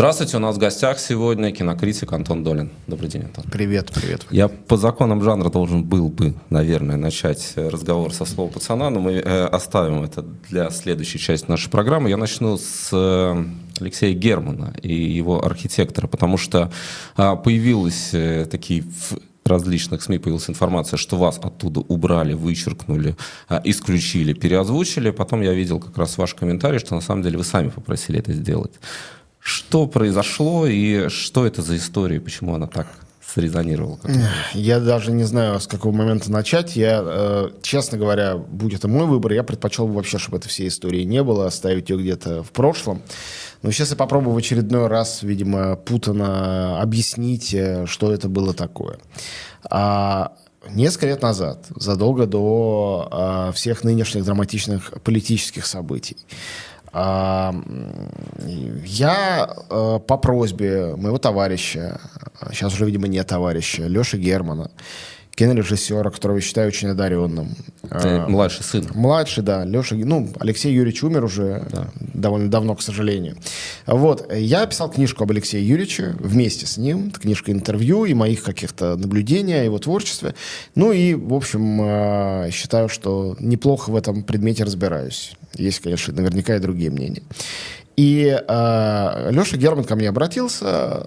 Здравствуйте, 0.00 0.38
у 0.38 0.40
нас 0.40 0.56
в 0.56 0.58
гостях 0.58 0.98
сегодня 0.98 1.52
кинокритик 1.52 2.10
Антон 2.14 2.42
Долин. 2.42 2.70
Добрый 2.86 3.10
день, 3.10 3.24
Антон. 3.24 3.44
Привет, 3.52 3.90
привет. 3.94 4.26
Я 4.30 4.48
по 4.48 4.78
законам 4.78 5.22
жанра 5.22 5.50
должен 5.50 5.84
был 5.84 6.08
бы, 6.08 6.32
наверное, 6.48 6.96
начать 6.96 7.52
разговор 7.54 8.14
со 8.14 8.24
слова 8.24 8.48
пацана, 8.48 8.88
но 8.88 8.98
мы 8.98 9.12
э, 9.16 9.44
оставим 9.44 10.02
это 10.02 10.24
для 10.48 10.70
следующей 10.70 11.18
части 11.18 11.50
нашей 11.50 11.68
программы. 11.68 12.08
Я 12.08 12.16
начну 12.16 12.56
с 12.56 12.88
э, 12.90 13.44
Алексея 13.78 14.14
Германа 14.14 14.72
и 14.80 14.94
его 14.94 15.44
архитектора, 15.44 16.06
потому 16.06 16.38
что 16.38 16.72
э, 17.18 17.36
появились 17.44 18.14
э, 18.14 18.46
такие 18.50 18.84
различных 19.44 20.00
СМИ 20.02 20.18
появилась 20.18 20.48
информация, 20.48 20.96
что 20.96 21.16
вас 21.16 21.38
оттуда 21.42 21.80
убрали, 21.80 22.34
вычеркнули, 22.34 23.16
а, 23.48 23.60
исключили, 23.64 24.32
переозвучили. 24.32 25.10
Потом 25.10 25.42
я 25.42 25.52
видел 25.52 25.80
как 25.80 25.98
раз 25.98 26.16
ваш 26.18 26.34
комментарий, 26.34 26.78
что 26.78 26.94
на 26.94 27.00
самом 27.00 27.22
деле 27.22 27.36
вы 27.36 27.44
сами 27.44 27.68
попросили 27.68 28.18
это 28.18 28.32
сделать. 28.32 28.72
Что 29.40 29.86
произошло 29.86 30.66
и 30.66 31.08
что 31.08 31.46
это 31.46 31.62
за 31.62 31.76
история, 31.76 32.20
почему 32.20 32.54
она 32.54 32.66
так 32.66 32.86
срезонировала? 33.24 33.98
Я 34.52 34.80
даже 34.80 35.12
не 35.12 35.24
знаю, 35.24 35.60
с 35.60 35.66
какого 35.66 35.94
момента 35.94 36.30
начать. 36.30 36.76
Я, 36.76 37.02
э, 37.02 37.50
честно 37.62 37.96
говоря, 37.96 38.36
будь 38.36 38.74
это 38.74 38.88
мой 38.88 39.06
выбор, 39.06 39.32
я 39.32 39.42
предпочел 39.42 39.86
бы 39.86 39.94
вообще, 39.94 40.18
чтобы 40.18 40.38
этой 40.38 40.48
всей 40.48 40.68
истории 40.68 41.04
не 41.04 41.22
было, 41.22 41.46
оставить 41.46 41.90
ее 41.90 41.98
где-то 41.98 42.42
в 42.42 42.50
прошлом. 42.50 43.02
Но 43.62 43.70
сейчас 43.70 43.90
я 43.90 43.96
попробую 43.96 44.34
в 44.34 44.38
очередной 44.38 44.86
раз, 44.88 45.22
видимо, 45.22 45.76
путано 45.76 46.80
объяснить, 46.80 47.54
э, 47.54 47.86
что 47.86 48.12
это 48.12 48.28
было 48.28 48.52
такое. 48.52 48.98
А 49.70 50.32
несколько 50.68 51.06
лет 51.06 51.22
назад, 51.22 51.66
задолго 51.76 52.26
до 52.26 53.08
а, 53.10 53.52
всех 53.52 53.84
нынешних 53.84 54.24
драматичных 54.24 54.92
политических 55.02 55.66
событий, 55.66 56.16
я 58.84 59.48
а, 59.68 59.98
по 59.98 60.16
просьбе 60.16 60.96
моего 60.96 61.18
товарища, 61.18 62.00
сейчас 62.50 62.74
уже, 62.74 62.86
видимо, 62.86 63.06
не 63.06 63.22
товарища, 63.22 63.86
Леши 63.86 64.18
Германа, 64.18 64.70
кинорежиссера, 65.34 66.10
которого 66.10 66.36
я 66.36 66.42
считаю 66.42 66.68
очень 66.68 66.88
одаренным. 66.88 67.54
Ты 67.88 68.20
младший 68.28 68.62
сын. 68.62 68.86
Младший, 68.94 69.42
да. 69.42 69.64
Леша, 69.64 69.96
ну, 69.96 70.28
Алексей 70.38 70.72
Юрьевич 70.72 71.02
умер 71.02 71.24
уже 71.24 71.66
да. 71.70 71.88
довольно 72.14 72.50
давно, 72.50 72.74
к 72.74 72.82
сожалению. 72.82 73.36
Вот. 73.86 74.32
Я 74.32 74.66
писал 74.66 74.90
книжку 74.90 75.24
об 75.24 75.30
Алексее 75.30 75.66
Юрьевиче 75.66 76.14
вместе 76.18 76.66
с 76.66 76.76
ним. 76.76 77.08
Это 77.08 77.20
книжка 77.20 77.52
интервью 77.52 78.04
и 78.04 78.14
моих 78.14 78.42
каких-то 78.42 78.96
наблюдений 78.96 79.54
о 79.54 79.64
его 79.64 79.78
творчестве. 79.78 80.34
Ну 80.74 80.92
и, 80.92 81.14
в 81.14 81.32
общем, 81.32 81.80
э, 81.82 82.50
считаю, 82.52 82.88
что 82.88 83.36
неплохо 83.40 83.90
в 83.90 83.96
этом 83.96 84.22
предмете 84.22 84.64
разбираюсь. 84.64 85.32
Есть, 85.54 85.80
конечно, 85.80 86.12
наверняка 86.12 86.56
и 86.56 86.58
другие 86.60 86.90
мнения. 86.90 87.22
И 87.96 88.26
э, 88.26 89.30
Леша 89.30 89.56
Герман 89.56 89.84
ко 89.84 89.96
мне 89.96 90.08
обратился 90.08 91.06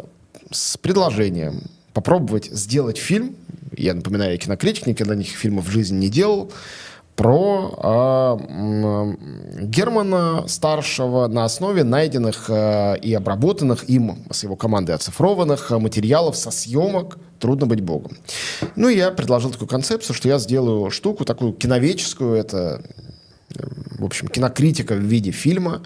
с 0.52 0.78
предложением 0.78 1.62
попробовать 1.94 2.46
сделать 2.46 2.98
фильм 2.98 3.36
я 3.78 3.94
напоминаю, 3.94 4.32
я 4.32 4.38
кинокритик, 4.38 4.88
никогда 4.88 5.16
никаких 5.16 5.38
фильмов 5.38 5.66
в 5.66 5.72
жизни 5.72 5.98
не 5.98 6.10
делал, 6.10 6.52
про 7.16 8.40
э, 8.40 9.66
Германа 9.66 10.48
старшего 10.48 11.28
на 11.28 11.46
основе 11.46 11.84
найденных 11.84 12.50
э, 12.50 12.98
и 13.02 13.14
обработанных 13.14 13.88
им 13.88 14.26
с 14.32 14.44
его 14.44 14.56
командой 14.56 14.96
оцифрованных 14.96 15.70
материалов 15.70 16.36
со 16.36 16.50
съемок 16.50 17.20
«Трудно 17.40 17.68
быть 17.68 17.82
богом». 17.82 18.18
Ну, 18.76 18.90
я 18.90 19.12
предложил 19.12 19.52
такую 19.52 19.68
концепцию, 19.68 20.16
что 20.16 20.28
я 20.28 20.40
сделаю 20.40 20.90
штуку 20.90 21.24
такую 21.24 21.54
киновеческую, 21.54 22.34
это, 22.36 22.84
в 24.00 24.06
общем, 24.06 24.28
кинокритика 24.28 24.96
в 24.96 25.02
виде 25.02 25.30
фильма, 25.30 25.84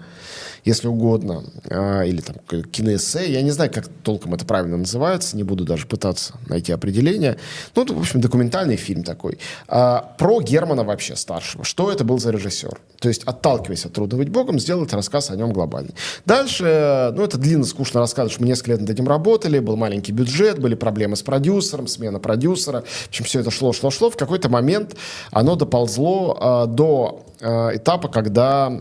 если 0.64 0.88
угодно, 0.88 1.44
а, 1.70 2.02
или 2.02 2.20
там 2.20 2.36
киноэссе. 2.62 3.30
Я 3.30 3.42
не 3.42 3.50
знаю, 3.50 3.70
как 3.72 3.88
толком 4.02 4.34
это 4.34 4.44
правильно 4.44 4.76
называется, 4.76 5.36
не 5.36 5.42
буду 5.42 5.64
даже 5.64 5.86
пытаться 5.86 6.34
найти 6.46 6.72
определение. 6.72 7.38
Ну, 7.74 7.84
в 7.86 8.00
общем, 8.00 8.20
документальный 8.20 8.76
фильм 8.76 9.04
такой. 9.04 9.38
А, 9.68 10.14
про 10.18 10.40
Германа 10.40 10.84
вообще 10.84 11.16
старшего. 11.16 11.64
Что 11.64 11.90
это 11.90 12.04
был 12.04 12.18
за 12.18 12.30
режиссер? 12.30 12.78
То 12.98 13.08
есть, 13.08 13.22
отталкиваясь 13.24 13.84
от 13.84 13.92
«Трудно 13.92 14.18
быть 14.18 14.28
Богом», 14.28 14.58
сделать 14.58 14.92
рассказ 14.92 15.30
о 15.30 15.36
нем 15.36 15.52
глобальный. 15.52 15.94
Дальше, 16.26 17.12
ну, 17.14 17.22
это 17.22 17.38
длинно, 17.38 17.64
скучно 17.64 18.00
рассказывать, 18.00 18.32
что 18.32 18.42
мы 18.42 18.48
несколько 18.48 18.72
лет 18.72 18.80
над 18.80 18.90
этим 18.90 19.06
работали, 19.06 19.58
был 19.60 19.76
маленький 19.76 20.12
бюджет, 20.12 20.58
были 20.58 20.74
проблемы 20.74 21.16
с 21.16 21.22
продюсером, 21.22 21.86
смена 21.86 22.18
продюсера. 22.18 22.82
В 22.82 23.08
общем, 23.08 23.24
все 23.24 23.40
это 23.40 23.50
шло, 23.50 23.72
шло, 23.72 23.90
шло. 23.90 24.10
В 24.10 24.16
какой-то 24.16 24.48
момент 24.48 24.96
оно 25.30 25.54
доползло 25.54 26.64
э, 26.66 26.66
до 26.68 27.24
этапа, 27.40 28.08
когда 28.08 28.72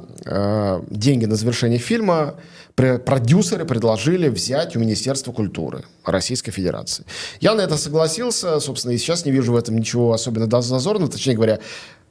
деньги 0.89 1.25
на 1.25 1.35
завершение 1.35 1.66
фильма 1.75 2.35
продюсеры 2.75 3.65
предложили 3.65 4.29
взять 4.29 4.77
у 4.77 4.79
Министерства 4.79 5.33
культуры 5.33 5.83
Российской 6.05 6.51
Федерации. 6.51 7.03
Я 7.41 7.55
на 7.55 7.61
это 7.61 7.75
согласился, 7.75 8.61
собственно, 8.61 8.93
и 8.93 8.97
сейчас 8.97 9.25
не 9.25 9.31
вижу 9.33 9.51
в 9.51 9.57
этом 9.57 9.75
ничего 9.75 10.13
особенно 10.13 10.61
зазорного. 10.61 11.11
Точнее 11.11 11.33
говоря, 11.33 11.59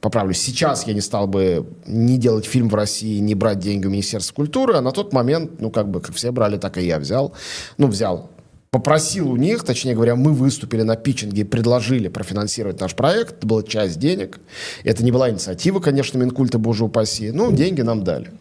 поправлюсь, 0.01 0.39
сейчас 0.39 0.85
я 0.85 0.93
не 0.93 1.01
стал 1.01 1.25
бы 1.25 1.65
не 1.87 2.17
делать 2.17 2.45
фильм 2.45 2.69
в 2.69 2.75
России, 2.75 3.17
не 3.17 3.33
брать 3.33 3.57
деньги 3.57 3.87
у 3.87 3.89
Министерства 3.89 4.35
культуры, 4.35 4.75
а 4.75 4.81
на 4.81 4.91
тот 4.91 5.13
момент, 5.13 5.59
ну, 5.59 5.71
как 5.71 5.89
бы, 5.89 6.01
как 6.01 6.13
все 6.13 6.31
брали, 6.31 6.57
так 6.57 6.77
и 6.77 6.85
я 6.85 6.99
взял. 6.99 7.33
Ну, 7.77 7.87
взял 7.87 8.29
попросил 8.69 9.31
у 9.31 9.37
них, 9.37 9.63
точнее 9.63 9.95
говоря, 9.95 10.15
мы 10.15 10.33
выступили 10.33 10.83
на 10.83 10.95
питчинге 10.95 11.41
и 11.41 11.45
предложили 11.45 12.09
профинансировать 12.09 12.79
наш 12.79 12.95
проект. 12.95 13.37
Это 13.37 13.47
была 13.47 13.63
часть 13.63 13.97
денег. 13.97 14.39
Это 14.83 15.03
не 15.03 15.11
была 15.11 15.29
инициатива, 15.29 15.79
конечно, 15.79 16.17
Минкульта, 16.17 16.59
боже 16.59 16.83
упаси. 16.83 17.31
Но 17.31 17.51
деньги 17.51 17.81
нам 17.81 18.03
дали. 18.03 18.31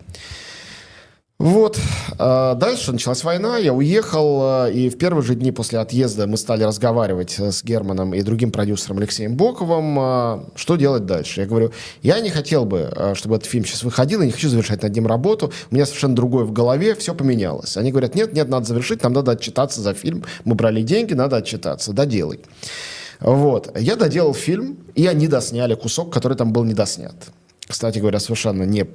Вот. 1.39 1.79
А 2.19 2.55
дальше 2.55 2.93
началась 2.93 3.23
война, 3.23 3.59
я 3.59 3.75
уехал, 3.75 4.39
а, 4.43 4.67
и 4.69 4.89
в 4.89 4.97
первые 4.97 5.23
же 5.23 5.35
дни 5.35 5.53
после 5.53 5.79
отъезда 5.79 6.27
мы 6.27 6.39
стали 6.39 6.65
разговаривать 6.65 7.39
с 7.39 7.63
Германом 7.63 8.15
и 8.15 8.23
другим 8.23 8.51
продюсером 8.51 8.99
Алексеем 8.99 9.37
Боковым, 9.37 9.99
а, 9.99 10.45
что 10.55 10.77
делать 10.77 11.05
дальше. 11.05 11.43
Я 11.43 11.47
говорю, 11.47 11.73
я 12.01 12.21
не 12.21 12.31
хотел 12.31 12.65
бы, 12.65 12.91
чтобы 13.15 13.37
этот 13.37 13.49
фильм 13.49 13.67
сейчас 13.67 13.83
выходил, 13.83 14.21
я 14.21 14.27
не 14.27 14.33
хочу 14.33 14.49
завершать 14.49 14.83
над 14.83 14.95
ним 14.95 15.07
работу, 15.07 15.53
у 15.71 15.75
меня 15.75 15.85
совершенно 15.85 16.17
другое 16.17 16.45
в 16.45 16.53
голове, 16.53 16.95
все 16.95 17.15
поменялось. 17.15 17.77
Они 17.77 17.91
говорят, 17.91 18.15
нет, 18.15 18.33
нет, 18.33 18.49
надо 18.49 18.65
завершить, 18.65 19.03
нам 19.03 19.13
надо 19.13 19.33
отчитаться 19.33 19.83
за 19.83 19.93
фильм, 19.93 20.25
мы 20.45 20.55
брали 20.55 20.81
деньги, 20.81 21.13
надо 21.13 21.37
отчитаться, 21.37 21.93
доделай. 21.93 22.41
Вот. 23.21 23.79
Я 23.79 23.97
доделал 23.97 24.33
фильм, 24.33 24.79
и 24.95 25.07
они 25.07 25.29
досняли 25.29 25.75
кусок, 25.75 26.11
который 26.13 26.37
там 26.37 26.55
был 26.55 26.65
недоснят. 26.65 27.15
Кстати 27.69 27.99
говоря, 27.99 28.21
совершенно 28.21 28.63
не 28.63 28.87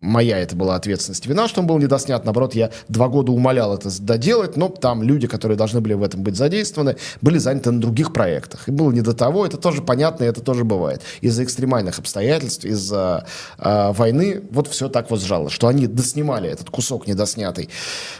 моя 0.00 0.38
это 0.38 0.54
была 0.54 0.76
ответственность 0.76 1.26
вина, 1.26 1.48
что 1.48 1.60
он 1.60 1.66
был 1.66 1.78
недоснят. 1.78 2.24
Наоборот, 2.24 2.54
я 2.54 2.70
два 2.88 3.08
года 3.08 3.32
умолял 3.32 3.74
это 3.74 3.90
доделать, 4.00 4.56
но 4.56 4.68
там 4.68 5.02
люди, 5.02 5.26
которые 5.26 5.56
должны 5.56 5.80
были 5.80 5.94
в 5.94 6.02
этом 6.02 6.22
быть 6.22 6.36
задействованы, 6.36 6.96
были 7.22 7.38
заняты 7.38 7.70
на 7.70 7.80
других 7.80 8.12
проектах. 8.12 8.68
И 8.68 8.70
было 8.70 8.92
не 8.92 9.00
до 9.00 9.14
того, 9.14 9.46
это 9.46 9.56
тоже 9.56 9.82
понятно, 9.82 10.24
и 10.24 10.26
это 10.26 10.40
тоже 10.40 10.64
бывает. 10.64 11.02
Из-за 11.20 11.44
экстремальных 11.44 11.98
обстоятельств, 11.98 12.64
из-за 12.64 13.26
э, 13.58 13.92
войны, 13.92 14.42
вот 14.50 14.68
все 14.68 14.88
так 14.88 15.10
вот 15.10 15.20
сжалось, 15.20 15.52
что 15.52 15.66
они 15.66 15.86
доснимали 15.86 16.48
этот 16.50 16.70
кусок 16.70 17.06
недоснятый 17.06 17.68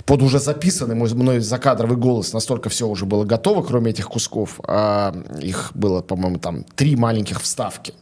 под 0.05 0.23
уже 0.23 0.39
записанный 0.39 0.95
мой, 0.95 1.13
мной 1.15 1.41
закадровый 1.41 1.97
голос, 1.97 2.33
настолько 2.33 2.69
все 2.69 2.89
уже 2.89 3.07
было 3.07 3.25
готово, 3.25 3.63
кроме 3.63 3.91
этих 3.91 4.09
кусков. 4.09 4.61
А, 4.65 5.15
их 5.41 5.71
было, 5.75 6.03
по-моему, 6.03 6.39
там 6.39 6.65
три 6.75 6.97
маленьких 6.97 7.41
вставки. 7.41 7.95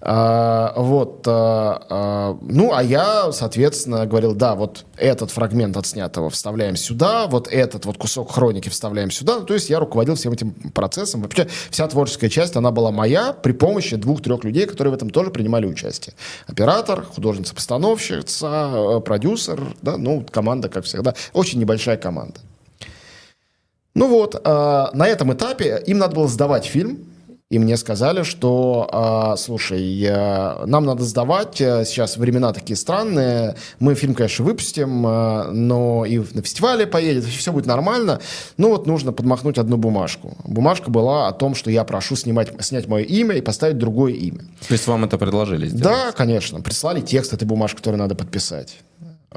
А, 0.00 0.72
вот. 0.76 1.26
А, 1.26 1.86
а, 1.88 2.38
ну, 2.42 2.72
а 2.72 2.82
я, 2.82 3.32
соответственно, 3.32 4.06
говорил, 4.06 4.34
да, 4.34 4.54
вот 4.54 4.84
этот 4.96 5.30
фрагмент 5.30 5.76
отснятого 5.76 6.30
вставляем 6.30 6.76
сюда, 6.76 7.26
вот 7.26 7.48
этот 7.48 7.86
вот 7.86 7.98
кусок 7.98 8.32
хроники 8.32 8.68
вставляем 8.68 9.10
сюда. 9.10 9.40
Ну, 9.40 9.46
то 9.46 9.54
есть 9.54 9.70
я 9.70 9.80
руководил 9.80 10.14
всем 10.14 10.32
этим 10.32 10.52
процессом. 10.52 11.22
Вообще 11.22 11.48
вся 11.70 11.88
творческая 11.88 12.28
часть, 12.28 12.56
она 12.56 12.70
была 12.70 12.90
моя 12.90 13.32
при 13.32 13.52
помощи 13.52 13.96
двух-трех 13.96 14.44
людей, 14.44 14.66
которые 14.66 14.92
в 14.92 14.94
этом 14.96 15.10
тоже 15.10 15.30
принимали 15.30 15.66
участие. 15.66 16.14
Оператор, 16.46 17.02
художница-постановщица, 17.02 19.00
продюсер, 19.04 19.74
да, 19.82 19.96
ну, 19.96 20.24
команда, 20.30 20.68
как 20.68 20.84
всегда. 20.84 21.14
Очень 21.32 21.58
небольшая 21.60 21.96
команда. 21.96 22.40
Ну 23.94 24.08
вот, 24.08 24.34
э, 24.34 24.38
на 24.92 25.08
этом 25.08 25.32
этапе 25.32 25.82
им 25.86 25.96
надо 25.96 26.14
было 26.14 26.28
сдавать 26.28 26.66
фильм, 26.66 27.06
и 27.48 27.60
мне 27.60 27.76
сказали, 27.76 28.24
что, 28.24 28.88
э, 28.92 29.36
слушай, 29.38 30.02
э, 30.02 30.66
нам 30.66 30.84
надо 30.84 31.04
сдавать, 31.04 31.60
э, 31.60 31.84
сейчас 31.84 32.16
времена 32.16 32.52
такие 32.52 32.76
странные, 32.76 33.54
мы 33.78 33.94
фильм, 33.94 34.14
конечно, 34.14 34.44
выпустим, 34.44 35.06
э, 35.06 35.50
но 35.52 36.04
и 36.04 36.18
на 36.18 36.42
фестивале 36.42 36.88
поедет, 36.88 37.24
все 37.24 37.52
будет 37.52 37.66
нормально, 37.66 38.20
ну 38.56 38.70
вот 38.70 38.88
нужно 38.88 39.12
подмахнуть 39.12 39.58
одну 39.58 39.76
бумажку. 39.76 40.36
Бумажка 40.42 40.90
была 40.90 41.28
о 41.28 41.32
том, 41.32 41.54
что 41.54 41.70
я 41.70 41.84
прошу 41.84 42.16
снимать, 42.16 42.50
снять 42.64 42.88
мое 42.88 43.04
имя 43.04 43.36
и 43.36 43.40
поставить 43.40 43.78
другое 43.78 44.14
имя. 44.14 44.40
То 44.66 44.72
есть 44.72 44.88
вам 44.88 45.04
это 45.04 45.16
предложили 45.16 45.68
сделать? 45.68 45.84
Да, 45.84 46.12
конечно. 46.12 46.60
Прислали 46.60 47.00
текст 47.00 47.32
этой 47.32 47.44
бумажки, 47.44 47.76
который 47.76 47.96
надо 47.96 48.16
подписать. 48.16 48.78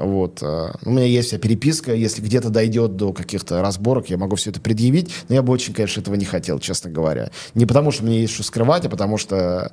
Вот. 0.00 0.42
Э, 0.42 0.72
у 0.82 0.90
меня 0.90 1.04
есть 1.04 1.28
вся 1.28 1.38
переписка, 1.38 1.94
если 1.94 2.22
где-то 2.22 2.48
дойдет 2.48 2.96
до 2.96 3.12
каких-то 3.12 3.60
разборок, 3.60 4.08
я 4.08 4.16
могу 4.16 4.36
все 4.36 4.50
это 4.50 4.60
предъявить, 4.60 5.10
но 5.28 5.34
я 5.34 5.42
бы 5.42 5.52
очень, 5.52 5.74
конечно, 5.74 6.00
этого 6.00 6.14
не 6.14 6.24
хотел, 6.24 6.58
честно 6.58 6.90
говоря. 6.90 7.30
Не 7.54 7.66
потому, 7.66 7.90
что 7.90 8.04
мне 8.04 8.22
есть 8.22 8.32
что 8.32 8.42
скрывать, 8.42 8.86
а 8.86 8.88
потому 8.88 9.18
что 9.18 9.70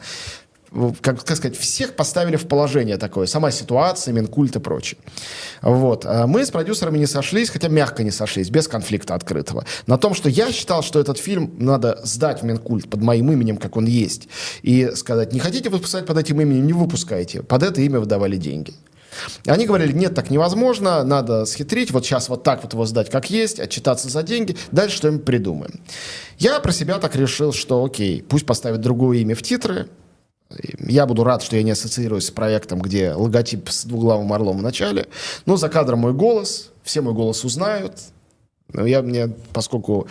как, 1.01 1.23
как 1.23 1.37
сказать, 1.37 1.57
всех 1.57 1.95
поставили 1.95 2.35
в 2.35 2.45
положение 2.45 2.97
такое. 2.97 3.25
Сама 3.25 3.51
ситуация, 3.51 4.13
Минкульт 4.13 4.57
и 4.57 4.59
прочее. 4.59 4.99
Вот. 5.61 6.05
А 6.05 6.27
мы 6.27 6.45
с 6.45 6.51
продюсерами 6.51 6.97
не 6.97 7.05
сошлись, 7.05 7.49
хотя 7.49 7.69
мягко 7.69 8.03
не 8.03 8.11
сошлись, 8.11 8.49
без 8.49 8.67
конфликта 8.67 9.15
открытого. 9.15 9.65
На 9.85 9.97
том, 9.97 10.13
что 10.13 10.27
я 10.27 10.51
считал, 10.51 10.83
что 10.83 10.99
этот 10.99 11.19
фильм 11.19 11.53
надо 11.57 12.01
сдать 12.03 12.41
в 12.41 12.45
Минкульт 12.45 12.89
под 12.89 13.01
моим 13.01 13.31
именем, 13.31 13.55
как 13.55 13.77
он 13.77 13.85
есть, 13.85 14.27
и 14.61 14.91
сказать, 14.95 15.31
не 15.31 15.39
хотите 15.39 15.69
выпускать 15.69 16.05
под 16.05 16.17
этим 16.17 16.41
именем, 16.41 16.67
не 16.67 16.73
выпускайте. 16.73 17.43
Под 17.43 17.63
это 17.63 17.79
имя 17.81 17.99
выдавали 17.99 18.35
деньги. 18.35 18.73
Они 19.45 19.65
говорили, 19.65 19.93
нет, 19.93 20.15
так 20.15 20.29
невозможно, 20.29 21.03
надо 21.03 21.45
схитрить, 21.45 21.91
вот 21.91 22.05
сейчас 22.05 22.29
вот 22.29 22.43
так 22.43 22.63
вот 22.63 22.73
его 22.73 22.85
сдать 22.85 23.09
как 23.09 23.29
есть, 23.29 23.59
отчитаться 23.59 24.09
за 24.09 24.23
деньги, 24.23 24.57
дальше 24.71 24.97
что-нибудь 24.97 25.25
придумаем. 25.25 25.79
Я 26.37 26.59
про 26.59 26.71
себя 26.71 26.99
так 26.99 27.15
решил, 27.15 27.53
что 27.53 27.83
окей, 27.83 28.21
пусть 28.21 28.45
поставят 28.45 28.81
другое 28.81 29.19
имя 29.19 29.35
в 29.35 29.41
титры, 29.41 29.87
я 30.79 31.05
буду 31.05 31.23
рад, 31.23 31.43
что 31.43 31.55
я 31.55 31.63
не 31.63 31.71
ассоциируюсь 31.71 32.27
с 32.27 32.31
проектом, 32.31 32.79
где 32.79 33.11
логотип 33.11 33.69
с 33.69 33.85
двуглавым 33.85 34.31
орлом 34.31 34.59
в 34.59 34.61
начале. 34.61 35.07
Но 35.45 35.57
за 35.57 35.67
кадром 35.67 35.99
мой 35.99 36.13
голос, 36.13 36.71
все 36.83 37.01
мой 37.01 37.13
голос 37.13 37.43
узнают. 37.43 37.93
Я 38.73 39.01
мне, 39.01 39.29
поскольку 39.53 40.07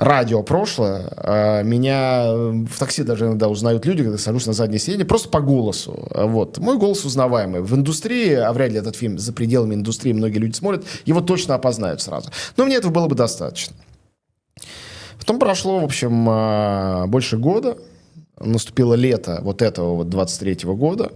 радио 0.00 0.42
прошлое, 0.42 1.12
а 1.16 1.62
меня 1.62 2.32
в 2.32 2.78
такси 2.78 3.02
даже 3.02 3.26
иногда 3.26 3.48
узнают 3.48 3.84
люди, 3.84 4.02
когда 4.02 4.18
сажусь 4.18 4.46
на 4.46 4.54
заднее 4.54 4.80
сиденье, 4.80 5.04
просто 5.04 5.28
по 5.28 5.40
голосу. 5.40 6.08
Вот. 6.10 6.58
Мой 6.58 6.78
голос 6.78 7.04
узнаваемый. 7.04 7.60
В 7.60 7.74
индустрии, 7.74 8.32
а 8.32 8.52
вряд 8.52 8.72
ли 8.72 8.78
этот 8.78 8.96
фильм 8.96 9.18
за 9.18 9.32
пределами 9.34 9.74
индустрии 9.74 10.12
многие 10.14 10.38
люди 10.38 10.56
смотрят, 10.56 10.84
его 11.04 11.20
точно 11.20 11.54
опознают 11.54 12.00
сразу. 12.00 12.30
Но 12.56 12.64
мне 12.64 12.76
этого 12.76 12.90
было 12.90 13.08
бы 13.08 13.14
достаточно. 13.14 13.76
Потом 15.18 15.38
прошло, 15.38 15.80
в 15.80 15.84
общем, 15.84 16.26
а, 16.28 17.06
больше 17.06 17.36
года 17.36 17.76
наступило 18.38 18.94
лето 18.94 19.40
вот 19.42 19.60
этого 19.60 19.96
вот 19.96 20.08
23 20.08 20.64
-го 20.64 20.74
года, 20.74 21.12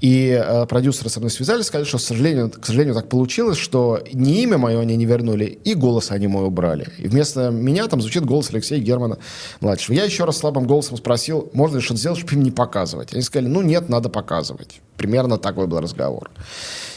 и 0.00 0.30
э, 0.30 0.66
продюсеры 0.66 1.10
со 1.10 1.20
мной 1.20 1.30
связались, 1.30 1.66
сказали, 1.66 1.86
что, 1.86 1.98
к 1.98 2.00
сожалению, 2.00 2.50
к 2.50 2.64
сожалению, 2.64 2.94
так 2.94 3.08
получилось, 3.08 3.58
что 3.58 4.02
ни 4.12 4.42
имя 4.42 4.56
мое 4.56 4.80
они 4.80 4.96
не 4.96 5.04
вернули, 5.04 5.44
и 5.44 5.74
голос 5.74 6.10
они 6.10 6.26
мой 6.26 6.46
убрали. 6.46 6.88
И 6.98 7.06
вместо 7.06 7.50
меня 7.50 7.86
там 7.86 8.00
звучит 8.00 8.24
голос 8.24 8.50
Алексея 8.50 8.80
Германа 8.80 9.18
младшего. 9.60 9.94
Я 9.94 10.04
еще 10.04 10.24
раз 10.24 10.38
слабым 10.38 10.66
голосом 10.66 10.96
спросил, 10.96 11.50
можно 11.52 11.76
ли 11.76 11.82
что-то 11.82 12.00
сделать, 12.00 12.18
чтобы 12.18 12.34
им 12.34 12.42
не 12.42 12.50
показывать. 12.50 13.12
Они 13.12 13.22
сказали, 13.22 13.48
ну 13.48 13.60
нет, 13.60 13.90
надо 13.90 14.08
показывать. 14.08 14.80
Примерно 14.96 15.36
такой 15.36 15.66
был 15.66 15.80
разговор. 15.80 16.30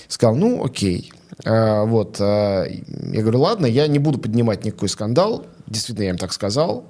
Сказал, 0.07 0.35
ну 0.35 0.63
окей. 0.63 1.11
А, 1.43 1.83
вот. 1.83 2.17
А, 2.19 2.65
я 2.65 3.21
говорю, 3.21 3.41
ладно, 3.41 3.65
я 3.65 3.87
не 3.87 3.99
буду 3.99 4.17
поднимать 4.17 4.63
никакой 4.63 4.87
скандал. 4.87 5.45
Действительно, 5.67 6.05
я 6.05 6.09
им 6.11 6.17
так 6.17 6.31
сказал. 6.31 6.85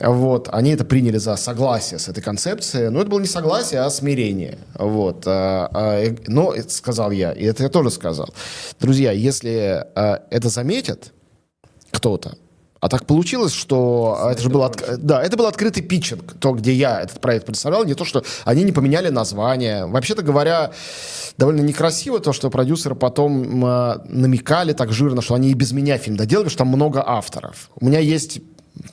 Вот, 0.00 0.48
они 0.50 0.70
это 0.70 0.84
приняли 0.84 1.18
за 1.18 1.36
согласие 1.36 1.98
с 1.98 2.08
этой 2.08 2.22
концепцией, 2.22 2.88
но 2.88 3.00
это 3.00 3.10
было 3.10 3.20
не 3.20 3.26
согласие, 3.26 3.80
а 3.80 3.90
смирение. 3.90 4.58
Вот, 4.74 5.24
а, 5.26 5.70
а, 5.72 6.16
но 6.26 6.52
это 6.52 6.70
сказал 6.70 7.10
я, 7.10 7.32
и 7.32 7.44
это 7.44 7.64
я 7.64 7.68
тоже 7.68 7.90
сказал. 7.90 8.30
Друзья, 8.80 9.12
если 9.12 9.86
а, 9.94 10.22
это 10.30 10.48
заметят 10.48 11.12
кто-то, 11.90 12.36
а 12.80 12.88
так 12.88 13.06
получилось, 13.06 13.52
что 13.52 14.18
это, 14.22 14.30
это 14.32 14.42
же 14.42 14.48
был, 14.48 14.64
от... 14.64 14.82
да, 14.98 15.22
это 15.22 15.36
был 15.36 15.46
открытый 15.46 15.84
питчинг, 15.84 16.34
то, 16.40 16.50
где 16.52 16.72
я 16.72 17.02
этот 17.02 17.20
проект 17.20 17.46
представлял, 17.46 17.84
не 17.84 17.94
то, 17.94 18.04
что 18.04 18.24
они 18.44 18.64
не 18.64 18.72
поменяли 18.72 19.08
название. 19.08 19.86
Вообще-то 19.86 20.22
говоря, 20.22 20.72
довольно 21.38 21.60
некрасиво 21.60 22.18
то, 22.18 22.32
что 22.32 22.50
продюсеры 22.50 22.96
потом 22.96 23.64
э, 23.64 23.98
намекали 24.08 24.72
так 24.72 24.90
жирно, 24.90 25.22
что 25.22 25.34
они 25.34 25.52
и 25.52 25.54
без 25.54 25.70
меня 25.70 25.96
фильм 25.96 26.16
доделали, 26.16 26.48
что 26.48 26.58
там 26.58 26.68
много 26.68 27.04
авторов. 27.06 27.70
У 27.78 27.86
меня 27.86 28.00
есть 28.00 28.40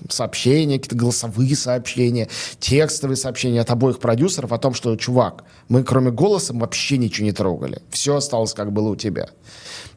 сообщения, 0.10 0.78
какие-то 0.78 0.96
голосовые 0.96 1.56
сообщения, 1.56 2.28
текстовые 2.60 3.18
сообщения 3.18 3.62
от 3.62 3.70
обоих 3.70 4.00
продюсеров 4.00 4.52
о 4.52 4.58
том, 4.58 4.74
что, 4.74 4.96
чувак, 4.96 5.44
мы 5.68 5.84
кроме 5.84 6.12
голоса 6.12 6.54
вообще 6.54 6.98
ничего 6.98 7.26
не 7.26 7.31
трогали. 7.31 7.81
Все 7.90 8.16
осталось, 8.16 8.54
как 8.54 8.72
было 8.72 8.90
у 8.90 8.96
тебя. 8.96 9.30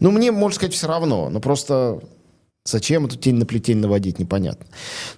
Ну, 0.00 0.10
мне, 0.10 0.32
можно 0.32 0.56
сказать, 0.56 0.74
все 0.74 0.86
равно. 0.86 1.28
Но 1.30 1.40
просто 1.40 2.00
зачем 2.64 3.06
эту 3.06 3.16
тень 3.16 3.36
на 3.36 3.46
плетень 3.46 3.78
наводить, 3.78 4.18
непонятно. 4.18 4.66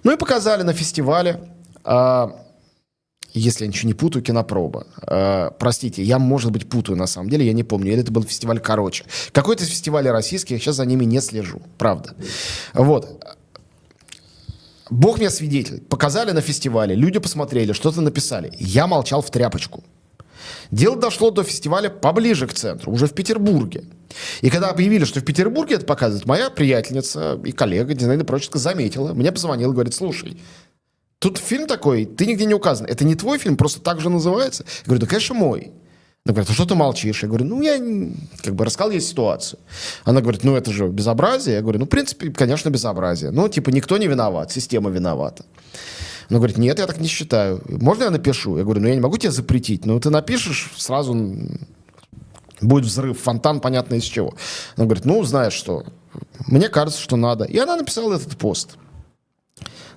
Ну 0.03 0.11
и 0.11 0.17
показали 0.17 0.63
на 0.63 0.73
фестивале. 0.73 1.39
А, 1.83 2.41
если 3.35 3.65
я 3.65 3.67
ничего 3.67 3.87
не 3.87 3.93
путаю, 3.93 4.23
кинопроба. 4.23 4.87
Э, 5.07 5.51
простите, 5.59 6.01
я, 6.01 6.19
может 6.19 6.51
быть, 6.51 6.69
путаю 6.69 6.97
на 6.97 7.05
самом 7.05 7.29
деле, 7.29 7.45
я 7.45 7.53
не 7.53 7.63
помню. 7.63 7.91
Или 7.91 8.01
это 8.01 8.11
был 8.11 8.23
фестиваль 8.23 8.59
короче. 8.59 9.03
Какой-то 9.33 9.63
из 9.63 9.69
фестивалей 9.69 10.09
российских, 10.09 10.51
я 10.51 10.59
сейчас 10.59 10.77
за 10.77 10.85
ними 10.85 11.03
не 11.03 11.19
слежу, 11.19 11.61
правда. 11.77 12.15
Вот. 12.73 13.23
Бог 14.89 15.17
мне 15.17 15.29
свидетель. 15.29 15.81
Показали 15.81 16.31
на 16.31 16.41
фестивале, 16.41 16.95
люди 16.95 17.19
посмотрели, 17.19 17.73
что-то 17.73 18.01
написали. 18.01 18.53
Я 18.59 18.87
молчал 18.87 19.21
в 19.21 19.31
тряпочку. 19.31 19.83
Дело 20.71 20.95
дошло 20.95 21.31
до 21.31 21.43
фестиваля 21.43 21.89
поближе 21.89 22.47
к 22.47 22.53
центру, 22.53 22.91
уже 22.91 23.07
в 23.07 23.13
Петербурге. 23.13 23.85
И 24.41 24.49
когда 24.49 24.69
объявили, 24.69 25.05
что 25.05 25.19
в 25.19 25.23
Петербурге 25.25 25.75
это 25.75 25.85
показывают, 25.85 26.25
моя 26.25 26.49
приятельница 26.49 27.39
и 27.43 27.51
коллега, 27.51 27.93
дизайнер 27.93 28.25
прочка, 28.25 28.59
заметила, 28.59 29.13
мне 29.13 29.31
позвонил, 29.31 29.73
говорит, 29.73 29.93
слушай, 29.93 30.37
тут 31.19 31.37
фильм 31.37 31.67
такой, 31.67 32.05
ты 32.05 32.25
нигде 32.25 32.45
не 32.45 32.53
указан. 32.53 32.85
Это 32.85 33.05
не 33.05 33.15
твой 33.15 33.39
фильм, 33.39 33.57
просто 33.57 33.81
так 33.81 33.99
же 33.99 34.09
называется. 34.09 34.63
Я 34.63 34.85
говорю, 34.85 35.01
да, 35.01 35.07
конечно, 35.07 35.35
мой. 35.35 35.71
Она 36.25 36.33
говорит, 36.33 36.49
а 36.49 36.53
что 36.53 36.65
ты 36.65 36.73
молчишь? 36.73 37.21
Я 37.21 37.27
говорю, 37.27 37.45
ну, 37.45 37.61
я 37.61 37.77
как 38.41 38.55
бы 38.55 38.65
рассказал 38.65 38.89
ей 38.89 38.99
ситуацию. 38.99 39.59
Она 40.05 40.21
говорит, 40.21 40.43
ну, 40.43 40.55
это 40.55 40.71
же 40.71 40.87
безобразие. 40.87 41.57
Я 41.57 41.61
говорю, 41.61 41.77
ну, 41.77 41.85
в 41.85 41.89
принципе, 41.89 42.31
конечно, 42.31 42.71
безобразие. 42.71 43.29
Ну, 43.29 43.47
типа, 43.47 43.69
никто 43.69 43.95
не 43.99 44.07
виноват, 44.07 44.51
система 44.51 44.89
виновата. 44.89 45.45
Она 46.27 46.39
говорит, 46.39 46.57
нет, 46.57 46.79
я 46.79 46.87
так 46.87 46.99
не 46.99 47.07
считаю. 47.07 47.61
Можно 47.67 48.05
я 48.05 48.09
напишу? 48.09 48.57
Я 48.57 48.63
говорю, 48.63 48.81
ну, 48.81 48.87
я 48.87 48.95
не 48.95 49.01
могу 49.01 49.17
тебе 49.17 49.29
запретить. 49.29 49.85
Но 49.85 49.99
ты 49.99 50.09
напишешь, 50.09 50.71
сразу 50.77 51.15
будет 52.59 52.85
взрыв, 52.85 53.21
фонтан, 53.21 53.59
понятно 53.59 53.93
из 53.93 54.03
чего. 54.03 54.33
Она 54.77 54.85
говорит, 54.85 55.05
ну, 55.05 55.23
знаешь 55.23 55.53
что, 55.53 55.83
мне 56.47 56.69
кажется, 56.69 56.99
что 56.99 57.17
надо. 57.17 57.45
И 57.45 57.59
она 57.59 57.75
написала 57.75 58.15
этот 58.15 58.35
пост. 58.35 58.77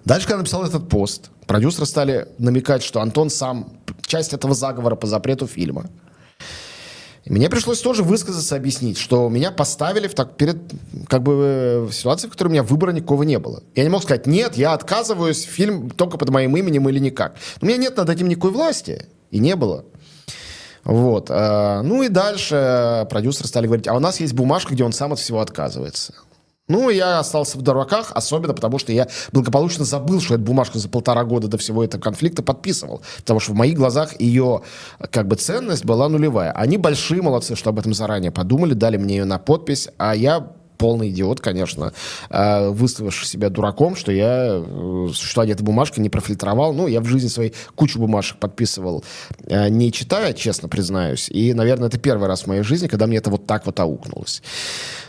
Дальше, 0.04 0.26
когда 0.26 0.40
написал 0.40 0.62
этот 0.62 0.90
пост, 0.90 1.30
продюсеры 1.46 1.86
стали 1.86 2.28
намекать, 2.36 2.82
что 2.82 3.00
Антон 3.00 3.30
сам 3.30 3.72
часть 4.02 4.34
этого 4.34 4.52
заговора 4.54 4.94
по 4.94 5.06
запрету 5.06 5.46
фильма. 5.46 5.88
Мне 7.28 7.50
пришлось 7.50 7.80
тоже 7.80 8.02
высказаться, 8.02 8.56
объяснить, 8.56 8.98
что 8.98 9.28
меня 9.28 9.50
поставили 9.50 10.08
в 10.08 10.14
так, 10.14 10.36
перед 10.36 10.56
как 11.08 11.22
бы 11.22 11.86
в 11.88 11.92
ситуации, 11.92 12.26
в 12.26 12.30
которой 12.30 12.48
у 12.48 12.52
меня 12.52 12.62
выбора 12.62 12.92
никакого 12.92 13.22
не 13.22 13.38
было. 13.38 13.62
Я 13.74 13.82
не 13.84 13.90
мог 13.90 14.02
сказать, 14.02 14.26
нет, 14.26 14.56
я 14.56 14.72
отказываюсь, 14.72 15.42
фильм 15.42 15.90
только 15.90 16.16
под 16.16 16.30
моим 16.30 16.56
именем 16.56 16.88
или 16.88 16.98
никак. 16.98 17.36
У 17.60 17.66
меня 17.66 17.76
нет 17.76 17.96
над 17.96 18.08
этим 18.08 18.28
никакой 18.28 18.52
власти. 18.52 19.06
И 19.30 19.40
не 19.40 19.56
было. 19.56 19.84
Вот. 20.84 21.26
А, 21.30 21.82
ну 21.82 22.02
и 22.02 22.08
дальше 22.08 23.06
продюсеры 23.10 23.46
стали 23.46 23.66
говорить, 23.66 23.88
а 23.88 23.94
у 23.94 24.00
нас 24.00 24.20
есть 24.20 24.32
бумажка, 24.32 24.72
где 24.72 24.84
он 24.84 24.92
сам 24.92 25.12
от 25.12 25.18
всего 25.18 25.40
отказывается. 25.40 26.14
Ну, 26.68 26.90
я 26.90 27.18
остался 27.18 27.58
в 27.58 27.62
дураках, 27.62 28.12
особенно 28.14 28.54
потому, 28.54 28.78
что 28.78 28.92
я 28.92 29.08
благополучно 29.32 29.84
забыл, 29.84 30.20
что 30.20 30.34
эту 30.34 30.44
бумажку 30.44 30.78
за 30.78 30.88
полтора 30.88 31.24
года 31.24 31.48
до 31.48 31.58
всего 31.58 31.82
этого 31.82 32.00
конфликта 32.00 32.42
подписывал. 32.42 33.02
Потому 33.18 33.40
что 33.40 33.52
в 33.52 33.54
моих 33.54 33.76
глазах 33.76 34.20
ее 34.20 34.62
как 35.10 35.26
бы 35.28 35.36
ценность 35.36 35.84
была 35.84 36.08
нулевая. 36.08 36.52
Они 36.52 36.76
большие 36.76 37.22
молодцы, 37.22 37.56
что 37.56 37.70
об 37.70 37.78
этом 37.78 37.94
заранее 37.94 38.30
подумали, 38.30 38.74
дали 38.74 38.98
мне 38.98 39.16
ее 39.16 39.24
на 39.24 39.38
подпись, 39.38 39.88
а 39.96 40.14
я 40.14 40.52
полный 40.78 41.10
идиот, 41.10 41.40
конечно, 41.40 41.92
э, 42.30 42.68
выставивший 42.70 43.26
себя 43.26 43.50
дураком, 43.50 43.96
что 43.96 44.12
я, 44.12 44.62
э, 44.64 45.08
что 45.12 45.42
я 45.42 45.52
эту 45.52 45.64
бумажку 45.64 46.00
не 46.00 46.08
профильтровал. 46.08 46.72
Ну, 46.72 46.86
я 46.86 47.00
в 47.00 47.04
жизни 47.04 47.28
своей 47.28 47.52
кучу 47.74 47.98
бумажек 47.98 48.38
подписывал, 48.38 49.04
э, 49.46 49.68
не 49.68 49.92
читая, 49.92 50.32
честно 50.32 50.68
признаюсь. 50.68 51.28
И, 51.28 51.52
наверное, 51.52 51.88
это 51.88 51.98
первый 51.98 52.28
раз 52.28 52.42
в 52.42 52.46
моей 52.46 52.62
жизни, 52.62 52.86
когда 52.86 53.06
мне 53.06 53.18
это 53.18 53.28
вот 53.28 53.46
так 53.46 53.66
вот 53.66 53.78
аукнулось. 53.80 54.42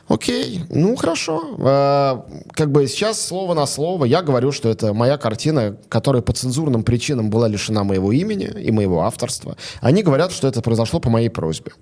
Окей, 0.09 0.63
ну 0.69 0.95
хорошо. 0.95 2.25
Как 2.53 2.71
бы 2.71 2.87
сейчас 2.87 3.25
слово 3.25 3.53
на 3.53 3.67
слово 3.67 4.05
я 4.05 4.23
говорю, 4.23 4.51
что 4.51 4.67
это 4.67 4.91
моя 4.93 5.17
картина, 5.17 5.77
которая 5.87 6.23
по 6.23 6.33
цензурным 6.33 6.83
причинам 6.83 7.29
была 7.29 7.47
лишена 7.47 7.83
моего 7.83 8.11
имени 8.11 8.45
и 8.45 8.71
моего 8.71 9.03
авторства. 9.03 9.55
Они 9.81 10.01
говорят, 10.01 10.31
что 10.31 10.47
это 10.47 10.61
произошло 10.63 10.99
по 10.99 11.11
моей 11.11 11.29
просьбе. 11.29 11.73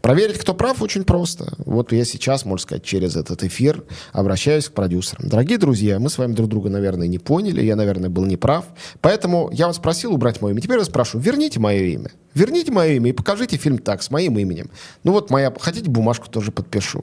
Проверить, 0.00 0.38
кто 0.38 0.54
прав, 0.54 0.80
очень 0.80 1.04
просто. 1.04 1.52
Вот 1.58 1.92
я 1.92 2.04
сейчас, 2.04 2.44
можно 2.46 2.62
сказать, 2.62 2.84
через 2.84 3.16
этот 3.16 3.42
эфир 3.42 3.84
обращаюсь 4.12 4.68
к 4.68 4.72
продюсерам. 4.72 5.28
Дорогие 5.28 5.58
друзья, 5.58 5.98
мы 5.98 6.08
с 6.08 6.16
вами 6.16 6.32
друг 6.32 6.48
друга, 6.48 6.70
наверное, 6.70 7.08
не 7.08 7.18
поняли, 7.18 7.62
я, 7.62 7.76
наверное, 7.76 8.08
был 8.08 8.24
неправ. 8.24 8.64
Поэтому 9.02 9.50
я 9.52 9.66
вас 9.66 9.78
просил 9.78 10.14
убрать 10.14 10.40
мое 10.40 10.52
имя. 10.52 10.62
Теперь 10.62 10.76
я 10.76 10.80
вас 10.80 10.88
прошу, 10.88 11.18
верните 11.18 11.60
мое 11.60 11.82
имя. 11.82 12.12
Верните 12.32 12.72
мое 12.72 12.92
имя 12.92 13.10
и 13.10 13.12
покажите 13.12 13.56
фильм 13.56 13.78
так, 13.78 14.02
с 14.02 14.10
моим 14.10 14.38
именем. 14.38 14.70
Ну 15.04 15.12
вот 15.12 15.30
моя... 15.30 15.52
Хотите, 15.60 15.90
бумажку 15.90 16.30
тоже 16.30 16.52
подпишу. 16.52 17.02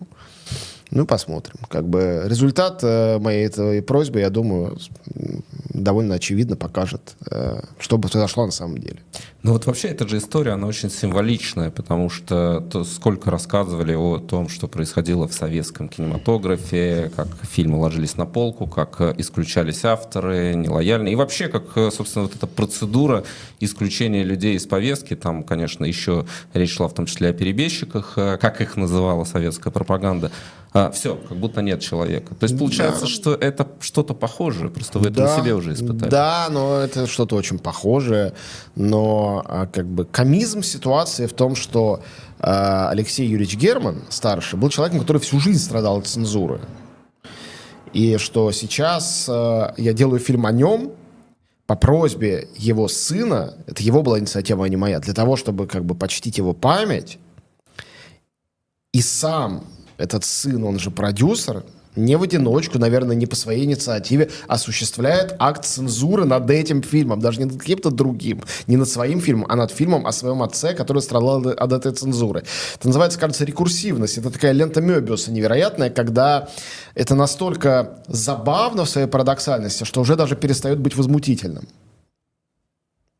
Ну, 0.91 1.05
посмотрим. 1.05 1.55
Как 1.67 1.87
бы 1.87 2.23
результат 2.25 2.79
э, 2.83 3.17
моей 3.19 3.47
этой 3.47 3.81
просьбы, 3.81 4.19
я 4.19 4.29
думаю, 4.29 4.77
довольно 5.69 6.15
очевидно 6.15 6.55
покажет, 6.55 7.15
э, 7.29 7.61
что 7.79 7.97
бы 7.97 8.07
произошло 8.07 8.45
на 8.45 8.51
самом 8.51 8.77
деле. 8.77 8.99
Ну 9.45 9.51
вот 9.51 9.67
вообще 9.67 9.89
эта 9.89 10.07
же 10.07 10.17
история, 10.17 10.53
она 10.53 10.65
очень 10.65 10.89
символичная, 10.89 11.69
потому 11.69 12.09
что 12.09 12.61
то, 12.61 12.83
сколько 12.83 13.29
рассказывали 13.29 13.93
о 13.93 14.17
том, 14.17 14.49
что 14.49 14.67
происходило 14.67 15.27
в 15.27 15.35
советском 15.35 15.87
кинематографе, 15.87 17.11
как 17.15 17.27
фильмы 17.43 17.77
ложились 17.77 18.17
на 18.17 18.25
полку, 18.25 18.65
как 18.65 18.99
э, 19.01 19.13
исключались 19.19 19.85
авторы, 19.85 20.55
нелояльные, 20.55 21.13
и 21.13 21.15
вообще, 21.15 21.47
как, 21.47 21.77
э, 21.77 21.91
собственно, 21.91 22.25
вот 22.25 22.35
эта 22.35 22.47
процедура 22.47 23.23
исключения 23.59 24.23
людей 24.23 24.55
из 24.55 24.65
повестки, 24.65 25.15
там, 25.15 25.43
конечно, 25.43 25.85
еще 25.85 26.25
речь 26.55 26.73
шла 26.73 26.87
в 26.87 26.95
том 26.95 27.05
числе 27.05 27.29
о 27.29 27.33
перебежчиках, 27.33 28.13
э, 28.15 28.39
как 28.41 28.61
их 28.61 28.77
называла 28.77 29.25
советская 29.25 29.71
пропаганда, 29.71 30.31
а, 30.75 30.91
все, 30.91 31.15
как 31.15 31.37
будто 31.37 31.61
нет 31.61 31.79
человека. 31.79 32.35
То 32.35 32.43
есть 32.43 32.59
получается, 32.59 33.05
да. 33.05 33.07
что 33.07 33.33
это 33.33 33.65
что-то 33.79 34.13
похожее, 34.13 34.69
просто 34.69 34.99
вы 34.99 35.07
это 35.07 35.15
да, 35.15 35.23
на 35.37 35.41
себе 35.41 35.53
уже 35.53 35.71
испытали. 35.71 36.09
Да, 36.09 36.47
но 36.51 36.79
это 36.79 37.07
что-то 37.07 37.37
очень 37.37 37.59
похожее, 37.59 38.33
но 38.75 39.34
а, 39.43 39.65
как 39.67 39.87
бы 39.87 40.05
комизм 40.05 40.61
ситуации 40.61 41.25
в 41.25 41.33
том, 41.33 41.55
что 41.55 42.01
а, 42.39 42.89
Алексей 42.89 43.27
Юрьевич 43.27 43.55
Герман, 43.57 44.03
старший, 44.09 44.59
был 44.59 44.69
человеком, 44.69 45.01
который 45.01 45.21
всю 45.21 45.39
жизнь 45.39 45.63
страдал 45.63 45.97
от 45.97 46.07
цензуры. 46.07 46.59
И 47.93 48.17
что 48.17 48.51
сейчас 48.51 49.27
а, 49.29 49.73
я 49.77 49.93
делаю 49.93 50.19
фильм 50.19 50.45
о 50.45 50.51
нем, 50.51 50.91
по 51.67 51.75
просьбе 51.75 52.47
его 52.55 52.87
сына, 52.87 53.55
это 53.65 53.81
его 53.81 54.03
была 54.03 54.19
инициатива, 54.19 54.65
а 54.65 54.69
не 54.69 54.75
моя, 54.75 54.99
для 54.99 55.13
того, 55.13 55.35
чтобы 55.35 55.65
как 55.65 55.83
бы 55.83 55.95
почтить 55.95 56.37
его 56.37 56.53
память, 56.53 57.17
и 58.93 59.01
сам 59.01 59.65
этот 59.97 60.23
сын, 60.23 60.63
он 60.63 60.77
же 60.77 60.91
продюсер, 60.91 61.63
не 61.95 62.15
в 62.17 62.23
одиночку, 62.23 62.79
наверное, 62.79 63.15
не 63.15 63.25
по 63.25 63.35
своей 63.35 63.65
инициативе, 63.65 64.29
осуществляет 64.47 65.35
акт 65.39 65.65
цензуры 65.65 66.25
над 66.25 66.49
этим 66.49 66.81
фильмом, 66.81 67.19
даже 67.19 67.39
не 67.39 67.45
над 67.45 67.59
каким-то 67.59 67.91
другим, 67.91 68.41
не 68.67 68.77
над 68.77 68.89
своим 68.89 69.21
фильмом, 69.21 69.45
а 69.49 69.55
над 69.55 69.71
фильмом 69.71 70.05
о 70.07 70.11
своем 70.11 70.41
отце, 70.43 70.73
который 70.73 71.01
страдал 71.01 71.47
от 71.47 71.71
этой 71.71 71.91
цензуры. 71.91 72.43
Это 72.75 72.87
называется, 72.87 73.19
кажется, 73.19 73.45
рекурсивность. 73.45 74.17
Это 74.17 74.29
такая 74.29 74.51
лента 74.51 74.81
Мебиуса 74.81 75.31
невероятная, 75.31 75.89
когда 75.89 76.49
это 76.93 77.15
настолько 77.15 77.99
забавно 78.07 78.85
в 78.85 78.89
своей 78.89 79.07
парадоксальности, 79.07 79.83
что 79.83 80.01
уже 80.01 80.15
даже 80.15 80.35
перестает 80.35 80.79
быть 80.79 80.95
возмутительным. 80.95 81.67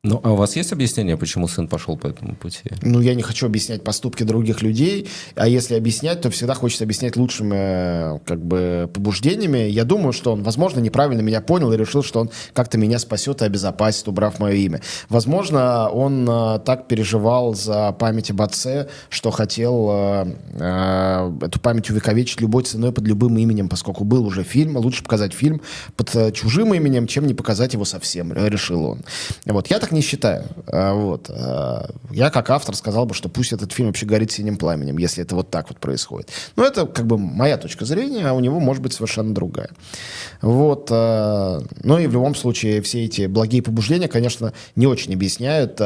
Ну, 0.06 0.22
а 0.24 0.34
у 0.34 0.36
вас 0.36 0.56
есть 0.56 0.72
объяснение, 0.72 1.18
почему 1.18 1.48
сын 1.48 1.68
пошел 1.68 1.98
по 1.98 2.06
этому 2.06 2.36
пути? 2.36 2.70
Ну, 2.84 3.02
я 3.02 3.16
не 3.16 3.24
хочу 3.24 3.48
объяснять 3.48 3.84
поступки 3.84 4.22
других 4.22 4.62
людей, 4.62 5.08
а 5.36 5.48
если 5.48 5.74
объяснять, 5.74 6.22
то 6.22 6.30
всегда 6.30 6.54
хочется 6.54 6.84
объяснять 6.84 7.16
лучшими 7.16 7.56
э, 7.56 8.20
как 8.24 8.40
бы 8.40 8.88
побуждениями. 8.94 9.68
Я 9.68 9.84
думаю, 9.84 10.14
что 10.14 10.34
он, 10.34 10.44
возможно, 10.44 10.80
неправильно 10.80 11.22
меня 11.22 11.42
понял 11.42 11.74
и 11.74 11.78
решил, 11.78 12.04
что 12.04 12.20
он 12.20 12.30
как-то 12.54 12.78
меня 12.78 13.00
спасет 13.00 13.42
и 13.42 13.46
обезопасит, 13.46 14.08
убрав 14.08 14.38
мое 14.38 14.54
имя. 14.54 14.82
Возможно, 15.10 15.90
он 15.90 16.30
э, 16.30 16.60
так 16.60 16.88
переживал 16.88 17.56
за 17.56 17.92
память 17.94 18.30
об 18.30 18.44
отце, 18.44 18.90
что 19.10 19.32
хотел 19.32 19.88
э, 19.90 20.36
э, 20.54 21.32
эту 21.42 21.60
память 21.60 21.90
увековечить 21.90 22.42
любой 22.42 22.62
ценой 22.62 22.92
под 22.92 23.08
любым 23.08 23.40
именем, 23.40 23.70
поскольку 23.70 24.04
был 24.04 24.28
уже 24.28 24.44
фильм. 24.44 24.78
Лучше 24.78 25.02
показать 25.02 25.34
фильм 25.34 25.62
под 25.98 26.16
э, 26.16 26.32
чужим 26.32 26.76
именем, 26.76 27.08
чем 27.08 27.26
не 27.26 27.34
показать 27.34 27.74
его 27.74 27.86
совсем, 27.86 28.32
решил 28.34 28.86
он. 28.86 29.02
Вот. 29.46 29.66
Я 29.72 29.80
так 29.80 29.95
не 29.96 30.02
считаю. 30.02 30.44
А, 30.68 30.94
вот. 30.94 31.30
А, 31.30 31.90
я 32.12 32.30
как 32.30 32.50
автор 32.52 32.76
сказал 32.76 33.06
бы, 33.06 33.16
что 33.16 33.30
пусть 33.30 33.54
этот 33.54 33.72
фильм 33.72 33.88
вообще 33.90 34.06
горит 34.06 34.32
синим 34.32 34.58
пламенем, 34.58 34.98
если 35.00 35.24
это 35.24 35.36
вот 35.36 35.50
так 35.50 35.70
вот 35.70 35.80
происходит. 35.80 36.30
Но 36.56 36.64
это 36.64 36.86
как 36.86 37.08
бы 37.08 37.18
моя 37.18 37.58
точка 37.58 37.86
зрения, 37.86 38.28
а 38.28 38.34
у 38.34 38.40
него 38.40 38.60
может 38.60 38.84
быть 38.84 38.94
совершенно 38.94 39.34
другая. 39.34 39.70
Вот. 40.42 40.90
А, 40.92 41.62
ну 41.84 41.98
и 41.98 42.06
в 42.08 42.14
любом 42.14 42.36
случае 42.36 42.82
все 42.82 43.06
эти 43.06 43.26
благие 43.26 43.64
побуждения, 43.64 44.08
конечно, 44.08 44.54
не 44.76 44.86
очень 44.86 45.14
объясняют 45.14 45.82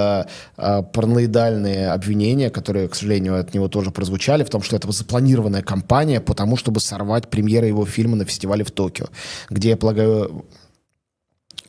параноидальные 0.55 1.91
обвинения, 1.91 2.49
которые, 2.49 2.89
к 2.89 2.95
сожалению, 2.95 3.39
от 3.39 3.53
него 3.53 3.69
тоже 3.69 3.91
прозвучали, 3.91 4.43
в 4.43 4.49
том, 4.49 4.61
что 4.61 4.75
это 4.75 4.91
запланированная 4.91 5.61
кампания 5.61 6.19
по 6.19 6.33
тому, 6.33 6.57
чтобы 6.57 6.79
сорвать 6.79 7.29
премьеры 7.29 7.67
его 7.67 7.85
фильма 7.85 8.15
на 8.15 8.25
фестивале 8.25 8.63
в 8.63 8.71
Токио, 8.71 9.07
где, 9.49 9.69
я 9.69 9.77
полагаю, 9.77 10.45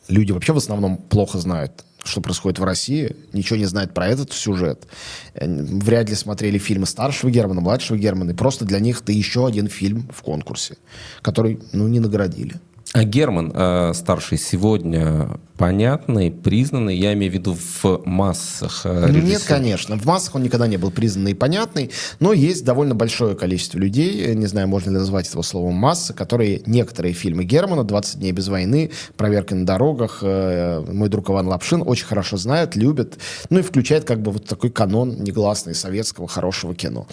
люди 0.09 0.32
вообще 0.32 0.52
в 0.52 0.56
основном 0.56 0.97
плохо 0.97 1.38
знают 1.38 1.85
что 2.11 2.21
происходит 2.21 2.59
в 2.59 2.64
России, 2.64 3.17
ничего 3.33 3.57
не 3.57 3.64
знает 3.64 3.95
про 3.95 4.09
этот 4.09 4.33
сюжет. 4.33 4.87
Э, 5.35 5.47
вряд 5.47 6.11
ли 6.11 6.14
смотрели 6.14 6.59
фильмы 6.59 6.87
старшего 6.87 7.31
Германа, 7.31 7.61
младшего 7.61 7.97
Германа, 7.97 8.31
и 8.33 8.35
просто 8.35 8.64
для 8.64 8.81
них 8.81 9.00
это 9.02 9.12
еще 9.12 9.47
один 9.47 9.69
фильм 9.69 10.09
в 10.12 10.23
конкурсе, 10.23 10.76
который, 11.23 11.61
ну, 11.73 11.88
не 11.88 12.00
наградили. 12.00 12.57
А 12.93 13.05
Герман 13.05 13.52
э, 13.55 13.93
старший 13.95 14.37
сегодня 14.37 15.38
понятный, 15.61 16.31
признанный, 16.31 16.97
я 16.97 17.12
имею 17.12 17.31
в 17.31 17.35
виду 17.35 17.55
в 17.55 18.00
массах 18.07 18.81
э, 18.85 19.09
режиссеров? 19.09 19.25
Нет, 19.29 19.45
конечно. 19.45 19.99
В 19.99 20.07
массах 20.07 20.35
он 20.35 20.43
никогда 20.43 20.67
не 20.67 20.79
был 20.79 20.90
признанный 20.90 21.33
и 21.33 21.35
понятный, 21.35 21.90
но 22.19 22.33
есть 22.33 22.64
довольно 22.64 22.95
большое 22.95 23.37
количество 23.37 23.76
людей, 23.76 24.35
не 24.35 24.47
знаю, 24.47 24.69
можно 24.69 24.88
ли 24.88 24.97
назвать 24.97 25.29
этого 25.29 25.43
словом 25.43 25.75
масса, 25.75 26.14
которые 26.14 26.62
некоторые 26.64 27.12
фильмы 27.12 27.45
Германа 27.45 27.83
«20 27.83 28.21
дней 28.21 28.33
без 28.33 28.49
войны», 28.49 28.90
«Проверка 29.19 29.55
на 29.55 29.67
дорогах», 29.67 30.21
э, 30.23 30.83
«Мой 30.90 31.11
друг 31.11 31.29
Иван 31.29 31.49
Лапшин» 31.49 31.83
очень 31.85 32.07
хорошо 32.07 32.38
знают, 32.38 32.75
любят, 32.75 33.19
ну 33.50 33.59
и 33.59 33.62
включает 33.62 34.05
как 34.05 34.23
бы 34.23 34.31
вот 34.31 34.47
такой 34.47 34.71
канон 34.71 35.23
негласный 35.23 35.75
советского 35.75 36.26
хорошего 36.26 36.75
кино. 36.75 37.07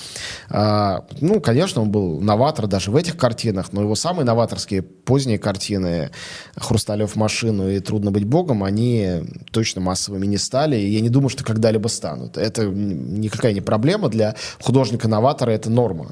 А, 0.49 1.05
ну, 1.19 1.41
конечно, 1.41 1.81
он 1.81 1.91
был 1.91 2.21
новатор 2.21 2.67
даже 2.67 2.91
в 2.91 2.95
этих 2.95 3.17
картинах, 3.17 3.73
но 3.73 3.81
его 3.81 3.95
самые 3.95 4.23
новаторские 4.23 4.83
поздние 4.83 5.37
картины 5.37 6.11
«Хрусталев 6.55 7.17
машину» 7.17 7.69
и 7.69 7.81
«Трудно 7.81 8.11
быть 8.11 8.23
богом, 8.23 8.36
они 8.63 9.23
точно 9.51 9.81
массовыми 9.81 10.25
не 10.25 10.37
стали, 10.37 10.75
и 10.77 10.89
я 10.89 11.01
не 11.01 11.09
думаю, 11.09 11.29
что 11.29 11.43
когда-либо 11.43 11.87
станут. 11.87 12.37
Это 12.37 12.65
никакая 12.65 13.53
не 13.53 13.61
проблема 13.61 14.09
для 14.09 14.35
художника-новатора, 14.61 15.51
это 15.51 15.69
норма. 15.69 16.11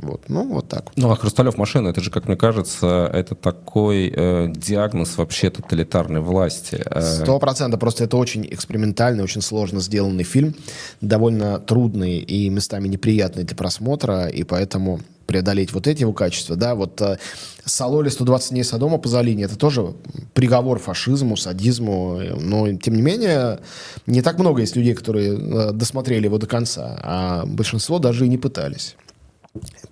Вот, 0.00 0.28
ну, 0.28 0.46
вот 0.46 0.68
так. 0.68 0.92
Ну, 0.94 1.10
а 1.10 1.16
Хрусталев 1.16 1.58
машина, 1.58 1.88
это 1.88 2.00
же, 2.00 2.12
как 2.12 2.28
мне 2.28 2.36
кажется, 2.36 3.10
это 3.12 3.34
такой 3.34 4.12
э, 4.14 4.46
диагноз 4.54 5.16
вообще 5.16 5.50
тоталитарной 5.50 6.20
власти. 6.20 6.80
Э. 6.84 7.00
Сто 7.00 7.40
процентов. 7.40 7.80
Просто 7.80 8.04
это 8.04 8.16
очень 8.16 8.46
экспериментальный, 8.48 9.24
очень 9.24 9.42
сложно 9.42 9.80
сделанный 9.80 10.22
фильм, 10.22 10.54
довольно 11.00 11.58
трудный 11.58 12.18
и 12.18 12.48
местами 12.48 12.86
неприятный 12.86 13.42
для 13.42 13.56
просмотра, 13.56 14.28
и 14.28 14.44
поэтому 14.44 15.00
преодолеть 15.28 15.72
вот 15.74 15.86
эти 15.86 16.00
его 16.00 16.14
качества, 16.14 16.56
да, 16.56 16.74
вот 16.74 17.00
э, 17.02 17.18
Сололи 17.66 18.08
120 18.08 18.50
дней 18.50 18.64
Содома 18.64 18.96
Пазолини, 18.96 19.44
это 19.44 19.56
тоже 19.56 19.94
приговор 20.32 20.78
фашизму, 20.78 21.36
садизму, 21.36 22.18
но, 22.40 22.72
тем 22.72 22.94
не 22.94 23.02
менее, 23.02 23.60
не 24.06 24.22
так 24.22 24.38
много 24.38 24.62
есть 24.62 24.74
людей, 24.74 24.94
которые 24.94 25.38
э, 25.38 25.72
досмотрели 25.72 26.24
его 26.24 26.38
до 26.38 26.46
конца, 26.46 26.98
а 27.02 27.44
большинство 27.46 27.98
даже 27.98 28.24
и 28.24 28.28
не 28.28 28.38
пытались. 28.38 28.96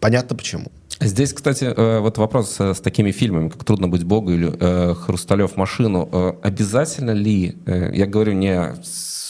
Понятно 0.00 0.36
почему. 0.36 0.72
Здесь, 1.00 1.34
кстати, 1.34 1.64
э, 1.64 1.98
вот 2.00 2.16
вопрос 2.16 2.58
с 2.58 2.80
такими 2.80 3.10
фильмами, 3.10 3.50
как 3.50 3.62
«Трудно 3.62 3.88
быть 3.88 4.04
Богу» 4.04 4.32
или 4.32 4.50
э, 4.58 4.94
«Хрусталев 4.94 5.56
машину». 5.56 6.38
Обязательно 6.42 7.10
ли, 7.10 7.58
я 7.66 8.06
говорю 8.06 8.32
не 8.32 8.74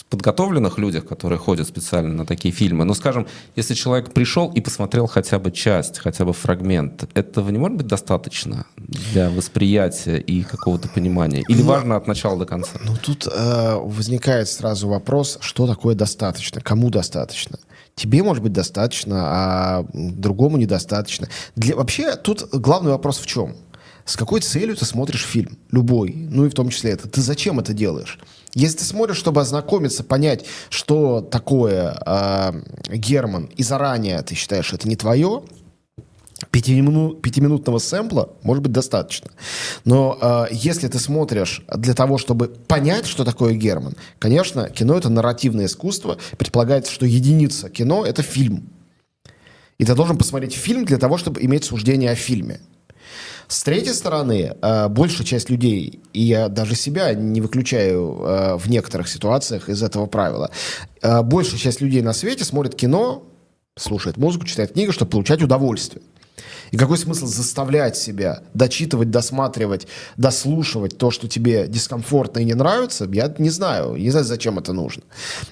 подготовленных 0.09 0.77
людях, 0.77 1.05
которые 1.05 1.37
ходят 1.37 1.67
специально 1.67 2.13
на 2.13 2.25
такие 2.25 2.53
фильмы. 2.53 2.85
Но, 2.85 2.93
скажем, 2.93 3.27
если 3.55 3.73
человек 3.73 4.13
пришел 4.13 4.51
и 4.51 4.61
посмотрел 4.61 5.07
хотя 5.07 5.37
бы 5.37 5.51
часть, 5.51 5.99
хотя 5.99 6.23
бы 6.23 6.33
фрагмент, 6.33 7.09
этого 7.13 7.49
не 7.49 7.57
может 7.57 7.77
быть 7.77 7.87
достаточно 7.87 8.65
для 8.77 9.29
восприятия 9.29 10.17
и 10.17 10.43
какого-то 10.43 10.87
понимания? 10.87 11.43
Или 11.49 11.61
ну, 11.61 11.67
важно 11.67 11.97
от 11.97 12.07
начала 12.07 12.37
до 12.37 12.45
конца? 12.45 12.71
Ну, 12.83 12.95
тут 13.01 13.27
э, 13.27 13.75
возникает 13.75 14.47
сразу 14.47 14.87
вопрос, 14.87 15.37
что 15.41 15.67
такое 15.67 15.95
достаточно, 15.95 16.61
кому 16.61 16.89
достаточно? 16.89 17.59
Тебе, 17.95 18.23
может 18.23 18.43
быть, 18.43 18.53
достаточно, 18.53 19.23
а 19.25 19.85
другому 19.93 20.57
недостаточно. 20.57 21.27
Для... 21.55 21.75
Вообще, 21.75 22.15
тут 22.15 22.47
главный 22.53 22.91
вопрос 22.91 23.17
в 23.17 23.25
чем? 23.25 23.55
С 24.05 24.15
какой 24.15 24.39
целью 24.39 24.77
ты 24.77 24.85
смотришь 24.85 25.25
фильм? 25.25 25.57
Любой. 25.71 26.13
Ну 26.15 26.45
и 26.45 26.49
в 26.49 26.53
том 26.53 26.69
числе 26.69 26.91
это. 26.91 27.09
Ты 27.09 27.21
зачем 27.21 27.59
это 27.59 27.73
делаешь? 27.73 28.19
Если 28.57 28.77
ты 28.79 28.85
смотришь, 28.85 29.17
чтобы 29.17 29.41
ознакомиться, 29.41 30.03
понять, 30.03 30.43
что 30.71 31.21
такое 31.21 31.95
э, 32.03 32.53
Герман, 32.89 33.51
и 33.55 33.61
заранее 33.61 34.19
ты 34.23 34.33
считаешь, 34.33 34.73
это 34.73 34.89
не 34.89 34.95
твое, 34.95 35.43
пятимину, 36.49 37.13
пятиминутного 37.13 37.77
сэмпла 37.77 38.33
может 38.41 38.63
быть 38.63 38.71
достаточно. 38.71 39.29
Но 39.85 40.17
э, 40.19 40.45
если 40.49 40.87
ты 40.87 40.97
смотришь 40.97 41.61
для 41.71 41.93
того, 41.93 42.17
чтобы 42.17 42.47
понять, 42.47 43.05
что 43.05 43.23
такое 43.23 43.53
Герман, 43.53 43.95
конечно, 44.17 44.67
кино— 44.71 44.97
это 44.97 45.09
нарративное 45.09 45.67
искусство. 45.67 46.17
Предполагается, 46.39 46.91
что 46.91 47.05
единица 47.05 47.69
кино— 47.69 48.05
это 48.07 48.23
фильм. 48.23 48.71
И 49.77 49.85
ты 49.85 49.93
должен 49.93 50.17
посмотреть 50.17 50.55
фильм 50.55 50.83
для 50.83 50.97
того, 50.97 51.19
чтобы 51.19 51.43
иметь 51.43 51.63
суждение 51.63 52.09
о 52.09 52.15
фильме. 52.15 52.59
С 53.47 53.63
третьей 53.63 53.93
стороны, 53.93 54.55
э, 54.61 54.87
большая 54.89 55.25
часть 55.25 55.49
людей, 55.49 56.01
и 56.11 56.21
я 56.21 56.49
даже 56.49 56.75
себя 56.75 57.13
не 57.13 57.39
выключаю 57.39 58.19
э, 58.19 58.55
в 58.57 58.69
некоторых 58.69 59.07
ситуациях 59.07 59.69
из 59.69 59.81
этого 59.81 60.05
правила, 60.05 60.51
э, 61.01 61.21
большая 61.21 61.57
часть 61.57 61.79
людей 61.79 62.01
на 62.01 62.11
свете 62.11 62.43
смотрит 62.43 62.75
кино, 62.75 63.23
слушает 63.77 64.17
музыку, 64.17 64.45
читает 64.45 64.73
книги, 64.73 64.91
чтобы 64.91 65.11
получать 65.11 65.41
удовольствие. 65.41 66.03
И 66.71 66.77
какой 66.77 66.97
смысл 66.97 67.25
заставлять 67.25 67.97
себя 67.97 68.41
дочитывать, 68.53 69.11
досматривать, 69.11 69.87
дослушивать 70.17 70.97
то, 70.97 71.11
что 71.11 71.27
тебе 71.27 71.67
дискомфортно 71.67 72.39
и 72.39 72.45
не 72.45 72.53
нравится? 72.53 73.07
Я 73.11 73.33
не 73.37 73.49
знаю. 73.49 73.95
Не 73.95 74.09
знаю, 74.09 74.25
зачем 74.25 74.59
это 74.59 74.73
нужно. 74.73 75.03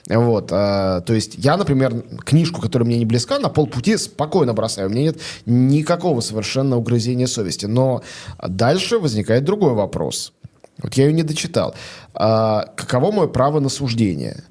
Вот. 0.09 0.49
А, 0.51 1.01
то 1.01 1.13
есть 1.13 1.35
я, 1.37 1.57
например, 1.57 2.03
книжку, 2.25 2.61
которая 2.61 2.87
мне 2.87 2.97
не 2.97 3.05
близка, 3.05 3.39
на 3.39 3.49
полпути 3.49 3.97
спокойно 3.97 4.53
бросаю. 4.53 4.89
У 4.89 4.91
меня 4.91 5.03
нет 5.03 5.17
никакого 5.45 6.21
совершенно 6.21 6.77
угрызения 6.77 7.27
совести. 7.27 7.65
Но 7.65 8.03
дальше 8.45 8.99
возникает 8.99 9.43
другой 9.43 9.73
вопрос. 9.73 10.33
Вот 10.81 10.93
я 10.95 11.05
ее 11.05 11.13
не 11.13 11.23
дочитал. 11.23 11.75
А, 12.13 12.65
каково 12.75 13.11
мое 13.11 13.27
право 13.27 13.59
на 13.59 13.69
суждение? 13.69 14.43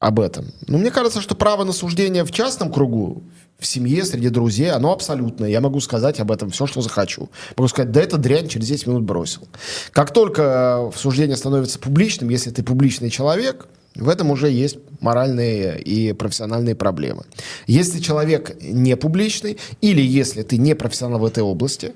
об 0.00 0.18
этом. 0.18 0.46
Ну, 0.66 0.78
мне 0.78 0.90
кажется, 0.90 1.20
что 1.20 1.34
право 1.34 1.62
на 1.62 1.72
суждение 1.72 2.24
в 2.24 2.32
частном 2.32 2.72
кругу, 2.72 3.22
в 3.60 3.66
семье, 3.66 4.04
среди 4.04 4.30
друзей, 4.30 4.70
оно 4.70 4.92
абсолютное. 4.92 5.48
Я 5.50 5.60
могу 5.60 5.80
сказать 5.80 6.18
об 6.18 6.32
этом 6.32 6.50
все, 6.50 6.66
что 6.66 6.80
захочу. 6.80 7.28
Могу 7.56 7.68
сказать, 7.68 7.92
да 7.92 8.00
это 8.00 8.16
дрянь, 8.16 8.48
через 8.48 8.66
10 8.66 8.86
минут 8.86 9.02
бросил. 9.04 9.46
Как 9.92 10.12
только 10.12 10.90
суждение 10.96 11.36
становится 11.36 11.78
публичным, 11.78 12.30
если 12.30 12.50
ты 12.50 12.62
публичный 12.62 13.10
человек, 13.10 13.68
в 13.94 14.08
этом 14.08 14.30
уже 14.30 14.50
есть 14.50 14.78
моральные 15.00 15.80
и 15.80 16.12
профессиональные 16.12 16.74
проблемы. 16.74 17.24
Если 17.66 18.00
человек 18.00 18.56
не 18.62 18.96
публичный, 18.96 19.58
или 19.80 20.00
если 20.00 20.42
ты 20.42 20.56
не 20.56 20.74
профессионал 20.74 21.20
в 21.20 21.24
этой 21.24 21.42
области, 21.42 21.92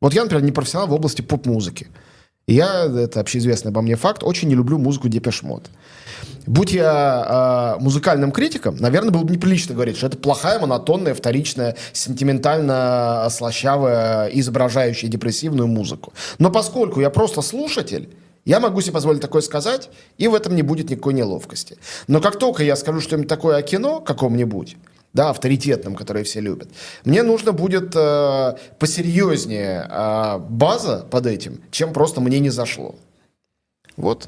вот 0.00 0.14
я, 0.14 0.22
например, 0.22 0.44
не 0.44 0.52
профессионал 0.52 0.88
в 0.88 0.92
области 0.94 1.20
поп-музыки. 1.22 1.88
Я, 2.46 2.86
это 2.86 3.20
общеизвестный 3.20 3.70
обо 3.70 3.82
мне 3.82 3.96
факт, 3.96 4.22
очень 4.24 4.48
не 4.48 4.54
люблю 4.54 4.78
музыку 4.78 5.08
Депешмот. 5.08 5.70
Будь 6.46 6.72
я 6.72 7.76
э, 7.78 7.82
музыкальным 7.82 8.32
критиком, 8.32 8.76
наверное, 8.76 9.12
было 9.12 9.22
бы 9.22 9.32
неприлично 9.32 9.74
говорить, 9.74 9.96
что 9.96 10.08
это 10.08 10.16
плохая, 10.16 10.58
монотонная, 10.58 11.14
вторичная, 11.14 11.76
сентиментально 11.92 13.28
слащавая, 13.30 14.26
изображающая 14.26 15.08
депрессивную 15.08 15.68
музыку. 15.68 16.12
Но 16.38 16.50
поскольку 16.50 17.00
я 17.00 17.10
просто 17.10 17.42
слушатель, 17.42 18.08
я 18.44 18.58
могу 18.58 18.80
себе 18.80 18.94
позволить 18.94 19.20
такое 19.20 19.42
сказать, 19.42 19.88
и 20.18 20.26
в 20.26 20.34
этом 20.34 20.56
не 20.56 20.62
будет 20.62 20.90
никакой 20.90 21.14
неловкости. 21.14 21.76
Но 22.08 22.20
как 22.20 22.40
только 22.40 22.64
я 22.64 22.74
скажу 22.74 23.00
что-нибудь 23.00 23.28
такое 23.28 23.56
о 23.56 23.62
кино 23.62 24.00
каком-нибудь, 24.00 24.76
да, 25.12 25.30
авторитетном, 25.30 25.94
который 25.94 26.22
все 26.24 26.40
любят. 26.40 26.68
Мне 27.04 27.22
нужно 27.22 27.52
будет 27.52 27.94
э, 27.94 28.54
посерьезнее 28.78 29.86
э, 29.88 30.38
база 30.38 31.06
под 31.10 31.26
этим, 31.26 31.60
чем 31.70 31.92
просто 31.92 32.20
мне 32.20 32.38
не 32.38 32.50
зашло. 32.50 32.94
Вот. 33.96 34.26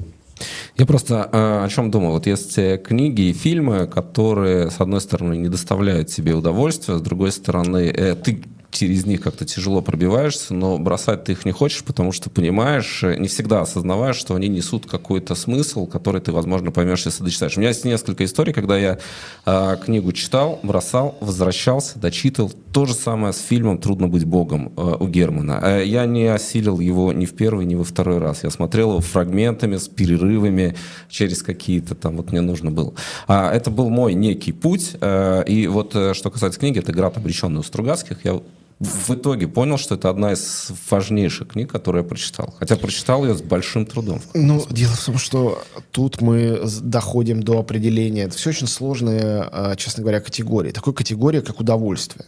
Я 0.77 0.85
просто 0.85 1.29
э, 1.31 1.65
о 1.65 1.69
чем 1.69 1.91
думал. 1.91 2.11
Вот 2.11 2.27
есть 2.27 2.57
э, 2.57 2.77
книги 2.77 3.29
и 3.29 3.33
фильмы, 3.33 3.87
которые, 3.87 4.69
с 4.69 4.79
одной 4.79 5.01
стороны, 5.01 5.35
не 5.37 5.47
доставляют 5.47 6.09
тебе 6.09 6.33
удовольствия, 6.33 6.97
с 6.97 7.01
другой 7.01 7.31
стороны, 7.31 7.87
э, 7.87 8.15
ты 8.15 8.43
через 8.75 9.05
них 9.05 9.21
как-то 9.21 9.45
тяжело 9.45 9.81
пробиваешься, 9.81 10.53
но 10.53 10.77
бросать 10.77 11.23
ты 11.23 11.31
их 11.31 11.45
не 11.45 11.51
хочешь, 11.51 11.83
потому 11.83 12.11
что 12.11 12.29
понимаешь, 12.29 13.03
э, 13.03 13.17
не 13.17 13.27
всегда 13.27 13.61
осознаваешь, 13.61 14.17
что 14.17 14.35
они 14.35 14.47
несут 14.47 14.85
какой-то 14.85 15.35
смысл, 15.35 15.87
который 15.87 16.21
ты, 16.21 16.31
возможно, 16.31 16.71
поймешь, 16.71 17.05
если 17.05 17.23
дочитаешь. 17.23 17.57
У 17.57 17.59
меня 17.59 17.69
есть 17.69 17.85
несколько 17.85 18.25
историй, 18.25 18.53
когда 18.53 18.77
я 18.77 18.99
э, 19.45 19.77
книгу 19.83 20.11
читал, 20.11 20.59
бросал, 20.63 21.17
возвращался, 21.21 21.99
дочитывал. 21.99 22.51
То 22.73 22.85
же 22.85 22.93
самое 22.93 23.33
с 23.33 23.39
фильмом 23.39 23.77
«Трудно 23.77 24.07
быть 24.07 24.25
богом» 24.25 24.73
э, 24.75 24.95
у 24.99 25.07
Германа. 25.07 25.61
Э, 25.63 25.85
я 25.85 26.05
не 26.05 26.27
осилил 26.27 26.79
его 26.79 27.13
ни 27.13 27.25
в 27.25 27.33
первый, 27.33 27.65
ни 27.65 27.75
во 27.75 27.83
второй 27.83 28.17
раз. 28.17 28.43
Я 28.43 28.49
смотрел 28.49 28.89
его 28.91 29.01
фрагментами, 29.01 29.77
с 29.77 29.87
перерывами, 29.87 30.75
через 31.09 31.41
какие-то 31.41 31.95
там, 31.95 32.17
вот 32.17 32.31
мне 32.31 32.41
нужно 32.41 32.71
было. 32.71 32.93
А, 33.27 33.51
это 33.53 33.71
был 33.71 33.89
мой 33.89 34.13
некий 34.13 34.51
путь. 34.51 34.95
Э, 34.99 35.43
и 35.47 35.67
вот 35.67 35.95
э, 35.95 36.13
что 36.13 36.29
касается 36.29 36.59
книги, 36.59 36.79
это 36.79 36.91
«Град, 36.91 37.17
обреченный 37.17 37.59
у 37.59 37.63
Стругацких». 37.63 38.25
Я 38.25 38.41
в 38.79 39.11
итоге 39.11 39.47
понял, 39.47 39.77
что 39.77 39.95
это 39.95 40.09
одна 40.09 40.33
из 40.33 40.69
важнейших 40.89 41.49
книг, 41.49 41.71
которую 41.71 42.03
я 42.03 42.09
прочитал. 42.09 42.53
Хотя 42.59 42.75
прочитал 42.75 43.25
ее 43.25 43.35
с 43.35 43.41
большим 43.41 43.85
трудом. 43.85 44.21
Ну, 44.33 44.65
дело 44.69 44.93
в 44.93 45.05
том, 45.05 45.17
что 45.17 45.63
тут 45.91 46.21
мы 46.21 46.61
доходим 46.81 47.41
до 47.41 47.59
определения. 47.59 48.23
Это 48.23 48.35
все 48.35 48.49
очень 48.49 48.67
сложные, 48.67 49.47
а, 49.49 49.75
честно 49.77 50.01
говоря, 50.01 50.19
категории. 50.19 50.71
Такой 50.71 50.93
категории, 50.93 51.39
как 51.39 51.61
удовольствие. 51.61 52.25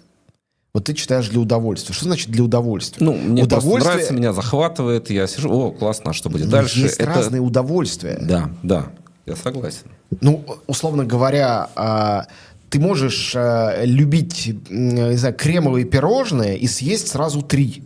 Вот 0.73 0.85
ты 0.85 0.93
читаешь 0.93 1.27
для 1.27 1.39
удовольствия. 1.39 1.93
Что 1.93 2.05
значит 2.05 2.29
для 2.29 2.43
удовольствия? 2.43 3.03
Ну, 3.03 3.13
мне 3.13 3.43
удовольствие... 3.43 3.83
нравится, 3.83 4.13
меня 4.13 4.31
захватывает, 4.31 5.09
я 5.09 5.27
сижу, 5.27 5.51
о, 5.51 5.71
классно, 5.71 6.11
а 6.11 6.13
что 6.13 6.29
будет 6.29 6.49
дальше? 6.49 6.79
Есть 6.79 6.99
это... 6.99 7.13
разные 7.13 7.41
удовольствия. 7.41 8.19
Да, 8.21 8.51
да, 8.63 8.87
я 9.25 9.35
согласен. 9.35 9.87
Ну, 10.21 10.45
условно 10.67 11.03
говоря, 11.03 11.69
а, 11.75 12.27
ты 12.69 12.79
можешь 12.79 13.33
э, 13.35 13.85
любить, 13.85 14.55
не 14.69 15.17
знаю, 15.17 15.35
кремовые 15.35 15.85
пирожные 15.85 16.57
и 16.57 16.67
съесть 16.67 17.09
сразу 17.09 17.41
три. 17.41 17.83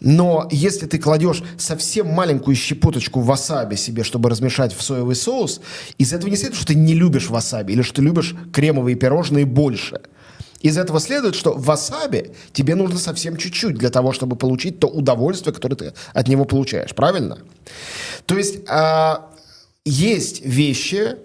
Но 0.00 0.48
если 0.50 0.86
ты 0.86 0.98
кладешь 0.98 1.42
совсем 1.58 2.08
маленькую 2.08 2.56
щепоточку 2.56 3.20
васаби 3.20 3.76
себе, 3.76 4.02
чтобы 4.02 4.30
размешать 4.30 4.74
в 4.74 4.82
соевый 4.82 5.14
соус, 5.14 5.60
из 5.98 6.12
этого 6.12 6.30
не 6.30 6.36
следует, 6.36 6.56
что 6.56 6.68
ты 6.68 6.74
не 6.74 6.94
любишь 6.94 7.28
васаби 7.28 7.72
или 7.72 7.82
что 7.82 7.96
ты 7.96 8.02
любишь 8.02 8.34
кремовые 8.52 8.96
пирожные 8.96 9.44
больше. 9.44 10.00
Из 10.62 10.76
этого 10.76 11.00
следует, 11.00 11.34
что 11.34 11.54
васаби 11.54 12.32
тебе 12.52 12.74
нужно 12.74 12.98
совсем 12.98 13.36
чуть-чуть 13.36 13.76
для 13.76 13.90
того, 13.90 14.12
чтобы 14.12 14.36
получить 14.36 14.78
то 14.78 14.88
удовольствие, 14.88 15.54
которое 15.54 15.76
ты 15.76 15.94
от 16.12 16.28
него 16.28 16.44
получаешь. 16.44 16.94
Правильно? 16.94 17.38
То 18.26 18.36
есть 18.36 18.60
э, 18.68 19.14
есть 19.84 20.44
вещи, 20.44 21.16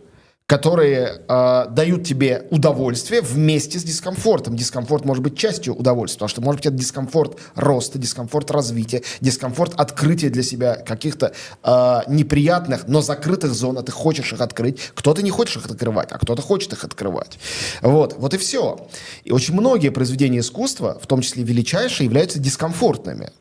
которые 0.48 1.22
э, 1.28 1.66
дают 1.72 2.04
тебе 2.04 2.46
удовольствие 2.52 3.22
вместе 3.22 3.80
с 3.80 3.84
дискомфортом. 3.84 4.56
Дискомфорт 4.56 5.04
может 5.04 5.24
быть 5.24 5.36
частью 5.36 5.74
удовольствия, 5.74 6.20
потому 6.20 6.30
что 6.30 6.42
может 6.42 6.60
быть 6.60 6.66
это 6.68 6.76
дискомфорт 6.76 7.40
роста, 7.56 7.98
дискомфорт 7.98 8.52
развития, 8.52 9.02
дискомфорт 9.22 9.74
открытия 9.76 10.30
для 10.30 10.44
себя 10.44 10.76
каких-то 10.76 11.34
э, 11.64 12.00
неприятных, 12.08 12.88
но 12.88 13.02
закрытых 13.02 13.54
зон, 13.56 13.80
а 13.80 13.82
ты 13.82 13.92
хочешь 13.92 14.34
их 14.34 14.42
открыть. 14.42 14.80
Кто-то 14.94 15.24
не 15.24 15.32
хочет 15.32 15.64
их 15.64 15.72
открывать, 15.72 16.12
а 16.12 16.20
кто-то 16.20 16.44
хочет 16.44 16.74
их 16.74 16.84
открывать. 16.84 17.40
Вот, 17.82 18.16
вот 18.18 18.36
и 18.36 18.38
все. 18.38 18.88
И 19.24 19.32
очень 19.32 19.56
многие 19.56 19.90
произведения 19.90 20.40
искусства, 20.40 21.00
в 21.02 21.08
том 21.08 21.22
числе 21.22 21.44
величайшие, 21.44 22.06
являются 22.06 22.38
дискомфортными. 22.38 23.32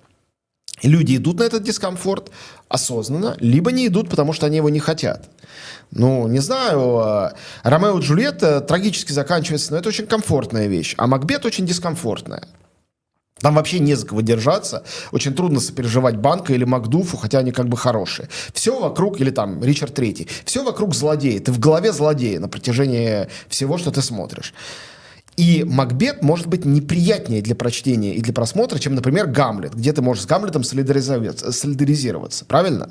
Люди 0.83 1.17
идут 1.17 1.39
на 1.39 1.45
этот 1.45 1.63
дискомфорт 1.63 2.31
осознанно, 2.69 3.37
либо 3.41 3.73
не 3.73 3.87
идут, 3.87 4.11
потому 4.11 4.33
что 4.33 4.47
они 4.47 4.57
его 4.57 4.69
не 4.69 4.81
хотят. 4.81 5.29
Ну, 5.91 6.27
не 6.27 6.41
знаю, 6.41 6.99
а, 6.99 7.35
Ромео 7.63 7.99
и 7.99 8.03
Джульетта 8.03 8.61
трагически 8.61 9.13
заканчивается, 9.13 9.73
но 9.73 9.79
это 9.79 9.89
очень 9.89 10.07
комфортная 10.07 10.67
вещь, 10.67 10.95
а 10.99 11.07
Макбет 11.07 11.45
очень 11.45 11.67
дискомфортная. 11.67 12.49
Там 13.41 13.57
вообще 13.57 13.79
не 13.79 13.95
за 13.95 14.07
кого 14.07 14.23
держаться. 14.23 14.85
Очень 15.13 15.35
трудно 15.35 15.61
сопереживать 15.61 16.17
Банка 16.17 16.55
или 16.55 16.65
Макдуфу, 16.65 17.19
хотя 17.19 17.41
они 17.41 17.53
как 17.53 17.69
бы 17.69 17.77
хорошие. 17.77 18.29
Все 18.55 18.81
вокруг, 18.81 19.21
или 19.21 19.31
там 19.31 19.63
Ричард 19.63 19.93
Третий, 19.95 20.29
все 20.47 20.65
вокруг 20.65 20.95
злодеи. 20.95 21.41
Ты 21.41 21.53
в 21.53 21.59
голове 21.59 21.93
злодея 21.93 22.41
на 22.41 22.49
протяжении 22.49 23.29
всего, 23.49 23.77
что 23.77 23.91
ты 23.91 24.01
смотришь. 24.01 24.55
И 25.37 25.65
Макбет 25.65 26.23
может 26.23 26.47
быть 26.47 26.65
неприятнее 26.65 27.43
для 27.43 27.55
прочтения 27.55 28.15
и 28.15 28.21
для 28.21 28.33
просмотра, 28.33 28.79
чем, 28.79 28.95
например, 28.95 29.27
Гамлет, 29.27 29.75
где 29.75 29.93
ты 29.93 30.01
можешь 30.01 30.25
с 30.25 30.27
Гамлетом 30.27 30.63
солидаризироваться, 30.63 31.51
солидаризироваться 31.51 32.45
правильно? 32.45 32.91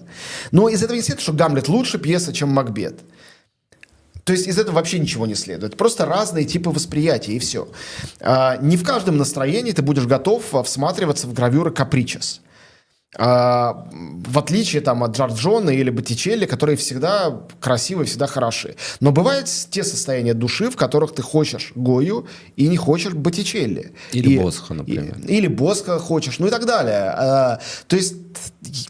Но 0.52 0.68
из 0.68 0.84
этого 0.84 0.96
не 0.96 1.02
следует, 1.02 1.22
что 1.22 1.34
Гамлет 1.34 1.70
лучше 1.70 2.00
пьеса, 2.00 2.34
чем 2.34 2.50
Макбет. 2.50 3.00
То 4.24 4.32
есть 4.32 4.48
из 4.48 4.58
этого 4.58 4.76
вообще 4.76 5.00
ничего 5.00 5.26
не 5.26 5.36
следует. 5.36 5.76
Просто 5.76 6.06
разные 6.06 6.46
типы 6.46 6.70
восприятия, 6.70 7.34
и 7.34 7.40
все. 7.40 7.68
А, 8.22 8.58
не 8.58 8.78
в 8.78 8.84
каждом 8.84 9.18
настроении 9.18 9.72
ты 9.72 9.82
будешь 9.82 10.06
готов 10.06 10.44
всматриваться 10.66 11.28
в 11.28 11.34
гравюры 11.34 11.72
Капричес. 11.72 12.42
А, 13.18 13.88
в 13.92 14.40
отличие 14.40 14.82
там, 14.82 15.04
от 15.04 15.16
Джорджона 15.16 15.70
или 15.70 15.90
Боттичелли, 15.90 16.46
которые 16.46 16.76
всегда 16.76 17.42
красивые, 17.60 18.06
всегда 18.06 18.28
хороши. 18.28 18.76
Но 19.00 19.12
бывают 19.12 19.48
те 19.70 19.84
состояния 19.84 20.34
души, 20.34 20.70
в 20.70 20.76
которых 20.76 21.14
ты 21.14 21.22
хочешь 21.22 21.72
Гою 21.76 22.28
и 22.56 22.68
не 22.68 22.78
хочешь 22.78 23.14
Боттичелли. 23.14 23.94
Или 24.14 24.30
и, 24.34 24.40
Босха, 24.40 24.74
например. 24.74 25.18
И, 25.28 25.36
или 25.38 25.48
Босха 25.48 26.00
хочешь, 26.00 26.40
ну 26.40 26.48
и 26.48 26.50
так 26.50 26.66
далее. 26.66 27.14
А, 27.16 27.60
то 27.88 27.96
есть 27.96 28.16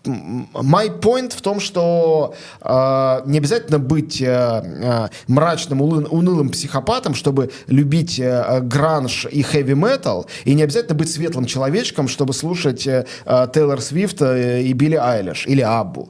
мой 0.05 0.87
point 0.89 1.35
в 1.35 1.41
том, 1.41 1.59
что 1.59 2.33
э, 2.61 3.21
не 3.25 3.37
обязательно 3.37 3.79
быть 3.79 4.21
э, 4.21 4.25
э, 4.25 5.07
мрачным, 5.27 5.81
унылым 5.81 6.49
психопатом, 6.49 7.15
чтобы 7.15 7.51
любить 7.67 8.19
э, 8.19 8.61
гранж 8.61 9.27
и 9.31 9.41
хэви-метал, 9.41 10.27
и 10.45 10.53
не 10.53 10.63
обязательно 10.63 10.95
быть 10.95 11.11
светлым 11.11 11.45
человечком, 11.45 12.07
чтобы 12.07 12.33
слушать 12.33 12.87
э, 12.87 13.05
Тейлор 13.25 13.81
Свифт 13.81 14.21
э, 14.21 14.63
и 14.63 14.73
Билли 14.73 14.95
Айлиш 14.95 15.45
или 15.47 15.61
Аббу. 15.61 16.09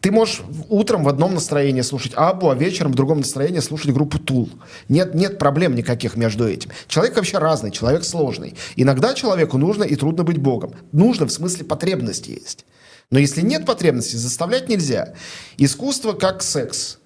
Ты 0.00 0.12
можешь 0.12 0.42
утром 0.68 1.02
в 1.02 1.08
одном 1.08 1.34
настроении 1.34 1.80
слушать 1.80 2.12
Абу, 2.14 2.50
а 2.50 2.54
вечером 2.54 2.92
в 2.92 2.94
другом 2.94 3.18
настроении 3.18 3.58
слушать 3.58 3.92
группу 3.92 4.18
Тул. 4.18 4.48
Нет, 4.88 5.14
нет 5.14 5.38
проблем 5.38 5.74
никаких 5.74 6.16
между 6.16 6.48
этим. 6.48 6.70
Человек 6.86 7.16
вообще 7.16 7.38
разный, 7.38 7.72
человек 7.72 8.04
сложный. 8.04 8.54
Иногда 8.76 9.14
человеку 9.14 9.58
нужно 9.58 9.82
и 9.82 9.96
трудно 9.96 10.22
быть 10.22 10.38
Богом. 10.38 10.72
Нужно 10.92 11.26
в 11.26 11.32
смысле 11.32 11.64
потребности 11.64 12.30
есть. 12.30 12.64
Но 13.10 13.18
если 13.18 13.40
нет 13.40 13.64
потребности, 13.64 14.16
заставлять 14.16 14.68
нельзя. 14.68 15.14
Искусство 15.56 16.12
как 16.12 16.42
секс. 16.42 16.98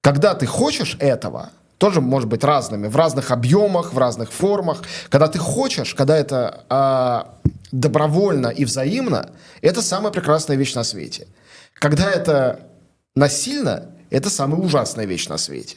Когда 0.00 0.34
ты 0.34 0.46
хочешь 0.46 0.96
этого, 0.98 1.50
тоже 1.78 2.00
может 2.00 2.28
быть 2.28 2.44
разными, 2.44 2.88
в 2.88 2.96
разных 2.96 3.30
объемах, 3.30 3.92
в 3.92 3.98
разных 3.98 4.32
формах. 4.32 4.82
Когда 5.08 5.28
ты 5.28 5.38
хочешь, 5.38 5.94
когда 5.94 6.16
это 6.16 6.64
а, 6.68 7.38
добровольно 7.72 8.48
и 8.48 8.64
взаимно, 8.64 9.30
это 9.60 9.82
самая 9.82 10.12
прекрасная 10.12 10.56
вещь 10.56 10.74
на 10.74 10.84
свете. 10.84 11.26
Когда 11.74 12.10
это 12.10 12.60
насильно, 13.14 13.90
это 14.10 14.30
самая 14.30 14.60
ужасная 14.60 15.06
вещь 15.06 15.28
на 15.28 15.38
свете. 15.38 15.76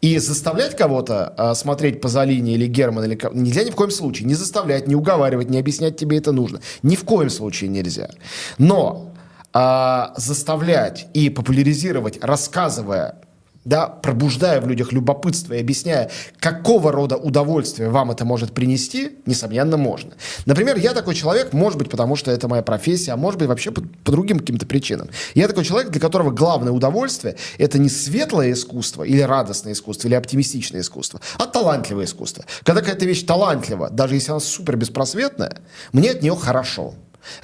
И 0.00 0.18
заставлять 0.18 0.76
кого-то 0.76 1.34
а, 1.36 1.54
смотреть 1.54 2.00
по 2.00 2.08
Залине 2.08 2.54
или 2.54 2.66
Герман 2.66 3.04
или 3.04 3.18
нельзя 3.32 3.64
ни 3.64 3.70
в 3.70 3.74
коем 3.74 3.90
случае. 3.90 4.26
Не 4.26 4.34
заставлять, 4.34 4.86
не 4.86 4.94
уговаривать, 4.94 5.50
не 5.50 5.58
объяснять 5.58 5.96
тебе 5.96 6.18
это 6.18 6.32
нужно. 6.32 6.60
Ни 6.82 6.96
в 6.96 7.04
коем 7.04 7.30
случае 7.30 7.70
нельзя. 7.70 8.10
Но 8.58 9.12
а, 9.52 10.12
заставлять 10.16 11.06
и 11.14 11.30
популяризировать, 11.30 12.18
рассказывая 12.22 13.16
да, 13.64 13.86
пробуждая 13.86 14.60
в 14.60 14.68
людях 14.68 14.92
любопытство 14.92 15.54
и 15.54 15.60
объясняя, 15.60 16.10
какого 16.38 16.92
рода 16.92 17.16
удовольствие 17.16 17.88
вам 17.88 18.10
это 18.10 18.24
может 18.24 18.52
принести, 18.52 19.12
несомненно, 19.26 19.76
можно. 19.76 20.12
Например, 20.46 20.76
я 20.76 20.92
такой 20.92 21.14
человек, 21.14 21.52
может 21.52 21.78
быть, 21.78 21.90
потому 21.90 22.16
что 22.16 22.30
это 22.30 22.46
моя 22.48 22.62
профессия, 22.62 23.12
а 23.12 23.16
может 23.16 23.38
быть, 23.38 23.48
вообще 23.48 23.70
по, 23.70 23.82
по 23.82 24.12
другим 24.12 24.38
каким-то 24.38 24.66
причинам. 24.66 25.08
Я 25.34 25.48
такой 25.48 25.64
человек, 25.64 25.90
для 25.90 26.00
которого 26.00 26.30
главное 26.30 26.72
удовольствие– 26.72 27.36
это 27.58 27.78
не 27.78 27.88
светлое 27.88 28.52
искусство 28.52 29.02
или 29.02 29.20
радостное 29.20 29.72
искусство, 29.72 30.08
или 30.08 30.14
оптимистичное 30.14 30.82
искусство, 30.82 31.20
а 31.38 31.46
талантливое 31.46 32.04
искусство. 32.04 32.44
Когда 32.64 32.80
какая-то 32.80 33.06
вещь 33.06 33.24
талантлива, 33.24 33.90
даже 33.90 34.14
если 34.14 34.30
она 34.32 34.40
супер 34.40 34.76
беспросветная, 34.76 35.58
мне 35.92 36.10
от 36.10 36.22
нее 36.22 36.36
хорошо. 36.36 36.94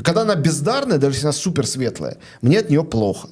Когда 0.02 0.22
она 0.22 0.34
бездарная, 0.34 0.98
даже 0.98 1.16
если 1.16 1.26
она 1.26 1.32
супер 1.32 1.66
светлая, 1.66 2.18
мне 2.42 2.58
от 2.58 2.68
нее 2.68 2.84
плохо. 2.84 3.28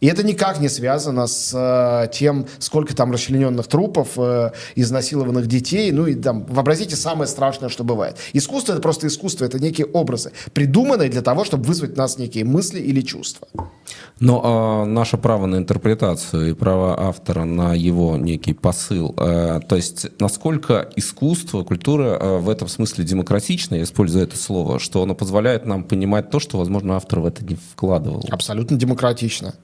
И 0.00 0.06
это 0.06 0.22
никак 0.22 0.60
не 0.60 0.68
связано 0.68 1.26
с 1.26 1.52
э, 1.54 2.08
тем, 2.12 2.46
сколько 2.58 2.96
там 2.96 3.12
расчлененных 3.12 3.66
трупов, 3.66 4.12
э, 4.16 4.52
изнасилованных 4.74 5.46
детей. 5.46 5.92
Ну 5.92 6.06
и 6.06 6.14
там, 6.14 6.44
вообразите 6.46 6.96
самое 6.96 7.28
страшное, 7.28 7.68
что 7.68 7.84
бывает. 7.84 8.16
Искусство— 8.32 8.72
это 8.74 8.80
просто 8.80 9.06
искусство, 9.06 9.44
это 9.44 9.58
некие 9.58 9.86
образы, 9.86 10.32
придуманные 10.54 11.10
для 11.10 11.20
того, 11.20 11.44
чтобы 11.44 11.64
вызвать 11.64 11.94
в 11.94 11.96
нас 11.96 12.18
некие 12.18 12.44
мысли 12.44 12.80
или 12.80 13.02
чувства. 13.02 13.46
Но 14.20 14.84
э, 14.84 14.88
наше 14.88 15.18
право 15.18 15.46
на 15.46 15.56
интерпретацию 15.56 16.50
и 16.50 16.54
право 16.54 16.98
автора 17.08 17.44
на 17.44 17.74
его 17.74 18.16
некий 18.16 18.54
посыл, 18.54 19.14
э, 19.18 19.60
то 19.68 19.76
есть 19.76 20.18
насколько 20.18 20.88
искусство, 20.96 21.62
культура 21.62 22.18
э, 22.20 22.38
в 22.38 22.48
этом 22.48 22.68
смысле 22.68 23.04
демократична, 23.04 23.74
я 23.76 23.82
использую 23.82 24.24
это 24.24 24.36
слово, 24.36 24.78
что 24.78 25.02
оно 25.02 25.14
позволяет 25.14 25.66
нам 25.66 25.84
понимать 25.84 26.30
то, 26.30 26.38
что, 26.38 26.58
возможно, 26.58 26.96
автор 26.96 27.20
в 27.20 27.26
это 27.26 27.44
не 27.44 27.56
вкладывал. 27.56 28.24
Абсолютно 28.30 28.76
демократично 28.78 29.54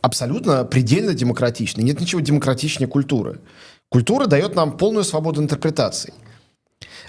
абсолютно 0.00 0.64
предельно 0.64 1.14
демократичный. 1.14 1.84
Нет 1.84 2.00
ничего 2.00 2.20
демократичнее 2.20 2.88
культуры. 2.88 3.40
Культура 3.88 4.26
дает 4.26 4.54
нам 4.54 4.76
полную 4.76 5.04
свободу 5.04 5.42
интерпретаций. 5.42 6.12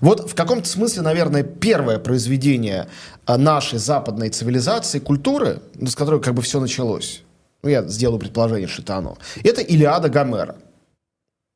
Вот 0.02 0.30
в 0.30 0.36
каком-то 0.36 0.67
смысле, 0.67 1.02
наверное, 1.02 1.43
первое 1.43 1.99
произведение 1.99 2.88
а, 3.25 3.38
нашей 3.38 3.80
западной 3.80 4.30
цивилизации, 4.30 4.99
культуры, 4.99 5.62
с 5.80 5.95
которой 5.95 6.21
как 6.21 6.34
бы 6.34 6.41
все 6.41 6.60
началось, 6.60 7.21
ну, 7.62 7.69
я 7.69 7.84
сделаю 7.84 8.19
предположение, 8.19 8.67
что 8.67 8.82
это 8.82 8.95
оно, 8.95 9.17
это 9.43 9.62
Илиада 9.62 10.10
Гомера. 10.10 10.56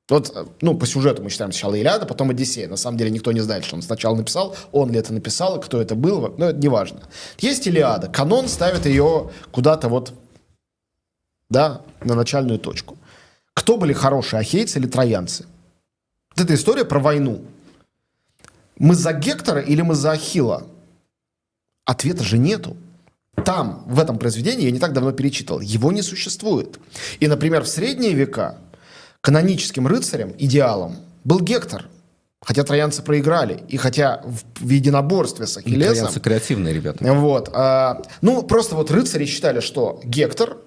Вот, 0.10 0.50
ну, 0.60 0.76
по 0.76 0.86
сюжету 0.86 1.24
мы 1.24 1.30
считаем 1.30 1.54
сначала 1.54 1.76
Илиада, 1.76 2.06
потом 2.06 2.30
Одиссея. 2.30 2.67
На 2.67 2.76
самом 2.76 2.98
деле 2.98 3.10
никто 3.10 3.32
не 3.32 3.39
знает, 3.39 3.63
что 3.63 3.78
он 3.78 3.82
сначала 3.82 4.15
написал, 4.15 4.54
он 4.74 4.91
ли 4.91 5.00
это 5.00 5.13
написал, 5.13 5.62
кто 5.62 5.82
это 5.82 5.96
был, 5.96 6.36
но 6.38 6.50
это 6.50 6.60
не 6.60 6.67
важно. 6.67 7.04
Есть 7.39 7.65
Илиада. 7.67 8.10
Канон 8.10 8.50
ставит 8.50 8.86
ее 8.86 9.32
куда-то 9.52 9.88
вот 9.88 10.13
да, 11.50 11.82
на 12.04 12.16
начальную 12.16 12.60
точку. 12.60 12.98
Кто 13.54 13.78
были 13.78 13.94
хорошие, 13.94 14.40
ахейцы 14.40 14.80
или 14.80 14.88
троянцы? 14.88 15.46
Вот 16.36 16.46
эта 16.46 16.56
история 16.56 16.86
про 16.86 17.00
войну. 17.00 17.44
Мы 18.78 18.96
за 18.96 19.14
Гектора 19.14 19.62
или 19.62 19.82
мы 19.82 19.96
за 19.96 20.12
Ахила? 20.12 20.68
Ответа 21.86 22.24
же 22.24 22.38
нету. 22.38 22.76
Там, 23.46 23.84
в 23.88 24.00
этом 24.00 24.18
произведении, 24.18 24.66
я 24.66 24.72
не 24.72 24.80
так 24.80 24.94
давно 24.94 25.12
перечитывал, 25.12 25.60
его 25.60 25.92
не 25.92 26.02
существует. 26.02 26.80
И, 27.20 27.28
например, 27.28 27.64
в 27.64 27.68
средние 27.68 28.14
века 28.14 28.58
каноническим 29.22 29.88
рыцарем, 29.88 30.34
идеалом, 30.38 30.98
был 31.24 31.40
Гектор. 31.40 31.88
Хотя 32.42 32.64
троянцы 32.64 33.02
проиграли, 33.02 33.64
и 33.70 33.78
хотя 33.78 34.22
в, 34.26 34.66
в 34.66 34.70
единоборстве 34.70 35.48
с 35.48 35.58
Ахиллесом... 35.58 35.96
Троянцы 35.96 36.20
креативные 36.20 36.74
ребята. 36.74 37.14
Вот. 37.14 37.50
А, 37.54 38.02
ну, 38.22 38.44
просто 38.44 38.76
вот 38.76 38.92
рыцари 38.92 39.26
считали, 39.26 39.62
что 39.62 40.02
Гектор 40.04 40.58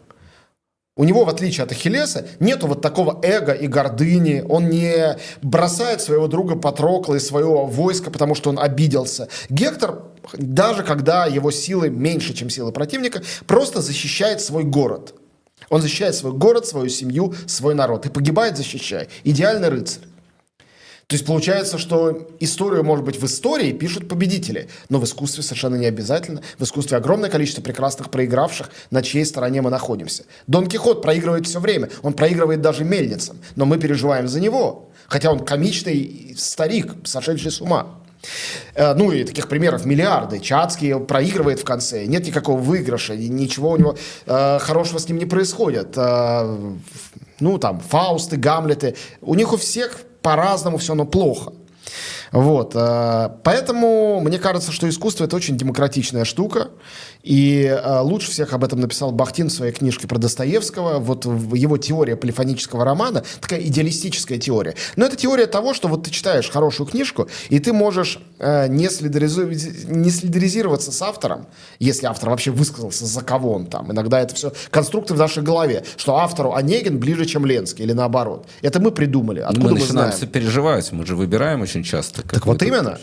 у 0.97 1.05
него, 1.05 1.27
в 1.27 1.29
отличие 1.29 1.65
от 1.65 1.73
Ахиллеса, 1.73 2.27
нету 2.41 2.67
вот 2.67 2.81
такого 2.81 3.21
эго 3.23 3.53
и 3.53 3.67
гордыни. 3.67 4.43
Он 4.49 4.71
не 4.71 5.19
бросает 5.43 6.01
своего 6.01 6.27
друга 6.27 6.57
Патрокла 6.57 7.17
и 7.17 7.21
своего 7.21 7.67
войска, 7.67 8.11
потому 8.11 8.35
что 8.35 8.49
он 8.49 8.59
обиделся. 8.59 9.29
Гектор, 9.51 10.05
даже 10.33 10.83
когда 10.83 11.27
его 11.27 11.51
силы 11.51 11.91
меньше, 11.91 12.33
чем 12.33 12.49
силы 12.49 12.73
противника, 12.73 13.23
просто 13.47 13.83
защищает 13.83 14.41
свой 14.41 14.65
город. 14.65 15.15
Он 15.69 15.83
защищает 15.83 16.15
свой 16.15 16.33
город, 16.33 16.67
свою 16.67 16.89
семью, 16.89 17.35
свой 17.47 17.75
народ. 17.75 18.07
И 18.07 18.09
погибает, 18.09 18.57
защищая. 18.57 19.09
Идеальный 19.23 19.69
рыцарь. 19.69 20.05
То 21.09 21.15
есть 21.15 21.25
получается, 21.25 21.79
что 21.79 22.29
историю, 22.41 22.83
может 22.83 23.05
быть, 23.05 23.17
в 23.17 23.25
истории 23.25 23.71
пишут 23.71 24.09
победители, 24.09 24.69
но 24.89 24.99
в 24.99 25.05
искусстве 25.05 25.45
совершенно 25.45 25.77
не 25.77 25.87
обязательно. 25.87 26.43
В 26.59 26.65
искусстве 26.65 26.97
огромное 26.97 27.31
количество 27.31 27.63
прекрасных 27.63 28.11
проигравших, 28.11 28.71
на 28.91 29.03
чьей 29.03 29.25
стороне 29.25 29.63
мы 29.63 29.71
находимся. 29.71 30.25
Дон 30.49 30.67
Кихот 30.67 31.03
проигрывает 31.03 31.47
все 31.47 31.61
время, 31.61 31.91
он 32.03 32.15
проигрывает 32.15 32.61
даже 32.61 32.83
мельницам, 32.83 33.39
но 33.55 33.67
мы 33.67 33.79
переживаем 33.79 34.27
за 34.27 34.41
него, 34.41 34.91
хотя 35.07 35.31
он 35.31 35.45
комичный 35.45 36.35
старик, 36.37 36.95
сошедший 37.05 37.53
с 37.53 37.61
ума. 37.61 38.01
Э, 38.75 38.95
ну 38.95 39.13
и 39.13 39.23
таких 39.23 39.49
примеров 39.49 39.85
миллиарды. 39.85 40.41
Чацкий 40.41 40.99
проигрывает 40.99 41.61
в 41.61 41.65
конце, 41.65 42.07
нет 42.07 42.27
никакого 42.27 42.59
выигрыша, 42.59 43.15
ничего 43.15 43.71
у 43.71 43.77
него 43.77 43.97
э, 44.27 44.59
хорошего 44.59 44.99
с 44.99 45.09
ним 45.09 45.19
не 45.19 45.27
происходит. 45.27 45.97
Э, 45.97 46.57
ну 47.39 47.59
там 47.59 47.79
Фаусты, 47.79 48.37
Гамлеты, 48.37 48.97
у 49.21 49.37
них 49.37 49.53
у 49.53 49.57
всех 49.57 50.01
по-разному 50.27 50.77
все, 50.79 50.97
но 50.97 51.05
плохо. 51.05 51.53
Вот. 52.33 52.73
Э, 52.75 53.31
поэтому 53.43 54.21
мне 54.21 54.39
кажется, 54.39 54.73
что 54.73 54.89
искусство 54.89 55.25
это 55.25 55.37
очень 55.37 55.57
демократичная 55.57 56.25
штука. 56.25 56.71
И 57.23 57.65
э, 57.65 58.01
лучше 58.01 58.31
всех 58.31 58.53
об 58.53 58.63
этом 58.63 58.81
написал 58.81 59.11
Бахтин 59.11 59.49
в 59.49 59.53
своей 59.53 59.73
книжке 59.73 60.07
про 60.07 60.19
Достоевского. 60.19 60.99
Вот 60.99 61.25
его 61.25 61.77
теория 61.77 62.17
полифонического 62.17 62.85
романа, 62.85 63.25
такая 63.41 63.61
идеалистическая 63.61 64.39
теория. 64.39 64.75
Но 64.95 65.07
это 65.07 65.17
теория 65.17 65.47
того, 65.47 65.75
что 65.75 65.89
вот 65.89 66.05
ты 66.05 66.11
читаешь 66.11 66.49
хорошую 66.49 66.87
книжку, 66.87 67.29
и 67.49 67.59
ты 67.59 67.73
можешь 67.73 68.21
э, 68.39 68.69
не, 68.69 68.89
солидаризу... 68.89 69.49
не 69.49 70.11
солидаризироваться 70.11 70.93
с 70.93 71.03
автором, 71.03 71.47
если 71.81 72.07
автор 72.07 72.31
вообще 72.31 72.51
высказался, 72.51 73.07
за 73.07 73.23
кого 73.23 73.55
он 73.55 73.67
там. 73.67 73.91
Иногда 73.91 74.21
это 74.21 74.35
все 74.35 74.53
конструкты 74.71 75.15
в 75.15 75.19
нашей 75.19 75.43
голове, 75.43 75.85
что 75.97 76.17
автору 76.17 76.55
Онегин 76.55 76.99
ближе, 76.99 77.25
чем 77.27 77.45
Ленский, 77.45 77.85
или 77.85 77.93
наоборот. 77.93 78.47
Это 78.63 78.81
мы 78.81 78.91
придумали. 78.93 79.41
Откуда 79.41 79.61
мы, 79.61 79.73
мы 79.73 79.79
начинаем 79.81 80.13
знаем? 80.13 80.19
сопереживать, 80.19 80.93
мы 80.93 81.05
же 81.07 81.17
выбираем 81.17 81.63
очень 81.63 81.83
часто. 81.83 82.16
Так 82.23 82.47
вот 82.47 82.63
именно. 82.63 82.99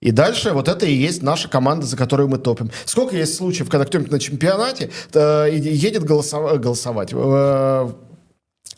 И 0.00 0.10
дальше 0.10 0.50
вот 0.50 0.66
это 0.66 0.84
и 0.84 0.92
есть 0.92 1.22
наша 1.22 1.48
команда, 1.48 1.86
за 1.86 1.96
которую 1.96 2.28
мы 2.28 2.38
топим. 2.38 2.70
Сколько 2.86 3.16
есть 3.16 3.36
случаев, 3.36 3.70
когда 3.70 3.84
кто-нибудь 3.84 4.10
на 4.10 4.18
чемпионате 4.18 4.90
э, 5.14 5.48
едет 5.52 6.02
голосов... 6.02 6.60
голосовать, 6.60 7.10
э, 7.12 7.90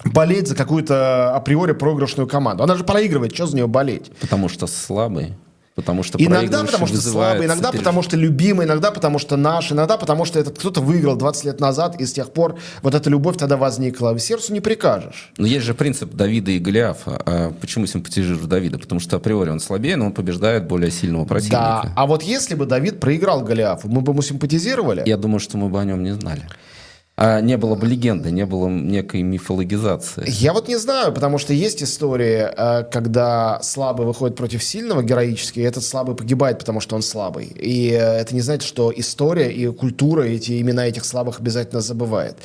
болеть 0.04 0.48
за 0.48 0.54
какую-то 0.54 1.34
априори 1.34 1.72
проигрышную 1.72 2.28
команду. 2.28 2.62
Она 2.62 2.76
же 2.76 2.84
проигрывает, 2.84 3.34
что 3.34 3.46
за 3.46 3.56
нее 3.56 3.66
болеть? 3.66 4.12
Потому 4.20 4.50
что 4.50 4.66
слабый. 4.66 5.34
Потому 5.74 6.04
что 6.04 6.18
иногда 6.18 6.62
потому 6.62 6.86
что 6.86 7.00
слабый, 7.00 7.46
иногда 7.46 7.70
переж... 7.70 7.82
потому 7.82 8.02
что 8.02 8.16
любимый, 8.16 8.64
иногда 8.64 8.92
потому 8.92 9.18
что 9.18 9.36
наш, 9.36 9.72
иногда 9.72 9.96
потому 9.96 10.24
что 10.24 10.38
этот 10.38 10.56
кто-то 10.56 10.80
выиграл 10.80 11.16
20 11.16 11.44
лет 11.46 11.60
назад, 11.60 12.00
и 12.00 12.06
с 12.06 12.12
тех 12.12 12.30
пор 12.30 12.56
вот 12.82 12.94
эта 12.94 13.10
любовь 13.10 13.36
тогда 13.36 13.56
возникла. 13.56 14.16
Сердцу 14.18 14.52
не 14.52 14.60
прикажешь. 14.60 15.32
Но 15.36 15.46
есть 15.46 15.64
же 15.64 15.74
принцип 15.74 16.14
Давида 16.14 16.52
и 16.52 16.60
Голиафа. 16.60 17.20
А 17.26 17.52
почему 17.60 17.86
симпатизируешь 17.86 18.40
Давида? 18.40 18.78
Потому 18.78 19.00
что 19.00 19.16
априори 19.16 19.50
он 19.50 19.58
слабее, 19.58 19.96
но 19.96 20.06
он 20.06 20.12
побеждает 20.12 20.68
более 20.68 20.92
сильного 20.92 21.24
противника. 21.24 21.80
Да, 21.84 21.92
а 21.96 22.06
вот 22.06 22.22
если 22.22 22.54
бы 22.54 22.66
Давид 22.66 23.00
проиграл 23.00 23.42
Голиафу, 23.42 23.88
мы 23.88 24.00
бы 24.00 24.12
ему 24.12 24.22
симпатизировали? 24.22 25.02
Я 25.06 25.16
думаю, 25.16 25.40
что 25.40 25.58
мы 25.58 25.68
бы 25.68 25.80
о 25.80 25.84
нем 25.84 26.04
не 26.04 26.14
знали. 26.14 26.42
А 27.16 27.40
не 27.40 27.56
было 27.56 27.76
бы 27.76 27.86
легенды, 27.86 28.32
не 28.32 28.44
было 28.44 28.68
некой 28.68 29.22
мифологизации. 29.22 30.24
Я 30.26 30.52
вот 30.52 30.66
не 30.66 30.76
знаю, 30.76 31.12
потому 31.12 31.38
что 31.38 31.52
есть 31.52 31.80
истории, 31.80 32.48
э, 32.56 32.82
когда 32.90 33.60
слабый 33.62 34.04
выходит 34.04 34.36
против 34.36 34.64
сильного 34.64 35.00
героически, 35.00 35.60
и 35.60 35.62
этот 35.62 35.84
слабый 35.84 36.16
погибает, 36.16 36.58
потому 36.58 36.80
что 36.80 36.96
он 36.96 37.02
слабый. 37.02 37.46
И 37.46 37.90
э, 37.90 37.98
это 37.98 38.34
не 38.34 38.40
значит, 38.40 38.66
что 38.66 38.92
история 38.94 39.52
и 39.52 39.64
культура 39.68 40.22
эти 40.22 40.60
имена 40.60 40.88
этих 40.88 41.04
слабых 41.04 41.38
обязательно 41.38 41.80
забывает. 41.80 42.36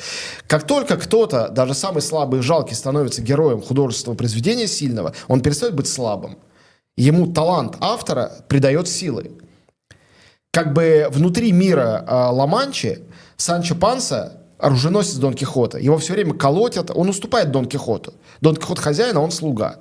Как 0.46 0.64
только 0.64 0.96
кто-то, 0.96 1.48
даже 1.48 1.74
самый 1.74 2.00
слабый 2.00 2.38
и 2.38 2.42
жалкий, 2.44 2.76
становится 2.76 3.22
героем 3.22 3.60
художественного 3.60 4.16
произведения 4.16 4.68
сильного, 4.68 5.14
он 5.26 5.40
перестает 5.40 5.74
быть 5.74 5.88
слабым. 5.88 6.38
Ему 6.96 7.32
талант 7.32 7.76
автора 7.80 8.30
придает 8.46 8.86
силы. 8.86 9.32
Как 10.52 10.74
бы 10.74 11.08
внутри 11.10 11.50
мира 11.50 12.04
э, 12.06 12.14
Ла-Манчи 12.14 13.00
Санчо 13.36 13.74
Панса 13.74 14.39
оруженосец 14.60 15.14
Дон 15.14 15.34
Кихота. 15.34 15.78
Его 15.78 15.98
все 15.98 16.12
время 16.12 16.34
колотят, 16.34 16.90
он 16.94 17.08
уступает 17.08 17.50
Дон 17.50 17.66
Кихоту. 17.66 18.14
Дон 18.40 18.56
Кихот 18.56 18.78
хозяин, 18.78 19.16
а 19.16 19.20
он 19.20 19.30
слуга. 19.30 19.80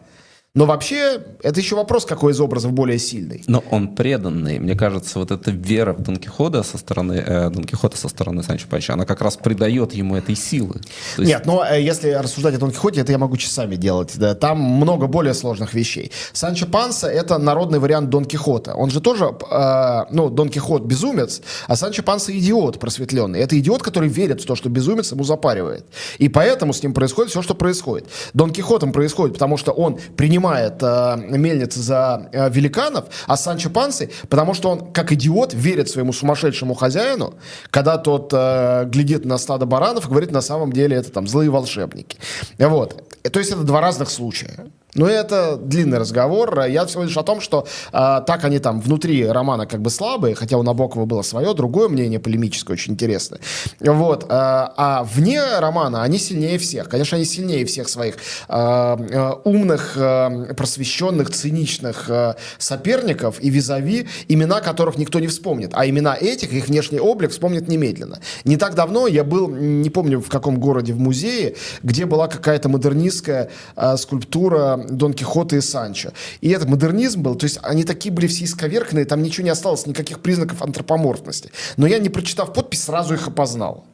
Но 0.55 0.65
вообще, 0.65 1.21
это 1.43 1.59
еще 1.59 1.75
вопрос, 1.75 2.05
какой 2.05 2.31
из 2.31 2.41
образов 2.41 2.73
более 2.73 2.97
сильный. 2.97 3.43
Но 3.45 3.63
он 3.69 3.89
преданный. 3.89 4.57
Мне 4.57 4.73
кажется, 4.73 5.19
вот 5.19 5.29
эта 5.29 5.51
вера 5.51 5.93
в 5.93 6.01
Дон 6.01 6.17
Кихота 6.17 6.63
со 6.63 6.79
стороны, 6.79 7.23
э, 7.23 7.51
Дон 7.51 7.65
Кихота 7.65 7.97
со 7.97 8.09
стороны 8.09 8.41
Санчо 8.41 8.67
Панча, 8.67 8.93
она 8.93 9.05
как 9.05 9.21
раз 9.21 9.37
придает 9.37 9.93
ему 9.93 10.15
этой 10.15 10.35
силы. 10.35 10.81
То 11.15 11.21
есть... 11.21 11.31
Нет, 11.31 11.45
но 11.45 11.63
э, 11.63 11.79
если 11.83 12.09
рассуждать 12.09 12.55
о 12.55 12.57
Дон 12.57 12.71
Кихоте, 12.71 13.01
это 13.01 13.11
я 13.11 13.19
могу 13.19 13.37
часами 13.37 13.75
делать. 13.75 14.13
Да. 14.17 14.33
Там 14.33 14.59
много 14.59 15.05
более 15.05 15.35
сложных 15.35 15.75
вещей. 15.75 16.11
Санчо 16.33 16.65
Панса— 16.65 17.07
это 17.09 17.37
народный 17.37 17.77
вариант 17.77 18.09
Дон 18.09 18.25
Кихота. 18.25 18.73
Он 18.73 18.89
же 18.89 19.01
тоже, 19.01 19.25
э, 19.51 20.05
ну, 20.09 20.29
Дон 20.29 20.49
Кихот— 20.49 20.81
безумец, 20.83 21.43
а 21.67 21.75
Санчо 21.75 22.01
Панса— 22.01 22.35
идиот 22.39 22.79
просветленный. 22.79 23.39
Это 23.39 23.57
идиот, 23.59 23.83
который 23.83 24.09
верит 24.09 24.41
в 24.41 24.47
то, 24.47 24.55
что 24.55 24.67
безумец 24.69 25.11
ему 25.11 25.23
запаривает. 25.23 25.85
И 26.17 26.27
поэтому 26.27 26.73
с 26.73 26.81
ним 26.81 26.95
происходит 26.95 27.29
все, 27.29 27.43
что 27.43 27.53
происходит. 27.53 28.07
Дон 28.33 28.51
Кихотом 28.51 28.91
происходит, 28.91 29.35
потому 29.35 29.55
что 29.55 29.73
он 29.73 29.99
принимает 30.17 30.38
принимает 30.39 30.81
э, 30.81 31.37
мельницы 31.37 31.81
за 31.81 32.29
э, 32.31 32.49
великанов, 32.49 33.05
а 33.27 33.37
Санчо 33.37 33.69
Пансы, 33.69 34.09
потому 34.29 34.53
что 34.53 34.69
он, 34.69 34.91
как 34.93 35.11
идиот, 35.11 35.53
верит 35.53 35.89
своему 35.89 36.13
сумасшедшему 36.13 36.73
хозяину, 36.75 37.33
когда 37.71 37.97
тот 37.97 38.31
э, 38.33 38.85
глядит 38.85 39.25
на 39.25 39.37
стадо 39.37 39.65
баранов 39.65 40.05
и 40.05 40.09
говорит, 40.09 40.31
на 40.31 40.41
самом 40.41 40.71
деле 40.71 40.95
это 40.95 41.11
там 41.11 41.27
злые 41.27 41.49
волшебники. 41.49 42.17
Вот. 42.57 43.03
То 43.31 43.39
есть 43.39 43.51
это 43.51 43.63
два 43.63 43.81
разных 43.81 44.09
случая. 44.09 44.67
Но 44.95 45.07
это 45.07 45.55
длинный 45.55 45.99
разговор. 45.99 46.65
Я 46.65 46.85
всего 46.85 47.03
лишь 47.03 47.17
о 47.17 47.23
том, 47.23 47.41
что 47.41 47.67
э, 47.91 48.21
так 48.25 48.43
они 48.43 48.59
там 48.59 48.81
внутри 48.81 49.25
романа 49.25 49.67
как 49.67 49.81
бы 49.81 49.89
слабые, 49.89 50.33
хотя 50.33 50.57
у 50.57 50.63
Набокова 50.63 51.05
было 51.05 51.21
свое, 51.21 51.53
другое 51.53 51.89
мнение 51.89 52.19
полемическое, 52.19 52.73
очень 52.73 52.93
интересное. 52.93 53.39
Вот. 53.79 54.23
Э, 54.23 54.27
а 54.29 55.03
вне 55.03 55.41
романа 55.59 56.01
они 56.01 56.17
сильнее 56.17 56.57
всех. 56.57 56.89
Конечно, 56.89 57.17
они 57.17 57.25
сильнее 57.25 57.65
всех 57.65 57.87
своих 57.87 58.15
э, 58.47 59.33
умных, 59.43 59.93
э, 59.95 60.53
просвещенных, 60.55 61.29
циничных 61.29 62.09
э, 62.09 62.33
соперников 62.57 63.39
и 63.41 63.49
визави, 63.49 64.07
имена 64.27 64.59
которых 64.59 64.97
никто 64.97 65.19
не 65.19 65.27
вспомнит. 65.27 65.71
А 65.73 65.87
имена 65.87 66.15
этих, 66.19 66.51
их 66.51 66.67
внешний 66.67 66.99
облик 66.99 67.31
вспомнит 67.31 67.67
немедленно. 67.67 68.19
Не 68.43 68.57
так 68.57 68.73
давно 68.73 69.05
я 69.05 69.23
был, 69.23 69.49
не 69.49 69.89
помню 69.91 70.19
в 70.19 70.29
каком 70.29 70.59
городе, 70.59 70.93
в 70.93 70.99
музее, 70.99 71.55
где 71.83 72.05
была 72.05 72.27
какая-то 72.27 72.69
модернистская 72.69 73.51
э, 73.75 73.97
скульптура 73.97 74.78
Дон 74.87 75.13
Кихота 75.13 75.55
и 75.55 75.61
Санчо. 75.61 76.11
И 76.41 76.49
это 76.49 76.67
модернизм 76.67 77.21
был, 77.21 77.35
то 77.35 77.45
есть 77.45 77.59
они 77.61 77.83
такие 77.83 78.11
были 78.11 78.27
все 78.27 78.45
исковерканные, 78.45 79.05
там 79.05 79.21
ничего 79.21 79.43
не 79.43 79.49
осталось, 79.51 79.85
никаких 79.85 80.19
признаков 80.21 80.61
антропоморфности. 80.61 81.51
Но 81.77 81.87
я, 81.87 81.99
не 81.99 82.09
прочитав 82.09 82.53
подпись, 82.53 82.83
сразу 82.83 83.13
их 83.13 83.27
опознал. 83.27 83.85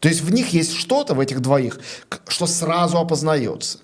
То 0.00 0.08
есть 0.08 0.20
в 0.20 0.32
них 0.32 0.52
есть 0.52 0.74
что-то, 0.74 1.14
в 1.14 1.20
этих 1.20 1.40
двоих, 1.40 1.80
что 2.28 2.46
сразу 2.46 2.98
опознается. 2.98 3.78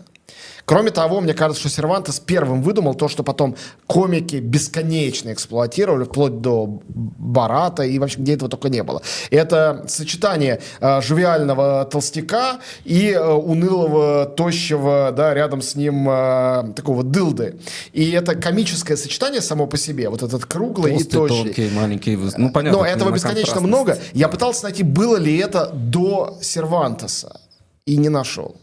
Кроме 0.68 0.90
того, 0.90 1.22
мне 1.22 1.32
кажется, 1.32 1.60
что 1.60 1.70
Сервантес 1.70 2.20
первым 2.20 2.62
выдумал 2.62 2.94
то, 2.94 3.08
что 3.08 3.22
потом 3.22 3.56
комики 3.86 4.36
бесконечно 4.36 5.32
эксплуатировали, 5.32 6.04
вплоть 6.04 6.42
до 6.42 6.82
Барата 6.88 7.84
и 7.84 7.98
вообще 7.98 8.18
где 8.20 8.34
этого 8.34 8.50
только 8.50 8.68
не 8.68 8.82
было. 8.82 9.00
Это 9.30 9.86
сочетание 9.88 10.60
э, 10.80 11.00
живиального 11.00 11.86
толстяка 11.90 12.58
и 12.84 13.12
э, 13.12 13.32
унылого, 13.32 14.26
тощего, 14.26 15.10
да, 15.16 15.32
рядом 15.32 15.62
с 15.62 15.74
ним 15.74 16.06
э, 16.06 16.74
такого 16.76 17.02
дылды. 17.02 17.58
И 17.94 18.10
это 18.10 18.34
комическое 18.34 18.98
сочетание 18.98 19.40
само 19.40 19.66
по 19.66 19.78
себе, 19.78 20.10
вот 20.10 20.22
этот 20.22 20.44
круглый 20.44 20.92
Толстый, 20.92 21.06
и 21.06 21.10
тощий. 21.10 21.44
Тонкий, 21.44 21.70
маленький, 21.70 22.18
ну 22.36 22.52
понятно. 22.52 22.80
Но 22.80 22.84
этого 22.84 23.10
бесконечно 23.10 23.62
много. 23.62 23.96
Я 24.12 24.28
пытался 24.28 24.64
найти, 24.64 24.82
было 24.82 25.16
ли 25.16 25.34
это 25.38 25.70
до 25.72 26.36
Сервантеса, 26.42 27.40
и 27.86 27.96
не 27.96 28.10
нашел. 28.10 28.54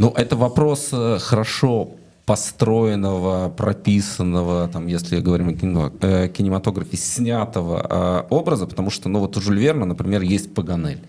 Ну, 0.00 0.14
это 0.16 0.34
вопрос 0.34 0.88
э, 0.92 1.18
хорошо 1.20 1.90
построенного, 2.24 3.50
прописанного, 3.50 4.66
там, 4.68 4.86
если 4.86 5.20
говорим 5.20 5.50
о 5.50 5.92
э, 6.00 6.28
кинематографе, 6.28 6.96
снятого 6.96 7.86
э, 8.30 8.34
образа, 8.34 8.66
потому 8.66 8.88
что, 8.88 9.10
ну, 9.10 9.18
вот 9.18 9.36
у 9.36 9.42
Жюль 9.42 9.58
Верна, 9.58 9.84
например, 9.84 10.22
есть 10.22 10.54
Паганель. 10.54 11.02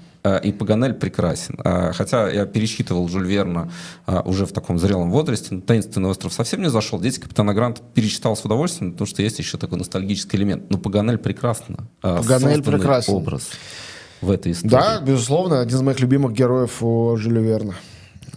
И 0.44 0.52
Паганель 0.52 0.94
прекрасен. 0.94 1.58
Хотя 1.94 2.30
я 2.30 2.46
пересчитывал 2.46 3.08
Жюль 3.08 3.26
Верна 3.26 3.72
уже 4.26 4.46
в 4.46 4.52
таком 4.52 4.78
зрелом 4.78 5.10
возрасте, 5.10 5.56
но 5.56 5.62
«Таинственный 5.62 6.10
остров» 6.10 6.32
совсем 6.32 6.62
не 6.62 6.70
зашел. 6.70 7.00
Дети 7.00 7.20
Капитана 7.20 7.56
Гранта 7.56 7.82
перечитал 7.96 8.36
с 8.36 8.46
удовольствием, 8.46 8.92
потому 8.92 9.08
что 9.08 9.24
есть 9.24 9.40
еще 9.40 9.58
такой 9.58 9.80
ностальгический 9.80 10.38
элемент. 10.38 10.70
Но 10.70 10.78
Паганель 10.78 11.18
прекрасно. 11.18 11.88
Паганель 12.02 12.62
прекрасен. 12.62 13.16
образ 13.16 13.50
в 14.22 14.30
этой 14.30 14.52
истории. 14.52 14.70
Да, 14.70 15.02
безусловно, 15.02 15.60
один 15.60 15.78
из 15.78 15.82
моих 15.82 16.00
любимых 16.00 16.34
героев 16.34 16.84
у 16.84 17.16
Жюля 17.18 17.42
Верна. 17.42 17.74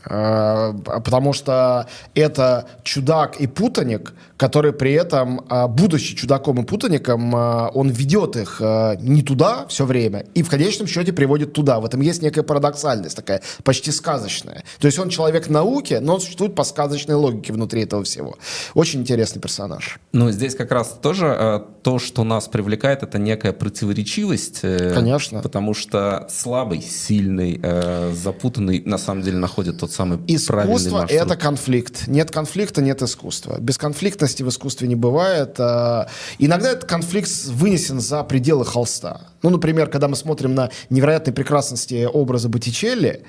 Э, 0.07 0.73
потому 1.05 1.33
что 1.33 1.87
это 2.15 2.67
чудак 2.83 3.41
и 3.41 3.47
путаник, 3.47 4.13
который 4.37 4.73
при 4.73 4.93
этом, 4.93 5.41
э, 5.49 5.67
будучи 5.69 6.15
чудаком 6.15 6.63
и 6.63 6.65
путаником, 6.65 7.35
э, 7.35 7.71
он 7.75 7.91
ведет 7.91 8.37
их 8.37 8.61
не 9.01 9.23
туда 9.23 9.67
все 9.69 9.85
время 9.85 10.27
и 10.35 10.43
в 10.43 10.51
конечном 10.51 10.87
счете 10.87 11.13
приводит 11.13 11.53
туда. 11.53 11.81
В 11.81 11.85
этом 11.85 12.01
есть 12.01 12.23
некая 12.23 12.43
парадоксальность 12.43 13.17
такая, 13.17 13.43
почти 13.63 13.91
сказочная. 13.91 14.65
То 14.79 14.87
есть 14.87 14.99
он 14.99 15.09
человек 15.09 15.49
науки, 15.49 15.99
но 16.01 16.15
он 16.15 16.21
существует 16.21 16.55
по 16.55 16.65
сказочной 16.65 17.15
логике 17.15 17.53
внутри 17.53 17.83
этого 17.83 18.05
всего. 18.05 18.37
Очень 18.75 19.01
интересный 19.01 19.41
персонаж. 19.41 19.99
Ну, 20.13 20.31
здесь 20.31 20.55
как 20.55 20.71
раз 20.73 20.99
тоже 21.01 21.65
то, 21.83 21.99
что 21.99 22.25
нас 22.25 22.49
привлекает, 22.49 23.03
это 23.03 23.19
некая 23.19 23.53
противоречивость. 23.53 24.61
Конечно. 24.61 25.41
Потому 25.43 25.75
что 25.75 26.27
слабый, 26.31 26.81
сильный, 26.83 27.61
запутанный 28.13 28.83
на 28.85 28.99
самом 28.99 29.23
деле 29.23 29.39
находит 29.39 29.79
тот 29.79 29.93
самый 29.95 30.19
Искусство— 30.27 31.07
это 31.09 31.37
конфликт. 31.37 32.07
Нет 32.07 32.31
конфликта— 32.31 32.83
нет 32.83 33.03
искусства. 33.03 33.59
Бесконфликтности 33.61 34.43
в 34.43 34.49
искусстве 34.49 34.89
не 34.89 34.97
бывает. 34.97 35.57
А, 35.59 36.09
иногда 36.39 36.71
этот 36.71 36.85
конфликт 36.85 37.31
вынесен 37.47 38.01
за 38.01 38.23
пределы 38.25 38.65
холста. 38.65 39.23
Ну, 39.43 39.51
например, 39.51 39.89
когда 39.89 40.09
мы 40.09 40.17
смотрим 40.17 40.55
на 40.55 40.71
невероятной 40.91 41.33
прекрасности 41.33 42.09
образа 42.11 42.49
Боттичелли, 42.49 43.25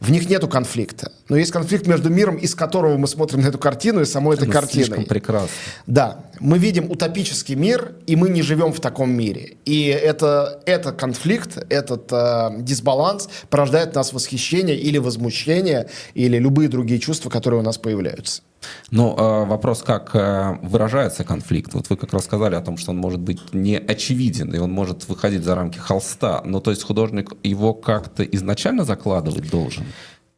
в 0.00 0.10
них 0.10 0.28
нету 0.28 0.48
конфликта. 0.48 1.12
Но 1.28 1.36
есть 1.36 1.50
конфликт 1.50 1.86
между 1.86 2.08
миром, 2.08 2.36
из 2.36 2.54
которого 2.54 2.96
мы 2.96 3.08
смотрим 3.08 3.40
на 3.40 3.48
эту 3.48 3.58
картину, 3.58 4.00
и 4.00 4.04
самой 4.04 4.36
этой 4.36 4.48
картиной. 4.48 4.84
Слишком 4.84 5.04
прекрасно. 5.04 5.48
Да. 5.86 6.24
Мы 6.40 6.58
видим 6.58 6.90
утопический 6.90 7.56
мир, 7.56 7.92
и 8.06 8.14
мы 8.14 8.28
не 8.28 8.42
живем 8.42 8.72
в 8.72 8.80
таком 8.80 9.10
мире. 9.10 9.56
И 9.64 9.86
это, 9.86 10.60
этот 10.66 10.96
конфликт, 10.96 11.58
этот 11.68 12.12
э, 12.12 12.50
дисбаланс 12.60 13.28
порождает 13.50 13.92
в 13.92 13.94
нас 13.96 14.12
восхищение 14.12 14.76
или 14.76 14.98
возмущение, 14.98 15.88
или 16.14 16.38
любые 16.38 16.68
другие 16.68 17.00
чувства, 17.00 17.28
которые 17.28 17.60
у 17.60 17.64
нас 17.64 17.76
появляются. 17.76 18.42
Ну, 18.90 19.14
вопрос, 19.44 19.82
как 19.82 20.10
э, 20.14 20.58
выражается 20.62 21.24
конфликт. 21.24 21.74
Вот 21.74 21.90
вы 21.90 21.96
как 21.96 22.12
раз 22.12 22.24
сказали 22.24 22.54
о 22.54 22.60
том, 22.60 22.76
что 22.76 22.90
он 22.90 22.98
может 22.98 23.20
быть 23.20 23.54
не 23.54 23.76
очевиден, 23.76 24.54
и 24.54 24.58
он 24.58 24.72
может 24.72 25.08
выходить 25.08 25.44
за 25.44 25.54
рамки 25.54 25.78
холста. 25.78 26.42
Но 26.44 26.60
то 26.60 26.70
есть 26.70 26.82
художник 26.82 27.32
его 27.42 27.74
как-то 27.74 28.22
изначально 28.24 28.84
закладывать 28.84 29.50
должен? 29.50 29.84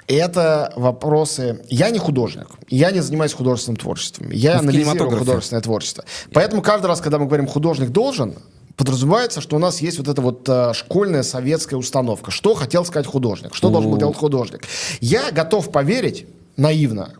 Это 0.07 0.73
вопросы... 0.75 1.63
Я 1.69 1.91
не 1.91 1.99
художник, 2.01 2.49
я 2.69 2.91
не 2.91 3.01
занимаюсь 3.01 3.33
художественным 3.33 3.77
творчеством. 3.77 4.31
Я 4.33 4.55
ну, 4.55 4.61
анализирую 4.61 5.19
художественное 5.19 5.63
творчество. 5.63 6.05
Поэтому 6.33 6.63
каждый 6.63 6.87
раз, 6.87 7.01
когда 7.01 7.19
мы 7.21 7.27
говорим 7.27 7.47
«художник 7.47 7.91
должен», 7.91 8.35
подразумевается, 8.77 9.41
что 9.41 9.55
у 9.55 9.59
нас 9.61 9.81
есть 9.81 9.99
вот 9.99 10.09
эта 10.09 10.21
вот 10.21 10.49
э, 10.49 10.73
школьная 10.75 11.23
советская 11.23 11.79
установка. 11.79 12.33
Что 12.33 12.55
хотел 12.55 12.85
сказать 12.85 13.07
художник? 13.07 13.55
Что 13.55 13.69
должен 13.71 13.91
был 13.91 13.99
делать 13.99 14.17
художник? 14.17 14.65
Я 15.01 15.31
готов 15.31 15.71
поверить 15.71 16.27
наивно, 16.57 17.13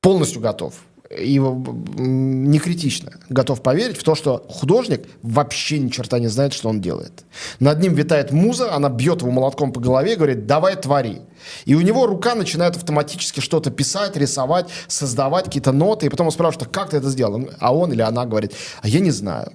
полностью 0.00 0.40
готов 0.40 0.74
и 1.10 1.38
не 1.38 2.58
критично 2.58 3.12
готов 3.30 3.62
поверить 3.62 3.96
в 3.96 4.02
то, 4.02 4.14
что 4.14 4.44
художник 4.48 5.08
вообще 5.22 5.78
ни 5.78 5.88
черта 5.88 6.18
не 6.18 6.26
знает, 6.26 6.52
что 6.52 6.68
он 6.68 6.80
делает. 6.80 7.24
Над 7.60 7.80
ним 7.80 7.94
витает 7.94 8.30
муза, 8.30 8.74
она 8.74 8.90
бьет 8.90 9.22
его 9.22 9.30
молотком 9.30 9.72
по 9.72 9.80
голове 9.80 10.12
и 10.12 10.16
говорит 10.16 10.46
«давай 10.46 10.76
твори». 10.76 11.22
И 11.64 11.74
у 11.74 11.80
него 11.80 12.06
рука 12.06 12.34
начинает 12.34 12.76
автоматически 12.76 13.40
что-то 13.40 13.70
писать, 13.70 14.16
рисовать, 14.16 14.68
создавать 14.86 15.46
какие-то 15.46 15.72
ноты, 15.72 16.06
и 16.06 16.08
потом 16.10 16.26
он 16.26 16.32
спрашивает, 16.32 16.68
как 16.70 16.90
ты 16.90 16.98
это 16.98 17.08
сделал? 17.08 17.48
А 17.58 17.74
он 17.74 17.92
или 17.92 18.02
она 18.02 18.26
говорит, 18.26 18.52
а 18.82 18.88
я 18.88 19.00
не 19.00 19.10
знаю. 19.10 19.52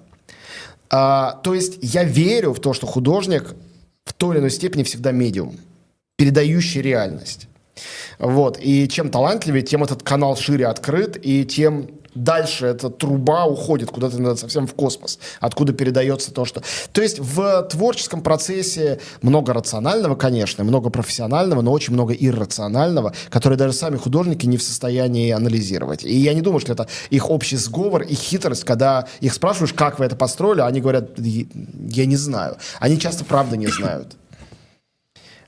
А, 0.90 1.40
то 1.44 1.54
есть 1.54 1.78
я 1.82 2.04
верю 2.04 2.54
в 2.54 2.60
то, 2.60 2.74
что 2.74 2.88
художник 2.88 3.54
в 4.06 4.14
той 4.14 4.36
или 4.36 4.40
иной 4.40 4.52
степени 4.52 4.84
всегда 4.84 5.12
медиум, 5.12 5.58
передающий 6.18 6.82
реальность. 6.82 7.48
Вот. 8.20 8.58
И 8.60 8.88
чем 8.88 9.10
талантливее, 9.10 9.64
тем 9.64 9.84
этот 9.84 10.04
канал 10.04 10.36
шире 10.36 10.68
открыт, 10.68 11.18
и 11.22 11.46
тем 11.46 11.90
дальше 12.16 12.68
эта 12.68 12.90
труба 12.90 13.46
уходит 13.46 13.90
куда-то 13.90 14.36
совсем 14.36 14.68
в 14.68 14.74
космос, 14.74 15.20
откуда 15.40 15.74
передается 15.74 16.32
то, 16.32 16.46
что... 16.46 16.62
То 16.92 17.02
есть 17.02 17.20
в 17.20 17.64
творческом 17.64 18.22
процессе 18.22 19.00
много 19.22 19.54
рационального, 19.54 20.16
конечно, 20.16 20.64
много 20.64 20.90
профессионального, 20.90 21.62
но 21.62 21.72
очень 21.72 21.94
много 21.94 22.14
иррационального, 22.14 23.14
которые 23.30 23.58
даже 23.58 23.74
сами 23.74 23.98
художники 23.98 24.46
не 24.46 24.58
в 24.58 24.64
состоянии 24.64 25.32
анализировать. 25.32 26.04
И 26.04 26.16
я 26.16 26.34
не 26.34 26.42
думаю, 26.42 26.60
что 26.60 26.74
это 26.74 26.88
их 27.10 27.30
общий 27.30 27.58
сговор 27.58 28.04
и 28.04 28.14
хитрость, 28.14 28.64
когда 28.64 29.08
их 29.20 29.34
спрашиваешь, 29.34 29.74
как 29.74 30.00
вы 30.00 30.06
это 30.06 30.16
построили, 30.16 30.62
они 30.62 30.82
говорят, 30.82 31.18
я 31.18 32.06
не 32.06 32.16
знаю. 32.16 32.58
Они 32.80 33.00
часто 33.00 33.26
правда 33.26 33.58
не 33.58 33.68
знают. 33.68 34.16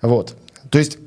Вот. 0.01 0.35
То 0.69 0.79
есть 0.79 0.97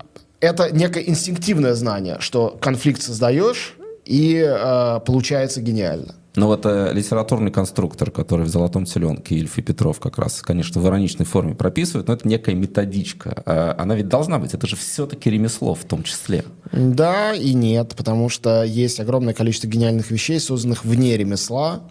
это 0.40 0.70
некое 0.70 1.05
инстинктивное 1.09 1.74
знание, 1.74 2.16
что 2.20 2.57
конфликт 2.61 3.03
создаешь, 3.03 3.77
и 4.05 4.37
э, 4.37 5.01
получается 5.05 5.61
гениально. 5.61 6.14
Но 6.38 6.46
вот 6.46 6.64
э, 6.66 6.92
литературный 6.92 7.51
конструктор, 7.51 8.11
который 8.12 8.46
в 8.46 8.48
«Золотом 8.48 8.85
теленке» 8.85 9.35
Ильф 9.35 9.59
и 9.59 9.62
Петров 9.62 9.98
как 9.98 10.18
раз, 10.18 10.40
конечно, 10.40 10.81
в 10.81 10.87
ироничной 10.87 11.27
форме 11.27 11.55
прописывают, 11.55 12.07
но 12.07 12.14
это 12.14 12.29
некая 12.29 12.55
методичка. 12.55 13.42
Э, 13.44 13.74
она 13.77 13.96
ведь 13.96 14.09
должна 14.09 14.38
быть, 14.38 14.55
это 14.55 14.66
же 14.66 14.77
все-таки 14.77 15.31
ремесло 15.31 15.74
в 15.74 15.85
том 15.85 16.05
числе. 16.05 16.44
Да 16.72 17.35
и 17.35 17.55
нет, 17.55 17.94
потому 17.96 18.29
что 18.29 18.62
есть 18.62 19.01
огромное 19.01 19.35
количество 19.35 19.66
гениальных 19.66 20.11
вещей, 20.12 20.38
созданных 20.38 20.85
вне 20.85 21.16
ремесла, 21.16 21.83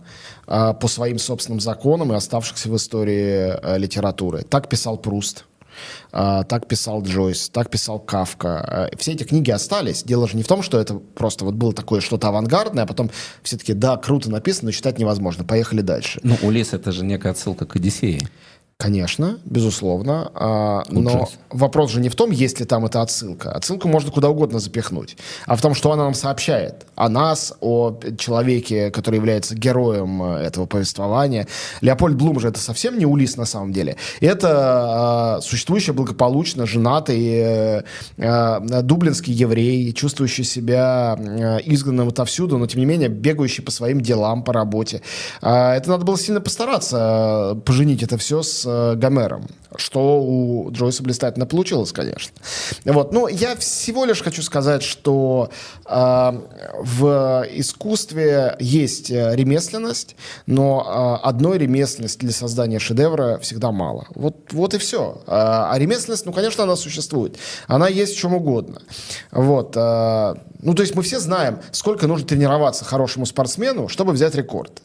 э, 0.48 0.74
по 0.80 0.88
своим 0.88 1.20
собственным 1.20 1.60
законам 1.60 2.14
и 2.14 2.16
оставшихся 2.16 2.70
в 2.70 2.76
истории 2.78 3.54
э, 3.62 3.78
литературы. 3.78 4.44
Так 4.44 4.70
писал 4.70 4.98
Пруст. 4.98 5.44
А, 6.12 6.44
так 6.44 6.68
писал 6.68 7.04
Джойс, 7.04 7.50
так 7.50 7.70
писал 7.70 8.00
Кавка. 8.00 8.60
А, 8.60 8.90
все 8.98 9.14
эти 9.14 9.24
книги 9.24 9.52
остались. 9.52 10.04
Дело 10.04 10.28
же 10.28 10.38
не 10.38 10.44
в 10.44 10.48
том, 10.48 10.62
что 10.62 10.80
это 10.80 10.96
просто 10.96 11.46
вот 11.46 11.56
было 11.56 11.74
такое 11.74 12.02
что-то 12.02 12.28
авангардное, 12.28 12.84
а 12.84 12.88
потом 12.88 13.10
все-таки, 13.44 13.74
да, 13.74 13.98
круто 13.98 14.30
написано, 14.30 14.68
но 14.68 14.72
читать 14.72 15.00
невозможно. 15.00 15.44
Поехали 15.44 15.82
дальше. 15.82 16.20
Ну, 16.24 16.38
Улис— 16.42 16.70
это 16.74 16.92
же 16.92 17.06
некая 17.06 17.32
отсылка 17.32 17.66
к 17.66 17.76
Одиссее. 17.76 18.28
Конечно, 18.80 19.40
безусловно. 19.44 20.32
А, 20.36 20.84
но 20.90 21.28
вопрос 21.50 21.90
же 21.90 22.00
не 22.00 22.10
в 22.10 22.16
том, 22.16 22.30
есть 22.30 22.60
ли 22.60 22.66
там 22.66 22.86
эта 22.86 23.02
отсылка. 23.02 23.52
Отсылку 23.52 23.88
можно 23.88 24.12
куда 24.12 24.30
угодно 24.30 24.60
запихнуть. 24.60 25.18
А 25.48 25.56
в 25.56 25.62
том, 25.62 25.74
что 25.74 25.92
она 25.92 26.04
нам 26.04 26.14
сообщает 26.14 26.86
о 26.94 27.10
нас, 27.10 27.56
о 27.60 28.00
человеке, 28.20 28.92
который 28.92 29.16
является 29.16 29.56
героем 29.56 30.22
э, 30.22 30.44
этого 30.44 30.68
повествования. 30.68 31.48
Леопольд 31.82 32.16
Блум 32.16 32.40
же 32.40 32.50
это 32.50 32.60
совсем 32.60 33.00
не 33.00 33.08
Улис 33.08 33.36
на 33.36 33.46
самом 33.46 33.74
деле. 33.74 33.96
Это 34.22 35.40
э, 35.40 35.42
существующий 35.42 35.94
благополучно 35.94 36.68
женатый 36.68 37.84
э, 38.18 38.82
дублинский 38.84 39.34
еврей, 39.34 39.92
чувствующий 39.94 40.44
себя 40.44 41.18
изгнанным 41.66 42.10
отовсюду, 42.10 42.60
но 42.60 42.68
тем 42.68 42.82
не 42.82 42.86
менее 42.86 43.10
бегающий 43.10 43.64
по 43.64 43.72
своим 43.72 44.02
делам, 44.02 44.44
по 44.44 44.54
работе. 44.54 45.02
Э, 45.42 45.72
это 45.72 45.90
надо 45.90 46.06
было 46.06 46.20
сильно 46.20 46.42
постараться 46.42 47.60
поженить 47.66 48.04
это 48.04 48.20
все 48.20 48.44
с 48.44 48.67
э, 48.68 48.96
Гомером, 48.96 49.48
что 49.76 50.22
у 50.22 50.72
Джойса 50.72 51.04
блистательно 51.04 51.46
получилось, 51.46 51.92
конечно. 51.92 52.34
Вот. 52.86 53.14
Ну, 53.14 53.28
я 53.28 53.56
всего 53.56 54.06
лишь 54.06 54.22
хочу 54.22 54.42
сказать, 54.42 54.84
что 54.84 55.50
э, 55.86 56.32
в 56.80 57.48
искусстве 57.52 58.56
есть 58.60 59.12
э, 59.12 59.36
ремесленность, 59.36 60.16
но 60.46 61.20
э, 61.24 61.28
одной 61.28 61.58
ремесленности 61.58 62.20
для 62.20 62.32
создания 62.32 62.80
шедевра 62.80 63.40
всегда 63.40 63.72
мало. 63.72 64.08
Вот, 64.16 64.52
вот 64.52 64.74
и 64.74 64.78
все. 64.78 65.22
А, 65.28 65.72
а 65.72 65.80
ремесленность, 65.80 66.26
ну, 66.26 66.34
конечно, 66.34 66.64
она 66.64 66.76
существует. 66.76 67.38
Она 67.68 67.88
есть 67.88 68.16
в 68.16 68.20
чем 68.20 68.34
угодно. 68.34 68.82
Вот. 69.32 69.76
Э, 69.76 70.36
ну, 70.62 70.74
то 70.74 70.82
есть 70.82 70.96
мы 70.96 71.04
все 71.04 71.20
знаем, 71.20 71.60
сколько 71.72 72.08
нужно 72.08 72.28
тренироваться 72.28 72.86
хорошему 72.86 73.26
спортсмену, 73.26 73.88
чтобы 73.88 74.14
взять 74.14 74.36
рекорд. 74.36 74.82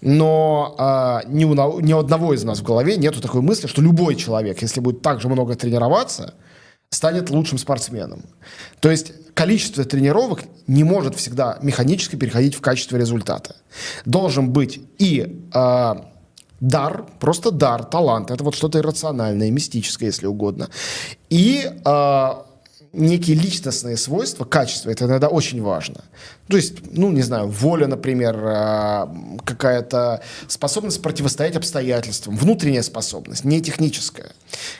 Но 0.00 0.74
а, 0.78 1.22
ни, 1.26 1.44
у, 1.44 1.80
ни 1.80 1.92
у 1.92 1.98
одного 1.98 2.34
из 2.34 2.44
нас 2.44 2.60
в 2.60 2.62
голове 2.62 2.96
нету 2.96 3.20
такой 3.20 3.42
мысли, 3.42 3.66
что 3.66 3.82
любой 3.82 4.16
человек, 4.16 4.62
если 4.62 4.80
будет 4.80 5.02
так 5.02 5.20
же 5.20 5.28
много 5.28 5.54
тренироваться, 5.54 6.34
станет 6.90 7.30
лучшим 7.30 7.58
спортсменом. 7.58 8.24
То 8.80 8.90
есть 8.90 9.12
количество 9.34 9.84
тренировок 9.84 10.44
не 10.66 10.84
может 10.84 11.16
всегда 11.16 11.58
механически 11.62 12.16
переходить 12.16 12.54
в 12.54 12.60
качество 12.60 12.96
результата. 12.96 13.56
Должен 14.04 14.50
быть 14.50 14.80
и 14.98 15.44
э, 15.54 15.94
дар, 16.60 17.06
просто 17.20 17.50
дар, 17.50 17.84
талант. 17.84 18.30
Это 18.30 18.42
вот 18.44 18.54
что-то 18.54 18.78
иррациональное, 18.78 19.50
мистическое, 19.50 20.08
если 20.08 20.26
угодно. 20.26 20.68
И 21.28 21.64
э, 21.64 22.28
некие 22.92 23.36
личностные 23.36 23.96
свойства, 23.96 24.44
качества, 24.44 24.90
это 24.90 25.04
иногда 25.04 25.28
очень 25.28 25.62
важно. 25.62 26.04
То 26.48 26.56
есть, 26.56 26.74
ну, 26.90 27.10
не 27.12 27.22
знаю, 27.22 27.48
воля, 27.48 27.86
например, 27.86 28.36
э, 28.42 29.06
какая-то 29.44 30.22
способность 30.48 31.00
противостоять 31.00 31.56
обстоятельствам, 31.56 32.36
внутренняя 32.36 32.82
способность, 32.82 33.44
не 33.44 33.60
техническая, 33.60 34.32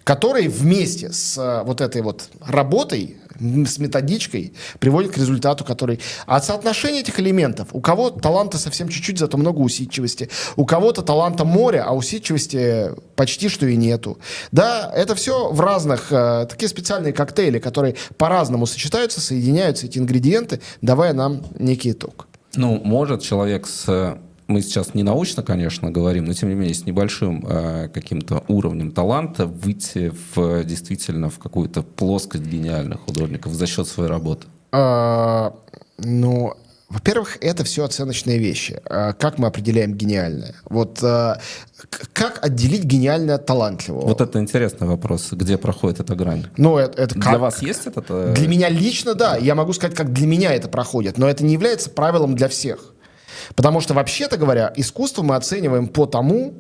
которая 0.02 0.48
вместе 0.48 1.12
с 1.12 1.38
э, 1.38 1.62
вот 1.64 1.80
этой 1.80 2.02
вот 2.02 2.28
работой 2.40 3.16
с 3.40 3.78
методичкой 3.78 4.52
приводит 4.78 5.12
к 5.12 5.18
результату, 5.18 5.64
который... 5.64 6.00
А 6.26 6.40
соотношение 6.40 7.00
этих 7.00 7.18
элементов, 7.18 7.68
у 7.72 7.80
кого 7.80 8.10
таланта 8.10 8.58
совсем 8.58 8.88
чуть-чуть, 8.88 9.18
зато 9.18 9.36
много 9.38 9.60
усидчивости, 9.60 10.28
у 10.56 10.64
кого-то 10.64 11.02
таланта 11.02 11.44
море, 11.44 11.80
а 11.80 11.92
усидчивости 11.94 12.90
почти 13.16 13.48
что 13.48 13.66
и 13.66 13.76
нету. 13.76 14.18
Да, 14.52 14.92
это 14.94 15.14
все 15.14 15.50
в 15.50 15.60
разных, 15.60 16.12
э, 16.12 16.46
такие 16.48 16.68
специальные 16.68 17.12
коктейли, 17.12 17.58
которые 17.58 17.96
по-разному 18.16 18.66
сочетаются, 18.66 19.20
соединяются, 19.20 19.86
эти 19.86 19.98
ингредиенты, 19.98 20.60
давая 20.82 21.12
нам 21.12 21.42
некий 21.58 21.92
итог. 21.92 22.26
Ну, 22.54 22.80
может 22.84 23.22
человек 23.22 23.66
с 23.66 24.18
мы 24.50 24.62
сейчас 24.62 24.94
не 24.94 25.02
научно, 25.02 25.42
конечно, 25.42 25.90
говорим, 25.90 26.24
но 26.24 26.34
тем 26.34 26.48
не 26.48 26.54
менее 26.54 26.74
с 26.74 26.84
небольшим 26.84 27.46
э, 27.48 27.88
каким-то 27.88 28.44
уровнем 28.48 28.92
таланта 28.92 29.46
выйти 29.46 30.12
в 30.34 30.64
действительно 30.64 31.30
в 31.30 31.38
какую-то 31.38 31.82
плоскость 31.82 32.44
гениальных 32.44 33.00
художников 33.00 33.52
за 33.52 33.66
счет 33.66 33.86
своей 33.86 34.10
работы? 34.10 34.46
А, 34.72 35.54
ну, 35.98 36.54
во-первых, 36.88 37.38
это 37.40 37.62
все 37.62 37.84
оценочные 37.84 38.38
вещи. 38.38 38.80
А, 38.84 39.12
как 39.12 39.38
мы 39.38 39.46
определяем 39.46 39.94
гениальное? 39.94 40.56
Вот 40.68 40.98
а, 41.02 41.40
как 42.12 42.44
отделить 42.44 42.82
гениальное 42.82 43.36
от 43.36 43.46
талантливого? 43.46 44.06
Вот 44.08 44.20
это 44.20 44.40
интересный 44.40 44.88
вопрос. 44.88 45.28
Где 45.30 45.56
проходит 45.56 46.00
эта 46.00 46.16
грань? 46.16 46.46
Ну, 46.56 46.76
это, 46.76 47.00
это 47.00 47.14
как? 47.14 47.30
Для 47.30 47.38
вас 47.38 47.62
есть 47.62 47.86
это? 47.86 48.02
Э, 48.08 48.34
для 48.34 48.48
меня 48.48 48.68
лично, 48.68 49.14
да. 49.14 49.36
Я 49.36 49.54
могу 49.54 49.72
сказать, 49.72 49.96
как 49.96 50.12
для 50.12 50.26
меня 50.26 50.52
это 50.52 50.68
проходит. 50.68 51.16
Но 51.16 51.28
это 51.28 51.44
не 51.44 51.52
является 51.52 51.90
правилом 51.90 52.34
для 52.34 52.48
всех. 52.48 52.92
Потому 53.54 53.80
что, 53.80 53.94
вообще-то 53.94 54.36
говоря, 54.36 54.72
искусство 54.76 55.22
мы 55.22 55.36
оцениваем 55.36 55.88
по 55.88 56.06
тому, 56.06 56.54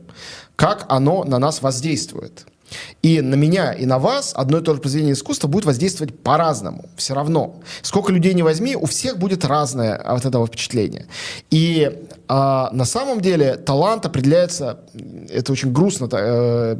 как 0.56 0.86
оно 0.88 1.24
на 1.24 1.38
нас 1.38 1.62
воздействует. 1.62 2.46
И 3.02 3.20
на 3.20 3.34
меня, 3.34 3.72
и 3.72 3.86
на 3.86 3.98
вас 3.98 4.32
одно 4.36 4.58
и 4.58 4.62
то 4.62 4.74
же 4.74 4.80
произведение 4.80 5.14
искусства 5.14 5.48
будет 5.48 5.64
воздействовать 5.64 6.18
по-разному. 6.18 6.84
Все 6.96 7.14
равно. 7.14 7.56
Сколько 7.82 8.12
людей 8.12 8.34
не 8.34 8.42
возьми, 8.42 8.76
у 8.76 8.86
всех 8.86 9.18
будет 9.18 9.44
разное 9.44 9.96
от 9.96 10.24
этого 10.24 10.46
впечатления. 10.46 11.06
И 11.50 12.06
а, 12.28 12.70
на 12.72 12.84
самом 12.84 13.20
деле 13.20 13.56
талант 13.56 14.06
определяется, 14.06 14.80
это 15.28 15.52
очень 15.52 15.72
грустно 15.72 16.08
э, 16.12 16.76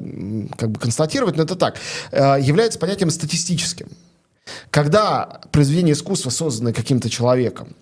как 0.56 0.70
бы 0.70 0.78
констатировать, 0.78 1.36
но 1.36 1.42
это 1.42 1.56
так, 1.56 1.76
э, 2.12 2.36
является 2.40 2.78
понятием 2.78 3.10
статистическим. 3.10 3.88
Когда 4.70 5.40
произведение 5.52 5.94
искусства, 5.94 6.30
созданное 6.30 6.72
каким-то 6.72 7.10
человеком, 7.10 7.74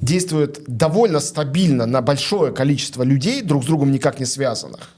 действует 0.00 0.62
довольно 0.66 1.20
стабильно 1.20 1.86
на 1.86 2.02
большое 2.02 2.52
количество 2.52 3.02
людей, 3.02 3.42
друг 3.42 3.64
с 3.64 3.66
другом 3.66 3.92
никак 3.92 4.20
не 4.20 4.26
связанных, 4.26 4.90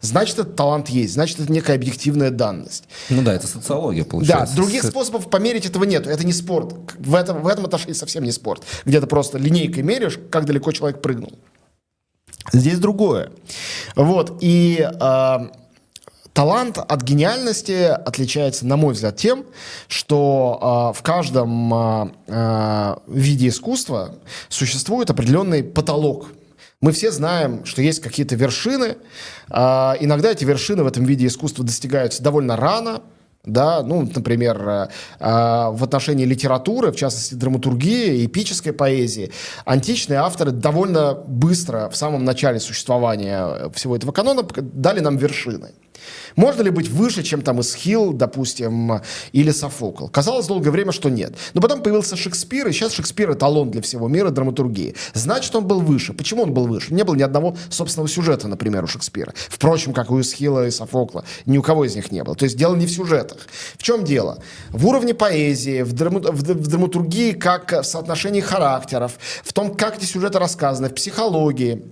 значит, 0.00 0.38
этот 0.38 0.56
талант 0.56 0.88
есть, 0.88 1.14
значит, 1.14 1.40
это 1.40 1.52
некая 1.52 1.76
объективная 1.76 2.30
данность. 2.30 2.84
Ну 3.10 3.22
да, 3.22 3.34
это 3.34 3.46
социология 3.46 4.04
получается. 4.04 4.54
Да, 4.54 4.62
других 4.62 4.84
способов 4.84 5.28
померить 5.30 5.66
этого 5.66 5.84
нет. 5.84 6.06
Это 6.06 6.24
не 6.24 6.32
спорт. 6.32 6.74
В 6.98 7.14
этом, 7.14 7.42
в 7.42 7.46
этом 7.46 7.64
отношении 7.64 7.94
совсем 7.94 8.24
не 8.24 8.32
спорт. 8.32 8.62
Где 8.84 9.00
то 9.00 9.06
просто 9.06 9.38
линейкой 9.38 9.82
меряешь, 9.82 10.18
как 10.30 10.44
далеко 10.44 10.72
человек 10.72 11.02
прыгнул. 11.02 11.32
Здесь 12.52 12.78
другое. 12.78 13.30
Вот, 13.96 14.38
и... 14.40 14.88
Э, 15.00 15.38
Талант 16.38 16.78
от 16.78 17.02
гениальности 17.02 17.86
отличается, 17.86 18.64
на 18.64 18.76
мой 18.76 18.94
взгляд, 18.94 19.16
тем, 19.16 19.44
что 19.88 20.92
э, 20.92 20.96
в 20.96 21.02
каждом 21.02 21.74
э, 22.28 22.94
виде 23.08 23.48
искусства 23.48 24.14
существует 24.48 25.10
определенный 25.10 25.64
потолок. 25.64 26.28
Мы 26.80 26.92
все 26.92 27.10
знаем, 27.10 27.64
что 27.64 27.82
есть 27.82 28.00
какие-то 28.00 28.36
вершины. 28.36 28.98
Э, 29.50 29.94
иногда 29.98 30.30
эти 30.30 30.44
вершины 30.44 30.84
в 30.84 30.86
этом 30.86 31.04
виде 31.06 31.26
искусства 31.26 31.64
достигаются 31.64 32.22
довольно 32.22 32.54
рано, 32.54 33.02
да, 33.44 33.82
ну, 33.82 34.02
например, 34.02 34.62
э, 34.68 34.88
в 35.18 35.82
отношении 35.82 36.24
литературы, 36.24 36.92
в 36.92 36.96
частности, 36.96 37.34
драматургии, 37.34 38.24
эпической 38.26 38.72
поэзии, 38.72 39.32
античные 39.64 40.20
авторы 40.20 40.52
довольно 40.52 41.14
быстро, 41.14 41.88
в 41.90 41.96
самом 41.96 42.24
начале 42.24 42.60
существования 42.60 43.70
всего 43.74 43.96
этого 43.96 44.12
канона, 44.12 44.44
дали 44.44 45.00
нам 45.00 45.16
вершины. 45.16 45.70
Можно 46.38 46.62
ли 46.62 46.70
быть 46.70 46.88
выше, 46.88 47.24
чем 47.24 47.42
там 47.42 47.60
Исхил, 47.60 48.12
допустим, 48.12 49.00
или 49.32 49.50
Софокл? 49.50 50.06
Казалось 50.06 50.46
долгое 50.46 50.70
время, 50.70 50.92
что 50.92 51.08
нет. 51.08 51.32
Но 51.52 51.60
потом 51.60 51.82
появился 51.82 52.14
Шекспир, 52.14 52.68
и 52.68 52.72
сейчас 52.72 52.92
Шекспир 52.92 53.32
эталон 53.32 53.72
для 53.72 53.82
всего 53.82 54.06
мира 54.06 54.30
драматургии. 54.30 54.94
Значит, 55.14 55.56
он 55.56 55.66
был 55.66 55.80
выше. 55.80 56.12
Почему 56.12 56.44
он 56.44 56.54
был 56.54 56.68
выше? 56.68 56.94
Не 56.94 57.02
было 57.02 57.16
ни 57.16 57.22
одного 57.22 57.56
собственного 57.70 58.08
сюжета, 58.08 58.46
например, 58.46 58.84
у 58.84 58.86
Шекспира. 58.86 59.34
Впрочем, 59.48 59.92
как 59.92 60.12
у 60.12 60.20
Исхила 60.20 60.64
и 60.64 60.70
Софокла. 60.70 61.24
Ни 61.44 61.58
у 61.58 61.62
кого 61.62 61.84
из 61.84 61.96
них 61.96 62.12
не 62.12 62.22
было. 62.22 62.36
То 62.36 62.44
есть 62.44 62.56
дело 62.56 62.76
не 62.76 62.86
в 62.86 62.92
сюжетах. 62.92 63.48
В 63.76 63.82
чем 63.82 64.04
дело? 64.04 64.40
В 64.70 64.86
уровне 64.86 65.14
поэзии, 65.14 65.82
в, 65.82 65.92
драма 65.92 66.20
в, 66.20 66.40
в 66.40 66.66
драматургии, 66.68 67.32
как 67.32 67.72
в 67.72 67.82
соотношении 67.82 68.42
характеров, 68.42 69.18
в 69.42 69.52
том, 69.52 69.74
как 69.74 69.98
эти 69.98 70.04
сюжеты 70.04 70.38
рассказаны, 70.38 70.88
в 70.88 70.94
психологии. 70.94 71.82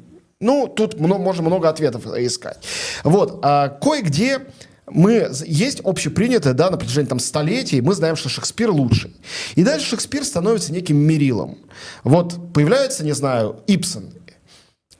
Ну, 0.41 0.69
тут 0.69 1.01
много, 1.01 1.23
можно 1.23 1.43
много 1.43 1.69
ответов 1.69 2.07
искать. 2.07 2.59
Вот, 3.05 3.41
а, 3.43 3.69
кое-где 3.69 4.41
мы, 4.87 5.31
есть 5.47 5.81
общепринятое, 5.81 6.53
да, 6.53 6.71
на 6.71 6.77
протяжении 6.77 7.09
там 7.09 7.19
столетий, 7.19 7.81
мы 7.81 7.95
знаем, 7.95 8.17
что 8.17 8.29
Шекспир 8.29 8.71
лучший. 8.71 9.17
И 9.55 9.65
дальше 9.65 9.87
Шекспир 9.87 10.25
становится 10.25 10.73
неким 10.73 10.97
мерилом. 10.97 11.59
Вот 12.05 12.53
появляется, 12.53 13.05
не 13.05 13.13
знаю, 13.13 13.63
Ипсон. 13.67 14.13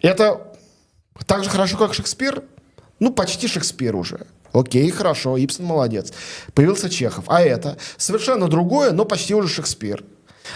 Это 0.01 0.55
так 1.27 1.45
же 1.45 1.51
хорошо, 1.51 1.77
как 1.77 1.95
Шекспир? 1.95 2.43
Ну, 2.99 3.13
почти 3.13 3.47
Шекспир 3.47 3.95
уже. 3.95 4.27
Окей, 4.53 4.91
хорошо, 4.91 5.37
Ипсон 5.37 5.67
молодец. 5.67 6.13
Появился 6.55 6.89
Чехов. 6.89 7.27
А 7.29 7.43
это 7.43 7.77
совершенно 7.99 8.49
другое, 8.49 8.93
но 8.93 9.05
почти 9.05 9.35
уже 9.35 9.49
Шекспир. 9.49 10.03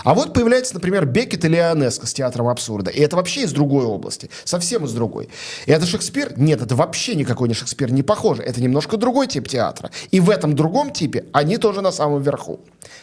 А 0.05 0.14
вот 0.14 0.32
появляется, 0.34 0.74
например, 0.74 1.07
Бекет 1.07 1.45
или 1.45 1.57
Ионеско 1.57 2.07
с 2.07 2.14
театром 2.14 2.49
абсурда. 2.49 2.91
И 2.91 3.01
это 3.01 3.16
вообще 3.16 3.43
из 3.43 3.53
другой 3.53 3.84
области. 3.84 4.30
Совсем 4.45 4.84
из 4.84 4.93
другой. 4.93 5.28
И 5.66 5.72
это 5.72 5.86
Шекспир? 5.86 6.32
Нет, 6.36 6.62
это 6.62 6.74
вообще 6.74 7.14
никакой 7.14 7.49
не 7.49 7.55
Шекспир, 7.55 7.91
не 7.93 8.03
похоже. 8.03 8.43
Это 8.43 8.61
немножко 8.61 8.97
другой 8.97 9.26
тип 9.26 9.49
театра. 9.49 9.91
И 10.11 10.20
в 10.20 10.30
этом 10.30 10.55
другом 10.55 10.93
типе 10.93 11.24
они 11.32 11.57
тоже 11.57 11.80
на 11.82 11.93
самом 11.93 12.22
верху. 12.22 12.61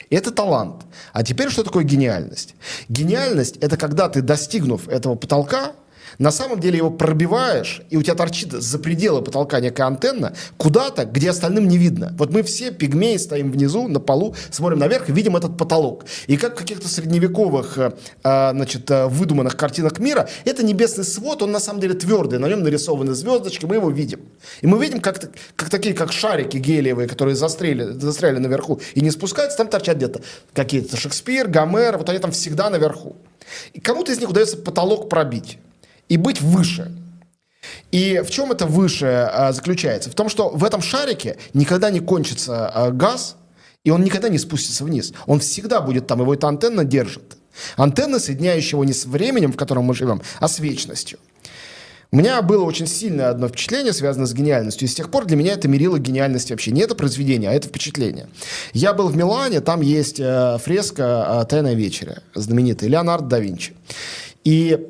Это 0.10 0.32
талант. 0.32 0.84
А 1.14 1.24
теперь 1.24 1.50
что 1.50 1.64
такое 1.64 1.84
гениальность? 1.84 2.56
Гениальность– 2.90 3.58
это 3.62 3.78
когда 3.78 4.10
ты, 4.10 4.22
достигнув 4.22 4.88
этого 4.88 5.16
потолка, 5.16 5.74
на 6.20 6.32
самом 6.32 6.60
деле 6.60 6.78
его 6.78 6.90
пробиваешь, 6.90 7.82
и 7.90 7.98
у 7.98 8.02
тебя 8.02 8.16
торчит 8.16 8.52
за 8.52 8.80
пределы 8.80 9.22
потолка 9.22 9.60
некая 9.60 9.84
антенна 9.84 10.34
куда-то, 10.58 11.06
где 11.06 11.30
остальным 11.30 11.68
не 11.68 11.78
видно. 11.78 12.14
Вот 12.18 12.32
мы 12.32 12.44
все 12.44 12.72
пигмеи 12.72 13.18
стоим 13.18 13.52
внизу, 13.52 13.88
на 13.88 14.00
полу, 14.00 14.36
смотрим 14.52 14.80
наверх 14.80 15.10
и 15.10 15.14
видим 15.14 15.36
этот 15.36 15.58
потолок. 15.58 16.06
И 16.28 16.38
как 16.38 16.56
в 16.56 16.58
каких-то 16.58 16.88
средневековых, 16.88 17.78
э, 17.78 17.92
а, 18.24 18.52
значит, 18.54 18.90
э, 18.90 19.08
выдуманных 19.08 19.56
картинах 19.56 20.00
мира, 20.00 20.28
это 20.46 20.66
небесный 20.66 21.04
свод, 21.04 21.44
он 21.44 21.52
на 21.52 21.60
самом 21.60 21.80
деле 21.80 21.94
твердый, 21.94 22.40
на 22.40 22.48
нем 22.48 22.64
нарисованы 22.64 23.14
звездочки, 23.14 23.66
мы 23.66 23.76
его 23.76 23.90
видим. 23.90 24.22
И 24.62 24.68
мы 24.68 24.82
видим, 24.84 25.00
как, 25.00 25.20
как 25.56 25.70
такие, 25.70 25.94
как 25.94 26.12
шарики 26.12 26.58
гелиевые, 26.58 27.08
которые 27.08 27.36
застряли, 27.36 27.92
застряли 27.92 28.40
наверху 28.40 28.80
и 28.96 29.02
не 29.02 29.12
спускаются, 29.12 29.58
там 29.58 29.68
торчат 29.68 29.98
где-то 29.98 30.22
какие-то 30.54 30.98
Шекспир, 30.98 31.48
Гомер, 31.48 31.98
вот 31.98 32.10
они 32.10 32.20
там 32.20 32.32
всегда 32.32 32.70
наверху. 32.70 33.16
И 33.74 33.80
кому-то 33.80 34.12
из 34.12 34.20
них 34.20 34.30
удается 34.30 34.58
потолок 34.58 35.10
пробить 35.10 35.60
и 36.10 36.18
быть 36.18 36.42
выше. 36.42 36.92
И 37.92 38.22
в 38.26 38.30
чем 38.30 38.52
это 38.52 38.66
выше 38.66 39.06
а, 39.06 39.52
заключается? 39.52 40.10
В 40.10 40.16
том, 40.16 40.30
что 40.30 40.50
в 40.50 40.64
этом 40.64 40.82
шарике 40.82 41.38
никогда 41.54 41.90
не 41.90 42.00
кончится 42.00 42.70
а, 42.70 42.92
газ, 42.92 43.36
и 43.84 43.90
он 43.90 44.04
никогда 44.04 44.30
не 44.30 44.38
спустится 44.38 44.84
вниз. 44.84 45.14
Он 45.26 45.40
всегда 45.40 45.82
будет 45.82 46.08
там, 46.08 46.22
его 46.22 46.34
эта 46.34 46.48
антенна 46.48 46.84
держит. 46.84 47.38
Антенна, 47.76 48.20
соединяющая 48.20 48.72
его 48.72 48.84
не 48.84 48.94
с 48.94 49.06
временем, 49.06 49.52
в 49.52 49.58
котором 49.58 49.86
мы 49.86 49.96
живем, 49.96 50.22
а 50.40 50.48
с 50.48 50.60
вечностью. 50.60 51.20
У 52.10 52.16
меня 52.16 52.42
было 52.42 52.64
очень 52.64 52.88
сильное 52.88 53.30
одно 53.30 53.50
впечатление, 53.50 53.92
связанное 53.92 54.28
с 54.28 54.34
гениальностью, 54.34 54.88
и 54.88 54.90
с 54.90 54.96
тех 54.96 55.12
пор 55.12 55.26
для 55.26 55.36
меня 55.36 55.54
это 55.54 55.68
мерило 55.68 56.00
гениальность 56.00 56.52
вообще. 56.52 56.72
Не 56.72 56.82
это 56.82 56.96
произведение, 56.96 57.50
а 57.50 57.54
это 57.54 57.68
впечатление. 57.68 58.28
Я 58.72 58.94
был 58.94 59.10
в 59.10 59.18
Милане, 59.18 59.60
там 59.60 59.82
есть 59.82 60.20
э, 60.20 60.58
фреска 60.64 61.42
э, 61.44 61.46
«Тайная 61.50 61.74
вечеря», 61.74 62.22
знаменитая, 62.34 62.90
Леонардо 62.90 63.28
да 63.28 63.40
Винчи. 63.40 63.74
И 64.46 64.88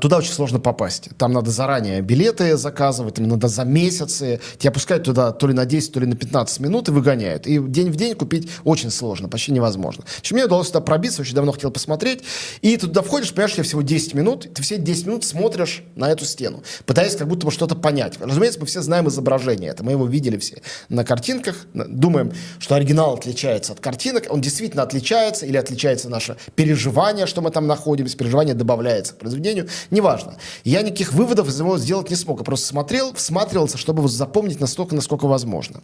туда 0.00 0.18
очень 0.18 0.32
сложно 0.32 0.60
попасть. 0.60 1.08
Там 1.18 1.32
надо 1.32 1.50
заранее 1.50 2.00
билеты 2.02 2.56
заказывать, 2.56 3.14
там 3.14 3.28
надо 3.28 3.48
за 3.48 3.64
месяцы. 3.64 4.40
Тебя 4.58 4.70
пускают 4.70 5.04
туда 5.04 5.32
то 5.32 5.46
ли 5.46 5.54
на 5.54 5.66
10, 5.66 5.92
то 5.92 6.00
ли 6.00 6.06
на 6.06 6.16
15 6.16 6.60
минут 6.60 6.88
и 6.88 6.92
выгоняют. 6.92 7.46
И 7.46 7.58
день 7.58 7.90
в 7.90 7.96
день 7.96 8.14
купить 8.14 8.48
очень 8.64 8.90
сложно, 8.90 9.28
почти 9.28 9.52
невозможно. 9.52 10.04
В 10.06 10.20
общем, 10.20 10.36
мне 10.36 10.44
удалось 10.44 10.68
туда 10.68 10.80
пробиться, 10.80 11.22
очень 11.22 11.34
давно 11.34 11.52
хотел 11.52 11.70
посмотреть. 11.70 12.22
И 12.60 12.76
туда 12.76 13.02
входишь, 13.02 13.30
понимаешь, 13.30 13.54
тебе 13.54 13.64
всего 13.64 13.82
10 13.82 14.14
минут, 14.14 14.54
ты 14.54 14.62
все 14.62 14.76
10 14.76 15.06
минут 15.06 15.24
смотришь 15.24 15.82
на 15.96 16.10
эту 16.10 16.24
стену, 16.24 16.62
пытаясь 16.86 17.16
как 17.16 17.28
будто 17.28 17.46
бы 17.46 17.52
что-то 17.52 17.74
понять. 17.74 18.18
Разумеется, 18.20 18.60
мы 18.60 18.66
все 18.66 18.82
знаем 18.82 19.08
изображение 19.08 19.70
это, 19.70 19.82
мы 19.82 19.92
его 19.92 20.06
видели 20.06 20.38
все 20.38 20.62
на 20.88 21.04
картинках, 21.04 21.56
думаем, 21.74 22.32
что 22.58 22.76
оригинал 22.76 23.14
отличается 23.14 23.72
от 23.72 23.80
картинок, 23.80 24.24
он 24.30 24.40
действительно 24.40 24.82
отличается 24.82 25.46
или 25.46 25.56
отличается 25.56 26.08
наше 26.08 26.36
переживание, 26.54 27.26
что 27.26 27.40
мы 27.40 27.50
там 27.50 27.66
находимся, 27.66 28.16
переживание 28.16 28.54
добавляется 28.54 29.14
к 29.14 29.18
произведению, 29.18 29.68
неважно. 29.90 30.36
Я 30.64 30.82
никаких 30.82 31.12
выводов 31.12 31.48
из 31.48 31.58
него 31.58 31.78
сделать 31.78 32.10
не 32.10 32.16
смог. 32.16 32.38
Я 32.38 32.44
просто 32.44 32.66
смотрел, 32.66 33.12
всматривался, 33.14 33.78
чтобы 33.78 34.08
запомнить 34.08 34.60
настолько, 34.60 34.94
насколько 34.94 35.26
возможно. 35.26 35.82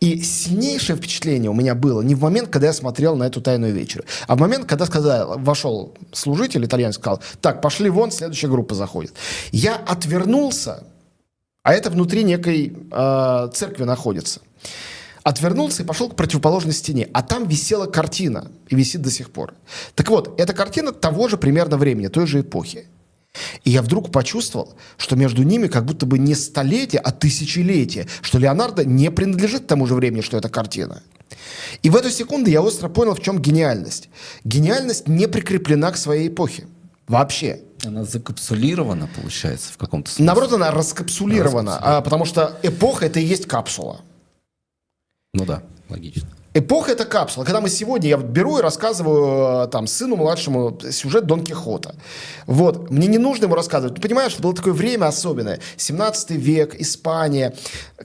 И 0.00 0.22
сильнейшее 0.22 0.96
впечатление 0.96 1.50
у 1.50 1.54
меня 1.54 1.74
было 1.74 2.02
не 2.02 2.14
в 2.14 2.22
момент, 2.22 2.48
когда 2.48 2.68
я 2.68 2.72
смотрел 2.72 3.16
на 3.16 3.24
эту 3.24 3.40
тайную 3.40 3.72
вечер, 3.72 4.04
а 4.26 4.36
в 4.36 4.38
момент, 4.38 4.66
когда 4.66 4.86
сказал, 4.86 5.38
вошел 5.38 5.94
служитель 6.12 6.64
итальянский, 6.64 7.00
сказал, 7.00 7.20
так, 7.40 7.62
пошли 7.62 7.90
вон, 7.90 8.10
следующая 8.10 8.48
группа 8.48 8.74
заходит. 8.74 9.14
Я 9.52 9.76
отвернулся, 9.76 10.84
а 11.62 11.74
это 11.74 11.90
внутри 11.90 12.24
некой 12.24 12.76
э, 12.90 13.50
церкви 13.52 13.84
находится 13.84 14.40
отвернулся 15.22 15.82
и 15.82 15.86
пошел 15.86 16.08
к 16.08 16.16
противоположной 16.16 16.74
стене. 16.74 17.08
А 17.12 17.22
там 17.22 17.46
висела 17.46 17.86
картина, 17.86 18.50
и 18.68 18.74
висит 18.74 19.02
до 19.02 19.10
сих 19.10 19.30
пор. 19.30 19.54
Так 19.94 20.08
вот, 20.08 20.38
эта 20.40 20.52
картина 20.52 20.92
того 20.92 21.28
же 21.28 21.36
примерно 21.36 21.76
времени, 21.76 22.08
той 22.08 22.26
же 22.26 22.40
эпохи. 22.40 22.86
И 23.64 23.70
я 23.70 23.82
вдруг 23.82 24.10
почувствовал, 24.10 24.74
что 24.96 25.16
между 25.16 25.42
ними 25.42 25.68
как 25.68 25.84
будто 25.84 26.06
бы 26.06 26.18
не 26.18 26.34
столетие, 26.34 27.00
а 27.00 27.12
тысячелетие, 27.12 28.08
что 28.22 28.38
Леонардо 28.38 28.84
не 28.84 29.10
принадлежит 29.10 29.66
тому 29.66 29.86
же 29.86 29.94
времени, 29.94 30.20
что 30.20 30.36
эта 30.36 30.48
картина. 30.48 31.02
И 31.82 31.90
в 31.90 31.96
эту 31.96 32.10
секунду 32.10 32.50
я 32.50 32.60
остро 32.60 32.88
понял, 32.88 33.14
в 33.14 33.20
чем 33.20 33.40
гениальность. 33.40 34.08
Гениальность 34.44 35.06
не 35.06 35.28
прикреплена 35.28 35.92
к 35.92 35.96
своей 35.96 36.28
эпохе. 36.28 36.66
Вообще. 37.06 37.60
Она 37.84 38.04
закапсулирована, 38.04 39.08
получается, 39.14 39.72
в 39.72 39.78
каком-то 39.78 40.10
смысле. 40.10 40.24
Наоборот, 40.26 40.52
она 40.52 40.70
раскапсулирована, 40.70 41.78
а, 41.80 42.00
потому 42.02 42.24
что 42.24 42.58
эпоха 42.62 43.06
это 43.06 43.20
и 43.20 43.24
есть 43.24 43.46
капсула. 43.46 44.00
Ну 45.32 45.44
да, 45.44 45.62
логично. 45.88 46.28
Эпоха— 46.52 46.90
это 46.92 47.04
капсула. 47.04 47.44
Когда 47.44 47.60
мы 47.60 47.68
сегодня, 47.68 48.08
я 48.08 48.16
беру 48.16 48.58
и 48.58 48.62
рассказываю 48.62 49.66
э, 49.66 49.68
там 49.68 49.86
сыну 49.86 50.16
младшему 50.16 50.76
сюжет 50.90 51.26
Дон 51.26 51.44
Кихота. 51.44 51.94
Вот. 52.46 52.90
Мне 52.90 53.06
не 53.06 53.18
нужно 53.18 53.44
ему 53.44 53.54
рассказывать. 53.54 53.94
Ты 53.94 54.00
понимаешь, 54.00 54.32
что 54.32 54.42
было 54.42 54.52
такое 54.52 54.72
время 54.72 55.06
особенное. 55.06 55.60
17 55.76 56.30
век, 56.30 56.74
Испания, 56.80 57.54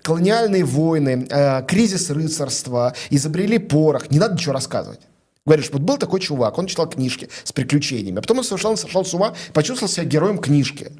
колониальные 0.04 0.64
войны, 0.64 1.26
э, 1.28 1.64
кризис 1.66 2.12
рыцарства, 2.12 2.94
изобрели 3.10 3.58
порох. 3.58 4.12
Не 4.12 4.20
надо 4.20 4.36
ничего 4.36 4.54
рассказывать. 4.54 5.00
Говоришь, 5.48 5.72
вот 5.72 5.82
был 5.82 5.98
такой 5.98 6.20
чувак, 6.20 6.58
он 6.58 6.68
читал 6.68 6.88
книжки 6.88 7.30
с 7.44 7.52
приключениями, 7.52 8.20
а 8.20 8.22
потом 8.22 8.40
он 8.40 8.44
совершенно 8.44 8.76
сошел 8.76 9.06
с 9.06 9.14
ума, 9.14 9.34
почувствовал 9.54 9.92
себя 9.92 10.06
героем 10.06 10.38
книжки. 10.40 10.92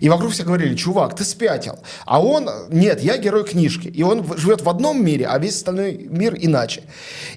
И 0.00 0.08
вокруг 0.08 0.32
все 0.32 0.44
говорили, 0.44 0.74
чувак, 0.76 1.16
ты 1.16 1.24
спятил. 1.24 1.78
А 2.04 2.22
он, 2.22 2.48
нет, 2.70 3.02
я 3.02 3.16
герой 3.16 3.44
книжки. 3.44 3.88
И 3.88 4.02
он 4.02 4.24
живет 4.36 4.62
в 4.62 4.68
одном 4.68 5.04
мире, 5.04 5.26
а 5.26 5.38
весь 5.38 5.56
остальной 5.56 6.06
мир 6.08 6.36
иначе. 6.38 6.82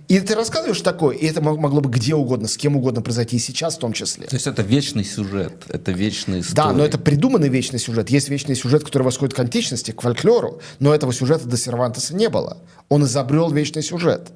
И 0.08 0.20
ты 0.20 0.36
рассказываешь 0.36 0.82
такое, 0.82 1.16
и 1.16 1.26
это 1.26 1.41
могло 1.41 1.82
бы 1.82 1.89
где 1.89 2.14
угодно, 2.14 2.47
с 2.47 2.58
кем 2.58 2.76
угодно 2.76 3.02
произойти, 3.02 3.38
и 3.38 3.39
сейчас 3.39 3.78
в 3.78 3.80
том 3.80 3.93
числе. 3.93 4.28
То 4.28 4.36
есть 4.36 4.47
это 4.47 4.62
вечный 4.62 5.04
сюжет, 5.04 5.64
это 5.70 5.91
вечный 5.91 6.41
история. 6.41 6.56
Да, 6.56 6.74
но 6.74 6.86
это 6.86 6.97
придуманный 6.97 7.49
вечный 7.49 7.80
сюжет. 7.80 8.10
Есть 8.10 8.30
вечный 8.30 8.56
сюжет, 8.56 8.84
который 8.84 9.04
восходит 9.04 9.34
к 9.34 9.39
античности, 9.39 9.91
к 9.91 10.02
фольклору, 10.02 10.62
но 10.80 10.93
этого 10.93 11.14
сюжета 11.14 11.47
до 11.47 11.58
Сервантеса 11.58 12.16
не 12.16 12.30
было. 12.30 12.58
Он 12.89 13.04
изобрел 13.06 13.49
вечный 13.49 13.82
сюжет. 13.82 14.32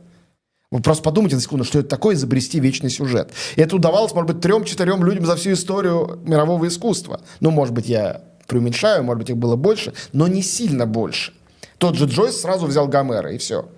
Вы 0.71 0.81
просто 0.81 1.03
подумайте 1.03 1.35
на 1.35 1.41
секунду, 1.41 1.63
что 1.63 1.79
это 1.79 1.87
такое 1.87 2.15
изобрести 2.15 2.59
вечный 2.59 2.89
сюжет. 2.89 3.31
И 3.55 3.61
это 3.61 3.75
удавалось, 3.75 4.13
может 4.13 4.31
быть, 4.31 4.41
трем-четырем 4.41 5.03
людям 5.05 5.25
за 5.25 5.35
всю 5.35 5.53
историю 5.53 6.19
мирового 6.23 6.67
искусства. 6.67 7.21
Ну, 7.39 7.51
может 7.51 7.73
быть, 7.73 7.87
я 7.87 8.23
преуменьшаю, 8.47 9.03
может 9.03 9.19
быть, 9.19 9.29
их 9.29 9.37
было 9.37 9.55
больше, 9.55 9.93
но 10.11 10.27
не 10.27 10.41
сильно 10.41 10.85
больше. 10.85 11.33
Тот 11.77 11.95
же 11.95 12.05
Джойс 12.05 12.41
сразу 12.41 12.65
взял 12.65 12.87
Гомера, 12.87 13.31
и 13.31 13.37
все. 13.37 13.69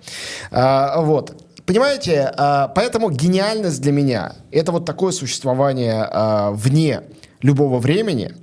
А, 0.50 1.00
вот. 1.02 1.44
Понимаете, 1.66 2.32
а, 2.34 2.68
поэтому 2.68 3.10
гениальность 3.10 3.82
для 3.82 3.92
меня– 3.92 4.36
это 4.50 4.72
вот 4.72 4.86
такое 4.86 5.12
существование 5.12 6.08
а, 6.10 6.52
вне 6.52 7.02
любого 7.42 7.78
времени. 7.78 8.34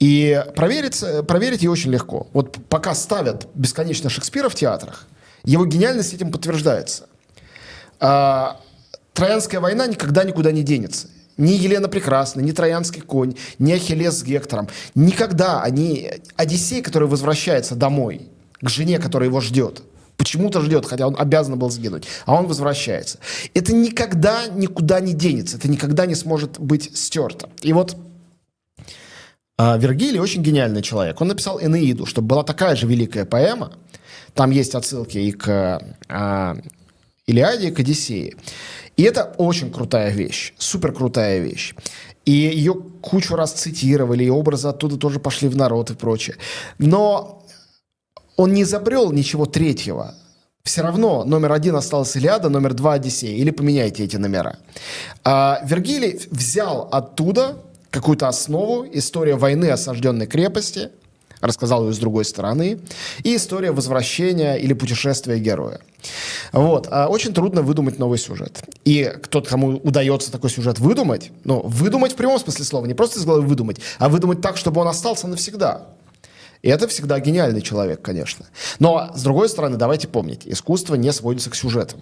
И 0.00 0.44
проверить, 0.56 1.02
проверить 1.26 1.62
ее 1.62 1.70
очень 1.70 1.92
легко. 1.92 2.26
Вот 2.32 2.58
пока 2.68 2.94
ставят 2.94 3.48
бесконечно 3.54 4.10
Шекспира 4.10 4.48
в 4.48 4.54
театрах, 4.54 5.06
его 5.44 5.64
гениальность 5.64 6.12
этим 6.12 6.32
подтверждается– 6.32 7.06
Троянская 7.98 9.60
война 9.60 9.86
никогда 9.86 10.24
никуда 10.24 10.52
не 10.52 10.62
денется. 10.62 11.08
Ни 11.36 11.52
Елена 11.52 11.88
Прекрасная, 11.88 12.44
ни 12.44 12.52
Троянский 12.52 13.02
конь, 13.02 13.34
ни 13.58 13.72
Ахиллес 13.72 14.18
с 14.18 14.22
Гектором. 14.22 14.68
Никогда 14.94 15.62
они... 15.62 16.10
Одиссей, 16.36 16.82
который 16.82 17.08
возвращается 17.08 17.74
домой, 17.74 18.28
к 18.60 18.68
жене, 18.68 18.98
которая 18.98 19.28
его 19.28 19.40
ждет, 19.40 19.82
почему-то 20.16 20.60
ждет, 20.62 20.86
хотя 20.86 21.06
он 21.06 21.16
обязан 21.18 21.58
был 21.58 21.70
сгинуть, 21.70 22.06
а 22.24 22.34
он 22.34 22.46
возвращается. 22.46 23.18
Это 23.54 23.74
никогда 23.74 24.46
никуда 24.46 25.00
не 25.00 25.12
денется, 25.12 25.56
это 25.56 25.68
никогда 25.68 26.06
не 26.06 26.14
сможет 26.14 26.58
быть 26.58 26.96
стерто. 26.96 27.50
И 27.62 27.72
вот 27.72 27.96
а, 29.58 29.76
Вергилий 29.76 30.20
очень 30.20 30.42
гениальный 30.42 30.82
человек. 30.82 31.20
Он 31.20 31.28
написал 31.28 31.60
Энеиду, 31.60 32.06
чтобы 32.06 32.28
была 32.28 32.44
такая 32.44 32.76
же 32.76 32.86
великая 32.86 33.24
поэма. 33.24 33.72
Там 34.34 34.50
есть 34.50 34.74
отсылки 34.74 35.18
и 35.18 35.32
к 35.32 35.82
а, 36.08 36.56
Илиаде 37.26 37.70
к 37.70 37.80
Одиссее. 37.80 38.34
И 38.96 39.02
это 39.02 39.34
очень 39.36 39.72
крутая 39.72 40.10
вещь, 40.10 40.54
супер 40.58 40.92
крутая 40.92 41.40
вещь. 41.40 41.74
И 42.24 42.32
ее 42.32 42.74
кучу 42.74 43.36
раз 43.36 43.52
цитировали, 43.52 44.24
и 44.24 44.30
образы 44.30 44.68
оттуда 44.68 44.96
тоже 44.96 45.20
пошли 45.20 45.48
в 45.48 45.56
народ 45.56 45.90
и 45.90 45.94
прочее. 45.94 46.36
Но 46.78 47.44
он 48.36 48.52
не 48.52 48.62
изобрел 48.62 49.12
ничего 49.12 49.46
третьего. 49.46 50.14
Все 50.62 50.82
равно 50.82 51.24
номер 51.24 51.52
один 51.52 51.76
остался 51.76 52.18
Илиада, 52.18 52.48
номер 52.48 52.74
два 52.74 52.94
Одиссея. 52.94 53.36
Или 53.36 53.50
поменяйте 53.50 54.04
эти 54.04 54.16
номера. 54.16 54.58
А 55.24 55.60
Вергилий 55.64 56.20
взял 56.30 56.88
оттуда 56.90 57.58
какую-то 57.90 58.28
основу, 58.28 58.86
история 58.92 59.36
войны 59.36 59.70
осажденной 59.70 60.26
крепости, 60.26 60.90
рассказал 61.40 61.86
ее 61.86 61.92
с 61.92 61.98
другой 61.98 62.24
стороны, 62.24 62.78
и 63.22 63.36
история 63.36 63.72
возвращения 63.72 64.56
или 64.56 64.72
путешествия 64.72 65.38
героя. 65.38 65.80
Вот. 66.52 66.88
А 66.90 67.08
очень 67.08 67.32
трудно 67.32 67.62
выдумать 67.62 67.98
новый 67.98 68.18
сюжет. 68.18 68.62
И 68.84 69.12
тот, 69.30 69.48
кому 69.48 69.76
удается 69.78 70.30
такой 70.30 70.50
сюжет 70.50 70.78
выдумать, 70.78 71.30
ну, 71.44 71.60
выдумать 71.60 72.12
в 72.12 72.16
прямом 72.16 72.38
смысле 72.38 72.64
слова, 72.64 72.86
не 72.86 72.94
просто 72.94 73.18
из 73.18 73.24
головы 73.24 73.46
выдумать, 73.46 73.78
а 73.98 74.08
выдумать 74.08 74.40
так, 74.40 74.56
чтобы 74.56 74.80
он 74.80 74.88
остался 74.88 75.26
навсегда. 75.26 75.86
И 76.66 76.68
это 76.68 76.88
всегда 76.88 77.20
гениальный 77.20 77.62
человек, 77.62 78.02
конечно. 78.02 78.44
Но, 78.80 79.12
с 79.14 79.22
другой 79.22 79.48
стороны, 79.48 79.76
давайте 79.76 80.08
помнить, 80.08 80.42
искусство 80.46 80.96
не 80.96 81.12
сводится 81.12 81.48
к 81.48 81.54
сюжетам. 81.54 82.00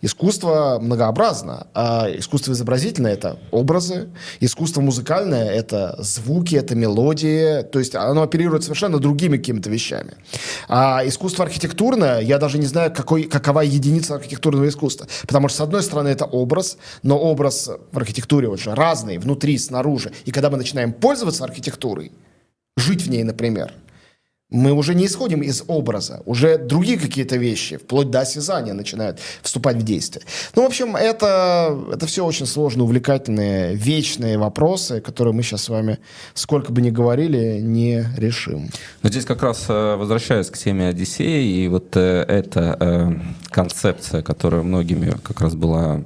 Искусство 0.00 0.78
многообразно. 0.80 1.66
А 1.74 2.08
искусство 2.08 2.52
изобразительное– 2.52 3.12
это 3.12 3.38
образы, 3.50 4.08
искусство 4.40 4.80
музыкальное– 4.80 5.50
это 5.52 5.94
звуки, 5.98 6.54
это 6.54 6.74
мелодии, 6.74 7.60
то 7.64 7.78
есть 7.78 7.94
оно 7.94 8.22
оперирует 8.22 8.62
совершенно 8.62 8.98
другими 8.98 9.36
какими-то 9.36 9.68
вещами. 9.68 10.14
А 10.70 11.02
искусство 11.04 11.44
архитектурное, 11.44 12.20
я 12.20 12.38
даже 12.38 12.56
не 12.56 12.66
знаю, 12.66 12.90
какой, 12.94 13.24
какова 13.24 13.60
единица 13.60 14.14
архитектурного 14.14 14.68
искусства. 14.68 15.06
Потому 15.26 15.48
что, 15.48 15.58
с 15.58 15.60
одной 15.60 15.82
стороны, 15.82 16.08
это 16.08 16.24
образ, 16.24 16.78
но 17.02 17.18
образ 17.18 17.68
в 17.92 17.98
архитектуре 17.98 18.48
очень 18.48 18.72
разный, 18.72 19.18
внутри, 19.18 19.58
снаружи. 19.58 20.12
И 20.24 20.30
когда 20.30 20.48
мы 20.48 20.56
начинаем 20.56 20.94
пользоваться 20.94 21.44
архитектурой, 21.44 22.10
жить 22.78 23.02
в 23.02 23.10
ней, 23.10 23.22
например– 23.22 23.74
мы 24.50 24.72
уже 24.72 24.94
не 24.94 25.06
исходим 25.06 25.42
из 25.42 25.62
образа, 25.66 26.22
уже 26.24 26.56
другие 26.56 26.98
какие-то 26.98 27.36
вещи, 27.36 27.76
вплоть 27.76 28.10
до 28.10 28.20
осязания 28.20 28.72
начинают 28.72 29.20
вступать 29.42 29.76
в 29.76 29.82
действие. 29.82 30.24
Ну, 30.56 30.62
в 30.62 30.66
общем, 30.66 30.96
это, 30.96 31.78
это 31.92 32.06
все 32.06 32.24
очень 32.24 32.46
сложные, 32.46 32.84
увлекательные, 32.84 33.74
вечные 33.74 34.38
вопросы, 34.38 35.00
которые 35.00 35.34
мы 35.34 35.42
сейчас 35.42 35.64
с 35.64 35.68
вами, 35.68 35.98
сколько 36.32 36.72
бы 36.72 36.80
ни 36.80 36.88
говорили, 36.88 37.60
не 37.60 38.06
решим. 38.16 38.70
Но 39.02 39.10
здесь 39.10 39.26
как 39.26 39.42
раз 39.42 39.66
э, 39.68 39.96
возвращаясь 39.96 40.48
к 40.48 40.56
теме 40.56 40.88
Одиссеи, 40.88 41.64
и 41.64 41.68
вот 41.68 41.94
э, 41.96 42.24
эта 42.26 42.76
э, 42.80 43.12
концепция, 43.50 44.22
которая 44.22 44.62
многими 44.62 45.14
как 45.22 45.42
раз 45.42 45.54
была 45.54 46.04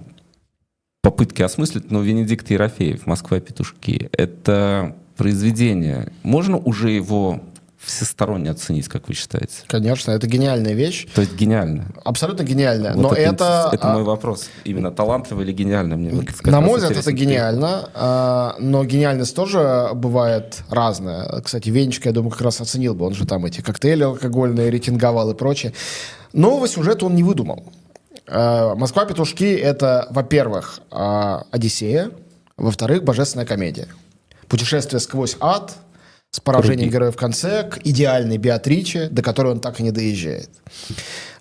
попытки 1.00 1.42
осмыслить, 1.42 1.92
но 1.92 2.00
Венедикт 2.00 2.50
Ерофеев, 2.50 3.06
«Москва 3.06 3.38
петушки», 3.38 4.08
это 4.12 4.96
произведение, 5.16 6.12
можно 6.24 6.56
уже 6.56 6.90
его 6.90 7.40
всесторонне 7.84 8.50
оценить, 8.50 8.88
как 8.88 9.08
вы 9.08 9.14
считаете? 9.14 9.54
Конечно, 9.66 10.12
это 10.12 10.26
гениальная 10.26 10.72
вещь. 10.72 11.06
То 11.14 11.20
есть 11.22 11.34
гениально? 11.34 11.86
Абсолютно 12.04 12.44
гениально. 12.44 12.92
Вот 12.94 13.02
но 13.02 13.12
это, 13.12 13.70
это... 13.70 13.70
Это 13.72 13.88
мой 13.88 14.04
вопрос. 14.04 14.48
Именно 14.64 14.92
талантливо 14.92 15.42
или 15.42 15.52
гениально? 15.52 15.96
Мне 15.96 16.10
вот 16.10 16.26
На 16.44 16.60
мой 16.60 16.78
взгляд, 16.78 16.98
это 16.98 17.12
гениально. 17.12 17.90
А, 17.94 18.56
но 18.58 18.84
гениальность 18.84 19.34
тоже 19.34 19.90
бывает 19.94 20.62
разная. 20.70 21.40
Кстати, 21.40 21.70
Венечка, 21.70 22.08
я 22.08 22.12
думаю, 22.12 22.30
как 22.30 22.42
раз 22.42 22.60
оценил 22.60 22.94
бы. 22.94 23.04
Он 23.04 23.14
же 23.14 23.26
там 23.26 23.44
эти 23.46 23.60
коктейли 23.60 24.04
алкогольные 24.04 24.70
рейтинговал 24.70 25.30
и 25.30 25.34
прочее. 25.34 25.72
Нового 26.32 26.68
сюжета 26.68 27.06
он 27.06 27.14
не 27.16 27.22
выдумал. 27.22 27.72
А, 28.28 28.74
«Москва-петушки»— 28.76 29.44
это, 29.56 30.06
во-первых, 30.10 30.80
а, 30.90 31.46
«Одиссея», 31.50 32.10
во-вторых, 32.56 33.02
«Божественная 33.02 33.46
комедия». 33.46 33.88
Путешествие 34.48 35.00
сквозь 35.00 35.36
ад— 35.40 35.74
с 36.32 36.40
поражением 36.40 36.88
Круги. 36.88 36.92
героя 36.92 37.10
в 37.10 37.16
конце 37.16 37.64
к 37.64 37.78
идеальной 37.84 38.38
Беатриче, 38.38 39.08
до 39.08 39.22
которой 39.22 39.52
он 39.52 39.60
так 39.60 39.80
и 39.80 39.82
не 39.82 39.90
доезжает. 39.90 40.48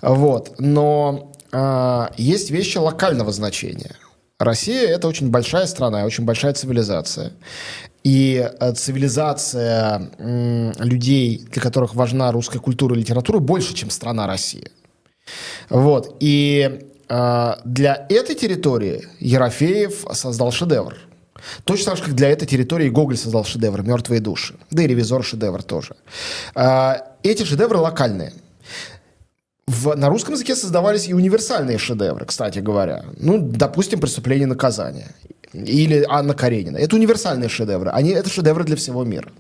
Вот. 0.02 0.56
Но 0.60 1.32
э, 1.52 2.08
есть 2.18 2.52
вещи 2.52 2.78
локального 2.78 3.32
значения. 3.32 3.96
Россия– 4.38 4.90
это 4.90 5.08
очень 5.08 5.30
большая 5.30 5.66
страна, 5.68 6.04
очень 6.04 6.26
большая 6.26 6.54
цивилизация. 6.54 7.32
И 8.04 8.46
э, 8.60 8.74
цивилизация 8.74 10.12
людей, 10.80 11.46
для 11.50 11.62
которых 11.62 11.96
важна 11.96 12.30
русская 12.34 12.60
культура 12.60 12.94
и 12.94 13.00
литература, 13.00 13.40
больше, 13.40 13.74
чем 13.74 13.90
страна 13.90 14.28
Россия. 14.28 14.72
Вот. 15.70 16.18
И 16.20 16.82
э, 17.08 17.54
для 17.64 18.06
этой 18.10 18.36
территории 18.36 19.08
Ерофеев 19.22 20.06
создал 20.12 20.52
шедевр– 20.52 20.98
Точно 21.64 21.92
так 21.92 21.98
же, 21.98 22.04
как 22.04 22.16
для 22.16 22.30
этой 22.30 22.48
территории 22.48 22.90
Гоголь 22.90 23.18
создал 23.18 23.46
шедевр 23.46 23.82
«Мертвые 23.84 24.22
души». 24.22 24.56
Да 24.72 24.84
и 24.84 24.88
«Ревизор» 24.88 25.24
шедевр 25.24 25.64
тоже. 25.64 25.96
А, 26.56 27.16
эти 27.24 27.44
шедевры 27.44 27.78
локальные. 27.78 28.34
В, 29.68 29.96
на 29.96 30.10
русском 30.10 30.34
языке 30.34 30.56
создавались 30.56 31.08
и 31.08 31.14
универсальные 31.14 31.78
шедевры, 31.78 32.26
кстати 32.26 32.60
говоря. 32.60 33.06
Ну, 33.18 33.40
допустим, 33.40 34.00
«Преступление 34.00 34.44
и 34.44 34.50
наказание» 34.50 35.08
или 35.54 36.06
Анна 36.08 36.34
Каренина. 36.34 36.78
Это 36.78 36.96
универсальные 36.96 37.50
шедевры. 37.50 37.90
Они, 37.92 38.12
это 38.12 38.30
шедевры 38.30 38.64
для 38.64 38.76
всего 38.76 39.04
мира. 39.04 39.32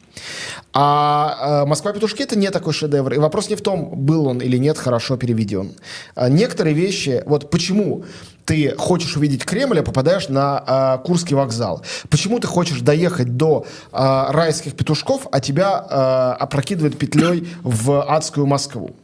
А, 0.74 1.62
а 1.64 1.66
«Москва-петушки»— 1.66 2.22
это 2.24 2.38
не 2.38 2.50
такой 2.50 2.74
шедевр. 2.74 3.14
И 3.14 3.18
вопрос 3.18 3.50
не 3.50 3.56
в 3.56 3.62
том, 3.62 3.90
был 3.90 4.28
он 4.28 4.40
или 4.40 4.58
нет 4.58 4.78
хорошо 4.78 5.18
переведен. 5.18 5.74
А, 6.16 6.30
некоторые 6.30 6.74
вещи... 6.74 7.24
Вот 7.26 7.50
почему 7.50 8.06
ты 8.46 8.76
хочешь 8.78 9.18
увидеть 9.18 9.44
Кремль, 9.44 9.80
а 9.80 9.84
попадаешь 9.84 10.30
на 10.30 10.64
а, 10.66 10.98
Курский 11.00 11.36
вокзал? 11.36 11.84
Почему 12.10 12.40
ты 12.40 12.48
хочешь 12.48 12.82
доехать 12.82 13.36
до 13.36 13.66
а, 13.92 14.32
райских 14.32 14.76
петушков, 14.76 15.28
а 15.32 15.42
тебя 15.42 15.86
а, 15.90 16.38
опрокидывает 16.40 16.98
петлей 16.98 17.50
в 17.64 18.02
адскую 18.04 18.46
Москву? 18.46 18.96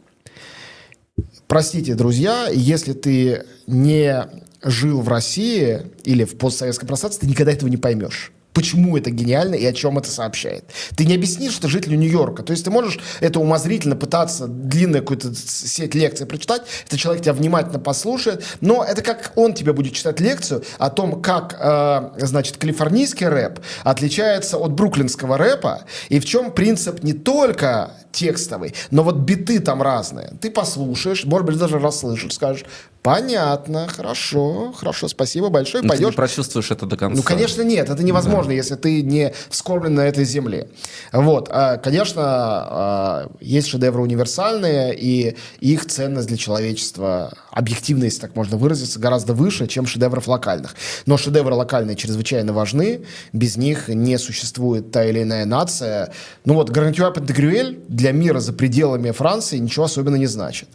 Простите, 1.46 1.94
друзья, 1.94 2.48
если 2.50 2.92
ты 2.92 3.44
не 3.66 4.26
жил 4.62 5.02
в 5.02 5.08
России 5.08 5.82
или 6.04 6.24
в 6.24 6.36
постсоветском 6.38 6.88
пространстве, 6.88 7.26
ты 7.26 7.30
никогда 7.30 7.52
этого 7.52 7.68
не 7.68 7.76
поймешь 7.76 8.32
почему 8.52 8.96
это 8.96 9.10
гениально 9.10 9.54
и 9.54 9.64
о 9.64 9.72
чем 9.72 9.98
это 9.98 10.10
сообщает. 10.10 10.64
Ты 10.96 11.04
не 11.04 11.14
объяснишь, 11.14 11.52
что 11.52 11.68
жителю 11.68 11.96
Нью-Йорка. 11.96 12.42
То 12.42 12.52
есть 12.52 12.64
ты 12.64 12.70
можешь 12.70 12.98
это 13.20 13.40
умозрительно 13.40 13.96
пытаться 13.96 14.46
длинную 14.46 15.02
какую-то 15.02 15.34
сеть 15.34 15.94
лекций 15.94 16.26
прочитать, 16.26 16.62
этот 16.86 16.98
человек 16.98 17.22
тебя 17.22 17.34
внимательно 17.34 17.78
послушает, 17.78 18.44
но 18.60 18.84
это 18.84 19.02
как 19.02 19.32
он 19.36 19.54
тебе 19.54 19.72
будет 19.72 19.92
читать 19.94 20.20
лекцию 20.20 20.64
о 20.78 20.90
том, 20.90 21.22
как, 21.22 21.56
э, 21.58 22.26
значит, 22.26 22.56
калифорнийский 22.56 23.28
рэп 23.28 23.60
отличается 23.84 24.58
от 24.58 24.72
бруклинского 24.72 25.38
рэпа, 25.38 25.84
и 26.08 26.18
в 26.18 26.24
чем 26.24 26.52
принцип 26.52 27.02
не 27.02 27.12
только 27.12 27.92
текстовый, 28.12 28.74
но 28.90 29.02
вот 29.02 29.16
биты 29.16 29.60
там 29.60 29.82
разные. 29.82 30.32
Ты 30.40 30.50
послушаешь, 30.50 31.24
может 31.24 31.46
быть, 31.46 31.58
даже 31.58 31.78
расслышишь, 31.78 32.34
скажешь, 32.34 32.64
Понятно, 33.02 33.86
хорошо, 33.88 34.72
хорошо, 34.76 35.08
спасибо 35.08 35.48
большое. 35.48 35.82
Но 35.82 35.88
Пойдешь. 35.88 36.06
Ты 36.06 36.10
не 36.10 36.16
прочувствуешь 36.16 36.70
это 36.70 36.84
до 36.84 36.96
конца. 36.96 37.16
Ну, 37.16 37.22
конечно, 37.22 37.62
нет, 37.62 37.88
это 37.88 38.02
невозможно, 38.02 38.47
да. 38.47 38.47
Если 38.54 38.74
ты 38.74 39.02
не 39.02 39.32
вскормлен 39.50 39.94
на 39.94 40.02
этой 40.02 40.24
земле. 40.24 40.68
Вот, 41.12 41.48
а, 41.50 41.76
конечно, 41.76 42.22
а, 42.24 43.30
есть 43.40 43.68
шедевры 43.68 44.02
универсальные, 44.02 44.94
и 44.96 45.36
их 45.60 45.86
ценность 45.86 46.28
для 46.28 46.36
человечества, 46.36 47.32
объективно, 47.50 48.04
если 48.04 48.20
так 48.20 48.36
можно 48.36 48.56
выразиться, 48.56 48.98
гораздо 48.98 49.34
выше, 49.34 49.66
чем 49.66 49.86
шедевров 49.86 50.28
локальных. 50.28 50.76
Но 51.06 51.16
шедевры 51.16 51.54
локальные 51.54 51.96
чрезвычайно 51.96 52.52
важны, 52.52 53.00
без 53.32 53.56
них 53.56 53.88
не 53.88 54.18
существует 54.18 54.90
та 54.90 55.04
или 55.04 55.22
иная 55.22 55.44
нация. 55.44 56.12
Ну 56.44 56.54
вот, 56.54 56.70
Гарантюа 56.70 57.10
Пентагрюэль 57.10 57.80
для 57.88 58.12
мира 58.12 58.40
за 58.40 58.52
пределами 58.52 59.10
Франции 59.10 59.58
ничего 59.58 59.84
особенно 59.86 60.16
не 60.16 60.26
значит. 60.26 60.68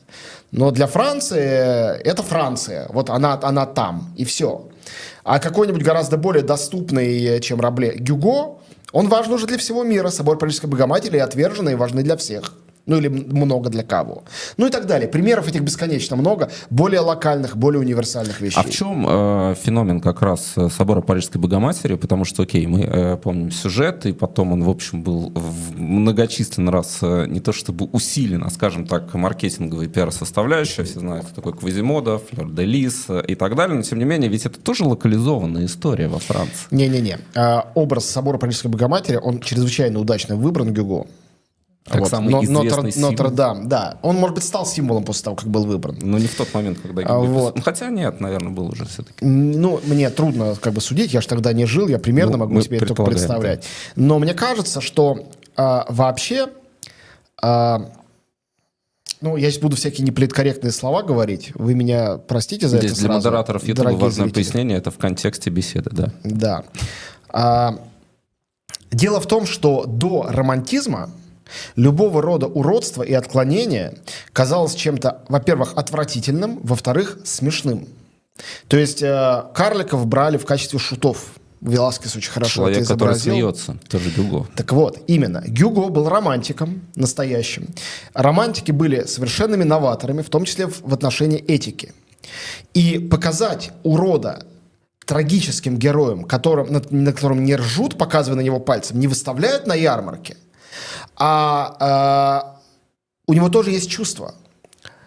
Но 0.51 0.69
для 0.69 0.85
Франции 0.85 1.99
это 2.03 2.21
Франция. 2.21 2.87
Вот 2.89 3.09
она, 3.09 3.39
она 3.41 3.65
там, 3.65 4.13
и 4.15 4.23
все. 4.23 4.69
А 5.23 5.39
какой-нибудь 5.39 5.83
гораздо 5.83 6.17
более 6.17 6.43
доступный, 6.43 7.39
чем 7.39 7.61
Рабле, 7.61 7.95
Гюго, 7.97 8.59
он 8.91 9.07
важен 9.07 9.33
уже 9.33 9.47
для 9.47 9.57
всего 9.57 9.83
мира. 9.83 10.09
Собор 10.09 10.37
Парижской 10.37 10.69
Богоматери 10.69 11.17
отверженный 11.17 11.73
и 11.73 11.75
важны 11.75 12.03
для 12.03 12.17
всех 12.17 12.53
ну 12.85 12.97
или 12.97 13.07
много 13.07 13.69
для 13.69 13.83
кого. 13.83 14.23
Ну 14.57 14.67
и 14.67 14.69
так 14.69 14.85
далее. 14.85 15.07
Примеров 15.07 15.47
этих 15.47 15.61
бесконечно 15.61 16.15
много, 16.15 16.51
более 16.69 16.99
локальных, 16.99 17.55
более 17.55 17.79
универсальных 17.79 18.41
вещей. 18.41 18.59
А 18.59 18.63
в 18.63 18.69
чем 18.69 19.05
э, 19.07 19.55
феномен 19.61 20.01
как 20.01 20.21
раз 20.21 20.53
э, 20.55 20.69
собора 20.69 21.01
Парижской 21.01 21.39
Богоматери? 21.39 21.95
Потому 21.95 22.25
что, 22.25 22.43
окей, 22.43 22.65
мы 22.67 22.81
э, 22.81 23.17
помним 23.17 23.51
сюжет, 23.51 24.05
и 24.05 24.11
потом 24.11 24.51
он, 24.51 24.63
в 24.63 24.69
общем, 24.69 25.01
был 25.01 25.31
в 25.33 25.79
многочисленный 25.79 26.71
раз 26.71 26.99
э, 27.01 27.25
не 27.27 27.39
то 27.39 27.53
чтобы 27.53 27.85
усилен, 27.85 28.43
а, 28.43 28.49
скажем 28.49 28.85
так, 28.85 29.13
маркетинговый 29.13 29.87
пиар-составляющая. 29.87 30.83
Все 30.83 30.99
знают, 30.99 31.27
кто 31.27 31.35
такой 31.35 31.53
Квазимода, 31.53 32.17
Флёр 32.17 32.51
де 32.51 32.65
Лис 32.65 33.05
э, 33.07 33.23
и 33.27 33.35
так 33.35 33.55
далее. 33.55 33.77
Но, 33.77 33.83
тем 33.83 33.99
не 33.99 34.05
менее, 34.05 34.29
ведь 34.29 34.45
это 34.45 34.59
тоже 34.59 34.83
локализованная 34.83 35.65
история 35.65 36.07
во 36.09 36.19
Франции. 36.19 36.67
Не-не-не. 36.71 37.19
Э, 37.35 37.61
образ 37.75 38.05
собора 38.05 38.37
Парижской 38.37 38.69
Богоматери, 38.69 39.17
он 39.17 39.39
чрезвычайно 39.39 39.99
удачно 39.99 40.35
выбран 40.35 40.73
Гюго. 40.73 41.07
Как 41.85 41.99
вот. 41.99 42.09
самый 42.09 42.29
Но, 42.29 42.43
известный 42.43 42.69
Нотр, 42.69 42.91
символ. 42.91 43.11
Нотр-Дам, 43.11 43.67
да. 43.67 43.97
Он, 44.01 44.15
может 44.15 44.35
быть, 44.35 44.45
стал 44.45 44.65
символом 44.65 45.03
после 45.03 45.25
того, 45.25 45.35
как 45.35 45.47
был 45.49 45.65
выбран. 45.65 45.97
Но 46.01 46.17
не 46.17 46.27
в 46.27 46.35
тот 46.35 46.53
момент, 46.53 46.79
когда 46.81 47.03
а, 47.03 47.19
вот. 47.19 47.57
ну, 47.57 47.61
Хотя 47.61 47.89
нет, 47.89 48.21
наверное, 48.21 48.51
был 48.51 48.67
уже 48.67 48.85
все-таки. 48.85 49.23
Ну, 49.25 49.81
мне 49.85 50.09
трудно 50.09 50.55
как 50.61 50.73
бы 50.73 50.79
судить, 50.79 51.13
я 51.13 51.19
же 51.19 51.27
тогда 51.27 51.51
не 51.51 51.65
жил, 51.65 51.89
я 51.89 51.99
примерно 51.99 52.33
ну, 52.33 52.45
могу 52.45 52.61
себе 52.61 52.77
это 52.77 52.87
только 52.87 53.03
представлять. 53.03 53.61
Да. 53.95 54.01
Но 54.03 54.19
мне 54.19 54.33
кажется, 54.33 54.79
что 54.79 55.27
а, 55.57 55.85
вообще 55.89 56.47
а, 57.41 57.91
Ну, 59.19 59.35
я 59.35 59.51
сейчас 59.51 59.61
буду 59.61 59.75
всякие 59.75 60.07
неполиткорректные 60.07 60.71
слова 60.71 61.03
говорить. 61.03 61.51
Вы 61.53 61.73
меня 61.75 62.17
простите 62.17 62.69
за 62.69 62.77
Здесь 62.77 62.91
это 62.91 62.99
для 63.01 63.09
сразу, 63.09 63.27
модераторов 63.27 63.67
YouTube 63.67 63.85
важное 63.85 64.09
зрители. 64.09 64.33
пояснение, 64.33 64.77
это 64.77 64.89
в 64.89 64.97
контексте 64.97 65.49
беседы, 65.49 65.89
да. 65.91 66.13
Да. 66.23 66.63
А, 67.27 67.79
дело 68.89 69.19
в 69.19 69.27
том, 69.27 69.45
что 69.45 69.85
до 69.85 70.27
романтизма 70.29 71.09
любого 71.75 72.21
рода 72.21 72.47
уродство 72.47 73.03
и 73.03 73.13
отклонение 73.13 73.97
казалось 74.31 74.75
чем-то, 74.75 75.23
во-первых, 75.27 75.73
отвратительным, 75.75 76.59
во-вторых, 76.63 77.19
смешным. 77.23 77.87
То 78.67 78.77
есть 78.77 79.01
э, 79.01 79.43
карликов 79.53 80.05
брали 80.07 80.37
в 80.37 80.45
качестве 80.45 80.79
шутов. 80.79 81.33
Веласкес 81.61 82.15
очень 82.17 82.31
хорошо 82.31 82.55
Человек, 82.55 82.79
это 82.79 82.93
который 82.93 83.15
смеется, 83.15 83.77
тоже 83.87 84.09
Гюго. 84.09 84.47
Так 84.55 84.73
вот, 84.73 84.99
именно. 85.07 85.41
Гюго 85.47 85.87
был 85.87 86.09
романтиком 86.09 86.81
настоящим. 86.95 87.69
Романтики 88.13 88.71
были 88.71 89.05
совершенными 89.05 89.63
новаторами, 89.63 90.23
в 90.23 90.29
том 90.29 90.43
числе 90.43 90.67
в, 90.67 90.81
в 90.81 90.93
отношении 90.93 91.39
этики. 91.39 91.93
И 92.73 92.99
показать 92.99 93.71
урода 93.83 94.45
трагическим 95.05 95.77
героем, 95.77 96.23
которым, 96.23 96.71
на, 96.71 96.81
на 96.89 97.13
котором 97.13 97.43
не 97.43 97.55
ржут, 97.55 97.97
показывая 97.97 98.37
на 98.37 98.41
него 98.41 98.59
пальцем, 98.59 98.99
не 98.99 99.07
выставляют 99.07 99.67
на 99.67 99.73
ярмарке, 99.73 100.37
а, 101.15 101.75
а, 101.79 102.61
у 103.27 103.33
него 103.33 103.49
тоже 103.49 103.71
есть 103.71 103.89
чувства. 103.89 104.35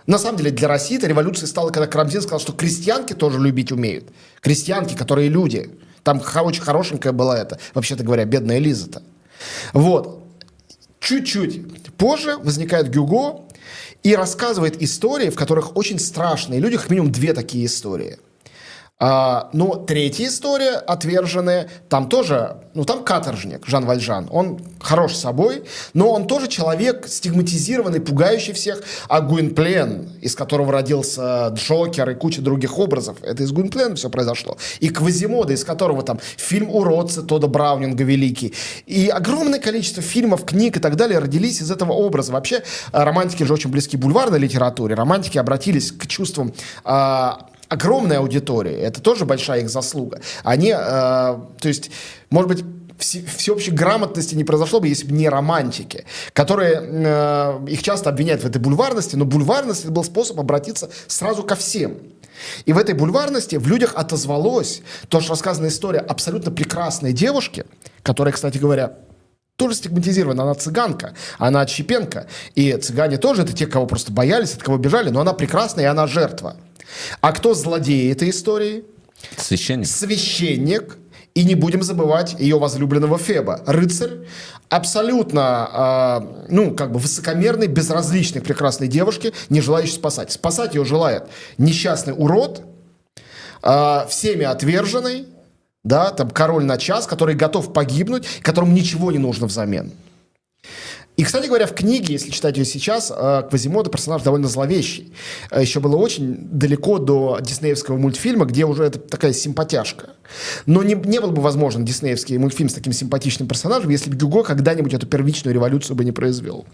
На 0.06 0.18
самом 0.18 0.38
деле 0.38 0.50
для 0.50 0.68
России 0.68 0.96
эта 0.96 1.06
революция 1.06 1.46
стала, 1.46 1.70
когда 1.70 1.86
Карамзин 1.86 2.22
сказал, 2.22 2.38
что 2.38 2.52
крестьянки 2.52 3.12
тоже 3.12 3.40
любить 3.40 3.72
умеют. 3.72 4.08
Крестьянки, 4.40 4.94
которые 4.94 5.28
люди. 5.28 5.70
Там 6.04 6.22
очень 6.42 6.62
хорошенькая 6.62 7.12
была 7.12 7.36
это, 7.36 7.58
вообще-то 7.74 8.04
говоря, 8.04 8.24
бедная 8.24 8.58
Лиза-то. 8.58 9.02
Вот. 9.72 10.24
Чуть-чуть 11.00 11.94
позже 11.96 12.36
возникает 12.36 12.88
Гюго 12.90 13.42
и 14.04 14.14
рассказывает 14.14 14.80
истории, 14.80 15.30
в 15.30 15.34
которых 15.34 15.76
очень 15.76 15.98
страшные 15.98 16.60
люди, 16.60 16.76
как 16.76 16.90
минимум 16.90 17.10
две 17.10 17.32
такие 17.32 17.66
истории. 17.66 18.18
А, 18.98 19.50
но 19.52 19.74
третья 19.74 20.26
история, 20.26 20.76
отверженная, 20.76 21.68
там 21.90 22.08
тоже, 22.08 22.62
ну 22.72 22.86
там 22.86 23.04
каторжник 23.04 23.66
Жан 23.66 23.84
Вальжан, 23.84 24.26
он 24.30 24.58
хорош 24.80 25.14
собой, 25.14 25.64
но 25.92 26.10
он 26.10 26.26
тоже 26.26 26.48
человек 26.48 27.06
стигматизированный, 27.06 28.00
пугающий 28.00 28.54
всех, 28.54 28.82
а 29.10 29.20
Гуинплен, 29.20 30.08
из 30.22 30.34
которого 30.34 30.72
родился 30.72 31.48
Джокер 31.48 32.08
и 32.08 32.14
куча 32.14 32.40
других 32.40 32.78
образов, 32.78 33.18
это 33.22 33.42
из 33.42 33.52
Гуинплена 33.52 33.96
все 33.96 34.08
произошло, 34.08 34.56
и 34.80 34.88
Квазимода, 34.88 35.52
из 35.52 35.62
которого 35.62 36.02
там 36.02 36.18
фильм 36.38 36.70
«Уродцы» 36.70 37.22
Тода 37.22 37.48
Браунинга 37.48 38.02
великий, 38.02 38.54
и 38.86 39.08
огромное 39.08 39.58
количество 39.58 40.02
фильмов, 40.02 40.46
книг 40.46 40.78
и 40.78 40.80
так 40.80 40.96
далее 40.96 41.18
родились 41.18 41.60
из 41.60 41.70
этого 41.70 41.92
образа. 41.92 42.32
Вообще, 42.32 42.62
а, 42.92 43.04
романтики 43.04 43.42
же 43.42 43.52
очень 43.52 43.68
близки 43.68 43.98
бульварной 43.98 44.38
литературе, 44.38 44.94
романтики 44.94 45.36
обратились 45.36 45.92
к 45.92 46.06
чувствам 46.06 46.54
а, 46.82 47.50
огромной 47.68 48.18
аудитории, 48.18 48.74
это 48.74 49.00
тоже 49.00 49.24
большая 49.24 49.60
их 49.62 49.70
заслуга. 49.70 50.20
Они, 50.44 50.70
э, 50.70 50.74
то 50.74 51.68
есть, 51.68 51.90
может 52.30 52.48
быть, 52.48 52.64
все- 52.98 53.24
всеобщей 53.24 53.70
грамотности 53.70 54.34
не 54.34 54.44
произошло 54.44 54.80
бы, 54.80 54.88
если 54.88 55.06
бы 55.06 55.12
не 55.12 55.28
романтики, 55.28 56.04
которые 56.32 56.80
э, 56.82 57.66
их 57.68 57.82
часто 57.82 58.10
обвиняют 58.10 58.42
в 58.42 58.46
этой 58.46 58.58
бульварности, 58.58 59.16
но 59.16 59.24
бульварность 59.24 59.84
это 59.84 59.92
был 59.92 60.04
способ 60.04 60.38
обратиться 60.40 60.90
сразу 61.06 61.42
ко 61.42 61.54
всем. 61.56 61.98
И 62.66 62.72
в 62.72 62.78
этой 62.78 62.94
бульварности 62.94 63.56
в 63.56 63.66
людях 63.66 63.92
отозвалось 63.94 64.82
то, 65.08 65.20
что 65.20 65.30
рассказана 65.30 65.68
история 65.68 66.00
абсолютно 66.00 66.50
прекрасной 66.50 67.12
девушки, 67.12 67.64
которая, 68.02 68.32
кстати 68.32 68.58
говоря, 68.58 68.94
тоже 69.56 69.74
стигматизирована. 69.74 70.42
Она 70.42 70.54
цыганка, 70.54 71.14
она 71.38 71.62
отщепенка. 71.62 72.26
И 72.54 72.72
цыгане 72.72 73.16
тоже 73.16 73.42
это 73.42 73.54
те, 73.54 73.66
кого 73.66 73.86
просто 73.86 74.12
боялись, 74.12 74.54
от 74.54 74.62
кого 74.62 74.76
бежали, 74.76 75.08
но 75.10 75.20
она 75.20 75.32
прекрасная, 75.32 75.84
и 75.84 75.88
она 75.88 76.06
жертва. 76.06 76.56
А 77.20 77.32
кто 77.32 77.54
злодей 77.54 78.12
этой 78.12 78.30
истории? 78.30 78.84
Священник. 79.36 79.86
Священник. 79.86 80.98
И 81.34 81.44
не 81.44 81.54
будем 81.54 81.82
забывать 81.82 82.34
ее 82.38 82.58
возлюбленного 82.58 83.18
Феба. 83.18 83.60
Рыцарь, 83.66 84.26
абсолютно, 84.70 85.68
а, 85.70 86.46
ну, 86.48 86.74
как 86.74 86.92
бы 86.92 86.98
высокомерный, 86.98 87.66
безразличный 87.66 88.40
к 88.40 88.44
прекрасной 88.44 88.88
девушке, 88.88 89.34
не 89.50 89.60
желающий 89.60 89.92
спасать. 89.92 90.32
Спасать 90.32 90.74
ее 90.74 90.86
желает 90.86 91.24
несчастный 91.58 92.14
урод, 92.16 92.62
а, 93.62 94.06
всеми 94.08 94.44
отверженный, 94.44 95.28
да, 95.84 96.10
там 96.10 96.30
король 96.30 96.64
на 96.64 96.78
час, 96.78 97.06
который 97.06 97.34
готов 97.34 97.72
погибнуть, 97.72 98.26
которому 98.40 98.72
ничего 98.72 99.12
не 99.12 99.18
нужно 99.18 99.46
взамен. 99.46 99.92
И, 101.16 101.24
кстати 101.24 101.46
говоря, 101.46 101.66
в 101.66 101.74
книге, 101.74 102.12
если 102.12 102.30
читать 102.30 102.58
ее 102.58 102.66
сейчас, 102.66 103.10
э, 103.14 103.42
Квазимода 103.48 103.90
персонаж 103.90 104.22
довольно 104.22 104.48
зловещий. 104.48 105.12
Э, 105.50 105.62
Еще 105.62 105.80
было 105.80 105.96
очень 105.96 106.36
далеко 106.50 106.98
до 106.98 107.38
диснеевского 107.40 107.96
мультфильма, 107.96 108.44
где 108.44 108.66
уже 108.66 108.84
это 108.84 108.98
такая 108.98 109.32
симпатяшка. 109.32 110.10
Но 110.66 110.82
не, 110.82 110.94
не 110.94 111.20
был 111.20 111.30
бы 111.30 111.40
возможен 111.40 111.84
диснеевский 111.84 112.36
мультфильм 112.36 112.68
с 112.68 112.74
таким 112.74 112.92
симпатичным 112.92 113.48
персонажем, 113.48 113.90
если 113.90 114.10
бы 114.10 114.16
Гюго 114.16 114.42
когда-нибудь 114.42 114.92
эту 114.92 115.06
первичную 115.06 115.54
революцию 115.54 115.96
бы 115.96 116.04
не 116.04 116.12
произвел. 116.12 116.66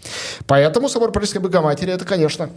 Поэтому 0.45 0.89
«Собор 0.89 1.11
Парижской 1.13 1.39
Богоматери»— 1.39 1.91
это, 1.93 2.03
конечно, 2.03 2.49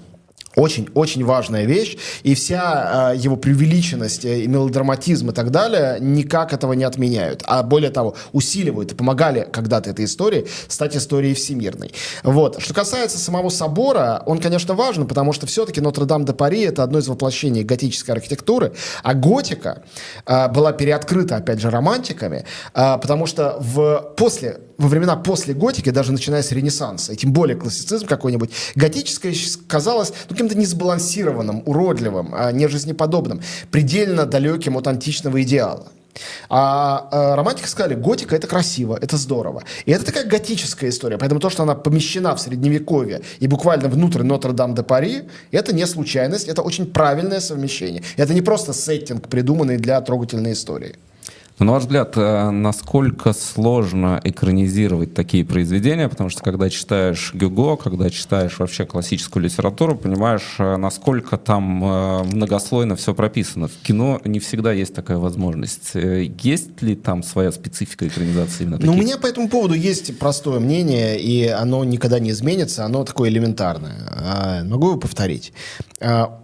очень-очень 0.56 1.24
важная 1.24 1.66
вещь, 1.66 1.98
и 2.22 2.34
вся 2.34 3.12
э, 3.12 3.16
его 3.16 3.36
преувеличенность 3.36 4.24
э, 4.24 4.40
и 4.40 4.46
мелодраматизм 4.48 5.30
и 5.30 5.32
так 5.32 5.50
далее 5.50 5.98
никак 6.00 6.52
этого 6.54 6.72
не 6.72 6.84
отменяют, 6.84 7.42
а 7.46 7.62
более 7.62 7.90
того, 7.90 8.16
усиливают 8.32 8.92
и 8.92 8.94
помогали 8.94 9.46
когда-то 9.52 9.90
этой 9.90 10.06
истории 10.06 10.46
стать 10.68 10.96
историей 10.96 11.34
всемирной. 11.34 11.92
Вот. 12.22 12.60
Что 12.60 12.72
касается 12.72 13.18
самого 13.18 13.50
собора, 13.50 14.22
он, 14.24 14.40
конечно, 14.40 14.74
важен, 14.74 15.06
потому 15.06 15.34
что 15.34 15.46
все-таки 15.46 15.80
Нотр-Дам-де-Пари— 15.80 16.60
это 16.62 16.82
одно 16.82 16.98
из 17.00 17.08
воплощений 17.08 17.62
готической 17.62 18.14
архитектуры, 18.14 18.72
а 19.02 19.12
готика 19.12 19.82
э, 20.24 20.48
была 20.48 20.72
переоткрыта, 20.72 21.36
опять 21.36 21.60
же, 21.60 21.68
романтиками, 21.68 22.46
э, 22.74 22.98
потому 22.98 23.26
что 23.26 23.58
в, 23.60 24.14
после, 24.16 24.60
во 24.78 24.88
времена 24.88 25.16
после 25.16 25.54
готики, 25.54 25.90
даже 25.90 26.12
начиная 26.12 26.42
с 26.42 26.52
Ренессанса, 26.52 27.12
и 27.12 27.16
тем 27.16 27.32
более 27.32 27.56
классицизм 27.56 28.06
какой-нибудь, 28.06 28.50
готическое 28.74 29.34
казалось 29.66 30.12
ну, 30.28 30.34
каким-то 30.34 30.56
несбалансированным, 30.56 31.62
уродливым, 31.66 32.34
а, 32.34 32.52
нежизнеподобным, 32.52 33.40
предельно 33.70 34.26
далеким 34.26 34.76
от 34.76 34.86
античного 34.86 35.42
идеала. 35.42 35.88
А, 36.48 37.08
а 37.10 37.36
романтики 37.36 37.66
сказали, 37.66 37.94
готика 37.94 38.36
это 38.36 38.46
красиво, 38.46 38.98
это 39.00 39.16
здорово. 39.16 39.64
И 39.84 39.92
это 39.92 40.04
такая 40.04 40.24
готическая 40.24 40.90
история. 40.90 41.18
Поэтому 41.18 41.40
то, 41.40 41.50
что 41.50 41.62
она 41.62 41.74
помещена 41.74 42.34
в 42.34 42.40
средневековье 42.40 43.22
и 43.38 43.46
буквально 43.46 43.88
внутрь 43.88 44.22
Нотр-Дам-де-Пари, 44.22 45.24
это 45.50 45.74
не 45.74 45.86
случайность, 45.86 46.48
это 46.48 46.62
очень 46.62 46.86
правильное 46.86 47.40
совмещение. 47.40 48.02
Это 48.16 48.34
не 48.34 48.42
просто 48.42 48.72
сеттинг, 48.72 49.28
придуманный 49.28 49.76
для 49.76 50.00
трогательной 50.00 50.52
истории. 50.52 50.96
На 51.58 51.72
ваш 51.72 51.84
взгляд, 51.84 52.12
э, 52.18 52.50
насколько 52.50 53.32
сложно 53.32 54.20
экранизировать 54.22 55.14
такие 55.14 55.42
произведения? 55.42 56.06
Потому 56.06 56.28
что 56.28 56.42
когда 56.42 56.68
читаешь 56.68 57.32
Гюго, 57.32 57.76
когда 57.76 58.10
читаешь 58.10 58.58
вообще 58.58 58.84
классическую 58.84 59.42
литературу, 59.42 59.96
понимаешь, 59.96 60.56
э, 60.58 60.76
насколько 60.76 61.38
там 61.38 61.82
э, 61.82 62.22
многослойно 62.24 62.94
все 62.94 63.14
прописано. 63.14 63.68
В 63.68 63.76
кино 63.82 64.20
не 64.26 64.38
всегда 64.38 64.70
есть 64.72 64.94
такая 64.94 65.16
возможность. 65.16 65.92
Есть 65.94 66.82
ли 66.82 66.94
там 66.94 67.22
своя 67.22 67.50
специфика 67.52 68.06
экранизации 68.06 68.64
именно 68.64 68.78
Ну, 68.78 68.92
у 68.92 68.94
таких? 68.96 69.04
меня 69.08 69.16
по 69.16 69.26
этому 69.26 69.48
поводу 69.48 69.72
есть 69.72 70.18
простое 70.18 70.60
мнение, 70.60 71.18
и 71.18 71.46
оно 71.46 71.84
никогда 71.84 72.18
не 72.18 72.30
изменится, 72.32 72.84
оно 72.84 73.02
такое 73.04 73.30
элементарное. 73.30 73.96
А, 74.10 74.62
Могу 74.64 74.88
его 74.88 74.98
повторить. 74.98 75.54
А, 76.00 76.38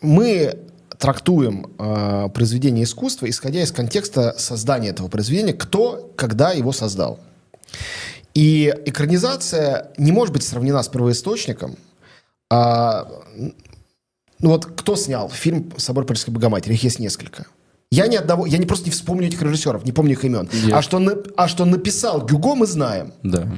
Мы 0.00 0.54
трактуем 1.02 1.66
а, 1.78 2.28
произведение 2.28 2.84
искусства, 2.84 3.28
исходя 3.28 3.60
из 3.60 3.72
контекста 3.72 4.36
создания 4.38 4.90
этого 4.90 5.08
произведения, 5.08 5.52
кто, 5.52 6.12
когда 6.16 6.52
его 6.52 6.70
создал. 6.70 7.18
И 8.34 8.72
экранизация 8.86 9.90
не 9.98 10.12
может 10.12 10.32
быть 10.32 10.44
сравнена 10.44 10.80
с 10.80 10.86
первоисточником. 10.88 11.74
А, 12.52 13.08
ну 14.38 14.48
вот 14.50 14.64
кто 14.66 14.94
снял 14.94 15.28
фильм 15.28 15.72
«Собор 15.76 16.06
Парижской 16.06 16.32
Богоматери»? 16.32 16.74
Их 16.74 16.84
есть 16.84 17.00
несколько. 17.00 17.46
Я 17.90 18.06
ни 18.06 18.14
одного, 18.14 18.46
я 18.46 18.58
не 18.58 18.66
просто 18.66 18.84
не 18.84 18.92
вспомню 18.92 19.26
этих 19.26 19.42
режиссеров, 19.42 19.84
не 19.84 19.90
помню 19.90 20.12
их 20.12 20.24
имен. 20.24 20.48
А, 20.72 20.82
что, 20.82 21.00
на- 21.00 21.16
а 21.36 21.48
что 21.48 21.64
написал 21.64 22.24
Гюго, 22.24 22.54
мы 22.54 22.66
знаем. 22.68 23.12
Да. 23.24 23.48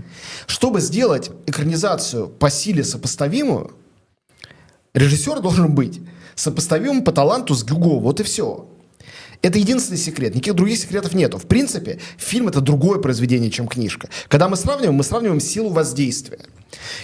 Чтобы 0.47 0.81
сделать 0.81 1.31
экранизацию 1.45 2.27
по 2.29 2.49
силе 2.49 2.85
сопоставимую, 2.85 3.73
режиссер 4.95 5.41
должен 5.41 5.75
быть 5.75 6.01
сопоставимым 6.35 7.05
по 7.05 7.13
таланту 7.13 7.55
с 7.55 7.65
Гюго. 7.65 8.01
Вот 8.01 8.21
и 8.21 8.23
все. 8.23 8.69
Это 9.43 9.59
единственный 9.59 9.99
секрет. 9.99 10.35
Никаких 10.35 10.55
других 10.55 10.79
секретов 10.79 11.13
нету. 11.13 11.39
В 11.39 11.47
принципе, 11.47 12.01
фильм 12.17 12.49
это 12.49 12.61
другое 12.61 12.99
произведение, 12.99 13.51
чем 13.51 13.69
книжка. 13.69 14.09
Когда 14.29 14.49
мы 14.49 14.57
сравниваем, 14.57 14.95
мы 14.95 15.05
сравниваем 15.05 15.41
силу 15.41 15.71
воздействия. 15.71 16.41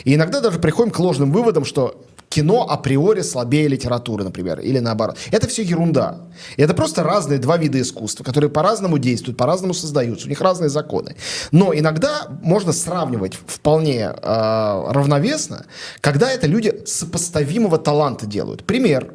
И 0.04 0.14
иногда 0.14 0.40
даже 0.40 0.58
приходим 0.58 0.90
к 0.90 0.98
ложным 0.98 1.32
выводам, 1.32 1.66
что 1.66 2.02
кино 2.30 2.66
априори 2.66 3.20
слабее 3.20 3.68
литературы, 3.68 4.24
например, 4.24 4.60
или 4.60 4.78
наоборот. 4.78 5.18
Это 5.30 5.48
все 5.48 5.62
ерунда. 5.62 6.20
Это 6.56 6.72
просто 6.72 7.02
разные 7.02 7.38
два 7.38 7.58
вида 7.58 7.80
искусства, 7.80 8.24
которые 8.24 8.50
по-разному 8.50 8.98
действуют, 8.98 9.36
по-разному 9.36 9.74
создаются, 9.74 10.26
у 10.26 10.30
них 10.30 10.40
разные 10.40 10.70
законы. 10.70 11.16
Но 11.50 11.74
иногда 11.74 12.28
можно 12.42 12.72
сравнивать 12.72 13.34
вполне 13.34 14.04
э, 14.04 14.12
равновесно, 14.22 15.66
когда 16.00 16.30
это 16.30 16.46
люди 16.46 16.82
сопоставимого 16.86 17.78
таланта 17.78 18.26
делают. 18.26 18.64
Пример. 18.64 19.12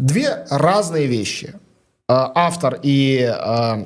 Две 0.00 0.46
разные 0.50 1.06
вещи. 1.06 1.54
Э, 2.08 2.26
автор 2.34 2.80
и 2.82 3.20
э, 3.20 3.84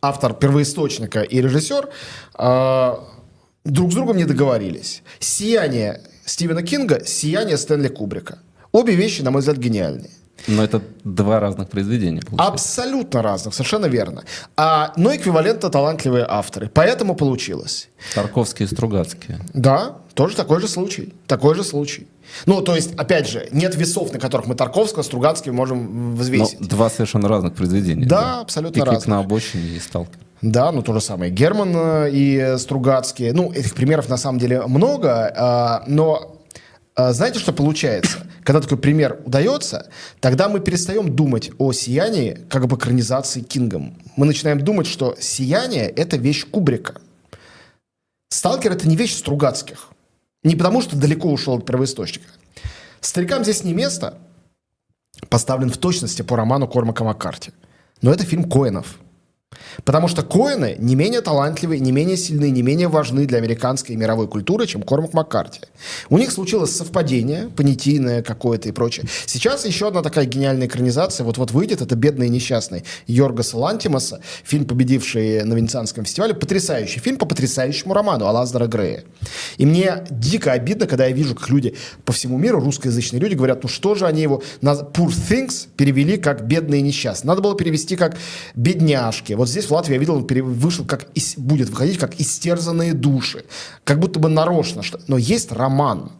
автор 0.00 0.32
первоисточника 0.34 1.20
и 1.20 1.42
режиссер 1.42 1.88
э, 2.38 2.96
друг 3.64 3.92
с 3.92 3.94
другом 3.94 4.16
не 4.16 4.24
договорились. 4.24 5.02
«Сияние» 5.18 6.00
Стивена 6.24 6.62
Кинга, 6.62 7.04
«Сияние» 7.04 7.58
Стэнли 7.58 7.88
Кубрика. 7.88 8.38
Обе 8.72 8.94
вещи, 8.94 9.20
на 9.22 9.30
мой 9.30 9.40
взгляд, 9.40 9.58
гениальные. 9.58 10.10
Но 10.46 10.64
это 10.64 10.80
два 11.04 11.38
разных 11.38 11.68
произведения, 11.68 12.22
получается. 12.22 12.52
Абсолютно 12.52 13.22
разных, 13.22 13.54
совершенно 13.54 13.86
верно. 13.86 14.24
А, 14.56 14.92
но 14.96 15.14
эквивалентно 15.14 15.68
талантливые 15.68 16.24
авторы. 16.26 16.70
Поэтому 16.72 17.14
получилось. 17.14 17.90
Тарковские 18.14 18.66
и 18.66 18.70
Стругацкие. 18.72 19.38
Да, 19.52 19.98
тоже 20.14 20.36
такой 20.36 20.60
же 20.60 20.68
случай. 20.68 21.12
Такой 21.26 21.54
же 21.54 21.64
случай. 21.64 22.08
Ну, 22.46 22.60
то 22.62 22.74
есть, 22.74 22.94
опять 22.94 23.28
же, 23.28 23.48
нет 23.52 23.74
весов, 23.76 24.12
на 24.12 24.18
которых 24.18 24.46
мы 24.46 24.54
Тарковского, 24.54 25.02
Стругацкий 25.02 25.52
можем 25.52 26.14
взвесить. 26.16 26.60
Но 26.60 26.66
два 26.66 26.90
совершенно 26.90 27.28
разных 27.28 27.54
произведения. 27.54 28.06
Да, 28.06 28.20
да. 28.20 28.40
абсолютно 28.40 28.74
Пикник 28.74 28.92
разных. 28.92 29.06
на 29.08 29.18
обочине 29.20 29.76
и 29.76 29.78
Сталкер. 29.78 30.18
Да, 30.42 30.72
ну 30.72 30.82
то 30.82 30.94
же 30.94 31.00
самое. 31.00 31.30
Герман 31.30 31.72
э, 31.74 32.10
и 32.12 32.54
Стругацкие. 32.58 33.32
Ну, 33.32 33.52
этих 33.52 33.74
примеров 33.74 34.08
на 34.08 34.16
самом 34.16 34.38
деле 34.38 34.66
много, 34.66 35.32
а, 35.36 35.84
но 35.86 36.40
а, 37.00 37.12
знаете, 37.12 37.38
что 37.38 37.52
получается? 37.52 38.26
Когда 38.42 38.60
такой 38.60 38.78
пример 38.78 39.20
удается, 39.24 39.90
тогда 40.20 40.48
мы 40.48 40.60
перестаем 40.60 41.14
думать 41.14 41.50
о 41.58 41.72
сиянии 41.72 42.38
как 42.48 42.64
об 42.64 42.74
экранизации 42.74 43.40
Кингом. 43.40 43.96
Мы 44.16 44.26
начинаем 44.26 44.60
думать, 44.60 44.86
что 44.86 45.14
сияние— 45.18 45.88
это 45.96 46.16
вещь 46.16 46.46
Кубрика. 46.50 47.00
Сталкер— 48.28 48.72
это 48.72 48.88
не 48.88 48.96
вещь 48.96 49.16
Стругацких. 49.16 49.89
Не 50.42 50.56
потому, 50.56 50.80
что 50.80 50.96
далеко 50.96 51.30
ушел 51.30 51.54
от 51.54 51.66
первоисточника. 51.66 52.28
Старикам 53.00 53.42
здесь 53.42 53.64
не 53.64 53.74
место 53.74 54.18
поставлен 55.28 55.70
в 55.70 55.76
точности 55.76 56.22
по 56.22 56.36
роману 56.36 56.66
Кормака 56.66 57.04
Маккарти. 57.04 57.52
Но 58.02 58.12
это 58.12 58.24
фильм 58.24 58.48
Коинов— 58.48 58.98
Потому 59.84 60.08
что 60.08 60.22
Коины 60.22 60.76
не 60.78 60.94
менее 60.94 61.20
талантливые, 61.20 61.80
не 61.80 61.92
менее 61.92 62.16
сильные, 62.16 62.50
не 62.50 62.62
менее 62.62 62.88
важны 62.88 63.26
для 63.26 63.38
американской 63.38 63.94
и 63.94 63.98
мировой 63.98 64.28
культуры, 64.28 64.66
чем 64.66 64.82
Кормак 64.82 65.12
Маккарти. 65.12 65.60
У 66.08 66.18
них 66.18 66.30
случилось 66.30 66.74
совпадение, 66.76 67.48
понятийное 67.56 68.22
какое-то 68.22 68.68
и 68.68 68.72
прочее. 68.72 69.06
Сейчас 69.26 69.66
еще 69.66 69.88
одна 69.88 70.02
такая 70.02 70.26
гениальная 70.26 70.66
экранизация 70.66 71.24
вот-вот 71.24 71.50
выйдет. 71.50 71.80
Это 71.80 71.96
«Бедный 71.96 72.26
и 72.26 72.30
несчастный» 72.30 72.84
Йоргаса 73.06 73.56
Лантимаса, 73.56 74.20
фильм, 74.44 74.66
победивший 74.66 75.42
на 75.44 75.54
Венецианском 75.54 76.04
фестивале. 76.04 76.34
Потрясающий 76.34 77.00
фильм 77.00 77.16
по 77.16 77.26
потрясающему 77.26 77.94
роману 77.94 78.26
Алаздера 78.26 78.66
Грея. 78.66 79.04
И 79.56 79.66
мне 79.66 80.04
дико 80.10 80.52
обидно, 80.52 80.86
когда 80.86 81.06
я 81.06 81.12
вижу, 81.12 81.34
как 81.34 81.48
люди 81.48 81.74
по 82.04 82.12
всему 82.12 82.38
миру, 82.38 82.60
русскоязычные 82.60 83.20
люди, 83.20 83.34
говорят, 83.34 83.62
ну 83.62 83.68
что 83.68 83.94
же 83.94 84.06
они 84.06 84.22
его 84.22 84.42
на 84.60 84.72
Poor 84.72 85.08
Things 85.08 85.66
перевели 85.76 86.18
как 86.18 86.46
«Бедный 86.46 86.78
и 86.78 86.82
несчастный». 86.82 87.28
Надо 87.28 87.42
было 87.42 87.56
перевести 87.56 87.96
как 87.96 88.16
«Бедняжки». 88.54 89.39
Вот 89.40 89.48
здесь 89.48 89.64
в 89.64 89.70
Латвии, 89.70 89.94
я 89.94 89.98
видел, 89.98 90.16
он 90.16 90.26
вышел 90.26 90.84
как, 90.84 91.06
будет 91.38 91.70
выходить 91.70 91.96
как 91.96 92.20
«Истерзанные 92.20 92.92
души». 92.92 93.46
Как 93.84 93.98
будто 93.98 94.20
бы 94.20 94.28
нарочно. 94.28 94.82
Что... 94.82 95.00
Но 95.06 95.16
есть 95.16 95.50
роман. 95.50 96.12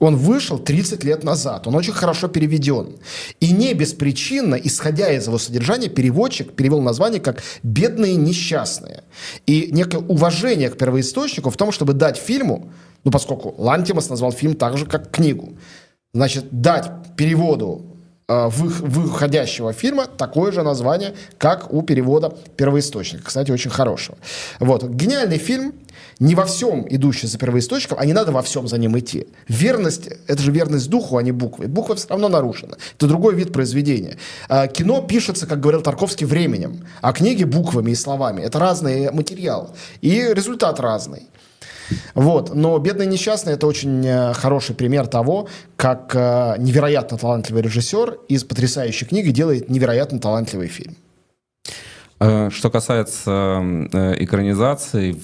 Он 0.00 0.16
вышел 0.16 0.58
30 0.58 1.04
лет 1.04 1.22
назад, 1.22 1.68
он 1.68 1.76
очень 1.76 1.92
хорошо 1.92 2.26
переведен. 2.26 2.96
И 3.38 3.52
не 3.52 3.72
беспричинно, 3.72 4.56
исходя 4.56 5.12
из 5.12 5.28
его 5.28 5.38
содержания, 5.38 5.88
переводчик 5.88 6.54
перевел 6.54 6.80
название 6.80 7.20
как 7.20 7.40
«бедные 7.62 8.16
несчастные». 8.16 9.04
И 9.46 9.68
некое 9.70 9.98
уважение 9.98 10.68
к 10.68 10.76
первоисточнику 10.76 11.50
в 11.50 11.56
том, 11.56 11.70
чтобы 11.70 11.92
дать 11.92 12.16
фильму, 12.16 12.72
ну 13.04 13.12
поскольку 13.12 13.54
Лантимас 13.58 14.10
назвал 14.10 14.32
фильм 14.32 14.56
так 14.56 14.76
же, 14.76 14.86
как 14.86 15.12
книгу, 15.12 15.56
значит, 16.12 16.46
дать 16.50 16.90
переводу 17.16 17.95
выходящего 18.28 19.72
фильма 19.72 20.06
такое 20.06 20.50
же 20.50 20.62
название, 20.62 21.14
как 21.38 21.72
у 21.72 21.82
перевода 21.82 22.36
первоисточника. 22.56 23.24
Кстати, 23.26 23.52
очень 23.52 23.70
хорошего. 23.70 24.18
Вот. 24.58 24.82
Гениальный 24.82 25.38
фильм, 25.38 25.74
не 26.18 26.34
во 26.34 26.44
всем 26.44 26.86
идущий 26.88 27.28
за 27.28 27.38
первоисточником, 27.38 27.98
а 28.00 28.04
не 28.04 28.12
надо 28.12 28.32
во 28.32 28.42
всем 28.42 28.66
за 28.66 28.78
ним 28.78 28.98
идти. 28.98 29.28
Верность, 29.46 30.08
это 30.26 30.42
же 30.42 30.50
верность 30.50 30.90
духу, 30.90 31.18
а 31.18 31.22
не 31.22 31.30
букве. 31.30 31.68
Буква 31.68 31.94
все 31.94 32.08
равно 32.08 32.28
нарушена. 32.28 32.76
Это 32.96 33.06
другой 33.06 33.36
вид 33.36 33.52
произведения. 33.52 34.16
А, 34.48 34.66
кино 34.66 35.02
пишется, 35.02 35.46
как 35.46 35.60
говорил 35.60 35.82
Тарковский, 35.82 36.26
временем, 36.26 36.84
а 37.02 37.12
книги 37.12 37.44
буквами 37.44 37.92
и 37.92 37.94
словами. 37.94 38.42
Это 38.42 38.58
разный 38.58 39.12
материал. 39.12 39.76
И 40.00 40.32
результат 40.32 40.80
разный. 40.80 41.28
Вот. 42.14 42.54
Но 42.54 42.78
«Бедный 42.78 43.06
несчастный»— 43.06 43.52
это 43.54 43.66
очень 43.66 44.06
э, 44.06 44.32
хороший 44.34 44.74
пример 44.74 45.06
того, 45.06 45.48
как 45.76 46.14
э, 46.14 46.56
невероятно 46.58 47.18
талантливый 47.18 47.62
режиссер 47.62 48.18
из 48.28 48.44
потрясающей 48.44 49.06
книги 49.06 49.30
делает 49.30 49.68
невероятно 49.68 50.18
талантливый 50.18 50.68
фильм. 50.68 50.96
Э, 52.20 52.50
что 52.50 52.70
касается 52.70 53.60
экранизации, 54.18 55.20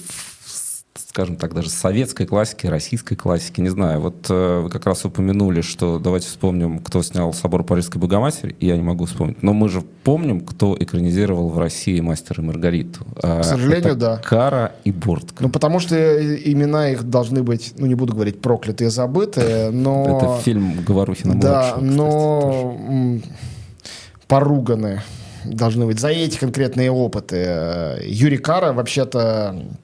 скажем 1.13 1.35
так, 1.35 1.53
даже 1.53 1.69
советской 1.69 2.25
классики, 2.25 2.65
российской 2.65 3.15
классики, 3.15 3.61
не 3.61 3.69
знаю. 3.69 4.01
Вот 4.01 4.25
э, 4.31 4.61
вы 4.61 4.69
как 4.71 4.87
раз 4.87 5.05
упомянули, 5.05 5.61
что 5.61 5.99
давайте 5.99 6.25
вспомним, 6.25 6.79
кто 6.79 7.03
снял 7.03 7.31
«Собор 7.33 7.63
Парижской 7.63 8.01
Богоматери», 8.01 8.55
я 8.59 8.75
не 8.75 8.81
могу 8.81 9.05
вспомнить. 9.05 9.43
Но 9.43 9.53
мы 9.53 9.69
же 9.69 9.81
помним, 9.81 10.41
кто 10.41 10.75
экранизировал 10.75 11.49
в 11.49 11.59
России 11.59 11.99
«Мастера 11.99 12.41
и 12.41 12.47
Маргариту». 12.47 13.05
А, 13.21 13.41
К 13.41 13.43
сожалению, 13.43 13.91
Это 13.91 13.95
да. 13.95 14.17
Кара 14.17 14.71
и 14.85 14.91
Бортка. 14.91 15.35
Ну, 15.43 15.49
потому 15.49 15.79
что 15.79 15.95
имена 15.95 16.89
их 16.89 17.03
должны 17.03 17.43
быть, 17.43 17.75
ну, 17.77 17.85
не 17.85 17.93
буду 17.93 18.13
говорить 18.13 18.41
проклятые, 18.41 18.89
забытые, 18.89 19.69
но... 19.69 20.17
Это 20.19 20.41
фильм 20.41 20.83
Говорухина 20.83 21.39
Да, 21.39 21.77
но 21.79 22.75
поруганы 24.27 25.03
должны 25.45 25.85
быть 25.85 25.99
за 25.99 26.07
эти 26.07 26.39
конкретные 26.39 26.89
опыты. 26.89 27.99
Юрий 28.03 28.37
Кара 28.37 28.73
вообще-то 28.73 29.55
Э, 29.55 29.82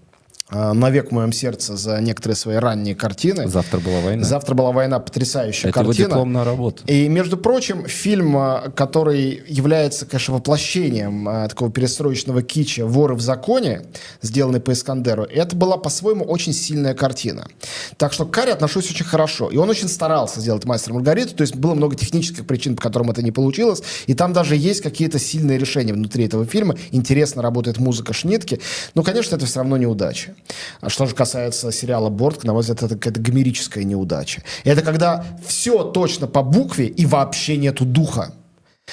навек 0.51 1.09
в 1.09 1.11
моем 1.11 1.31
сердце 1.31 1.77
за 1.77 1.99
некоторые 2.01 2.35
свои 2.35 2.55
ранние 2.57 2.95
картины. 2.95 3.47
Завтра 3.47 3.79
была 3.79 3.99
война. 3.99 4.23
Завтра 4.23 4.55
была 4.55 4.71
война, 4.71 4.99
потрясающая 4.99 5.69
Это 5.69 5.83
картина. 5.83 6.05
Это 6.05 6.11
дипломная 6.11 6.43
работа. 6.43 6.83
И, 6.87 7.07
между 7.07 7.37
прочим, 7.37 7.85
фильм, 7.85 8.37
э, 8.37 8.71
который 8.75 9.43
является, 9.47 10.05
конечно, 10.05 10.35
воплощением 10.35 11.27
э, 11.29 11.47
такого 11.49 11.71
перестроечного 11.71 12.41
кича 12.41 12.85
«Воры 12.85 13.15
в 13.15 13.21
законе», 13.21 13.83
сделанный 14.21 14.59
по 14.59 14.71
Искандеру, 14.71 15.23
это 15.23 15.55
была 15.55 15.77
по-своему 15.77 16.25
очень 16.25 16.53
сильная 16.53 16.93
картина. 16.93 17.47
Так 17.97 18.13
что 18.13 18.25
к 18.25 18.31
Каре 18.31 18.53
отношусь 18.53 18.89
очень 18.89 19.05
хорошо. 19.05 19.49
И 19.49 19.57
он 19.57 19.69
очень 19.69 19.87
старался 19.87 20.39
сделать 20.39 20.65
«Мастер 20.65 20.93
Маргариту», 20.93 21.35
то 21.35 21.41
есть 21.41 21.55
было 21.55 21.73
много 21.73 21.95
технических 21.95 22.45
причин, 22.45 22.75
по 22.75 22.81
которым 22.81 23.11
это 23.11 23.21
не 23.21 23.31
получилось. 23.31 23.83
И 24.07 24.13
там 24.13 24.33
даже 24.33 24.55
есть 24.55 24.81
какие-то 24.81 25.19
сильные 25.19 25.57
решения 25.57 25.93
внутри 25.93 26.25
этого 26.25 26.45
фильма. 26.45 26.75
Интересно 26.91 27.41
работает 27.41 27.77
музыка 27.77 28.13
Шнитки. 28.13 28.59
Но, 28.95 29.03
конечно, 29.03 29.35
это 29.35 29.45
все 29.45 29.59
равно 29.59 29.77
неудача. 29.77 30.35
А 30.81 30.89
что 30.89 31.05
же 31.05 31.15
касается 31.15 31.71
сериала 31.71 32.09
«Борт», 32.09 32.43
на 32.43 32.53
мой 32.53 32.61
взгляд, 32.61 32.83
это 32.83 32.95
какая-то 32.95 33.21
гомерическая 33.21 33.83
неудача. 33.83 34.43
Это 34.63 34.81
когда 34.81 35.25
все 35.45 35.83
точно 35.83 36.27
по 36.27 36.41
букве 36.41 36.87
и 36.87 37.05
вообще 37.05 37.57
нету 37.57 37.85
духа. 37.85 38.33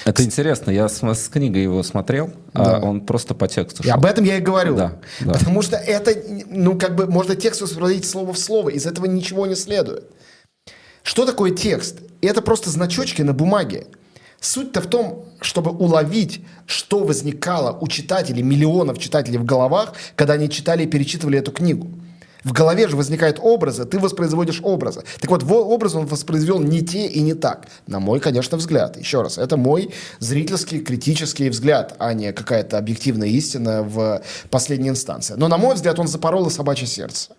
Это 0.05 0.23
интересно, 0.23 0.71
я 0.71 0.89
с, 0.89 1.01
с 1.01 1.27
книгой 1.27 1.63
его 1.63 1.81
смотрел, 1.83 2.31
а 2.53 2.63
да. 2.63 2.77
а 2.77 2.79
он 2.81 3.01
просто 3.01 3.33
по 3.33 3.47
тексту 3.47 3.83
шел. 3.83 3.91
И 3.91 3.93
об 3.93 4.05
этом 4.05 4.23
я 4.23 4.37
и 4.37 4.41
говорю. 4.41 4.75
Да, 4.75 4.93
да. 5.21 5.33
Потому 5.33 5.61
что 5.61 5.75
это, 5.75 6.13
ну, 6.49 6.77
как 6.77 6.95
бы, 6.95 7.07
можно 7.07 7.35
текст 7.35 7.61
воспроизводить 7.61 8.05
слово 8.05 8.33
в 8.33 8.37
слово, 8.37 8.69
из 8.69 8.85
этого 8.85 9.05
ничего 9.05 9.47
не 9.47 9.55
следует. 9.55 10.05
Что 11.03 11.25
такое 11.25 11.51
текст? 11.51 11.99
Это 12.21 12.41
просто 12.41 12.69
значочки 12.69 13.21
на 13.21 13.33
бумаге. 13.33 13.87
Суть-то 14.39 14.81
в 14.81 14.87
том, 14.87 15.25
чтобы 15.41 15.71
уловить, 15.71 16.41
что 16.65 17.03
возникало 17.03 17.77
у 17.79 17.87
читателей, 17.87 18.43
миллионов 18.43 18.99
читателей 18.99 19.39
в 19.39 19.45
головах, 19.45 19.93
когда 20.15 20.33
они 20.33 20.49
читали 20.49 20.83
и 20.83 20.87
перечитывали 20.87 21.39
эту 21.39 21.51
книгу. 21.51 21.87
В 22.43 22.53
голове 22.53 22.87
же 22.87 22.95
возникают 22.95 23.39
образы, 23.41 23.83
ты 23.85 23.99
воспроизводишь 23.99 24.61
образы. 24.63 25.03
Так 25.19 25.29
вот, 25.29 25.43
образ 25.43 25.95
он 25.95 26.05
воспроизвел 26.05 26.59
не 26.59 26.81
те 26.81 27.07
и 27.07 27.19
не 27.19 27.33
так. 27.33 27.67
На 27.87 27.99
мой, 27.99 28.19
конечно, 28.19 28.57
взгляд. 28.57 28.95
Еще 28.95 29.21
раз, 29.21 29.37
это 29.37 29.57
мой 29.57 29.93
зрительский, 30.19 30.79
критический 30.79 31.49
взгляд, 31.49 31.95
а 31.99 32.13
не 32.13 32.31
какая-то 32.31 32.77
объективная 32.77 33.27
истина 33.27 33.83
в 33.83 34.21
последней 34.49 34.89
инстанции. 34.89 35.33
Но, 35.35 35.47
на 35.49 35.57
мой 35.57 35.75
взгляд, 35.75 35.99
он 35.99 36.07
запорол 36.07 36.47
и 36.47 36.49
собачье 36.49 36.87
сердце. 36.87 37.31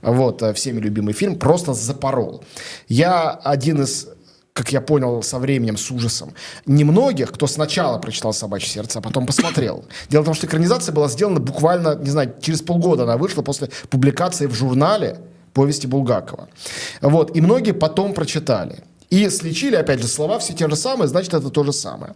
Вот, 0.00 0.42
э, 0.42 0.54
всеми 0.54 0.80
любимый 0.80 1.12
фильм, 1.12 1.38
просто 1.38 1.74
запорол. 1.74 2.42
Я 2.88 3.32
один 3.32 3.82
из 3.82 4.08
как 4.56 4.72
я 4.72 4.80
понял 4.80 5.22
со 5.22 5.38
временем, 5.38 5.76
с 5.76 5.90
ужасом, 5.90 6.32
немногих, 6.64 7.30
кто 7.30 7.46
сначала 7.46 7.98
прочитал 7.98 8.32
«Собачье 8.32 8.70
сердце», 8.70 9.00
а 9.00 9.02
потом 9.02 9.26
посмотрел. 9.26 9.84
Дело 10.08 10.22
в 10.22 10.24
том, 10.24 10.34
что 10.34 10.46
экранизация 10.46 10.94
была 10.94 11.08
сделана 11.08 11.40
буквально, 11.40 11.94
не 11.94 12.08
знаю, 12.08 12.34
через 12.40 12.62
полгода 12.62 13.02
она 13.02 13.18
вышла 13.18 13.42
после 13.42 13.68
публикации 13.90 14.46
в 14.46 14.54
журнале 14.54 15.18
повести 15.52 15.86
Булгакова. 15.86 16.48
Вот, 17.02 17.36
и 17.36 17.42
многие 17.42 17.72
потом 17.72 18.14
прочитали. 18.14 18.82
И 19.10 19.28
сличили, 19.30 19.76
опять 19.76 20.00
же, 20.00 20.08
слова 20.08 20.38
все 20.38 20.52
те 20.52 20.68
же 20.68 20.76
самые, 20.76 21.08
значит, 21.08 21.32
это 21.32 21.48
то 21.50 21.64
же 21.64 21.72
самое. 21.72 22.14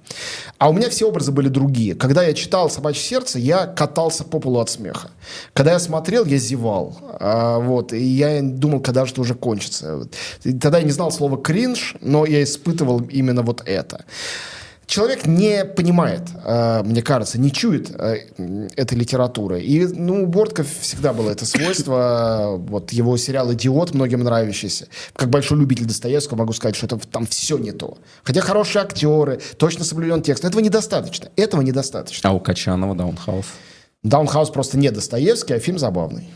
А 0.59 0.68
у 0.68 0.72
меня 0.72 0.91
все 0.91 1.07
образы 1.07 1.30
были 1.30 1.49
другие. 1.49 1.95
Когда 1.95 2.22
я 2.22 2.34
читал 2.34 2.68
«Собачье 2.68 3.03
сердце», 3.03 3.38
я 3.38 3.66
катался 3.66 4.24
по 4.24 4.41
полу 4.41 4.59
от 4.59 4.70
смеха. 4.70 5.11
Когда 5.53 5.72
я 5.72 5.78
смотрел, 5.78 6.24
я 6.24 6.38
зевал. 6.38 6.99
А, 7.20 7.59
вот, 7.59 7.93
и 7.93 8.03
я 8.03 8.41
думал, 8.43 8.80
когда 8.80 9.07
же 9.07 9.12
это 9.12 9.20
уже 9.20 9.34
кончится. 9.34 10.09
Тогда 10.43 10.78
я 10.78 10.84
не 10.84 10.91
знал 10.91 11.12
слова 11.12 11.36
«кринж», 11.41 11.97
но 12.01 12.26
я 12.26 12.43
испытывал 12.43 13.01
именно 13.01 13.43
вот 13.43 13.62
это 13.66 14.05
человек 14.91 15.24
не 15.24 15.64
понимает, 15.64 16.22
э, 16.45 16.82
мне 16.82 17.01
кажется, 17.01 17.41
не 17.41 17.53
чует 17.53 17.91
э, 17.91 18.26
этой 18.76 18.99
литературы. 18.99 19.62
И, 19.62 19.86
ну, 19.86 20.24
у 20.24 20.26
Бортко 20.26 20.64
всегда 20.64 21.12
было 21.12 21.30
это 21.30 21.47
свойство. 21.47 22.57
Вот 22.59 22.93
его 22.93 23.16
сериал 23.16 23.53
«Идиот» 23.53 23.95
многим 23.95 24.24
нравящийся. 24.24 24.88
Как 25.14 25.30
большой 25.30 25.59
любитель 25.59 25.86
Достоевского 25.86 26.38
могу 26.38 26.53
сказать, 26.53 26.74
что 26.74 26.86
это 26.86 26.99
там 26.99 27.26
все 27.26 27.57
не 27.57 27.70
то. 27.72 27.99
Хотя 28.24 28.41
хорошие 28.41 28.82
актеры, 28.82 29.41
точно 29.57 29.84
соблюден 29.84 30.22
текст. 30.22 30.45
Этого 30.45 30.61
недостаточно. 30.61 31.28
Этого 31.36 31.62
недостаточно. 31.62 32.28
А 32.28 32.32
у 32.32 32.41
Качанова 32.41 32.95
«Даунхаус»? 32.97 33.47
«Даунхаус» 34.03 34.51
просто 34.51 34.76
не 34.76 34.91
Достоевский, 34.91 35.55
а 35.55 35.61
фильм 35.61 35.78
забавный. 35.78 36.28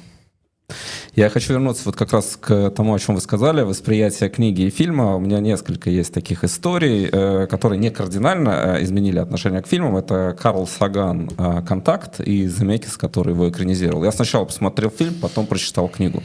Я 1.17 1.31
хочу 1.31 1.53
вернуться 1.53 1.85
вот 1.85 1.95
как 1.95 2.13
раз 2.13 2.37
к 2.41 2.71
тому, 2.71 2.93
о 2.93 2.99
чем 2.99 3.15
вы 3.15 3.21
сказали, 3.21 3.63
восприятие 3.63 4.29
книги 4.29 4.63
и 4.63 4.71
фильма. 4.71 5.15
У 5.15 5.21
меня 5.21 5.39
несколько 5.39 5.89
есть 5.89 6.13
таких 6.13 6.43
историй, 6.43 7.09
э, 7.11 7.47
которые 7.47 7.79
не 7.79 7.91
кардинально 7.91 8.51
э, 8.79 8.83
изменили 8.83 9.21
отношение 9.21 9.63
к 9.63 9.69
фильмам. 9.69 9.97
Это 9.97 10.37
Карл 10.37 10.67
Саган 10.67 11.31
э, 11.39 11.63
«Контакт» 11.69 12.19
и 12.19 12.49
Земекис, 12.49 12.97
который 12.97 13.33
его 13.33 13.49
экранизировал. 13.49 14.03
Я 14.03 14.11
сначала 14.11 14.45
посмотрел 14.45 14.91
фильм, 14.91 15.15
потом 15.23 15.47
прочитал 15.47 15.87
книгу. 15.89 16.21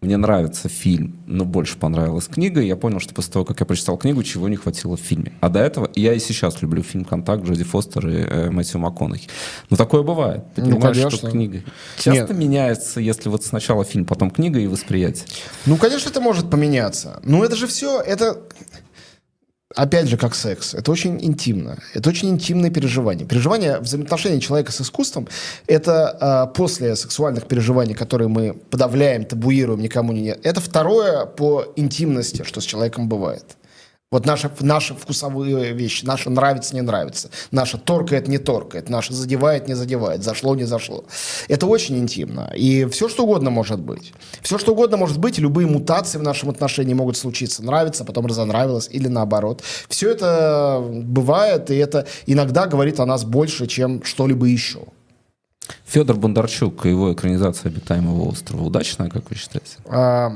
Мне 0.00 0.16
нравится 0.16 0.68
фильм, 0.68 1.18
но 1.26 1.44
больше 1.44 1.76
понравилась 1.76 2.28
книга, 2.28 2.60
и 2.60 2.68
я 2.68 2.76
понял, 2.76 3.00
что 3.00 3.12
после 3.14 3.32
того, 3.32 3.44
как 3.44 3.58
я 3.58 3.66
прочитал 3.66 3.96
книгу, 3.96 4.22
чего 4.22 4.48
не 4.48 4.54
хватило 4.54 4.96
в 4.96 5.00
фильме. 5.00 5.32
А 5.40 5.48
до 5.48 5.58
этого 5.58 5.90
я 5.96 6.14
и 6.14 6.20
сейчас 6.20 6.62
люблю 6.62 6.84
фильм 6.84 7.04
«Контакт» 7.04 7.44
Джоди 7.44 7.64
Фостер 7.64 8.08
и 8.08 8.14
э, 8.14 8.50
Мэтью 8.50 8.78
МакКонахи. 8.78 9.28
Но 9.70 9.76
такое 9.76 10.04
бывает. 10.04 10.44
Ты 10.54 10.62
ну, 10.62 10.78
конечно. 10.78 11.10
что 11.10 11.30
книга 11.30 11.62
часто 11.96 12.32
Нет. 12.32 12.38
меняется, 12.38 13.00
если 13.00 13.28
вот 13.28 13.44
сначала 13.44 13.84
фильм, 13.84 14.04
потом 14.04 14.30
книга 14.30 14.60
и 14.60 14.68
восприятие. 14.68 15.26
Ну, 15.66 15.76
конечно, 15.76 16.08
это 16.08 16.20
может 16.20 16.48
поменяться. 16.48 17.18
Но 17.24 17.44
это 17.44 17.56
же 17.56 17.66
все, 17.66 18.00
это 18.00 18.38
опять 19.78 20.08
же, 20.08 20.16
как 20.16 20.34
секс, 20.34 20.74
это 20.74 20.90
очень 20.90 21.24
интимно. 21.24 21.78
Это 21.94 22.10
очень 22.10 22.30
интимное 22.30 22.70
переживание. 22.70 23.26
Переживание 23.26 23.78
взаимоотношения 23.78 24.40
человека 24.40 24.72
с 24.72 24.80
искусством– 24.80 25.28
это 25.68 26.48
э, 26.50 26.56
после 26.56 26.96
сексуальных 26.96 27.46
переживаний, 27.46 27.94
которые 27.94 28.28
мы 28.28 28.54
подавляем, 28.54 29.24
табуируем, 29.24 29.80
никому 29.80 30.12
не... 30.12 30.30
Это 30.30 30.60
второе 30.60 31.26
по 31.26 31.64
интимности, 31.76 32.42
что 32.42 32.60
с 32.60 32.64
человеком 32.64 33.08
бывает. 33.08 33.57
Вот 34.10 34.24
наши, 34.24 34.50
наши 34.60 34.94
вкусовые 34.94 35.74
вещи, 35.74 36.06
наше 36.06 36.30
нравится, 36.30 36.74
не 36.74 36.80
нравится, 36.80 37.28
наше 37.50 37.76
торкает, 37.76 38.26
не 38.26 38.38
торкает, 38.38 38.88
наше 38.88 39.12
задевает, 39.12 39.68
не 39.68 39.74
задевает, 39.74 40.22
зашло, 40.22 40.54
не 40.54 40.64
зашло. 40.64 41.04
Это 41.48 41.66
очень 41.66 41.98
интимно. 41.98 42.50
И 42.56 42.86
все, 42.86 43.10
что 43.10 43.24
угодно 43.24 43.50
может 43.50 43.80
быть. 43.80 44.14
Все, 44.40 44.56
что 44.56 44.72
угодно 44.72 44.96
может 44.96 45.18
быть, 45.18 45.38
любые 45.38 45.66
мутации 45.66 46.16
в 46.16 46.22
нашем 46.22 46.48
отношении 46.48 46.94
могут 46.94 47.18
случиться. 47.18 47.62
Нравится, 47.62 48.06
потом 48.06 48.24
разонравилось, 48.24 48.88
или 48.90 49.08
наоборот. 49.08 49.62
Все 49.88 50.10
это 50.10 50.82
бывает, 50.82 51.70
и 51.70 51.76
это 51.76 52.06
иногда 52.24 52.66
говорит 52.66 53.00
о 53.00 53.04
нас 53.04 53.24
больше, 53.24 53.66
чем 53.66 54.02
что-либо 54.04 54.46
еще. 54.46 54.84
Федор 55.84 56.16
Бондарчук 56.16 56.86
и 56.86 56.88
его 56.88 57.12
экранизация 57.12 57.68
«Обитаемого 57.68 58.30
острова» 58.30 58.62
удачная, 58.62 59.10
как 59.10 59.28
вы 59.28 59.36
считаете? 59.36 59.76
А, 59.84 60.32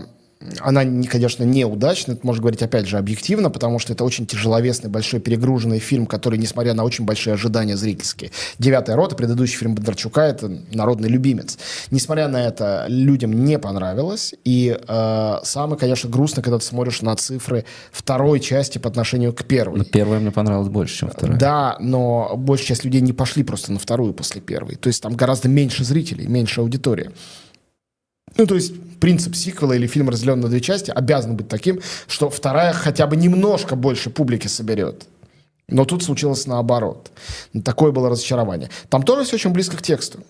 она, 0.61 0.84
конечно, 1.07 1.45
неудачна, 1.45 2.12
это 2.12 2.26
можно 2.26 2.43
говорить, 2.43 2.62
опять 2.62 2.86
же, 2.86 2.99
объективно, 2.99 3.51
потому 3.51 3.78
что 3.78 3.93
это 3.93 4.05
очень 4.05 4.26
тяжеловесный, 4.26 4.90
большой, 4.90 5.20
перегруженный 5.20 5.78
фильм, 5.78 6.07
который, 6.07 6.38
несмотря 6.38 6.74
на 6.74 6.84
очень 6.84 7.05
большие 7.05 7.34
ожидания 7.34 7.76
зрительские. 7.76 8.30
«Девятая 8.59 8.97
рота», 8.97 9.16
предыдущий 9.16 9.57
фильм 9.57 9.74
Бондарчука, 9.74 10.22
это 10.22 10.51
народный 10.72 11.09
любимец. 11.09 11.59
Несмотря 11.90 12.28
на 12.28 12.47
это, 12.47 12.86
людям 12.88 13.45
не 13.45 13.59
понравилось, 13.59 14.34
и 14.45 14.78
э, 14.86 15.36
самое, 15.45 15.78
конечно, 15.78 16.09
грустно, 16.09 16.43
когда 16.43 16.59
ты 16.59 16.64
смотришь 16.64 17.03
на 17.03 17.16
цифры 17.16 17.64
второй 17.90 18.40
части 18.40 18.78
по 18.78 18.88
отношению 18.88 19.32
к 19.32 19.45
первой. 19.45 19.78
Но 19.78 19.84
первая 19.84 20.20
мне 20.20 20.30
понравилась 20.30 20.68
больше, 20.68 20.99
чем 20.99 21.11
вторая. 21.11 21.38
Да, 21.38 21.76
но 21.80 22.32
большая 22.36 22.68
часть 22.68 22.84
людей 22.84 23.01
не 23.01 23.12
пошли 23.12 23.45
просто 23.45 23.72
на 23.72 23.78
вторую 23.78 24.14
после 24.14 24.40
первой. 24.40 24.76
То 24.76 24.88
есть 24.88 25.03
там 25.03 25.14
гораздо 25.14 25.49
меньше 25.49 25.84
зрителей, 25.84 26.26
меньше 26.26 26.61
аудитории. 26.61 27.11
Ну, 28.37 28.47
то 28.47 28.55
есть 28.55 28.72
принцип 29.01 29.35
сиквела 29.35 29.72
или 29.72 29.87
фильм 29.87 30.09
разделен 30.09 30.41
на 30.41 30.49
две 30.49 30.61
части 30.61 30.91
обязан 30.91 31.37
быть 31.37 31.49
таким, 31.49 31.80
что 32.07 32.30
вторая 32.30 32.72
хотя 32.72 33.07
бы 33.07 33.16
немножко 33.16 33.76
больше 33.76 34.11
публики 34.11 34.47
соберет. 34.47 35.07
Но 35.68 35.85
тут 35.85 36.03
случилось 36.03 36.47
наоборот. 36.47 37.11
Такое 37.64 37.93
было 37.93 38.11
разочарование. 38.11 38.70
Там 38.91 39.03
тоже 39.03 39.24
все 39.24 39.37
очень 39.37 39.51
близко 39.51 39.76
к 39.76 39.83
тексту. 39.83 40.20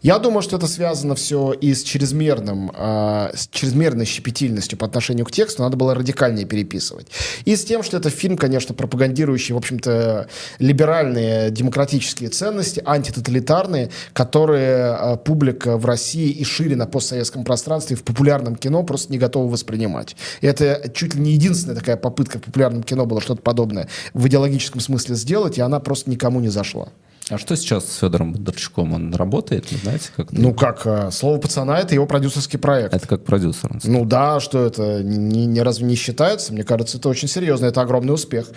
Я 0.00 0.18
думаю, 0.18 0.42
что 0.42 0.56
это 0.56 0.66
связано 0.66 1.14
все 1.14 1.52
и 1.52 1.74
с, 1.74 1.82
чрезмерным, 1.82 2.72
э, 2.74 3.30
с 3.34 3.48
чрезмерной 3.48 4.06
щепетильностью 4.06 4.78
по 4.78 4.86
отношению 4.86 5.26
к 5.26 5.30
тексту. 5.30 5.62
Надо 5.62 5.76
было 5.76 5.94
радикальнее 5.94 6.46
переписывать. 6.46 7.08
И 7.44 7.54
с 7.54 7.64
тем, 7.64 7.82
что 7.82 7.98
это 7.98 8.08
фильм, 8.08 8.38
конечно, 8.38 8.74
пропагандирующий, 8.74 9.54
в 9.54 9.58
общем-то, 9.58 10.28
либеральные 10.58 11.50
демократические 11.50 12.30
ценности, 12.30 12.82
антитоталитарные, 12.84 13.90
которые 14.14 14.96
э, 14.98 15.16
публика 15.18 15.76
в 15.76 15.84
России 15.84 16.30
и 16.30 16.44
шире 16.44 16.76
на 16.76 16.86
постсоветском 16.86 17.44
пространстве 17.44 17.96
в 17.96 18.02
популярном 18.02 18.56
кино 18.56 18.82
просто 18.82 19.12
не 19.12 19.18
готова 19.18 19.50
воспринимать. 19.50 20.16
И 20.40 20.46
это 20.46 20.90
чуть 20.94 21.14
ли 21.14 21.20
не 21.20 21.32
единственная 21.32 21.76
такая 21.76 21.98
попытка 21.98 22.38
в 22.38 22.42
популярном 22.42 22.82
кино 22.82 23.04
было 23.04 23.20
что-то 23.20 23.42
подобное 23.42 23.88
в 24.14 24.26
идеологическом 24.26 24.80
смысле 24.80 25.16
сделать, 25.16 25.58
и 25.58 25.60
она 25.60 25.80
просто 25.80 26.10
никому 26.10 26.40
не 26.40 26.48
зашла. 26.48 26.88
А 27.30 27.38
что 27.38 27.54
сейчас 27.56 27.84
с 27.84 27.98
Федором 27.98 28.32
Бондарчуком? 28.32 28.92
Он 28.92 29.14
работает, 29.14 29.70
вы 29.70 29.78
знаете, 29.78 30.10
как? 30.16 30.32
Ну 30.32 30.52
как, 30.52 30.82
э, 30.84 31.10
слово 31.12 31.38
пацана 31.38 31.78
это 31.78 31.94
его 31.94 32.04
продюсерский 32.04 32.58
проект. 32.58 32.92
Это 32.92 33.06
как 33.06 33.24
продюсер. 33.24 33.70
Ну 33.84 34.04
да, 34.04 34.40
что 34.40 34.66
это 34.66 35.02
не, 35.04 35.46
не 35.46 35.62
разве 35.62 35.86
не 35.86 35.94
считается? 35.94 36.52
Мне 36.52 36.64
кажется, 36.64 36.98
это 36.98 37.08
очень 37.08 37.28
серьезно, 37.28 37.66
это 37.66 37.82
огромный 37.82 38.12
успех. 38.12 38.48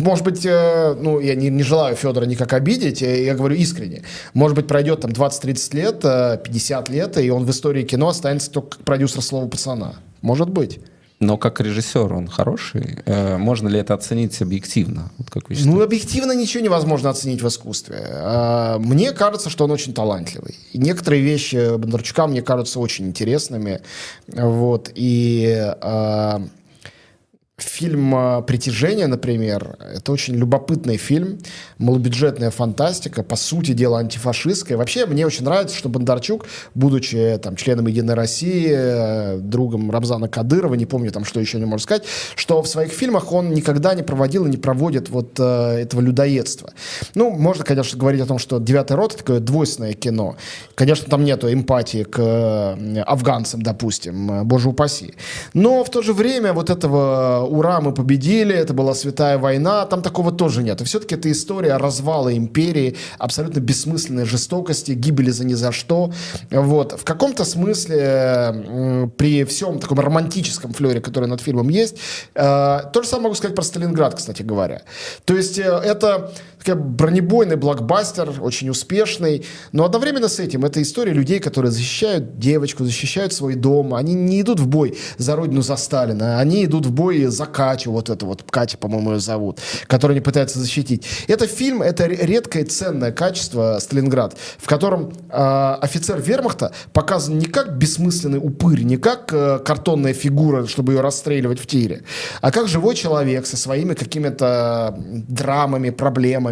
Может 0.00 0.24
быть, 0.24 0.44
э, 0.44 0.96
ну 1.00 1.20
я 1.20 1.36
не, 1.36 1.50
не 1.50 1.62
желаю 1.62 1.94
Федора 1.94 2.24
никак 2.24 2.52
обидеть, 2.52 3.00
я 3.00 3.34
говорю 3.34 3.54
искренне. 3.54 4.02
Может 4.34 4.56
быть, 4.56 4.66
пройдет 4.66 5.02
там 5.02 5.12
20-30 5.12 5.76
лет, 5.76 6.00
50 6.42 6.90
э, 6.90 6.92
лет, 6.92 7.18
и 7.18 7.30
он 7.30 7.44
в 7.44 7.50
истории 7.50 7.84
кино 7.84 8.08
останется 8.08 8.50
только 8.50 8.78
как 8.78 8.84
продюсер 8.84 9.22
слова 9.22 9.46
пацана. 9.46 9.94
Может 10.20 10.50
быть. 10.50 10.80
Но 11.20 11.36
как 11.36 11.60
режиссер 11.60 12.14
он 12.14 12.28
хороший. 12.28 12.98
Э, 13.04 13.36
можно 13.36 13.68
ли 13.68 13.78
это 13.78 13.92
оценить 13.92 14.40
объективно? 14.40 15.10
Вот 15.18 15.30
как 15.30 15.50
вы 15.50 15.56
ну, 15.66 15.82
объективно 15.82 16.32
ничего 16.32 16.64
невозможно 16.64 17.10
оценить 17.10 17.42
в 17.42 17.48
искусстве. 17.48 17.98
Э, 18.08 18.78
мне 18.78 19.12
кажется, 19.12 19.50
что 19.50 19.64
он 19.64 19.70
очень 19.70 19.92
талантливый. 19.92 20.56
И 20.72 20.78
некоторые 20.78 21.22
вещи 21.22 21.76
Бондарчука 21.76 22.26
мне 22.26 22.40
кажутся 22.40 22.80
очень 22.80 23.06
интересными. 23.06 23.82
Вот. 24.28 24.90
И 24.94 25.44
э, 25.82 26.40
Фильм 27.62 28.14
э, 28.14 28.42
«Притяжение», 28.42 29.06
например, 29.06 29.76
это 29.94 30.12
очень 30.12 30.34
любопытный 30.34 30.96
фильм, 30.96 31.38
малобюджетная 31.78 32.50
фантастика, 32.50 33.22
по 33.22 33.36
сути 33.36 33.72
дела 33.72 33.98
антифашистская. 33.98 34.78
Вообще, 34.78 35.06
мне 35.06 35.26
очень 35.26 35.44
нравится, 35.44 35.76
что 35.76 35.88
Бондарчук, 35.88 36.46
будучи 36.74 37.38
там, 37.42 37.56
членом 37.56 37.86
«Единой 37.86 38.14
России», 38.14 38.68
э, 38.70 39.38
другом 39.38 39.90
Рамзана 39.90 40.28
Кадырова, 40.28 40.74
не 40.74 40.86
помню 40.86 41.10
там, 41.10 41.24
что 41.24 41.40
еще 41.40 41.58
не 41.58 41.64
можно 41.64 41.82
сказать, 41.82 42.04
что 42.34 42.62
в 42.62 42.68
своих 42.68 42.92
фильмах 42.92 43.32
он 43.32 43.50
никогда 43.50 43.94
не 43.94 44.02
проводил 44.02 44.46
и 44.46 44.50
не 44.50 44.56
проводит 44.56 45.08
вот 45.08 45.38
э, 45.38 45.80
этого 45.82 46.00
людоедства. 46.00 46.70
Ну, 47.14 47.30
можно, 47.30 47.64
конечно, 47.64 47.98
говорить 47.98 48.20
о 48.20 48.26
том, 48.26 48.38
что 48.38 48.58
«Девятый 48.58 48.96
рот»— 48.96 49.12
это 49.14 49.18
такое 49.18 49.40
двойственное 49.40 49.94
кино. 49.94 50.36
Конечно, 50.74 51.08
там 51.08 51.24
нету 51.24 51.52
эмпатии 51.52 52.04
к 52.04 52.18
э, 52.18 53.00
афганцам, 53.00 53.62
допустим, 53.62 54.46
боже 54.46 54.68
упаси. 54.68 55.14
Но 55.54 55.84
в 55.84 55.90
то 55.90 56.02
же 56.02 56.12
время 56.12 56.52
вот 56.52 56.70
этого 56.70 57.49
ура, 57.50 57.80
мы 57.80 57.92
победили, 57.92 58.54
это 58.54 58.74
была 58.74 58.94
святая 58.94 59.38
война, 59.38 59.86
там 59.86 60.02
такого 60.02 60.32
тоже 60.32 60.62
нет. 60.62 60.80
И 60.80 60.84
все-таки 60.84 61.14
это 61.14 61.30
история 61.30 61.76
развала 61.76 62.36
империи, 62.36 62.96
абсолютно 63.18 63.60
бессмысленной 63.60 64.24
жестокости, 64.24 64.92
гибели 64.92 65.30
за 65.30 65.44
ни 65.44 65.54
за 65.54 65.72
что. 65.72 66.12
Вот. 66.50 66.92
В 66.92 67.04
каком-то 67.04 67.44
смысле 67.44 69.10
при 69.16 69.44
всем 69.44 69.78
таком 69.78 70.00
романтическом 70.00 70.72
флере, 70.72 71.00
который 71.00 71.28
над 71.28 71.40
фильмом 71.40 71.68
есть, 71.68 71.96
э, 72.34 72.80
то 72.92 73.02
же 73.02 73.08
самое 73.08 73.24
могу 73.24 73.34
сказать 73.34 73.56
про 73.56 73.62
Сталинград, 73.62 74.14
кстати 74.14 74.42
говоря. 74.42 74.82
То 75.24 75.36
есть 75.36 75.58
э, 75.58 75.62
это 75.62 76.32
такой 76.64 76.80
бронебойный 76.80 77.56
блокбастер, 77.56 78.32
очень 78.40 78.68
успешный, 78.70 79.44
но 79.72 79.84
одновременно 79.84 80.28
с 80.28 80.38
этим 80.38 80.64
это 80.64 80.80
история 80.82 81.12
людей, 81.12 81.40
которые 81.40 81.72
защищают 81.72 82.38
девочку, 82.38 82.84
защищают 82.84 83.32
свой 83.32 83.54
дом, 83.54 83.94
они 83.94 84.14
не 84.14 84.40
идут 84.40 84.60
в 84.60 84.66
бой 84.66 84.96
за 85.18 85.36
родину, 85.36 85.62
за 85.62 85.76
Сталина, 85.76 86.38
они 86.38 86.64
идут 86.64 86.86
в 86.86 86.92
бой 86.92 87.24
за 87.24 87.46
Катю, 87.46 87.92
вот 87.92 88.10
это 88.10 88.26
вот, 88.26 88.44
Катя, 88.50 88.78
по-моему, 88.78 89.12
ее 89.12 89.20
зовут, 89.20 89.58
которую 89.86 90.14
они 90.14 90.20
пытаются 90.20 90.58
защитить. 90.58 91.06
Это 91.28 91.46
фильм, 91.46 91.82
это 91.82 92.06
редкое 92.06 92.64
ценное 92.64 93.12
качество 93.12 93.78
Сталинград, 93.80 94.36
в 94.58 94.68
котором 94.68 95.12
э, 95.30 95.76
офицер 95.80 96.20
вермахта 96.20 96.72
показан 96.92 97.38
не 97.38 97.46
как 97.46 97.76
бессмысленный 97.76 98.38
упырь, 98.38 98.82
не 98.82 98.96
как 98.96 99.32
э, 99.32 99.58
картонная 99.64 100.12
фигура, 100.12 100.66
чтобы 100.66 100.92
ее 100.92 101.00
расстреливать 101.00 101.60
в 101.60 101.66
тире, 101.66 102.02
а 102.40 102.50
как 102.50 102.68
живой 102.68 102.94
человек 102.94 103.46
со 103.46 103.56
своими 103.56 103.94
какими-то 103.94 104.94
драмами, 104.98 105.90
проблемами, 105.90 106.49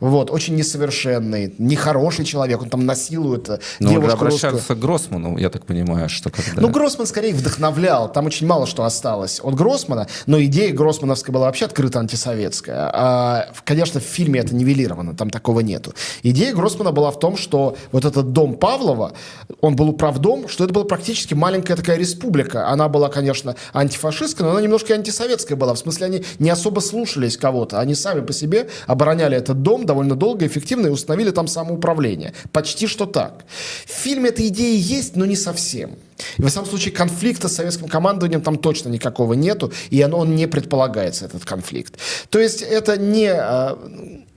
вот, 0.00 0.30
очень 0.30 0.54
несовершенный, 0.54 1.54
нехороший 1.58 2.24
человек, 2.24 2.62
он 2.62 2.70
там 2.70 2.86
насилует 2.86 3.48
э, 3.48 3.58
Но 3.80 3.90
девушку 3.90 4.24
обращаться 4.24 4.74
к 4.74 4.78
Гроссману, 4.78 5.36
я 5.38 5.50
так 5.50 5.64
понимаю, 5.64 6.08
что 6.08 6.30
когда... 6.30 6.60
Ну, 6.60 6.68
Гроссман 6.68 7.06
скорее 7.06 7.34
вдохновлял. 7.34 8.10
Там 8.12 8.26
очень 8.26 8.46
мало 8.46 8.66
что 8.66 8.84
осталось 8.84 9.40
от 9.42 9.54
Гроссмана, 9.54 10.06
но 10.26 10.42
идея 10.44 10.72
Гроссмановская 10.72 11.32
была 11.32 11.46
вообще 11.46 11.64
открыто 11.64 11.98
антисоветская. 12.00 12.90
А, 12.92 13.48
конечно, 13.64 14.00
в 14.00 14.04
фильме 14.04 14.40
это 14.40 14.54
нивелировано, 14.54 15.16
там 15.16 15.30
такого 15.30 15.60
нету. 15.60 15.94
Идея 16.22 16.54
Гроссмана 16.54 16.92
была 16.92 17.10
в 17.10 17.18
том, 17.18 17.36
что 17.36 17.76
вот 17.92 18.04
этот 18.04 18.32
дом 18.32 18.54
Павлова, 18.54 19.12
он 19.60 19.76
был 19.76 19.88
управдом, 19.88 20.48
что 20.48 20.64
это 20.64 20.72
была 20.72 20.84
практически 20.84 21.34
маленькая 21.34 21.76
такая 21.76 21.96
республика. 21.96 22.68
Она 22.68 22.88
была, 22.88 23.08
конечно, 23.08 23.56
антифашистская, 23.72 24.46
но 24.46 24.52
она 24.52 24.62
немножко 24.62 24.94
антисоветская 24.94 25.56
была. 25.56 25.74
В 25.74 25.78
смысле, 25.78 26.06
они 26.06 26.24
не 26.38 26.50
особо 26.50 26.80
слушались 26.80 27.36
кого-то. 27.36 27.80
Они 27.80 27.94
сами 27.94 28.20
по 28.20 28.32
себе 28.32 28.68
обороняли 28.86 29.27
этот 29.36 29.62
дом 29.62 29.86
довольно 29.86 30.14
долго, 30.14 30.46
эффективно 30.46 30.88
и 30.88 30.90
установили 30.90 31.30
там 31.30 31.48
самоуправление. 31.48 32.34
Почти 32.52 32.86
что 32.86 33.06
так. 33.06 33.44
В 33.86 33.90
фильме 33.90 34.30
эта 34.30 34.46
идея 34.48 34.76
есть, 34.76 35.16
но 35.16 35.24
не 35.24 35.36
совсем. 35.36 35.90
И, 36.36 36.42
во 36.42 36.48
всяком 36.48 36.68
случае, 36.68 36.92
конфликта 36.94 37.48
с 37.48 37.54
советским 37.54 37.88
командованием 37.88 38.40
там 38.40 38.58
точно 38.58 38.88
никакого 38.88 39.34
нету, 39.34 39.72
и 39.90 40.00
оно, 40.02 40.18
он 40.18 40.34
не 40.34 40.46
предполагается, 40.46 41.26
этот 41.26 41.44
конфликт. 41.44 41.94
То 42.30 42.38
есть 42.38 42.62
это 42.62 42.96
не, 42.96 43.30
а, 43.30 43.78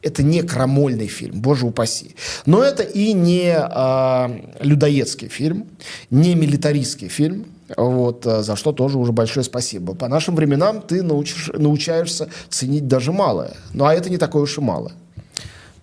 это 0.01 0.23
не 0.23 0.41
крамольный 0.41 1.07
фильм, 1.07 1.41
боже 1.41 1.65
упаси. 1.65 2.15
Но 2.45 2.63
это 2.63 2.83
и 2.83 3.13
не 3.13 3.55
а, 3.55 4.31
людоедский 4.59 5.27
фильм, 5.27 5.67
не 6.09 6.35
милитаристский 6.35 7.07
фильм, 7.07 7.45
вот, 7.77 8.25
а, 8.25 8.43
за 8.43 8.55
что 8.55 8.71
тоже 8.71 8.97
уже 8.97 9.11
большое 9.11 9.43
спасибо. 9.43 9.93
По 9.93 10.07
нашим 10.07 10.35
временам 10.35 10.81
ты 10.81 11.03
научишь, 11.03 11.51
научаешься 11.53 12.29
ценить 12.49 12.87
даже 12.87 13.11
малое. 13.11 13.53
Ну, 13.73 13.85
а 13.85 13.93
это 13.93 14.09
не 14.09 14.17
такое 14.17 14.43
уж 14.43 14.57
и 14.57 14.61
малое. 14.61 14.93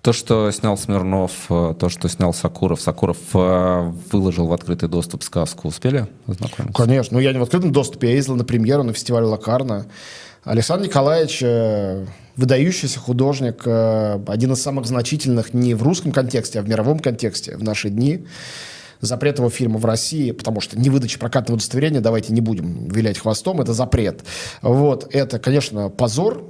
То, 0.02 0.12
что 0.12 0.50
снял 0.52 0.78
Смирнов, 0.78 1.32
э, 1.50 1.74
то, 1.78 1.88
что 1.88 2.08
снял 2.08 2.32
Сакуров. 2.32 2.80
Сакуров 2.80 3.18
э, 3.34 3.92
выложил 4.12 4.46
в 4.46 4.52
открытый 4.52 4.88
доступ 4.88 5.22
сказку. 5.24 5.68
Успели 5.68 6.06
ознакомиться? 6.26 6.72
Конечно. 6.72 7.16
Ну, 7.16 7.20
я 7.20 7.32
не 7.32 7.38
в 7.38 7.42
открытом 7.42 7.72
доступе. 7.72 8.08
Я 8.08 8.14
ездил 8.14 8.36
на 8.36 8.44
премьеру 8.44 8.84
на 8.84 8.92
фестивале 8.92 9.26
Лакарна. 9.26 9.86
Александр 10.44 10.86
Николаевич 10.86 11.40
э, 11.42 12.06
выдающийся 12.36 13.00
художник, 13.00 13.62
э, 13.66 14.20
один 14.28 14.52
из 14.52 14.62
самых 14.62 14.86
значительных 14.86 15.52
не 15.52 15.74
в 15.74 15.82
русском 15.82 16.12
контексте, 16.12 16.60
а 16.60 16.62
в 16.62 16.68
мировом 16.68 17.00
контексте 17.00 17.56
в 17.56 17.64
наши 17.64 17.90
дни. 17.90 18.24
Запрет 19.00 19.38
его 19.38 19.50
фильма 19.50 19.78
в 19.78 19.84
России, 19.84 20.32
потому 20.32 20.60
что 20.60 20.78
не 20.78 20.90
выдача 20.90 21.18
прокатного 21.18 21.56
удостоверения, 21.56 22.00
давайте 22.00 22.32
не 22.32 22.40
будем 22.40 22.88
вилять 22.88 23.18
хвостом, 23.18 23.60
это 23.60 23.72
запрет. 23.72 24.22
Вот, 24.62 25.08
это, 25.14 25.38
конечно, 25.38 25.88
позор 25.88 26.44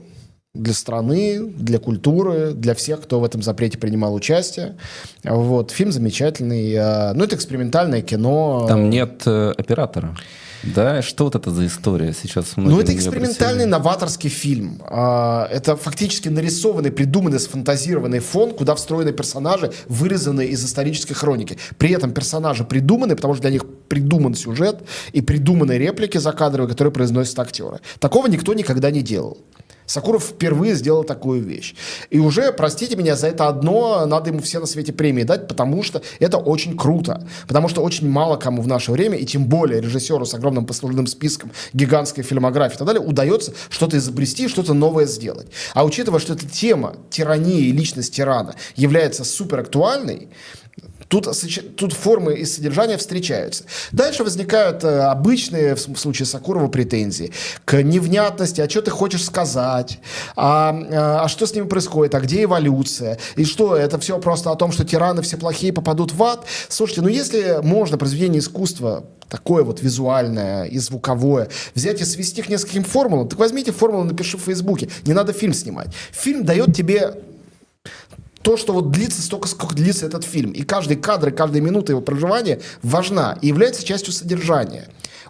для 0.59 0.75
страны, 0.75 1.41
для 1.41 1.79
культуры, 1.79 2.53
для 2.53 2.75
всех, 2.75 3.01
кто 3.03 3.21
в 3.21 3.25
этом 3.25 3.43
запрете 3.43 3.79
принимал 3.79 4.15
участие. 4.15 4.77
Вот, 5.25 5.71
фильм 5.71 5.93
замечательный. 5.93 6.73
э, 6.73 7.13
Ну, 7.15 7.25
это 7.25 7.37
экспериментальное 7.37 8.03
кино. 8.03 8.67
Там 8.69 8.91
нет 8.91 9.23
э, 9.27 9.53
оператора. 9.57 10.17
Да, 10.65 11.03
что 11.03 11.25
вот 11.25 11.37
это 11.37 11.53
за 11.53 11.67
история 11.67 12.13
сейчас? 12.13 12.55
Ну, 12.57 12.81
это 12.81 12.93
экспериментальный 12.93 13.65
обратили. 13.65 13.71
новаторский 13.71 14.29
фильм. 14.29 14.83
А, 14.85 15.47
Это 15.53 15.77
фактически 15.77 16.29
нарисованный, 16.29 16.91
придуманный, 16.91 17.39
сфантазированный 17.39 18.19
фон, 18.19 18.51
куда 18.55 18.75
встроены 18.75 19.13
персонажи, 19.13 19.71
вырезанные 19.87 20.49
из 20.49 20.65
исторической 20.65 21.15
хроники. 21.15 21.59
При 21.79 21.91
этом 21.93 22.11
персонажи 22.11 22.65
придуманы, 22.65 23.15
потому 23.15 23.35
что 23.35 23.43
для 23.43 23.53
них 23.53 23.63
придуман 23.89 24.35
сюжет 24.35 24.83
и 25.13 25.21
придуманы 25.21 25.79
реплики 25.79 26.19
закадровые, 26.19 26.69
которые 26.69 26.93
произносят 26.93 27.39
актеры. 27.39 27.79
Такого 28.01 28.27
никто 28.27 28.53
никогда 28.53 28.91
не 28.91 29.03
делал. 29.03 29.39
Сакуров 29.89 30.23
впервые 30.23 30.75
сделал 30.75 31.03
такую 31.03 31.43
вещь. 31.43 31.75
И 32.11 32.19
уже, 32.19 32.53
простите 32.53 32.95
меня, 32.95 33.17
за 33.17 33.29
это 33.29 33.49
одно 33.49 34.05
надо 34.05 34.29
ему 34.29 34.41
все 34.41 34.61
на 34.61 34.67
свете 34.67 34.93
премии 34.93 35.23
дать, 35.23 35.49
потому 35.49 35.83
что 35.83 36.03
это 36.21 36.37
очень 36.37 36.77
круто. 36.77 37.27
Потому 37.49 37.69
что 37.69 37.81
очень 37.81 38.09
мало 38.09 38.37
кому 38.37 38.61
в 38.61 38.69
наше 38.69 38.93
время, 38.93 39.17
и 39.17 39.25
тем 39.25 39.47
более 39.47 39.81
режиссеру 39.81 40.27
с 40.27 40.35
огромным 40.35 40.67
послужным 40.67 41.07
списком, 41.07 41.51
гигантской 41.73 42.23
фильмографии 42.23 42.75
и 42.75 42.79
так 42.79 42.87
далее, 42.87 43.03
удается 43.03 43.55
что-то 43.71 43.97
изобрести, 43.97 44.47
что-то 44.49 44.75
новое 44.75 45.07
сделать. 45.07 45.47
А 45.73 45.87
учитывая, 45.87 46.21
что 46.21 46.35
эта 46.35 46.47
тема 46.47 46.97
тирании 47.09 47.63
и 47.63 47.73
личность 47.73 48.15
тирана 48.15 48.55
является 48.77 49.25
супер 49.25 49.61
актуальной, 49.61 50.29
Тут, 51.09 51.27
тут 51.77 51.93
формы 51.95 52.35
и 52.35 52.45
содержания 52.45 52.99
встречаются. 52.99 53.65
Дальше 53.93 54.25
возникают 54.25 54.85
э, 54.85 55.01
обычные, 55.01 55.75
в, 55.75 55.97
случае 55.97 56.27
Сакурова, 56.27 56.69
претензии 56.69 57.33
к 57.65 57.83
невнятности, 57.83 58.61
а 58.61 58.69
что 58.69 58.83
ты 58.83 58.91
хочешь 58.91 59.25
сказать, 59.25 60.01
а, 60.37 60.71
а, 60.93 61.25
а 61.25 61.29
что 61.29 61.47
с 61.47 61.55
ними 61.55 61.67
происходит, 61.67 62.15
а 62.15 62.21
где 62.21 62.45
эволюция, 62.45 63.19
и 63.37 63.45
что, 63.45 63.75
это 63.75 63.99
все 63.99 64.19
просто 64.19 64.51
о 64.51 64.57
том, 64.57 64.71
что 64.71 64.85
тираны 64.85 65.23
все 65.23 65.39
плохие 65.39 65.73
попадут 65.73 66.13
в 66.13 66.23
ад. 66.23 66.45
Слушайте, 66.69 67.01
ну 67.01 67.09
если 67.09 67.61
можно 67.63 67.97
произведение 67.97 68.41
искусства 68.41 69.05
такое 69.31 69.63
вот 69.63 69.81
визуальное 69.81 70.65
и 70.65 70.79
звуковое, 70.79 71.49
взять 71.75 72.01
и 72.03 72.05
свести 72.05 72.43
к 72.43 72.49
нескольким 72.49 72.85
формулам, 72.85 73.29
так 73.29 73.39
возьмите 73.39 73.73
формулу, 73.73 74.05
напиши 74.05 74.37
в 74.37 74.43
Фейсбуке, 74.43 74.91
не 75.07 75.15
надо 75.15 75.33
фильм 75.33 75.55
снимать. 75.55 75.89
Фильм 76.13 76.45
дает 76.45 76.75
тебе 76.75 77.15
то, 78.43 78.57
что 78.57 78.73
вот 78.73 78.91
длится 78.91 79.23
столько, 79.23 79.49
сколько 79.49 79.75
длится 79.75 80.07
этот 80.07 80.25
фильм. 80.25 80.53
И 80.53 80.63
каждый 80.63 80.97
кадр, 80.97 81.29
и 81.29 81.33
каждая 81.33 81.61
минута 81.61 81.93
его 81.93 82.01
проживания 82.01 82.61
важна 82.83 83.39
и 83.43 83.49
является 83.49 83.85
частью 83.85 84.13
содержания. 84.13 84.89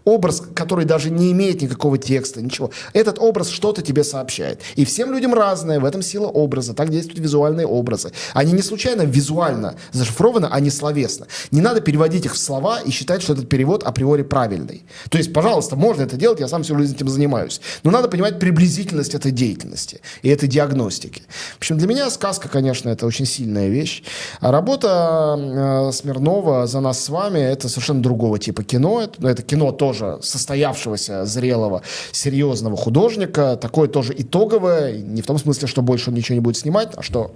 Образ, 0.09 0.43
который 0.55 0.87
даже 0.87 1.11
не 1.11 1.33
имеет 1.33 1.61
никакого 1.61 1.99
текста, 1.99 2.41
ничего. 2.41 2.71
Этот 2.95 3.19
образ 3.19 3.51
что-то 3.51 3.83
тебе 3.83 4.05
сообщает. 4.05 4.63
И 4.75 4.87
всем 4.87 5.13
людям 5.13 5.35
разное, 5.35 5.81
в 5.81 5.85
этом 5.85 6.01
сила 6.01 6.29
образа. 6.29 6.73
Так 6.73 6.89
действуют 6.89 7.19
визуальные 7.19 7.67
образы. 7.67 8.13
Они 8.33 8.53
не 8.53 8.63
случайно 8.63 9.03
визуально 9.03 9.75
зашифрованы, 9.93 10.49
а 10.51 10.61
не 10.61 10.71
словесно. 10.71 11.27
Не 11.51 11.61
надо 11.61 11.83
переводить 11.83 12.25
их 12.25 12.33
в 12.33 12.39
слова 12.39 12.81
и 12.81 12.91
считать, 12.91 13.21
что 13.21 13.35
этот 13.35 13.51
перевод 13.51 13.83
априори 13.83 14.23
правильный. 14.23 14.87
То 15.11 15.19
есть, 15.19 15.35
пожалуйста, 15.35 15.77
можно 15.77 16.05
это 16.05 16.17
делать, 16.17 16.41
я 16.41 16.49
сам 16.49 16.63
всю 16.63 16.79
жизнь 16.79 16.95
этим 16.95 17.09
занимаюсь. 17.09 17.61
Но 17.83 17.91
надо 17.91 18.09
понимать 18.09 18.39
приблизительность 18.39 19.15
этой 19.15 19.31
деятельности 19.31 20.01
и 20.23 20.31
этой 20.31 20.49
диагностики. 20.49 21.23
В 21.55 21.59
общем, 21.59 21.77
для 21.77 21.87
меня 21.87 22.09
сказка, 22.09 22.49
конечно, 22.49 22.89
это 22.89 23.05
очень 23.05 23.27
сильная 23.27 23.69
вещь. 23.69 24.03
А 24.41 24.53
работа 24.53 25.37
э, 25.39 25.93
Смирнова 25.93 26.67
«За 26.67 26.81
нас 26.81 27.05
с 27.05 27.11
вами»— 27.11 27.39
это 27.41 27.69
совершенно 27.69 28.01
другого 28.01 28.39
типа 28.39 28.65
кино. 28.65 29.03
Это, 29.03 29.15
ну, 29.19 29.29
это 29.29 29.43
кино 29.43 29.71
тоже 29.73 29.98
состоявшегося, 30.21 31.25
зрелого, 31.25 31.83
серьезного 32.13 32.77
художника. 32.77 33.57
Такое 33.61 33.89
тоже 33.89 34.15
итоговое. 34.17 34.99
Не 34.99 35.23
в 35.23 35.27
том 35.27 35.39
смысле, 35.39 35.69
что 35.69 35.83
больше 35.83 36.11
он 36.11 36.17
ничего 36.17 36.35
не 36.35 36.41
будет 36.41 36.57
снимать, 36.57 36.91
а 36.97 37.03
что 37.03 37.35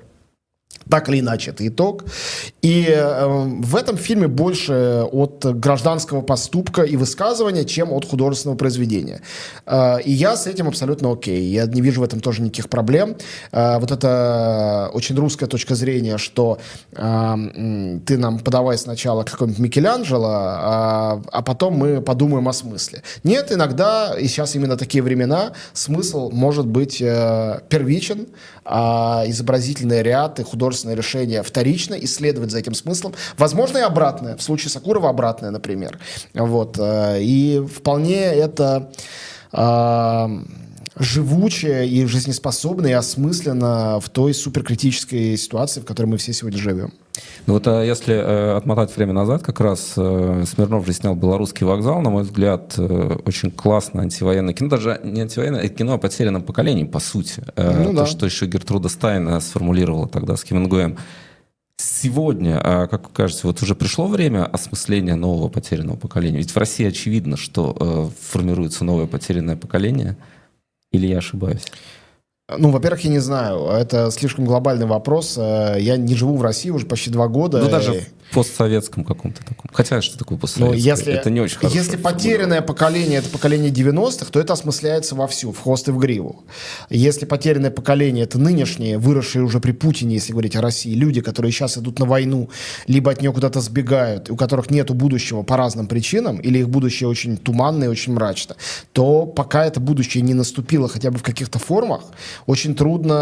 так 0.89 1.09
или 1.09 1.21
иначе, 1.21 1.51
это 1.51 1.67
итог. 1.67 2.05
И 2.61 2.87
э, 2.89 3.27
в 3.27 3.77
этом 3.77 3.97
фильме 3.97 4.29
больше 4.29 5.05
от 5.13 5.45
гражданского 5.45 6.23
поступка 6.23 6.83
и 6.83 6.97
высказывания, 6.97 7.65
чем 7.65 7.93
от 7.93 8.05
художественного 8.05 8.59
произведения. 8.59 9.21
Э, 9.67 10.01
и 10.05 10.11
я 10.13 10.37
с 10.37 10.47
этим 10.47 10.69
абсолютно 10.69 11.13
окей. 11.13 11.43
Я 11.45 11.67
не 11.67 11.81
вижу 11.81 12.01
в 12.01 12.05
этом 12.05 12.21
тоже 12.21 12.43
никаких 12.43 12.69
проблем. 12.69 13.17
Э, 13.53 13.79
вот 13.79 13.91
это 13.91 14.91
очень 14.93 15.17
русская 15.17 15.47
точка 15.47 15.75
зрения, 15.75 16.19
что 16.19 16.59
э, 16.93 17.99
ты 18.07 18.19
нам 18.19 18.39
подавай 18.39 18.77
сначала 18.79 19.25
какой-нибудь 19.25 19.61
Микеланджело, 19.61 20.29
а, 20.29 21.23
а 21.33 21.43
потом 21.43 21.75
мы 21.75 22.01
подумаем 22.01 22.49
о 22.49 22.53
смысле. 22.53 23.03
Нет, 23.25 23.53
иногда, 23.53 24.15
и 24.19 24.27
сейчас 24.27 24.55
именно 24.55 24.77
такие 24.77 25.03
времена, 25.03 25.53
смысл 25.73 26.31
может 26.31 26.67
быть 26.67 27.01
э, 27.01 27.61
первичен, 27.69 28.27
а 28.65 29.25
изобразительный 29.27 30.03
ряд 30.03 30.41
и 30.41 30.45
художественное 30.45 30.97
решение 30.97 31.43
вторично, 31.43 31.95
исследовать 31.95 32.51
за 32.51 32.59
этим 32.59 32.75
смыслом. 32.75 33.15
Возможно, 33.39 33.79
и 33.79 33.83
обратное. 33.83 34.37
В 34.37 34.43
случае 34.43 34.71
Сакурова 34.71 35.09
обратное, 35.09 35.51
например. 35.51 35.99
Вот. 36.35 36.77
э, 36.79 37.21
И 37.21 37.61
вполне 37.67 38.21
это... 38.25 38.91
э, 39.53 40.29
живуче 40.99 41.87
и 41.87 42.05
жизнеспособно 42.07 42.87
и 42.87 42.93
осмысленно 42.93 43.99
в 44.01 44.09
той 44.11 44.35
суперкритической 44.35 45.37
ситуации, 45.37 45.81
в 45.81 45.85
которой 45.85 46.07
мы 46.07 46.17
все 46.19 46.33
сегодня 46.33 46.59
живем. 46.59 46.93
Ну 47.47 47.55
вот 47.55 47.67
а 47.67 47.83
если 47.83 48.15
э, 48.15 48.57
отмотать 48.57 48.95
время 48.97 49.13
назад, 49.13 49.43
как 49.43 49.61
раз 49.61 49.95
э, 49.97 50.45
Смирнов 50.47 50.87
же 50.87 50.93
снял 50.93 51.15
«Белорусский 51.15 51.67
вокзал», 51.67 52.01
на 52.01 52.11
мой 52.11 52.23
взгляд, 52.23 52.75
э, 52.79 53.19
очень 53.25 53.51
классно 53.51 54.03
антивоенное 54.03 54.55
кино, 54.55 54.71
даже 54.71 55.01
не 55.05 55.21
антивоенное, 55.21 55.61
это 55.61 55.75
кино 55.75 55.95
о 55.95 55.99
потерянном 55.99 56.43
поколении, 56.43 56.85
по 56.85 57.01
сути. 57.01 57.43
Э, 57.57 57.83
ну, 57.85 57.91
То, 57.91 57.97
да. 57.97 58.07
что 58.07 58.27
еще 58.27 58.47
Гертруда 58.47 58.89
Стайна 58.89 59.41
сформулировала 59.41 60.09
тогда 60.09 60.37
с 60.37 60.45
Хемингуэем. 60.45 60.97
Сегодня, 61.77 62.61
а 62.63 62.87
как 62.87 63.13
кажется, 63.13 63.47
вот 63.47 63.61
уже 63.63 63.75
пришло 63.75 64.07
время 64.07 64.45
осмысления 64.45 65.17
нового 65.17 65.49
потерянного 65.49 65.97
поколения? 65.97 66.39
Ведь 66.39 66.53
в 66.53 66.57
России 66.57 66.87
очевидно, 66.87 67.37
что 67.37 67.77
э, 67.79 68.09
формируется 68.31 68.85
новое 68.85 69.07
потерянное 69.07 69.57
поколение– 69.57 70.17
или 70.93 71.07
я 71.07 71.19
ошибаюсь? 71.19 71.65
Ну, 72.59 72.71
во-первых, 72.71 73.01
я 73.05 73.11
не 73.11 73.19
знаю. 73.19 73.67
Это 73.67 74.11
слишком 74.11 74.45
глобальный 74.45 74.87
вопрос. 74.87 75.37
Э, 75.39 75.77
я 75.79 75.97
не 75.97 76.15
живу 76.15 76.37
в 76.37 76.43
России 76.43 76.71
уже 76.71 76.87
почти 76.87 77.11
два 77.11 77.29
года. 77.29 77.59
Ну, 77.59 77.69
даже 77.69 78.07
постсоветском 78.33 79.05
каком-то 79.05 79.45
таком. 79.45 79.71
Хотя, 79.73 80.01
что 80.01 80.19
такое 80.19 80.39
постсоветское? 80.39 80.79
Ну, 80.79 80.85
если, 80.85 81.13
это 81.13 81.31
не 81.31 81.41
очень 81.41 81.59
хорошо. 81.59 81.77
Если 81.77 81.97
потерянное 81.97 82.63
поколение– 82.63 83.19
это 83.21 83.29
поколение 83.29 83.71
90-х, 83.71 84.27
то 84.31 84.41
это 84.41 84.55
осмысляется 84.55 85.15
вовсю, 85.15 85.53
в 85.53 85.61
хвост 85.61 85.89
и 85.89 85.93
в 85.93 85.99
гриву. 85.99 86.45
Если 86.91 87.27
потерянное 87.27 87.71
поколение– 87.71 88.25
это 88.25 88.39
нынешние, 88.39 88.99
выросшие 88.99 89.43
уже 89.43 89.61
при 89.61 89.73
Путине, 89.73 90.15
если 90.15 90.33
говорить 90.33 90.57
о 90.57 90.63
России, 90.63 90.95
люди, 90.95 91.21
которые 91.21 91.53
сейчас 91.53 91.79
идут 91.79 91.99
на 91.99 92.07
войну, 92.07 92.51
либо 92.87 93.11
от 93.11 93.21
нее 93.21 93.33
куда-то 93.33 93.61
сбегают, 93.61 94.31
у 94.31 94.37
которых 94.37 94.71
нет 94.71 94.91
будущего 94.91 95.43
по 95.43 95.57
разным 95.57 95.87
причинам, 95.87 96.39
или 96.39 96.59
их 96.59 96.69
будущее 96.69 97.09
очень 97.09 97.37
туманное, 97.37 97.91
очень 97.91 98.15
мрачно, 98.15 98.57
то 98.93 99.27
пока 99.27 99.67
это 99.67 99.81
будущее 99.81 100.23
не 100.23 100.35
наступило 100.35 100.89
хотя 100.89 101.11
бы 101.11 101.19
в 101.19 101.23
каких-то 101.23 101.59
формах, 101.59 102.03
очень 102.47 102.75
трудно 102.75 103.15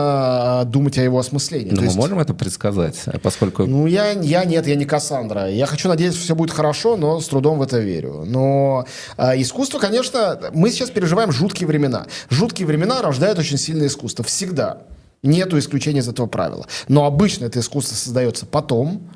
а, 0.60 0.64
думать 0.64 0.98
о 0.98 1.02
его 1.02 1.18
осмыслении. 1.18 1.70
Но 1.70 1.76
то 1.76 1.82
мы 1.82 1.86
есть... 1.88 1.96
можем 1.96 2.18
это 2.18 2.34
предсказать, 2.34 3.04
поскольку... 3.22 3.66
Ну, 3.66 3.86
я, 3.86 4.10
я 4.12 4.44
нет, 4.44 4.66
я 4.66 4.74
не 4.74 4.84
Кассандра. 4.84 5.50
Я 5.50 5.66
хочу 5.66 5.88
надеяться, 5.88 6.18
что 6.18 6.24
все 6.24 6.34
будет 6.34 6.50
хорошо, 6.50 6.96
но 6.96 7.20
с 7.20 7.28
трудом 7.28 7.58
в 7.58 7.62
это 7.62 7.78
верю. 7.78 8.24
Но 8.26 8.86
э, 9.16 9.40
искусство, 9.40 9.78
конечно, 9.78 10.40
мы 10.52 10.70
сейчас 10.70 10.90
переживаем 10.90 11.32
жуткие 11.32 11.66
времена. 11.66 12.06
Жуткие 12.28 12.66
времена 12.66 13.02
рождают 13.02 13.38
очень 13.38 13.58
сильное 13.58 13.88
искусство. 13.88 14.24
Всегда. 14.24 14.82
Нету 15.22 15.58
исключения 15.58 16.00
из 16.00 16.08
этого 16.08 16.26
правила. 16.26 16.66
Но 16.88 17.04
обычно 17.04 17.44
это 17.44 17.60
искусство 17.60 17.94
создается 17.94 18.46
потом, 18.46 19.10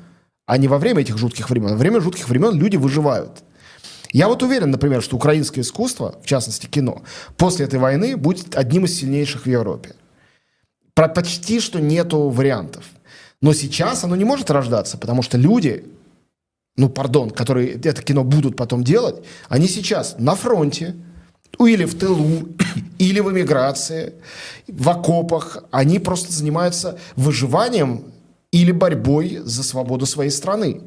а 0.45 0.57
не 0.57 0.67
во 0.67 0.77
время 0.77 1.01
этих 1.01 1.17
жутких 1.17 1.49
времен. 1.49 1.69
Во 1.69 1.77
время 1.77 1.99
жутких 1.99 2.29
времен 2.29 2.53
люди 2.53 2.77
выживают. 2.77 3.43
Я 4.15 4.29
вот 4.29 4.41
уверен, 4.43 4.71
например, 4.71 5.01
что 5.01 5.17
украинское 5.17 5.61
искусство, 5.61 6.15
в 6.23 6.25
частности 6.25 6.67
кино, 6.67 7.01
после 7.35 7.65
этой 7.65 7.79
войны 7.79 8.15
будет 8.15 8.55
одним 8.55 8.85
из 8.85 8.97
сильнейших 8.97 9.43
в 9.43 9.49
Европе. 9.49 9.93
Про 10.93 11.09
почти 11.09 11.59
что 11.59 11.81
нету 11.81 12.29
вариантов. 12.29 12.85
Но 13.41 13.51
сейчас 13.51 14.05
оно 14.05 14.15
не 14.15 14.23
может 14.23 14.49
рождаться, 14.49 14.97
потому 14.97 15.21
что 15.21 15.37
люди, 15.37 15.83
ну, 16.77 16.87
пардон, 16.87 17.29
которые 17.29 17.73
это 17.73 18.01
кино 18.01 18.23
будут 18.23 18.55
потом 18.55 18.85
делать, 18.85 19.17
они 19.49 19.67
сейчас 19.67 20.15
на 20.17 20.35
фронте, 20.35 20.95
или 21.59 21.83
в 21.83 21.99
тылу, 21.99 22.47
или 22.97 23.19
в 23.19 23.29
эмиграции, 23.33 24.13
в 24.69 24.89
окопах. 24.89 25.65
Они 25.71 25.99
просто 25.99 26.31
занимаются 26.31 26.97
выживанием 27.17 28.05
или 28.51 28.71
борьбой 28.71 29.41
за 29.43 29.61
свободу 29.61 30.05
своей 30.05 30.31
страны 30.31 30.83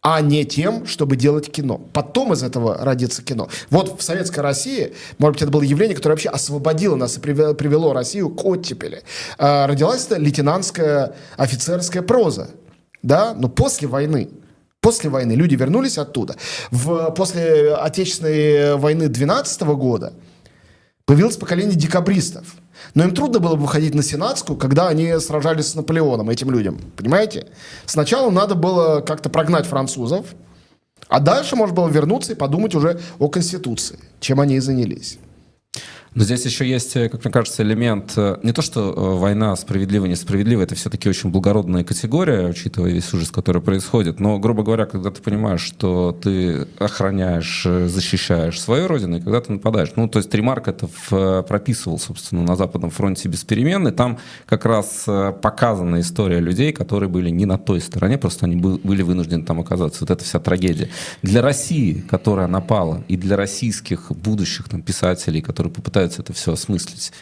а 0.00 0.20
не 0.20 0.44
тем, 0.44 0.86
чтобы 0.86 1.16
делать 1.16 1.50
кино. 1.50 1.78
Потом 1.92 2.32
из 2.32 2.42
этого 2.42 2.78
родится 2.84 3.22
кино. 3.22 3.48
Вот 3.70 4.00
в 4.00 4.02
Советской 4.02 4.40
России, 4.40 4.94
может 5.18 5.34
быть, 5.34 5.42
это 5.42 5.50
было 5.50 5.62
явление, 5.62 5.96
которое 5.96 6.14
вообще 6.14 6.28
освободило 6.28 6.96
нас 6.96 7.16
и 7.16 7.20
привело, 7.20 7.92
Россию 7.92 8.30
к 8.30 8.44
оттепели. 8.44 9.02
Э, 9.38 9.66
родилась 9.66 10.06
это 10.06 10.16
лейтенантская 10.16 11.14
офицерская 11.36 12.02
проза. 12.02 12.50
Да? 13.02 13.34
Но 13.34 13.48
после 13.48 13.88
войны. 13.88 14.30
После 14.80 15.10
войны 15.10 15.32
люди 15.32 15.56
вернулись 15.56 15.98
оттуда. 15.98 16.36
В, 16.70 17.10
после 17.10 17.74
Отечественной 17.74 18.76
войны 18.76 19.08
12 19.08 19.62
года 19.62 20.12
появилось 21.04 21.36
поколение 21.36 21.76
декабристов– 21.76 22.46
но 22.94 23.04
им 23.04 23.14
трудно 23.14 23.38
было 23.38 23.54
бы 23.54 23.62
выходить 23.62 23.94
на 23.94 24.02
Сенатскую, 24.02 24.58
когда 24.58 24.88
они 24.88 25.18
сражались 25.18 25.68
с 25.68 25.74
Наполеоном, 25.74 26.30
этим 26.30 26.50
людям. 26.50 26.80
Понимаете? 26.96 27.48
Сначала 27.86 28.30
надо 28.30 28.54
было 28.54 29.00
как-то 29.00 29.28
прогнать 29.28 29.66
французов, 29.66 30.26
а 31.08 31.20
дальше 31.20 31.56
можно 31.56 31.74
было 31.74 31.88
вернуться 31.88 32.32
и 32.32 32.36
подумать 32.36 32.74
уже 32.74 33.00
о 33.18 33.28
Конституции, 33.28 33.98
чем 34.20 34.40
они 34.40 34.56
и 34.56 34.60
занялись. 34.60 35.18
Но 36.14 36.24
здесь 36.24 36.44
еще 36.44 36.66
есть, 36.66 36.96
э, 36.96 37.08
как 37.08 37.24
мне 37.24 37.32
кажется, 37.32 37.62
элемент, 37.62 38.14
э, 38.16 38.38
не 38.42 38.52
то, 38.52 38.62
что 38.62 38.92
э, 38.92 39.18
война 39.18 39.54
справедливая, 39.56 40.08
несправедливая, 40.08 40.64
это 40.64 40.74
все-таки 40.74 41.08
очень 41.08 41.30
благородная 41.30 41.84
категория, 41.84 42.48
учитывая 42.48 42.90
весь 42.90 43.12
ужас, 43.12 43.30
который 43.30 43.62
происходит. 43.62 44.20
Но, 44.20 44.38
грубо 44.38 44.62
говоря, 44.62 44.86
когда 44.86 45.10
ты 45.10 45.22
понимаешь, 45.22 45.60
что 45.60 46.18
ты 46.20 46.66
охраняешь, 46.78 47.64
защищаешь 47.64 48.60
свою 48.60 48.88
родину, 48.88 49.18
и 49.18 49.20
когда 49.20 49.40
ты 49.40 49.52
нападаешь. 49.52 49.92
Ну, 49.96 50.08
то 50.08 50.18
есть 50.18 50.34
Ремарк 50.34 50.68
это 50.68 50.88
в, 50.88 51.42
прописывал, 51.42 51.98
собственно, 51.98 52.42
на 52.42 52.56
Западном 52.56 52.90
фронте 52.90 53.28
без 53.28 53.44
перемен, 53.44 53.86
и 53.88 53.92
там 53.92 54.18
как 54.46 54.64
раз 54.64 55.04
показана 55.42 56.00
история 56.00 56.40
людей, 56.40 56.72
которые 56.72 57.08
были 57.08 57.30
не 57.30 57.46
на 57.46 57.58
той 57.58 57.80
стороне, 57.80 58.18
просто 58.18 58.46
они 58.46 58.56
были 58.56 59.02
вынуждены 59.02 59.44
там 59.44 59.60
оказаться. 59.60 60.00
Вот 60.00 60.10
это 60.10 60.24
вся 60.24 60.40
трагедия. 60.40 60.88
Для 61.22 61.42
России, 61.42 62.04
которая 62.08 62.46
напала, 62.46 63.04
и 63.08 63.16
для 63.16 63.36
российских 63.36 64.10
будущих 64.10 64.68
там, 64.68 64.82
писателей, 64.82 65.40
которые 65.40 65.72
попытаются 65.72 65.97
пытаются 65.98 66.22
это 66.22 66.32
все 66.32 66.52
осмыслить. 66.52 67.12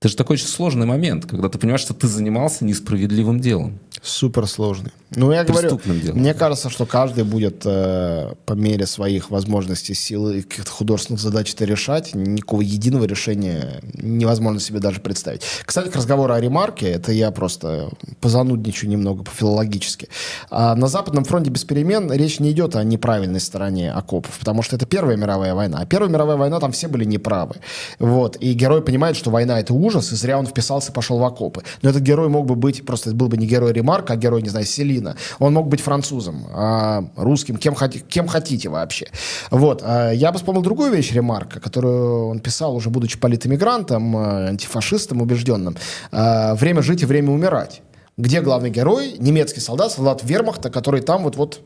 Это 0.00 0.10
же 0.10 0.16
такой 0.16 0.34
очень 0.34 0.46
сложный 0.46 0.86
момент, 0.86 1.24
когда 1.24 1.48
ты 1.48 1.58
понимаешь, 1.58 1.80
что 1.80 1.94
ты 1.94 2.06
занимался 2.06 2.64
несправедливым 2.64 3.40
делом. 3.40 3.80
Супер 4.02 4.46
сложный. 4.46 4.92
Ну, 5.10 5.32
я 5.32 5.42
говорю, 5.42 5.80
делом. 5.84 6.18
мне 6.18 6.34
кажется, 6.34 6.68
что 6.68 6.84
каждый 6.84 7.24
будет 7.24 7.62
э, 7.64 8.34
по 8.44 8.52
мере 8.52 8.86
своих 8.86 9.30
возможностей, 9.30 9.94
сил 9.94 10.28
и 10.28 10.42
каких-то 10.42 10.70
художественных 10.70 11.20
задач 11.20 11.54
это 11.54 11.64
решать. 11.64 12.14
Никакого 12.14 12.60
единого 12.60 13.04
решения 13.04 13.80
невозможно 13.94 14.60
себе 14.60 14.80
даже 14.80 15.00
представить. 15.00 15.42
Кстати, 15.64 15.88
к 15.88 15.96
разговору 15.96 16.34
о 16.34 16.40
ремарке, 16.40 16.90
это 16.90 17.12
я 17.12 17.30
просто 17.30 17.88
позанудничаю 18.20 18.90
немного 18.90 19.24
по-филологически. 19.24 20.08
А 20.50 20.74
на 20.74 20.88
Западном 20.88 21.24
фронте 21.24 21.50
без 21.50 21.64
перемен 21.64 22.12
речь 22.12 22.38
не 22.38 22.50
идет 22.50 22.76
о 22.76 22.84
неправильной 22.84 23.40
стороне 23.40 23.90
окопов, 23.92 24.38
потому 24.38 24.62
что 24.62 24.76
это 24.76 24.84
Первая 24.84 25.16
мировая 25.16 25.54
война. 25.54 25.78
А 25.80 25.86
Первая 25.86 26.10
мировая 26.10 26.36
война, 26.36 26.60
там 26.60 26.72
все 26.72 26.86
были 26.86 27.04
неправы. 27.04 27.56
Вот. 27.98 28.36
И 28.40 28.52
герой 28.52 28.82
понимает, 28.82 29.16
что 29.16 29.30
война— 29.30 29.58
это 29.60 29.72
ужас, 29.72 30.12
и 30.12 30.16
зря 30.16 30.38
он 30.38 30.46
вписался, 30.46 30.92
пошел 30.92 31.18
в 31.18 31.24
окопы. 31.24 31.62
Но 31.80 31.88
этот 31.88 32.02
герой 32.02 32.28
мог 32.28 32.44
бы 32.44 32.56
быть, 32.56 32.84
просто 32.84 33.14
был 33.14 33.28
бы 33.28 33.38
не 33.38 33.46
герой 33.46 33.72
ремарка, 33.72 33.87
а 33.90 34.16
герой, 34.16 34.42
не 34.42 34.50
знаю, 34.50 34.66
Селин 34.66 35.08
Путина. 35.08 35.16
Он 35.38 35.54
мог 35.54 35.68
быть 35.68 35.80
французом, 35.80 36.46
а, 36.52 37.04
русским, 37.16 37.56
кем, 37.56 37.74
кем 38.08 38.26
хотите 38.26 38.68
вообще. 38.68 39.06
Вот. 39.50 39.82
А 39.84 40.10
я 40.12 40.32
бы 40.32 40.38
вспомнил 40.38 40.62
другую 40.62 40.92
вещь 40.92 41.12
Ремарка, 41.12 41.60
которую 41.60 42.28
он 42.28 42.40
писал, 42.40 42.74
уже 42.74 42.90
будучи 42.90 43.18
политэмигрантом, 43.18 44.16
а, 44.16 44.46
антифашистом 44.48 45.22
убежденным. 45.22 45.76
«Время 46.12 46.82
жить 46.82 47.02
и 47.02 47.06
время 47.06 47.30
умирать». 47.32 47.82
Где 48.16 48.40
главный 48.40 48.70
герой? 48.70 49.14
Немецкий 49.18 49.60
солдат, 49.60 49.92
солдат 49.92 50.24
вермахта, 50.24 50.70
который 50.70 51.02
там 51.02 51.22
вот-вот 51.22 51.60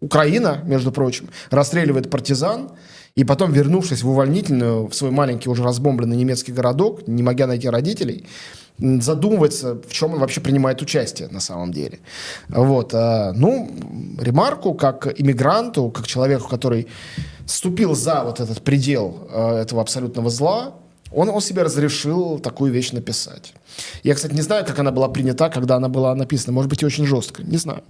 Украина, 0.00 0.60
между 0.64 0.92
прочим, 0.92 1.28
расстреливает 1.50 2.10
партизан, 2.10 2.70
и 3.16 3.24
потом, 3.24 3.52
вернувшись 3.52 4.02
в 4.02 4.10
увольнительную, 4.10 4.86
в 4.86 4.94
свой 4.94 5.10
маленький 5.10 5.48
уже 5.48 5.62
разбомбленный 5.62 6.16
немецкий 6.16 6.52
городок, 6.52 7.08
не 7.08 7.22
могя 7.22 7.46
найти 7.46 7.70
родителей, 7.70 8.26
задумывается, 8.78 9.74
в 9.74 9.92
чем 9.92 10.14
он 10.14 10.20
вообще 10.20 10.40
принимает 10.40 10.82
участие 10.82 11.28
на 11.28 11.40
самом 11.40 11.72
деле. 11.72 11.98
Вот. 12.48 12.94
А, 12.94 13.32
ну, 13.32 13.70
ремарку 14.18 14.74
как 14.74 15.20
иммигранту, 15.20 15.90
как 15.90 16.06
человеку, 16.06 16.48
который 16.48 16.86
ступил 17.46 17.94
за 17.94 18.22
вот 18.24 18.40
этот 18.40 18.62
предел 18.62 19.28
а, 19.30 19.60
этого 19.60 19.82
абсолютного 19.82 20.30
зла, 20.30 20.74
он, 21.10 21.28
он 21.28 21.40
себе 21.40 21.62
разрешил 21.62 22.38
такую 22.38 22.72
вещь 22.72 22.92
написать. 22.92 23.54
Я, 24.02 24.14
кстати, 24.14 24.34
не 24.34 24.42
знаю, 24.42 24.64
как 24.64 24.78
она 24.78 24.90
была 24.90 25.08
принята, 25.08 25.48
когда 25.48 25.76
она 25.76 25.88
была 25.88 26.14
написана. 26.14 26.52
Может 26.52 26.70
быть, 26.70 26.82
и 26.82 26.86
очень 26.86 27.06
жестко. 27.06 27.42
Не 27.42 27.56
знаю. 27.56 27.82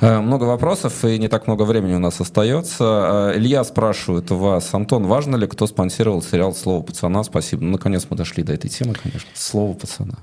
Э, 0.00 0.20
много 0.20 0.44
вопросов, 0.44 1.04
и 1.04 1.18
не 1.18 1.28
так 1.28 1.46
много 1.46 1.64
времени 1.64 1.94
у 1.94 1.98
нас 1.98 2.20
остается. 2.20 3.32
Э, 3.34 3.38
Илья 3.38 3.64
спрашивает 3.64 4.30
вас, 4.30 4.72
Антон, 4.72 5.06
важно 5.06 5.36
ли, 5.36 5.46
кто 5.46 5.66
спонсировал 5.66 6.22
сериал 6.22 6.54
«Слово 6.54 6.82
пацана»? 6.82 7.24
Спасибо. 7.24 7.64
Ну, 7.64 7.72
наконец 7.72 8.06
мы 8.08 8.16
дошли 8.16 8.42
до 8.42 8.52
этой 8.52 8.68
темы, 8.68 8.94
конечно. 8.94 9.28
«Слово 9.34 9.74
пацана». 9.74 10.18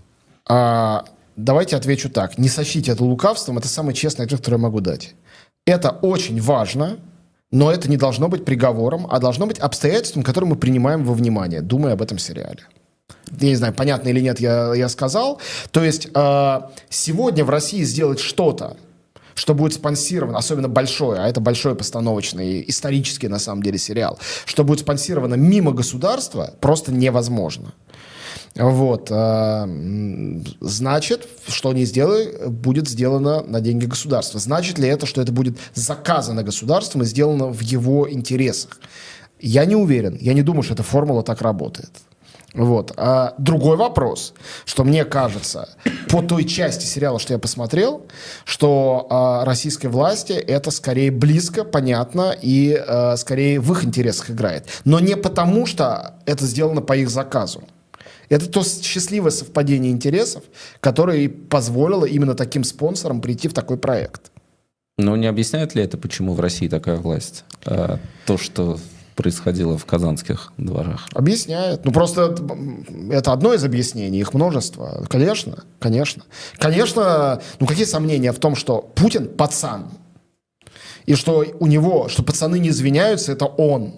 А, 0.47 1.05
давайте 1.35 1.75
отвечу 1.75 2.09
так. 2.09 2.37
Не 2.37 2.47
сочтите 2.47 2.91
это 2.91 3.03
лукавством, 3.03 3.57
это 3.57 3.67
самый 3.67 3.93
честный 3.93 4.25
ответ, 4.25 4.39
который 4.39 4.55
я 4.55 4.61
могу 4.61 4.79
дать. 4.79 5.15
Это 5.65 5.89
очень 5.89 6.39
важно, 6.39 6.97
но 7.51 7.71
это 7.71 7.89
не 7.89 7.97
должно 7.97 8.27
быть 8.27 8.45
приговором, 8.45 9.07
а 9.09 9.19
должно 9.19 9.47
быть 9.47 9.59
обстоятельством, 9.59 10.23
которое 10.23 10.47
мы 10.47 10.55
принимаем 10.55 11.03
во 11.03 11.13
внимание, 11.13 11.61
думая 11.61 11.93
об 11.93 12.01
этом 12.01 12.19
сериале. 12.19 12.63
Я 13.39 13.49
не 13.49 13.55
знаю, 13.55 13.73
понятно 13.73 14.09
или 14.09 14.19
нет, 14.19 14.39
я, 14.39 14.73
я 14.75 14.87
сказал. 14.87 15.41
То 15.71 15.83
есть 15.83 16.09
э, 16.13 16.61
сегодня 16.89 17.43
в 17.43 17.49
России 17.49 17.83
сделать 17.83 18.19
что-то, 18.19 18.77
что 19.35 19.53
будет 19.53 19.73
спонсировано, 19.73 20.37
особенно 20.37 20.69
большое, 20.69 21.19
а 21.19 21.27
это 21.27 21.39
большой 21.39 21.75
постановочный, 21.75 22.63
исторический 22.67 23.27
на 23.27 23.39
самом 23.39 23.61
деле 23.61 23.77
сериал, 23.77 24.17
что 24.45 24.63
будет 24.63 24.79
спонсировано 24.79 25.35
мимо 25.35 25.71
государства, 25.71 26.53
просто 26.61 26.91
невозможно. 26.91 27.73
Вот, 28.55 29.09
а, 29.11 29.67
значит, 30.61 31.27
что 31.47 31.69
они 31.69 31.83
сделали, 31.83 32.47
будет 32.47 32.87
сделано 32.87 33.43
на 33.43 33.59
деньги 33.59 33.85
государства. 33.85 34.39
Значит 34.39 34.79
ли 34.79 34.87
это, 34.87 35.05
что 35.05 35.21
это 35.21 35.33
будет 35.33 35.57
заказано 35.73 36.41
государством 36.41 37.03
и 37.03 37.05
сделано 37.05 37.47
в 37.47 37.59
его 37.59 38.09
интересах? 38.09 38.79
Я 39.41 39.65
не 39.65 39.75
уверен, 39.75 40.17
я 40.21 40.33
не 40.33 40.41
думаю, 40.41 40.63
что 40.63 40.73
эта 40.73 40.83
формула 40.83 41.21
так 41.21 41.41
работает. 41.41 41.91
Вот. 42.55 42.93
А 42.95 43.35
другой 43.37 43.75
вопрос, 43.75 44.33
что 44.63 44.83
мне 44.83 45.03
кажется, 45.03 45.69
по 46.09 46.21
той 46.21 46.45
части 46.45 46.85
сериала, 46.85 47.19
что 47.19 47.33
я 47.33 47.39
посмотрел, 47.39 48.05
что 48.45 49.07
а, 49.09 49.45
российской 49.45 49.87
власти 49.87 50.31
это 50.31 50.71
скорее 50.71 51.11
близко, 51.11 51.65
понятно 51.65 52.35
и 52.41 52.73
а, 52.73 53.17
скорее 53.17 53.59
в 53.59 53.71
их 53.73 53.83
интересах 53.83 54.31
играет. 54.31 54.67
Но 54.85 55.01
не 55.01 55.17
потому, 55.17 55.65
что 55.65 56.15
это 56.25 56.45
сделано 56.45 56.81
по 56.81 56.95
их 56.95 57.09
заказу. 57.09 57.63
Это 58.29 58.49
то 58.49 58.63
счастливое 58.63 59.31
совпадение 59.31 59.91
интересов, 59.91 60.43
которое 60.79 61.29
позволило 61.29 62.05
именно 62.05 62.35
таким 62.35 62.63
спонсорам 62.63 63.21
прийти 63.21 63.49
в 63.49 63.53
такой 63.53 63.77
проект. 63.77 64.31
Но 64.97 65.17
не 65.17 65.27
объясняет 65.27 65.75
ли 65.75 65.83
это, 65.83 65.97
почему 65.97 66.33
в 66.33 66.39
России 66.39 66.69
такая 66.69 66.95
власть? 66.97 67.43
А, 67.65 67.99
то, 68.25 68.37
что 68.37 68.79
происходило 69.15 69.77
в 69.77 69.85
казанских 69.85 70.53
дворах? 70.57 71.07
Объясняет. 71.13 71.85
Ну, 71.85 71.91
просто 71.91 72.35
это 73.11 73.31
одно 73.31 73.53
из 73.53 73.63
объяснений, 73.63 74.19
их 74.19 74.33
множество. 74.33 75.05
Конечно, 75.09 75.63
конечно. 75.79 76.23
Конечно, 76.57 77.41
ну 77.59 77.67
какие 77.67 77.85
сомнения 77.85 78.31
в 78.31 78.39
том, 78.39 78.55
что 78.55 78.81
Путин 78.95 79.27
пацан, 79.27 79.89
и 81.05 81.15
что 81.15 81.45
у 81.59 81.67
него, 81.67 82.09
что 82.09 82.23
пацаны 82.23 82.59
не 82.59 82.69
извиняются, 82.69 83.31
это 83.31 83.45
он. 83.45 83.93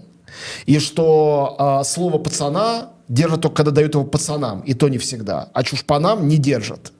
И 0.65 0.80
что 0.80 1.56
э, 1.57 1.85
слово 1.85 2.18
пацана 2.18 2.91
держат 3.07 3.41
только 3.41 3.56
когда 3.56 3.72
дают 3.72 3.95
его 3.95 4.03
пацанам, 4.03 4.61
и 4.61 4.73
то 4.73 4.89
не 4.89 4.98
всегда. 4.98 5.49
А 5.53 5.64
чушпанам 5.64 6.27
не 6.27 6.38
держат. 6.38 6.91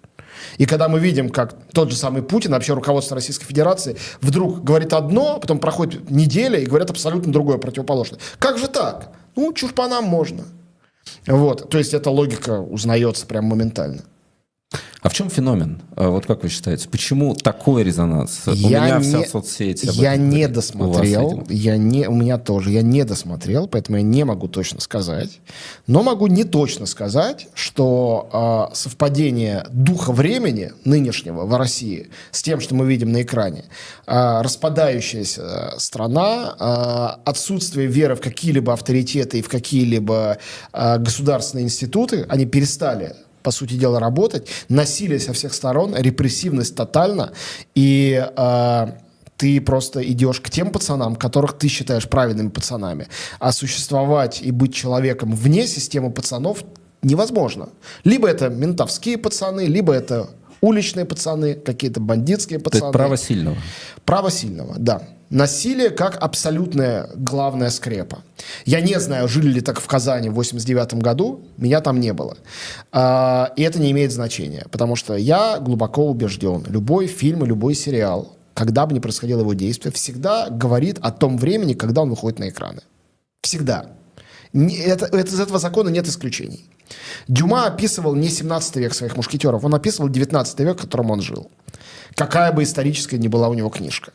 И 0.58 0.66
когда 0.66 0.88
мы 0.88 1.00
видим, 1.00 1.30
как 1.30 1.56
тот 1.74 1.92
же 1.92 1.96
самый 1.96 2.22
Путин, 2.22 2.52
вообще 2.52 2.74
руководство 2.74 3.16
Российской 3.16 3.46
Федерации, 3.46 3.98
вдруг 4.22 4.64
говорит 4.64 4.94
одно, 4.94 5.40
потом 5.40 5.60
проходит 5.60 6.10
неделя 6.10 6.60
и 6.60 6.66
говорят 6.66 6.90
абсолютно 6.90 7.32
другое, 7.32 7.58
противоположное. 7.58 8.20
Как 8.40 8.58
же 8.58 8.68
так? 8.68 9.12
Ну, 9.36 9.54
чушпанам 9.54 10.06
можно. 10.06 10.46
Вот. 11.26 11.70
То 11.70 11.78
есть 11.78 11.94
эта 11.94 12.10
логика 12.10 12.60
узнается 12.60 13.26
прям 13.26 13.46
моментально. 13.46 14.04
А 15.02 15.10
в 15.10 15.14
чем 15.14 15.30
феномен? 15.30 15.80
А 15.96 16.10
вот 16.10 16.26
как 16.26 16.42
вы 16.42 16.50
считаете, 16.50 16.90
почему 16.90 17.36
такой 17.36 17.84
резонанс? 17.84 18.42
Я 18.48 18.52
у 18.52 18.56
меня 18.56 18.98
не, 18.98 19.04
вся 19.04 19.26
соцсеть. 19.26 19.84
Я 19.84 20.16
не 20.16 20.48
досмотрел. 20.48 21.46
Я 21.50 21.78
не, 21.78 22.08
у 22.08 22.16
меня 22.16 22.40
тоже. 22.40 22.72
Я 22.72 22.82
не 22.82 23.04
досмотрел, 23.04 23.68
поэтому 23.68 23.98
я 23.98 24.04
не 24.04 24.26
могу 24.26 24.48
точно 24.48 24.82
сказать. 24.82 25.40
Но 25.86 26.02
могу 26.02 26.28
не 26.28 26.44
точно 26.46 26.88
сказать, 26.88 27.48
что 27.54 28.70
э, 28.72 28.76
совпадение 28.76 29.68
духа 29.70 30.12
времени 30.12 30.72
нынешнего 30.84 31.46
в 31.46 31.56
России 31.56 32.10
с 32.32 32.42
тем, 32.42 32.60
что 32.60 32.74
мы 32.74 32.88
видим 32.88 33.12
на 33.12 33.22
экране, 33.22 33.66
э, 34.08 34.42
распадающаяся 34.42 35.76
страна, 35.78 36.56
э, 37.24 37.30
отсутствие 37.30 37.88
веры 37.88 38.16
в 38.16 38.22
какие-либо 38.22 38.74
авторитеты 38.74 39.40
и 39.40 39.42
в 39.44 39.50
какие-либо 39.50 40.40
э, 40.74 40.98
государственные 40.98 41.66
институты, 41.66 42.26
они 42.30 42.48
перестали 42.48 43.16
по 43.48 43.52
сути 43.52 43.76
дела, 43.76 44.02
работать. 44.02 44.50
Насилие 44.68 45.20
со 45.20 45.32
всех 45.32 45.54
сторон, 45.54 45.96
репрессивность 45.96 46.76
тотальна. 46.76 47.32
И 47.76 48.22
э, 48.36 48.88
ты 49.38 49.62
просто 49.62 50.02
идешь 50.02 50.42
к 50.42 50.50
тем 50.50 50.70
пацанам, 50.70 51.16
которых 51.16 51.58
ты 51.58 51.70
считаешь 51.70 52.10
правильными 52.10 52.50
пацанами. 52.50 53.08
А 53.40 53.54
существовать 53.54 54.42
и 54.42 54.52
быть 54.52 54.74
человеком 54.74 55.34
вне 55.34 55.66
системы 55.66 56.12
пацанов 56.12 56.66
невозможно. 57.02 57.70
Либо 58.04 58.28
это 58.28 58.50
ментовские 58.50 59.18
пацаны, 59.18 59.62
либо 59.62 59.94
это 59.94 60.30
уличные 60.60 61.06
пацаны, 61.06 61.54
какие-то 61.54 62.02
бандитские 62.02 62.60
пацаны. 62.60 62.90
Это 62.90 62.92
право 62.92 63.16
сильного. 63.16 63.56
Право 64.04 64.30
сильного, 64.30 64.76
да. 64.78 65.04
Насилие 65.30 65.90
как 65.90 66.18
абсолютная 66.24 67.10
главная 67.16 67.70
скрепа. 67.70 68.24
Я 68.66 68.80
не 68.80 68.98
знаю, 69.00 69.28
жили 69.28 69.50
ли 69.50 69.62
так 69.62 69.82
в 69.82 69.88
Казани 69.88 70.30
в 70.30 70.36
89 70.36 70.96
году, 70.96 71.42
меня 71.58 71.82
там 71.82 72.00
не 72.00 72.14
было. 72.14 72.38
А, 72.94 73.52
и 73.58 73.64
это 73.64 73.80
не 73.80 73.92
имеет 73.92 74.14
значения, 74.14 74.66
потому 74.72 74.96
что 74.96 75.16
я 75.16 75.60
глубоко 75.60 76.08
убежден, 76.08 76.64
любой 76.70 77.08
фильм 77.08 77.44
и 77.44 77.48
любой 77.48 77.76
сериал, 77.76 78.38
когда 78.54 78.86
бы 78.86 78.94
ни 78.94 79.00
происходило 79.00 79.42
его 79.42 79.54
действие, 79.54 79.92
всегда 79.92 80.50
говорит 80.50 80.98
о 81.02 81.12
том 81.12 81.38
времени, 81.38 81.74
когда 81.74 82.04
он 82.04 82.10
выходит 82.10 82.40
на 82.40 82.48
экраны. 82.50 82.82
Всегда. 83.42 83.92
Это, 84.54 85.06
это, 85.06 85.28
из 85.28 85.40
этого 85.40 85.60
закона 85.60 85.90
нет 85.90 86.08
исключений. 86.08 86.70
Дюма 87.28 87.66
описывал 87.66 88.16
не 88.16 88.30
17 88.30 88.78
век 88.78 88.94
своих 88.94 89.18
мушкетеров, 89.18 89.64
он 89.66 89.76
описывал 89.76 90.10
19 90.10 90.60
век, 90.62 90.78
в 90.78 90.82
котором 90.82 91.12
он 91.12 91.22
жил. 91.22 91.52
Какая 92.16 92.52
бы 92.52 92.64
историческая 92.64 93.18
ни 93.18 93.28
была 93.28 93.50
у 93.50 93.54
него 93.54 93.70
книжка. 93.70 94.12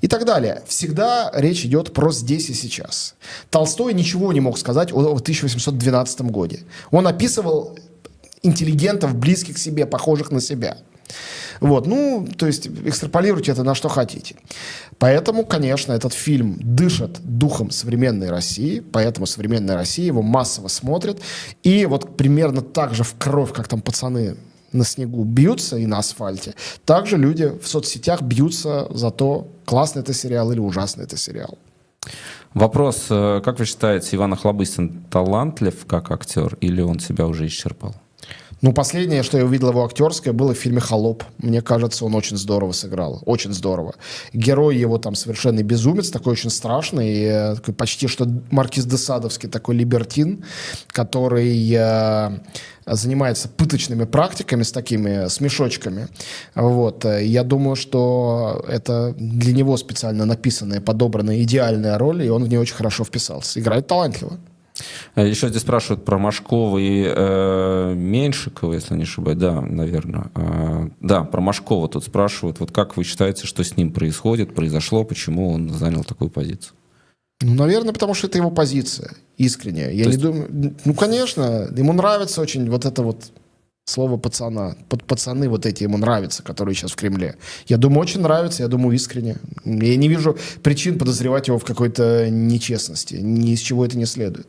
И 0.00 0.08
так 0.08 0.24
далее. 0.24 0.62
Всегда 0.66 1.30
речь 1.34 1.64
идет 1.64 1.92
про 1.92 2.12
здесь 2.12 2.48
и 2.48 2.54
сейчас. 2.54 3.14
Толстой 3.50 3.92
ничего 3.94 4.32
не 4.32 4.40
мог 4.40 4.58
сказать 4.58 4.92
о 4.92 5.00
1812 5.00 6.20
годе. 6.22 6.60
Он 6.90 7.06
описывал 7.06 7.78
интеллигентов, 8.42 9.14
близких 9.16 9.56
к 9.56 9.58
себе, 9.58 9.86
похожих 9.86 10.30
на 10.30 10.40
себя. 10.40 10.78
Вот, 11.60 11.86
ну, 11.86 12.26
то 12.36 12.46
есть 12.46 12.68
экстраполируйте 12.68 13.50
это 13.50 13.64
на 13.64 13.74
что 13.74 13.88
хотите. 13.88 14.36
Поэтому, 14.98 15.44
конечно, 15.44 15.92
этот 15.92 16.12
фильм 16.12 16.56
дышит 16.60 17.18
духом 17.22 17.70
современной 17.70 18.30
России, 18.30 18.80
поэтому 18.80 19.26
современная 19.26 19.74
Россия 19.74 20.06
его 20.06 20.22
массово 20.22 20.68
смотрит. 20.68 21.20
И 21.64 21.86
вот 21.86 22.16
примерно 22.16 22.62
так 22.62 22.94
же 22.94 23.02
в 23.02 23.14
кровь, 23.18 23.52
как 23.52 23.66
там 23.66 23.80
пацаны 23.80 24.36
на 24.72 24.84
снегу 24.84 25.24
бьются 25.24 25.76
и 25.76 25.86
на 25.86 25.98
асфальте, 25.98 26.54
также 26.84 27.16
люди 27.16 27.52
в 27.62 27.66
соцсетях 27.66 28.22
бьются 28.22 28.86
за 28.90 29.10
то, 29.10 29.48
классный 29.64 30.02
это 30.02 30.12
сериал 30.12 30.52
или 30.52 30.60
ужасный 30.60 31.04
это 31.04 31.16
сериал. 31.16 31.58
Вопрос, 32.54 33.06
э, 33.10 33.40
как 33.44 33.58
вы 33.58 33.66
считаете, 33.66 34.16
Иван 34.16 34.32
Охлобыстин 34.32 35.04
талантлив 35.10 35.86
как 35.86 36.10
актер 36.10 36.56
или 36.60 36.80
он 36.80 36.98
себя 36.98 37.26
уже 37.26 37.46
исчерпал? 37.46 37.94
Ну, 38.60 38.72
последнее, 38.72 39.22
что 39.22 39.38
я 39.38 39.44
увидел 39.44 39.68
его 39.68 39.84
актерское, 39.84 40.32
было 40.32 40.52
в 40.52 40.58
фильме 40.58 40.80
«Холоп». 40.80 41.22
Мне 41.38 41.62
кажется, 41.62 42.04
он 42.04 42.14
очень 42.16 42.36
здорово 42.36 42.72
сыграл. 42.72 43.22
Очень 43.24 43.52
здорово. 43.52 43.94
Герой 44.32 44.76
его 44.76 44.98
там 44.98 45.14
совершенный 45.14 45.62
безумец, 45.62 46.10
такой 46.10 46.32
очень 46.32 46.50
страшный, 46.50 47.22
э, 47.22 47.54
такой 47.54 47.74
почти 47.74 48.08
что 48.08 48.26
маркиз 48.50 48.84
де 48.86 48.96
Садовский, 48.96 49.48
такой 49.48 49.76
либертин, 49.76 50.44
который 50.88 51.72
э, 51.72 52.40
занимается 52.90 53.48
пыточными 53.48 54.04
практиками 54.04 54.62
с 54.62 54.72
такими 54.72 55.28
смешочками. 55.28 56.08
Вот. 56.54 57.04
Я 57.04 57.44
думаю, 57.44 57.76
что 57.76 58.64
это 58.68 59.14
для 59.16 59.52
него 59.52 59.76
специально 59.76 60.24
написанная, 60.24 60.80
подобранная 60.80 61.42
идеальная 61.42 61.98
роль, 61.98 62.24
и 62.24 62.28
он 62.28 62.44
в 62.44 62.48
нее 62.48 62.60
очень 62.60 62.74
хорошо 62.74 63.04
вписался. 63.04 63.60
Играет 63.60 63.86
талантливо. 63.86 64.38
Э, 65.14 65.28
Еще 65.28 65.48
здесь 65.48 65.62
спрашивают 65.62 66.04
про 66.04 66.18
Машкова 66.18 66.78
и 66.78 67.04
э, 67.06 67.94
Меньшикова, 67.94 68.74
если 68.74 68.94
не 68.94 69.02
ошибаюсь. 69.02 69.38
Да, 69.38 69.60
наверное. 69.60 70.30
Э, 70.34 70.88
да, 71.00 71.24
про 71.24 71.40
Машкова 71.40 71.88
тут 71.88 72.04
спрашивают. 72.04 72.60
Вот 72.60 72.72
как 72.72 72.96
вы 72.96 73.04
считаете, 73.04 73.46
что 73.46 73.64
с 73.64 73.76
ним 73.76 73.92
происходит, 73.92 74.54
произошло, 74.54 75.04
почему 75.04 75.50
он 75.52 75.70
занял 75.70 76.04
такую 76.04 76.30
позицию? 76.30 76.74
Ну, 77.40 77.54
наверное, 77.54 77.92
потому 77.92 78.14
что 78.14 78.26
это 78.26 78.38
его 78.38 78.50
позиция 78.50 79.12
искренняя. 79.36 79.90
Я 79.90 80.04
То 80.04 80.10
не 80.10 80.16
есть... 80.16 80.20
думаю... 80.20 80.74
Ну, 80.84 80.94
конечно, 80.94 81.68
ему 81.76 81.92
нравится 81.92 82.40
очень 82.40 82.68
вот 82.68 82.84
это 82.84 83.02
вот 83.02 83.30
слово 83.84 84.16
пацана. 84.16 84.76
Под 84.88 85.04
пацаны 85.04 85.48
вот 85.48 85.64
эти 85.64 85.84
ему 85.84 85.98
нравятся, 85.98 86.42
которые 86.42 86.74
сейчас 86.74 86.92
в 86.92 86.96
Кремле. 86.96 87.36
Я 87.66 87.76
думаю, 87.76 88.00
очень 88.00 88.20
нравится, 88.20 88.62
я 88.62 88.68
думаю, 88.68 88.94
искренне. 88.94 89.36
Я 89.64 89.96
не 89.96 90.08
вижу 90.08 90.36
причин 90.62 90.98
подозревать 90.98 91.48
его 91.48 91.58
в 91.58 91.64
какой-то 91.64 92.28
нечестности. 92.28 93.14
Ни 93.14 93.52
из 93.52 93.60
чего 93.60 93.86
это 93.86 93.96
не 93.96 94.06
следует. 94.06 94.46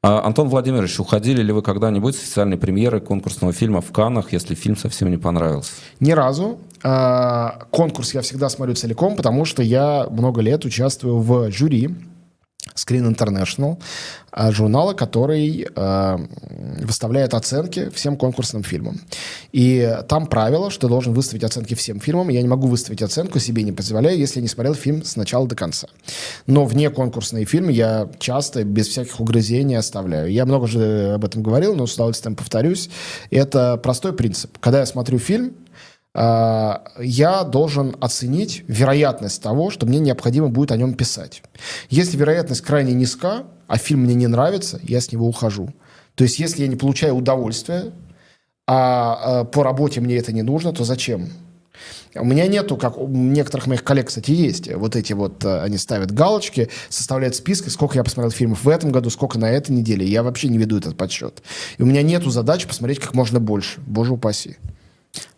А, 0.00 0.24
Антон 0.24 0.48
Владимирович, 0.48 1.00
уходили 1.00 1.42
ли 1.42 1.52
вы 1.52 1.60
когда-нибудь 1.60 2.14
с 2.14 2.18
официальной 2.20 2.56
премьеры 2.56 3.00
конкурсного 3.00 3.52
фильма 3.52 3.80
в 3.80 3.90
Каннах, 3.90 4.32
если 4.32 4.54
фильм 4.54 4.76
совсем 4.76 5.10
не 5.10 5.16
понравился? 5.16 5.72
Ни 5.98 6.12
разу. 6.12 6.60
А, 6.84 7.66
конкурс 7.70 8.14
я 8.14 8.20
всегда 8.20 8.48
смотрю 8.48 8.76
целиком, 8.76 9.16
потому 9.16 9.44
что 9.44 9.60
я 9.60 10.06
много 10.08 10.40
лет 10.40 10.64
участвую 10.64 11.18
в 11.18 11.50
жюри 11.50 11.90
Screen 12.78 13.14
International, 13.14 13.78
а, 14.30 14.52
журнала, 14.52 14.92
который 14.92 15.66
э, 15.74 16.18
выставляет 16.82 17.34
оценки 17.34 17.90
всем 17.90 18.16
конкурсным 18.16 18.62
фильмам. 18.62 19.00
И 19.52 19.98
там 20.08 20.26
правило, 20.26 20.70
что 20.70 20.82
ты 20.82 20.88
должен 20.88 21.12
выставить 21.12 21.44
оценки 21.44 21.74
всем 21.74 21.98
фильмам. 21.98 22.28
Я 22.28 22.42
не 22.42 22.48
могу 22.48 22.68
выставить 22.68 23.02
оценку, 23.02 23.38
себе 23.38 23.62
не 23.62 23.72
позволяю, 23.72 24.18
если 24.18 24.38
я 24.38 24.42
не 24.42 24.48
смотрел 24.48 24.74
фильм 24.74 25.02
с 25.02 25.16
начала 25.16 25.46
до 25.48 25.56
конца. 25.56 25.88
Но 26.46 26.66
вне 26.66 26.90
конкурсные 26.90 27.46
фильмы 27.46 27.72
я 27.72 28.08
часто 28.18 28.64
без 28.64 28.88
всяких 28.88 29.18
угрызений 29.18 29.76
оставляю. 29.76 30.30
Я 30.30 30.44
много 30.46 30.66
же 30.66 31.14
об 31.14 31.24
этом 31.24 31.42
говорил, 31.42 31.74
но 31.74 31.86
с 31.86 31.94
удовольствием 31.94 32.36
повторюсь. 32.36 32.90
Это 33.30 33.76
простой 33.76 34.12
принцип. 34.12 34.56
Когда 34.58 34.80
я 34.80 34.86
смотрю 34.86 35.18
фильм, 35.18 35.54
я 36.20 37.44
должен 37.44 37.94
оценить 38.00 38.64
вероятность 38.66 39.40
того, 39.40 39.70
что 39.70 39.86
мне 39.86 40.00
необходимо 40.00 40.48
будет 40.48 40.72
о 40.72 40.76
нем 40.76 40.94
писать. 40.94 41.42
Если 41.90 42.16
вероятность 42.16 42.62
крайне 42.62 42.92
низка, 42.92 43.44
а 43.68 43.78
фильм 43.78 44.00
мне 44.00 44.14
не 44.14 44.26
нравится, 44.26 44.80
я 44.82 45.00
с 45.00 45.12
него 45.12 45.28
ухожу. 45.28 45.68
То 46.16 46.24
есть, 46.24 46.40
если 46.40 46.62
я 46.62 46.68
не 46.68 46.74
получаю 46.74 47.14
удовольствия, 47.14 47.92
а 48.66 49.42
э, 49.42 49.44
по 49.44 49.62
работе 49.62 50.00
мне 50.00 50.16
это 50.16 50.32
не 50.32 50.42
нужно, 50.42 50.72
то 50.72 50.84
зачем? 50.84 51.30
У 52.14 52.24
меня 52.24 52.46
нету, 52.48 52.76
как 52.76 52.98
у 52.98 53.06
некоторых 53.06 53.66
моих 53.66 53.84
коллег, 53.84 54.08
кстати, 54.08 54.32
есть. 54.32 54.72
Вот 54.74 54.96
эти 54.96 55.12
вот, 55.12 55.44
э, 55.44 55.62
они 55.62 55.78
ставят 55.78 56.10
галочки, 56.10 56.68
составляют 56.88 57.36
списки, 57.36 57.68
сколько 57.68 57.96
я 57.96 58.04
посмотрел 58.04 58.30
фильмов 58.30 58.64
в 58.64 58.68
этом 58.68 58.90
году, 58.90 59.10
сколько 59.10 59.38
на 59.38 59.50
этой 59.50 59.70
неделе. 59.70 60.06
Я 60.06 60.22
вообще 60.22 60.48
не 60.48 60.58
веду 60.58 60.78
этот 60.78 60.96
подсчет. 60.96 61.42
И 61.78 61.82
у 61.82 61.86
меня 61.86 62.02
нету 62.02 62.30
задачи 62.30 62.66
посмотреть 62.66 62.98
как 62.98 63.14
можно 63.14 63.38
больше. 63.38 63.80
Боже 63.86 64.12
упаси. 64.12 64.56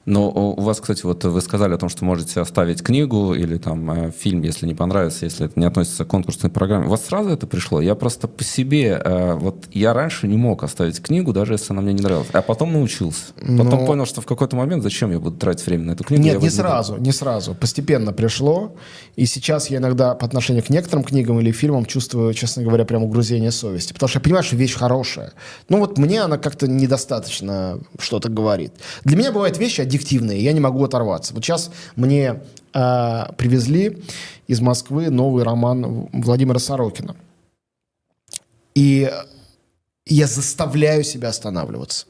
Но 0.06 0.30
у 0.30 0.60
вас, 0.60 0.80
кстати, 0.80 1.02
вот 1.04 1.22
вы 1.24 1.40
сказали 1.42 1.74
о 1.74 1.76
том, 1.76 1.90
что 1.90 2.06
можете 2.06 2.40
оставить 2.40 2.82
книгу 2.82 3.34
или 3.34 3.58
там 3.58 3.90
э, 3.90 4.10
фильм, 4.10 4.40
если 4.42 4.66
не 4.66 4.74
понравится, 4.74 5.26
если 5.26 5.46
это 5.46 5.60
не 5.60 5.66
относится 5.66 6.06
к 6.06 6.08
конкурсной 6.08 6.50
программе. 6.50 6.86
У 6.86 6.88
вас 6.88 7.04
сразу 7.04 7.28
это 7.28 7.46
пришло? 7.46 7.82
Я 7.82 7.94
просто 7.94 8.26
по 8.26 8.42
себе, 8.42 9.00
э, 9.04 9.34
вот 9.34 9.66
я 9.72 9.92
раньше 9.92 10.26
не 10.26 10.38
мог 10.38 10.64
оставить 10.64 11.02
книгу, 11.02 11.34
даже 11.34 11.52
если 11.52 11.74
она 11.74 11.82
мне 11.82 11.92
не 11.92 12.02
нравилась, 12.02 12.28
а 12.32 12.40
потом 12.40 12.72
научился. 12.72 13.34
Потом 13.36 13.80
Но... 13.80 13.86
понял, 13.86 14.06
что 14.06 14.22
в 14.22 14.26
какой-то 14.26 14.56
момент 14.56 14.82
зачем 14.82 15.10
я 15.10 15.18
буду 15.18 15.36
тратить 15.36 15.66
время 15.66 15.84
на 15.84 15.90
эту 15.92 16.04
книгу. 16.04 16.22
Нет, 16.22 16.40
не 16.40 16.50
сразу, 16.50 16.96
не 16.96 17.12
сразу. 17.12 17.54
Постепенно 17.54 18.14
пришло. 18.14 18.74
И 19.16 19.26
сейчас 19.26 19.68
я 19.68 19.78
иногда 19.78 20.14
по 20.14 20.24
отношению 20.24 20.64
к 20.64 20.70
некоторым 20.70 21.04
книгам 21.04 21.40
или 21.40 21.52
фильмам 21.52 21.84
чувствую, 21.84 22.32
честно 22.32 22.62
говоря, 22.62 22.86
прям 22.86 23.02
угрызение 23.02 23.50
совести. 23.50 23.92
Потому 23.92 24.08
что 24.08 24.18
я 24.18 24.22
понимаю, 24.22 24.44
что 24.44 24.56
вещь 24.56 24.74
хорошая. 24.74 25.34
Ну 25.68 25.78
вот 25.78 25.98
мне 25.98 26.22
она 26.22 26.38
как-то 26.38 26.66
недостаточно 26.66 27.78
что-то 27.98 28.30
говорит. 28.30 28.72
Для 29.04 29.18
меня 29.18 29.30
бывают 29.30 29.58
вещи 29.58 29.82
аддиктивные, 29.90 30.42
я 30.42 30.52
не 30.52 30.60
могу 30.60 30.84
оторваться. 30.84 31.34
Вот 31.34 31.44
сейчас 31.44 31.70
мне 31.96 32.40
э, 32.72 33.22
привезли 33.36 34.02
из 34.46 34.60
Москвы 34.60 35.10
новый 35.10 35.42
роман 35.42 36.08
Владимира 36.12 36.58
Сорокина. 36.58 37.16
И 38.74 39.10
я 40.06 40.26
заставляю 40.26 41.04
себя 41.04 41.28
останавливаться. 41.28 42.06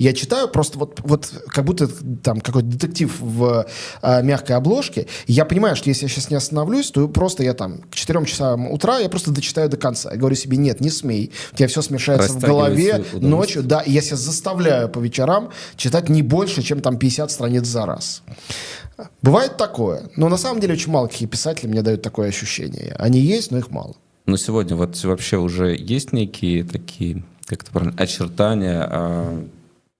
Я 0.00 0.14
читаю 0.14 0.48
просто 0.48 0.78
вот, 0.78 0.98
вот 1.04 1.30
как 1.48 1.66
будто 1.66 1.86
там 1.86 2.40
какой-то 2.40 2.66
детектив 2.66 3.14
в 3.20 3.66
э, 4.00 4.22
мягкой 4.22 4.56
обложке. 4.56 5.06
Я 5.26 5.44
понимаю, 5.44 5.76
что 5.76 5.90
если 5.90 6.06
я 6.06 6.08
сейчас 6.08 6.30
не 6.30 6.36
остановлюсь, 6.36 6.90
то 6.90 7.06
просто 7.06 7.42
я 7.42 7.52
там 7.52 7.82
к 7.90 7.94
4 7.94 8.24
часам 8.24 8.72
утра 8.72 8.98
я 8.98 9.10
просто 9.10 9.30
дочитаю 9.30 9.68
до 9.68 9.76
конца. 9.76 10.10
Я 10.12 10.16
говорю 10.16 10.36
себе, 10.36 10.56
нет, 10.56 10.80
не 10.80 10.88
смей. 10.88 11.32
У 11.52 11.56
тебя 11.56 11.68
все 11.68 11.82
смешается 11.82 12.32
в 12.32 12.40
голове 12.40 13.04
ночью. 13.12 13.62
Да, 13.62 13.80
и 13.82 13.92
я 13.92 14.00
себя 14.00 14.16
заставляю 14.16 14.88
по 14.88 15.00
вечерам 15.00 15.50
читать 15.76 16.08
не 16.08 16.22
больше, 16.22 16.62
чем 16.62 16.80
там 16.80 16.96
50 16.96 17.30
страниц 17.30 17.66
за 17.66 17.84
раз. 17.84 18.22
Бывает 19.20 19.58
такое. 19.58 20.04
Но 20.16 20.30
на 20.30 20.38
самом 20.38 20.62
деле 20.62 20.72
очень 20.72 20.92
мало 20.92 21.08
какие 21.08 21.28
писатели 21.28 21.68
мне 21.68 21.82
дают 21.82 22.00
такое 22.00 22.30
ощущение. 22.30 22.96
Они 22.98 23.20
есть, 23.20 23.50
но 23.50 23.58
их 23.58 23.70
мало. 23.70 23.96
Но 24.24 24.38
сегодня 24.38 24.76
вот 24.76 25.04
вообще 25.04 25.36
уже 25.36 25.76
есть 25.76 26.14
некие 26.14 26.64
такие, 26.64 27.22
как 27.44 27.64
это 27.64 27.70
правильно, 27.70 27.94
очертания 27.98 28.88
а, 28.90 29.44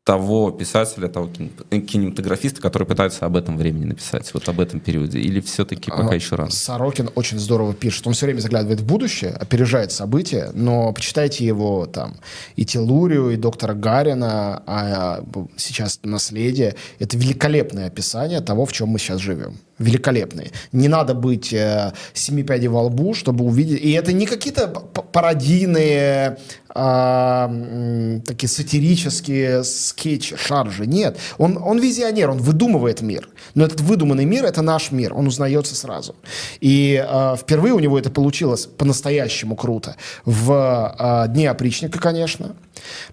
того 0.05 0.51
писателя, 0.51 1.09
того 1.09 1.29
кинематографиста, 1.71 2.61
который 2.61 2.87
пытается 2.87 3.27
об 3.27 3.37
этом 3.37 3.57
времени 3.57 3.85
написать, 3.85 4.33
вот 4.33 4.49
об 4.49 4.61
этом 4.61 4.81
периоде, 4.81 5.21
или 5.21 5.41
все-таки 5.41 5.91
пока 5.91 6.11
а, 6.11 6.15
еще 6.15 6.37
рано? 6.37 6.51
Сорокин 6.51 7.11
очень 7.15 7.39
здорово 7.39 7.75
пишет. 7.75 8.07
Он 8.07 8.15
все 8.15 8.27
время 8.27 8.41
заглядывает 8.41 8.81
в 8.81 8.87
будущее, 8.87 9.31
опережает 9.33 9.93
события, 9.93 10.51
но 10.55 10.93
почитайте 10.93 11.45
его 11.45 11.87
там 11.87 12.17
и 12.57 12.65
Телурию, 12.65 13.31
и 13.31 13.37
доктора 13.37 13.75
Гарина, 13.75 14.63
а 14.67 15.23
сейчас 15.57 16.01
«Наследие». 16.03 16.77
Это 16.99 17.17
великолепное 17.17 17.87
описание 17.87 18.41
того, 18.41 18.65
в 18.65 18.73
чем 18.73 18.89
мы 18.89 18.99
сейчас 18.99 19.21
живем 19.21 19.59
великолепные. 19.81 20.53
Не 20.73 20.89
надо 20.89 21.15
быть 21.15 21.53
э, 21.53 21.93
семи 22.13 22.45
пядей 22.45 22.69
во 22.69 22.83
лбу, 22.83 23.15
чтобы 23.15 23.45
увидеть. 23.45 23.81
И 23.83 23.91
это 23.93 24.13
не 24.13 24.27
какие-то 24.27 24.69
пародийные 24.69 26.39
э, 26.75 28.21
такие 28.27 28.49
сатирические 28.49 29.65
скетчи, 29.65 30.37
шаржи. 30.37 30.87
Нет. 30.87 31.19
Он, 31.39 31.59
он 31.59 31.79
визионер, 31.81 32.31
он 32.31 32.39
выдумывает 32.39 33.01
мир. 33.01 33.29
Но 33.55 33.65
этот 33.65 33.81
выдуманный 33.81 34.27
мир— 34.27 34.45
это 34.47 34.63
наш 34.63 34.93
мир. 34.93 35.15
Он 35.15 35.27
узнается 35.27 35.75
сразу. 35.75 36.15
И 36.61 37.03
э, 37.05 37.37
впервые 37.41 37.73
у 37.73 37.81
него 37.81 37.99
это 37.99 38.11
получилось 38.11 38.67
по-настоящему 38.67 39.57
круто. 39.57 39.97
В 40.25 40.95
э, 40.99 41.33
«Дне 41.33 41.51
опричника», 41.51 41.99
конечно. 41.99 42.55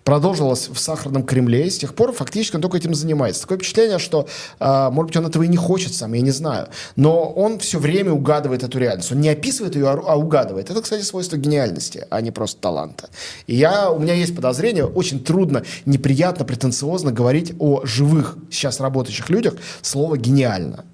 Продолжилось 0.04 0.70
в 0.70 0.78
«Сахарном 0.78 1.24
Кремле». 1.24 1.68
И 1.68 1.70
с 1.70 1.78
тех 1.78 1.94
пор 1.94 2.12
фактически 2.12 2.56
он 2.56 2.62
только 2.62 2.78
этим 2.78 2.94
занимается. 2.94 3.42
Такое 3.42 3.58
впечатление, 3.58 4.00
что, 4.00 4.28
э, 4.60 4.90
может 4.92 5.08
быть, 5.08 5.18
он 5.18 5.28
этого 5.28 5.44
и 5.44 5.48
не 5.48 5.58
хочет 5.58 5.94
сам, 5.94 6.14
я 6.14 6.22
не 6.22 6.32
знаю. 6.32 6.57
Но 6.96 7.30
он 7.30 7.60
все 7.60 7.80
время 7.80 8.12
угадывает 8.12 8.64
эту 8.64 8.80
реальность. 8.80 9.12
Он 9.12 9.22
не 9.22 9.30
описывает 9.30 9.76
ее, 9.76 9.90
а 9.90 10.18
угадывает. 10.18 10.70
Это, 10.70 10.82
кстати, 10.82 11.04
свойство 11.04 11.38
гениальности, 11.38 12.06
а 12.10 12.22
не 12.22 12.32
просто 12.32 12.62
таланта. 12.62 13.10
И 13.48 13.56
я, 13.56 13.92
у 13.92 14.00
меня 14.00 14.14
есть 14.14 14.36
подозрение, 14.36 14.86
очень 14.86 15.24
трудно, 15.24 15.64
неприятно, 15.86 16.46
претенциозно 16.46 17.12
говорить 17.12 17.54
о 17.60 17.86
живых 17.86 18.38
сейчас 18.52 18.80
работающих 18.80 19.30
людях 19.30 19.56
слово 19.82 20.18
«гениально». 20.18 20.86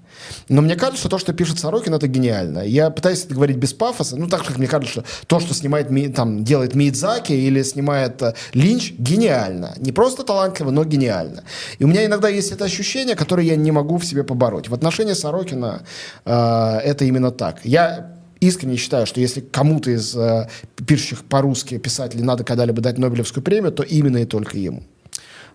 Но 0.48 0.62
мне 0.62 0.76
кажется, 0.76 1.08
то, 1.08 1.18
что 1.18 1.32
пишет 1.32 1.58
Сорокин, 1.58 1.94
это 1.94 2.06
гениально. 2.06 2.60
Я 2.60 2.90
пытаюсь 2.90 3.24
это 3.24 3.34
говорить 3.34 3.56
без 3.56 3.72
пафоса. 3.72 4.16
Ну, 4.16 4.28
так 4.28 4.44
как 4.44 4.58
мне 4.58 4.66
кажется, 4.66 4.92
что 4.92 5.26
то, 5.26 5.40
что 5.40 5.54
снимает, 5.54 5.88
там, 6.14 6.44
делает 6.44 6.74
Миядзаки 6.74 7.32
или 7.32 7.62
снимает 7.62 8.22
uh, 8.22 8.34
Линч, 8.52 8.92
гениально. 8.92 9.74
Не 9.78 9.92
просто 9.92 10.24
талантливо, 10.24 10.70
но 10.70 10.84
гениально. 10.84 11.44
И 11.78 11.84
у 11.84 11.88
меня 11.88 12.04
иногда 12.04 12.28
есть 12.28 12.52
это 12.52 12.64
ощущение, 12.64 13.16
которое 13.16 13.46
я 13.46 13.56
не 13.56 13.72
могу 13.72 13.98
в 13.98 14.04
себе 14.04 14.24
побороть. 14.24 14.68
В 14.68 14.74
отношении 14.74 15.14
Сорокина 15.14 15.82
uh, 16.24 16.78
это 16.78 17.04
именно 17.04 17.30
так. 17.30 17.60
Я 17.64 18.14
искренне 18.40 18.76
считаю, 18.76 19.06
что 19.06 19.20
если 19.20 19.40
кому-то 19.40 19.90
из 19.90 20.14
э, 20.14 20.48
пишущих 20.86 21.24
по-русски 21.24 21.78
писателей 21.78 22.22
надо 22.22 22.44
когда-либо 22.44 22.80
дать 22.82 22.98
Нобелевскую 22.98 23.42
премию, 23.42 23.72
то 23.72 23.82
именно 23.82 24.18
и 24.18 24.24
только 24.24 24.58
ему. 24.58 24.82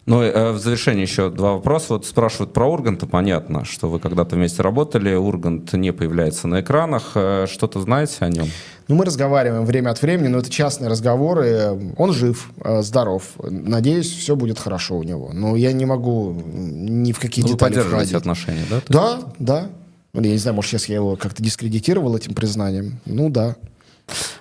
Ну, 0.05 0.21
э, 0.21 0.51
в 0.51 0.59
завершение 0.59 1.03
еще 1.03 1.29
два 1.29 1.53
вопроса. 1.53 1.93
Вот 1.93 2.05
спрашивают 2.05 2.53
про 2.53 2.65
Урганта. 2.67 3.05
Понятно, 3.05 3.65
что 3.65 3.89
вы 3.89 3.99
когда-то 3.99 4.35
вместе 4.35 4.61
работали. 4.63 5.13
Ургант 5.13 5.73
не 5.73 5.93
появляется 5.93 6.47
на 6.47 6.61
экранах. 6.61 7.11
Э, 7.15 7.45
что-то 7.47 7.79
знаете 7.81 8.15
о 8.19 8.29
нем? 8.29 8.47
Ну, 8.87 8.95
мы 8.95 9.05
разговариваем 9.05 9.65
время 9.65 9.91
от 9.91 10.01
времени, 10.01 10.29
но 10.29 10.39
это 10.39 10.49
частные 10.49 10.89
разговоры. 10.89 11.93
Он 11.97 12.11
жив, 12.11 12.49
э, 12.63 12.81
здоров. 12.81 13.23
Надеюсь, 13.43 14.11
все 14.11 14.35
будет 14.35 14.57
хорошо 14.57 14.97
у 14.97 15.03
него. 15.03 15.29
Но 15.31 15.55
я 15.55 15.71
не 15.73 15.85
могу 15.85 16.33
ни 16.33 17.11
в 17.11 17.19
какие 17.19 17.43
ну, 17.43 17.51
детали 17.51 17.73
вы 17.73 17.75
поддерживаете 17.75 18.09
входить. 18.09 18.15
отношения, 18.15 18.65
да? 18.69 18.81
Да, 18.87 19.19
да. 19.37 19.69
Я 20.13 20.31
не 20.31 20.37
знаю, 20.37 20.55
может, 20.55 20.71
сейчас 20.71 20.89
я 20.89 20.95
его 20.95 21.15
как-то 21.15 21.43
дискредитировал 21.43 22.15
этим 22.15 22.33
признанием. 22.33 22.99
Ну, 23.05 23.29
да. 23.29 23.55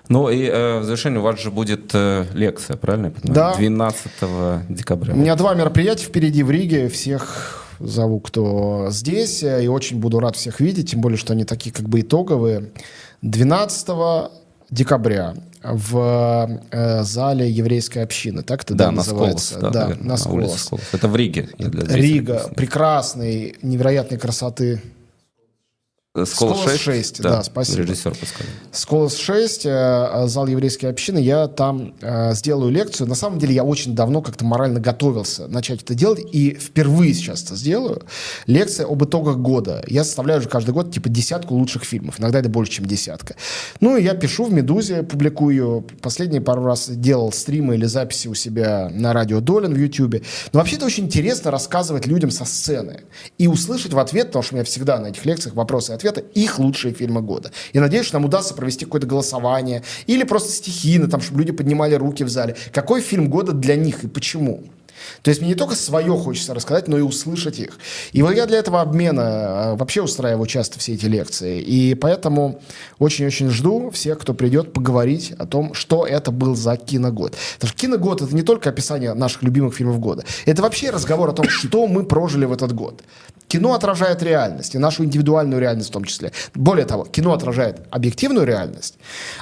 Ну 0.08 0.30
и 0.30 0.44
э, 0.46 0.78
в 0.78 0.84
завершение 0.84 1.20
у 1.20 1.22
вас 1.22 1.40
же 1.40 1.50
будет 1.50 1.90
э, 1.94 2.26
лекция, 2.34 2.76
правильно 2.76 3.06
я 3.06 3.12
понимаю? 3.12 3.52
Да. 3.52 3.56
12 3.56 4.12
декабря. 4.68 5.14
У 5.14 5.16
меня 5.16 5.36
два 5.36 5.54
мероприятия 5.54 6.04
впереди 6.04 6.42
в 6.42 6.50
Риге. 6.50 6.88
Всех 6.88 7.66
зову, 7.80 8.20
кто 8.20 8.88
здесь. 8.90 9.42
И 9.42 9.68
очень 9.68 9.98
буду 9.98 10.20
рад 10.20 10.36
всех 10.36 10.60
видеть, 10.60 10.90
тем 10.90 11.00
более, 11.00 11.18
что 11.18 11.32
они 11.32 11.44
такие 11.44 11.72
как 11.72 11.88
бы 11.88 12.00
итоговые. 12.00 12.70
12 13.22 13.88
декабря 14.70 15.34
в 15.62 16.60
э, 16.70 17.02
зале 17.02 17.50
еврейской 17.50 17.98
общины, 17.98 18.42
так 18.42 18.62
это 18.62 18.74
да, 18.74 18.86
да 18.86 18.90
называется? 18.92 19.54
Сколос, 19.54 19.62
да, 19.62 19.70
да 19.70 19.80
наверное, 19.88 20.08
на 20.08 20.16
Сколос. 20.16 20.70
Это 20.92 21.08
в 21.08 21.16
Риге. 21.16 21.48
Рига, 21.58 22.50
прекрасный, 22.54 23.56
невероятной 23.62 24.18
красоты 24.18 24.80
Сколос 26.26 26.64
6, 26.64 26.80
6 26.80 27.22
да, 27.22 27.30
да, 27.30 27.42
спасибо. 27.42 27.82
Режиссер 27.82 28.14
подсказал. 28.14 28.52
Сколос 28.72 29.16
6, 29.16 29.66
э, 29.66 30.24
зал 30.26 30.46
еврейской 30.46 30.86
общины, 30.86 31.18
я 31.18 31.48
там 31.48 31.94
э, 32.00 32.34
сделаю 32.34 32.70
лекцию. 32.70 33.08
На 33.08 33.14
самом 33.14 33.38
деле 33.38 33.54
я 33.54 33.64
очень 33.64 33.94
давно 33.94 34.22
как-то 34.22 34.44
морально 34.44 34.80
готовился 34.80 35.48
начать 35.48 35.82
это 35.82 35.94
делать, 35.94 36.20
и 36.32 36.54
впервые 36.54 37.14
сейчас 37.14 37.44
это 37.44 37.56
сделаю. 37.56 38.02
Лекция 38.46 38.86
об 38.86 39.04
итогах 39.04 39.38
года. 39.38 39.84
Я 39.86 40.04
составляю 40.04 40.40
уже 40.40 40.48
каждый 40.48 40.70
год 40.70 40.92
типа 40.92 41.08
десятку 41.08 41.54
лучших 41.54 41.84
фильмов, 41.84 42.20
иногда 42.20 42.40
это 42.40 42.48
больше, 42.48 42.72
чем 42.72 42.86
десятка. 42.86 43.36
Ну, 43.80 43.96
и 43.96 44.02
я 44.02 44.14
пишу 44.14 44.44
в 44.44 44.52
«Медузе», 44.52 45.02
публикую. 45.02 45.84
Последние 46.00 46.40
пару 46.40 46.64
раз 46.64 46.88
делал 46.88 47.32
стримы 47.32 47.74
или 47.74 47.86
записи 47.86 48.28
у 48.28 48.34
себя 48.34 48.90
на 48.92 49.12
радио 49.12 49.40
Долин 49.40 49.74
в 49.74 49.78
Ютьюбе. 49.78 50.22
Но 50.52 50.60
вообще 50.60 50.76
это 50.76 50.86
очень 50.86 51.04
интересно 51.04 51.50
рассказывать 51.50 52.06
людям 52.06 52.30
со 52.30 52.44
сцены 52.44 53.00
и 53.38 53.46
услышать 53.46 53.92
в 53.92 53.98
ответ, 53.98 54.28
потому 54.28 54.42
что 54.42 54.54
у 54.54 54.56
меня 54.56 54.64
всегда 54.64 54.98
на 54.98 55.08
этих 55.08 55.24
лекциях 55.24 55.54
вопросы 55.54 55.92
и 55.92 55.94
ответы, 55.94 56.07
ответа 56.08 56.28
их 56.34 56.58
лучшие 56.58 56.94
фильмы 56.94 57.20
года. 57.22 57.50
И 57.72 57.78
надеюсь, 57.78 58.06
что 58.06 58.16
нам 58.16 58.24
удастся 58.24 58.54
провести 58.54 58.84
какое-то 58.84 59.06
голосование 59.06 59.82
или 60.06 60.24
просто 60.24 60.50
стихийно, 60.52 61.08
там, 61.08 61.20
чтобы 61.20 61.40
люди 61.40 61.52
поднимали 61.52 61.94
руки 61.94 62.24
в 62.24 62.28
зале. 62.28 62.56
Какой 62.72 63.00
фильм 63.00 63.28
года 63.28 63.52
для 63.52 63.76
них 63.76 64.04
и 64.04 64.08
почему? 64.08 64.64
То 65.22 65.30
есть 65.30 65.40
мне 65.40 65.50
не 65.50 65.54
только 65.54 65.74
свое 65.74 66.16
хочется 66.16 66.54
рассказать, 66.54 66.88
но 66.88 66.98
и 66.98 67.02
услышать 67.02 67.58
их. 67.58 67.78
И 68.12 68.22
вот 68.22 68.34
я 68.34 68.46
для 68.46 68.58
этого 68.58 68.80
обмена 68.80 69.20
э, 69.20 69.76
вообще 69.76 70.02
устраиваю 70.02 70.46
часто 70.46 70.78
все 70.78 70.94
эти 70.94 71.06
лекции. 71.06 71.60
И 71.60 71.94
поэтому 71.94 72.60
очень-очень 72.98 73.50
жду 73.50 73.90
всех, 73.90 74.18
кто 74.18 74.34
придет 74.34 74.72
поговорить 74.72 75.32
о 75.38 75.46
том, 75.46 75.74
что 75.74 76.06
это 76.06 76.30
был 76.30 76.54
за 76.54 76.76
киногод. 76.76 77.36
Потому 77.54 77.68
что 77.68 77.78
киногод— 77.78 78.22
это 78.22 78.34
не 78.34 78.42
только 78.42 78.70
описание 78.70 79.14
наших 79.14 79.42
любимых 79.42 79.74
фильмов 79.74 79.98
года. 80.00 80.24
Это 80.46 80.62
вообще 80.62 80.90
разговор 80.90 81.30
о 81.30 81.32
том, 81.32 81.48
что 81.48 81.86
мы 81.86 82.04
прожили 82.04 82.44
в 82.44 82.52
этот 82.52 82.72
год. 82.72 83.02
Кино 83.48 83.72
отражает 83.72 84.22
реальность, 84.22 84.74
и 84.74 84.78
нашу 84.78 85.04
индивидуальную 85.04 85.60
реальность 85.60 85.88
в 85.88 85.92
том 85.92 86.04
числе. 86.04 86.32
Более 86.54 86.84
того, 86.84 87.04
кино 87.04 87.32
отражает 87.32 87.80
объективную 87.90 88.46
реальность, 88.46 88.98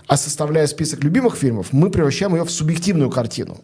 а 0.06 0.16
составляя 0.16 0.66
список 0.68 1.02
любимых 1.02 1.36
фильмов, 1.36 1.72
мы 1.72 1.90
превращаем 1.90 2.36
ее 2.36 2.44
в 2.44 2.50
субъективную 2.50 3.10
картину. 3.10 3.58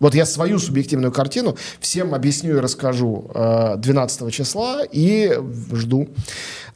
Вот 0.00 0.14
я 0.14 0.26
свою 0.26 0.58
субъективную 0.58 1.12
картину 1.12 1.56
всем 1.80 2.14
объясню 2.14 2.56
и 2.56 2.60
расскажу 2.60 3.30
12 3.34 4.22
э, 4.22 4.30
числа 4.30 4.82
и 4.90 5.38
жду 5.72 6.08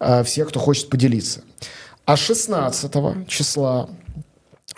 э, 0.01 0.25
всех, 0.25 0.49
кто 0.49 0.61
хочет 0.61 0.89
поделиться. 0.89 1.43
А 2.05 2.17
16 2.17 3.29
числа 3.29 3.89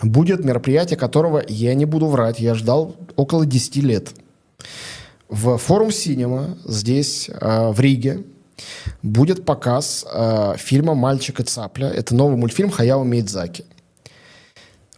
будет 0.01 0.43
мероприятие, 0.43 0.97
которого 0.97 1.43
я 1.47 1.73
не 1.73 1.85
буду 1.85 2.07
врать, 2.07 2.39
я 2.39 2.53
ждал 2.53 2.95
около 3.15 3.45
10 3.45 3.77
лет. 3.77 4.09
В 5.27 5.57
форум 5.57 5.91
Синема 5.91 6.57
здесь, 6.65 7.29
э, 7.29 7.71
в 7.71 7.79
Риге, 7.79 8.23
будет 9.03 9.43
показ 9.43 10.05
фильма 10.57 10.93
«Мальчик 10.95 11.41
и 11.41 11.43
цапля». 11.43 11.89
Это 11.89 12.15
новый 12.15 12.37
мультфильм 12.37 12.69
Хаяо 12.69 13.03
Мейдзаки. 13.03 13.65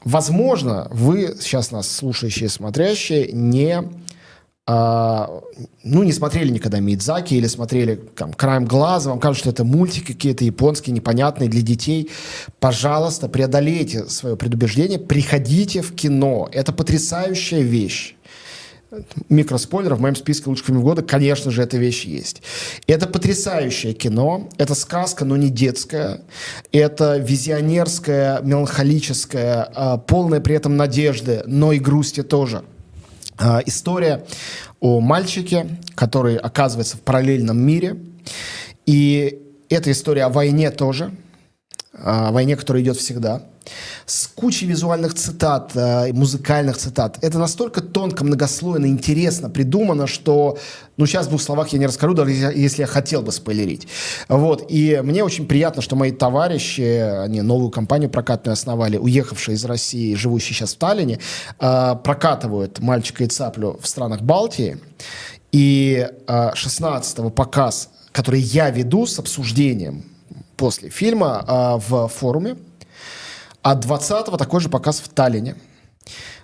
Возможно, 0.08 0.88
вы 0.90 1.36
сейчас 1.38 1.72
нас 1.72 1.92
слушающие, 1.92 2.48
смотрящие, 2.48 3.30
не 3.34 3.84
а, 4.66 5.42
ну, 5.84 6.04
не 6.04 6.14
смотрели 6.14 6.50
никогда 6.50 6.80
Мидзаки 6.80 7.34
или 7.34 7.48
смотрели 7.48 7.96
там, 7.96 8.32
краем 8.32 8.64
глаза, 8.64 9.10
вам 9.10 9.20
кажется, 9.20 9.44
что 9.44 9.50
это 9.50 9.64
мультики 9.66 10.14
какие-то 10.14 10.46
японские, 10.46 10.94
непонятные 10.94 11.50
для 11.50 11.62
детей, 11.62 12.10
пожалуйста, 12.62 13.28
преодолейте 13.28 14.06
свое 14.06 14.38
предубеждение, 14.38 14.98
приходите 14.98 15.82
в 15.82 15.94
кино. 15.94 16.48
Это 16.54 16.72
потрясающая 16.72 17.60
вещь 17.62 18.17
микроспойлер, 19.30 19.96
в 19.96 20.02
моем 20.02 20.16
списке 20.16 20.50
лучших 20.50 20.68
фильмов 20.68 20.84
года, 20.84 21.02
конечно 21.02 21.52
же, 21.52 21.62
эта 21.62 21.78
вещь 21.78 22.06
есть. 22.06 22.42
Это 22.88 23.08
потрясающее 23.08 23.94
кино, 23.94 24.50
это 24.58 24.76
сказка, 24.76 25.26
но 25.26 25.36
не 25.36 25.50
детская, 25.50 26.22
это 26.72 27.18
визионерская, 27.18 28.42
меланхолическая, 28.42 29.70
а, 29.76 29.98
полная 29.98 30.40
при 30.40 30.56
этом 30.56 30.78
надежды, 30.78 31.44
но 31.46 31.74
и 31.74 31.80
грусти 31.80 32.24
тоже. 32.24 32.64
А, 33.38 33.62
история 33.66 34.26
о 34.80 35.00
мальчике, 35.02 35.68
который 35.96 36.38
оказывается 36.38 36.98
в 36.98 37.02
параллельном 37.02 37.60
мире, 37.60 37.98
и 38.86 39.42
эта 39.70 39.92
история 39.92 40.24
о 40.24 40.30
войне 40.30 40.72
тоже, 40.72 41.12
о 41.92 42.32
войне, 42.32 42.56
которая 42.56 42.84
идет 42.84 42.98
всегда– 42.98 43.44
с 44.06 44.28
кучей 44.28 44.66
визуальных 44.66 45.14
цитат, 45.14 45.72
э, 45.76 46.14
музыкальных 46.14 46.78
цитат. 46.78 47.18
Это 47.22 47.38
настолько 47.40 47.82
тонко, 47.82 48.24
многослойно, 48.24 48.86
интересно 48.86 49.50
придумано, 49.50 50.08
что, 50.08 50.58
ну, 50.96 51.06
сейчас 51.06 51.26
в 51.26 51.30
двух 51.30 51.42
словах 51.42 51.70
я 51.70 51.80
не 51.80 51.88
расскажу, 51.88 52.14
даже 52.14 52.32
если 52.32 52.82
я 52.82 52.88
хотел 52.88 53.22
бы 53.22 53.32
спойлерить. 53.32 53.88
Вот. 54.30 54.66
И 54.70 55.00
мне 55.04 55.24
очень 55.24 55.46
приятно, 55.46 55.82
что 55.82 55.96
мои 55.96 56.12
товарищи, 56.12 56.82
они 56.82 57.42
новую 57.42 57.70
компанию 57.70 58.10
прокатную 58.10 58.54
основали, 58.54 58.98
уехавшие 58.98 59.56
из 59.56 59.66
России, 59.66 60.16
живущие 60.16 60.56
сейчас 60.56 60.74
в 60.74 60.78
Таллине, 60.78 61.20
э, 61.60 61.96
прокатывают 62.04 62.80
«Мальчика 62.80 63.24
и 63.24 63.28
цаплю» 63.28 63.78
в 63.82 63.88
странах 63.88 64.22
Балтии. 64.22 64.78
И 65.52 66.08
16-го 66.28 67.28
э, 67.28 67.32
показ, 67.32 67.90
который 68.12 68.40
я 68.40 68.70
веду 68.70 69.06
с 69.06 69.20
обсуждением 69.20 70.04
после 70.56 70.90
фильма 70.90 71.80
в 71.88 72.08
форуме, 72.08 72.58
а 73.70 73.76
20-го 73.76 74.38
такой 74.38 74.62
же 74.62 74.70
показ 74.70 75.02
в 75.02 75.10
Таллине. 75.10 75.56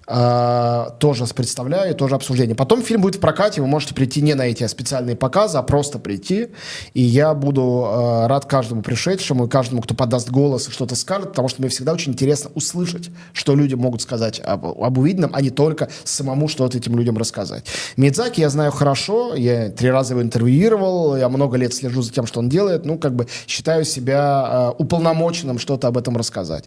Uh, 0.06 0.92
тоже 1.00 1.26
представляю, 1.34 1.96
тоже 1.96 2.16
обсуждение. 2.16 2.56
Потом 2.56 2.82
фильм 2.82 3.02
будет 3.02 3.16
в 3.16 3.20
прокате, 3.22 3.62
вы 3.62 3.68
можете 3.68 3.96
прийти 3.96 4.22
не 4.22 4.34
на 4.34 4.42
эти 4.42 4.68
специальные 4.68 5.16
показы, 5.16 5.58
а 5.58 5.64
просто 5.64 5.98
прийти. 5.98 6.50
И 6.94 7.02
я 7.02 7.34
буду 7.34 7.62
uh, 7.62 8.28
рад 8.28 8.44
каждому 8.44 8.82
пришедшему 8.82 9.46
и 9.46 9.50
каждому, 9.50 9.82
кто 9.82 9.96
подаст 9.96 10.30
голос 10.30 10.68
и 10.68 10.72
что-то 10.72 10.96
скажет, 10.96 11.30
потому 11.30 11.48
что 11.48 11.62
мне 11.62 11.70
всегда 11.70 11.94
очень 11.94 12.12
интересно 12.12 12.52
услышать, 12.54 13.12
что 13.32 13.56
люди 13.56 13.76
могут 13.76 14.02
сказать 14.02 14.42
об, 14.44 14.66
об 14.66 14.98
увиденном, 14.98 15.32
а 15.34 15.42
не 15.42 15.52
только 15.52 15.88
самому 16.04 16.50
что-то 16.50 16.78
этим 16.78 16.98
людям 16.98 17.18
рассказать. 17.18 17.64
Мидзаки 17.96 18.42
я 18.42 18.50
знаю 18.50 18.74
хорошо, 18.74 19.36
я 19.36 19.70
три 19.70 19.90
раза 19.90 20.16
его 20.16 20.22
интервьюировал, 20.22 21.16
я 21.16 21.30
много 21.30 21.56
лет 21.56 21.74
слежу 21.74 22.02
за 22.02 22.12
тем, 22.12 22.26
что 22.26 22.42
он 22.42 22.50
делает, 22.50 22.84
ну, 22.86 22.98
как 22.98 23.16
бы 23.16 23.28
считаю 23.48 23.86
себя 23.86 24.74
uh, 24.74 24.76
уполномоченным 24.78 25.60
что-то 25.60 25.88
об 25.88 25.98
этом 25.98 26.18
рассказать. 26.18 26.66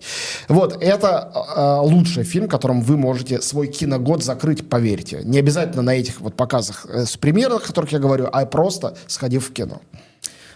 Вот, 0.49 0.83
это 0.83 1.83
лучший 1.83 2.25
фильм, 2.25 2.49
которым 2.49 2.81
вы 2.81 2.97
можете 2.97 3.26
можете 3.27 3.43
свой 3.43 3.67
киногод 3.67 4.23
закрыть, 4.23 4.69
поверьте. 4.69 5.21
Не 5.25 5.39
обязательно 5.39 5.83
на 5.83 5.95
этих 5.95 6.21
вот 6.21 6.35
показах 6.35 6.87
э, 6.89 7.05
с 7.05 7.17
премьерах, 7.17 7.65
о 7.65 7.67
которых 7.67 7.93
я 7.93 7.99
говорю, 7.99 8.29
а 8.33 8.47
просто 8.47 8.97
сходив 9.07 9.49
в 9.49 9.53
кино. 9.53 9.81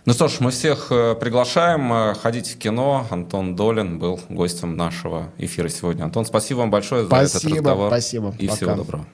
Ну 0.06 0.12
что 0.12 0.28
ж, 0.28 0.36
мы 0.40 0.50
всех 0.50 0.86
э, 0.90 1.14
приглашаем 1.14 1.92
э, 1.92 2.14
ходить 2.14 2.48
в 2.48 2.58
кино. 2.58 3.06
Антон 3.10 3.56
Долин 3.56 3.98
был 3.98 4.20
гостем 4.28 4.76
нашего 4.76 5.30
эфира 5.38 5.68
сегодня. 5.68 6.04
Антон, 6.04 6.24
спасибо 6.24 6.58
вам 6.58 6.70
большое 6.70 7.06
спасибо, 7.06 7.28
за 7.28 7.38
этот 7.38 7.58
разговор. 7.58 7.88
Спасибо. 7.88 8.34
И 8.38 8.46
Пока. 8.46 8.56
всего 8.56 8.74
доброго. 8.74 9.06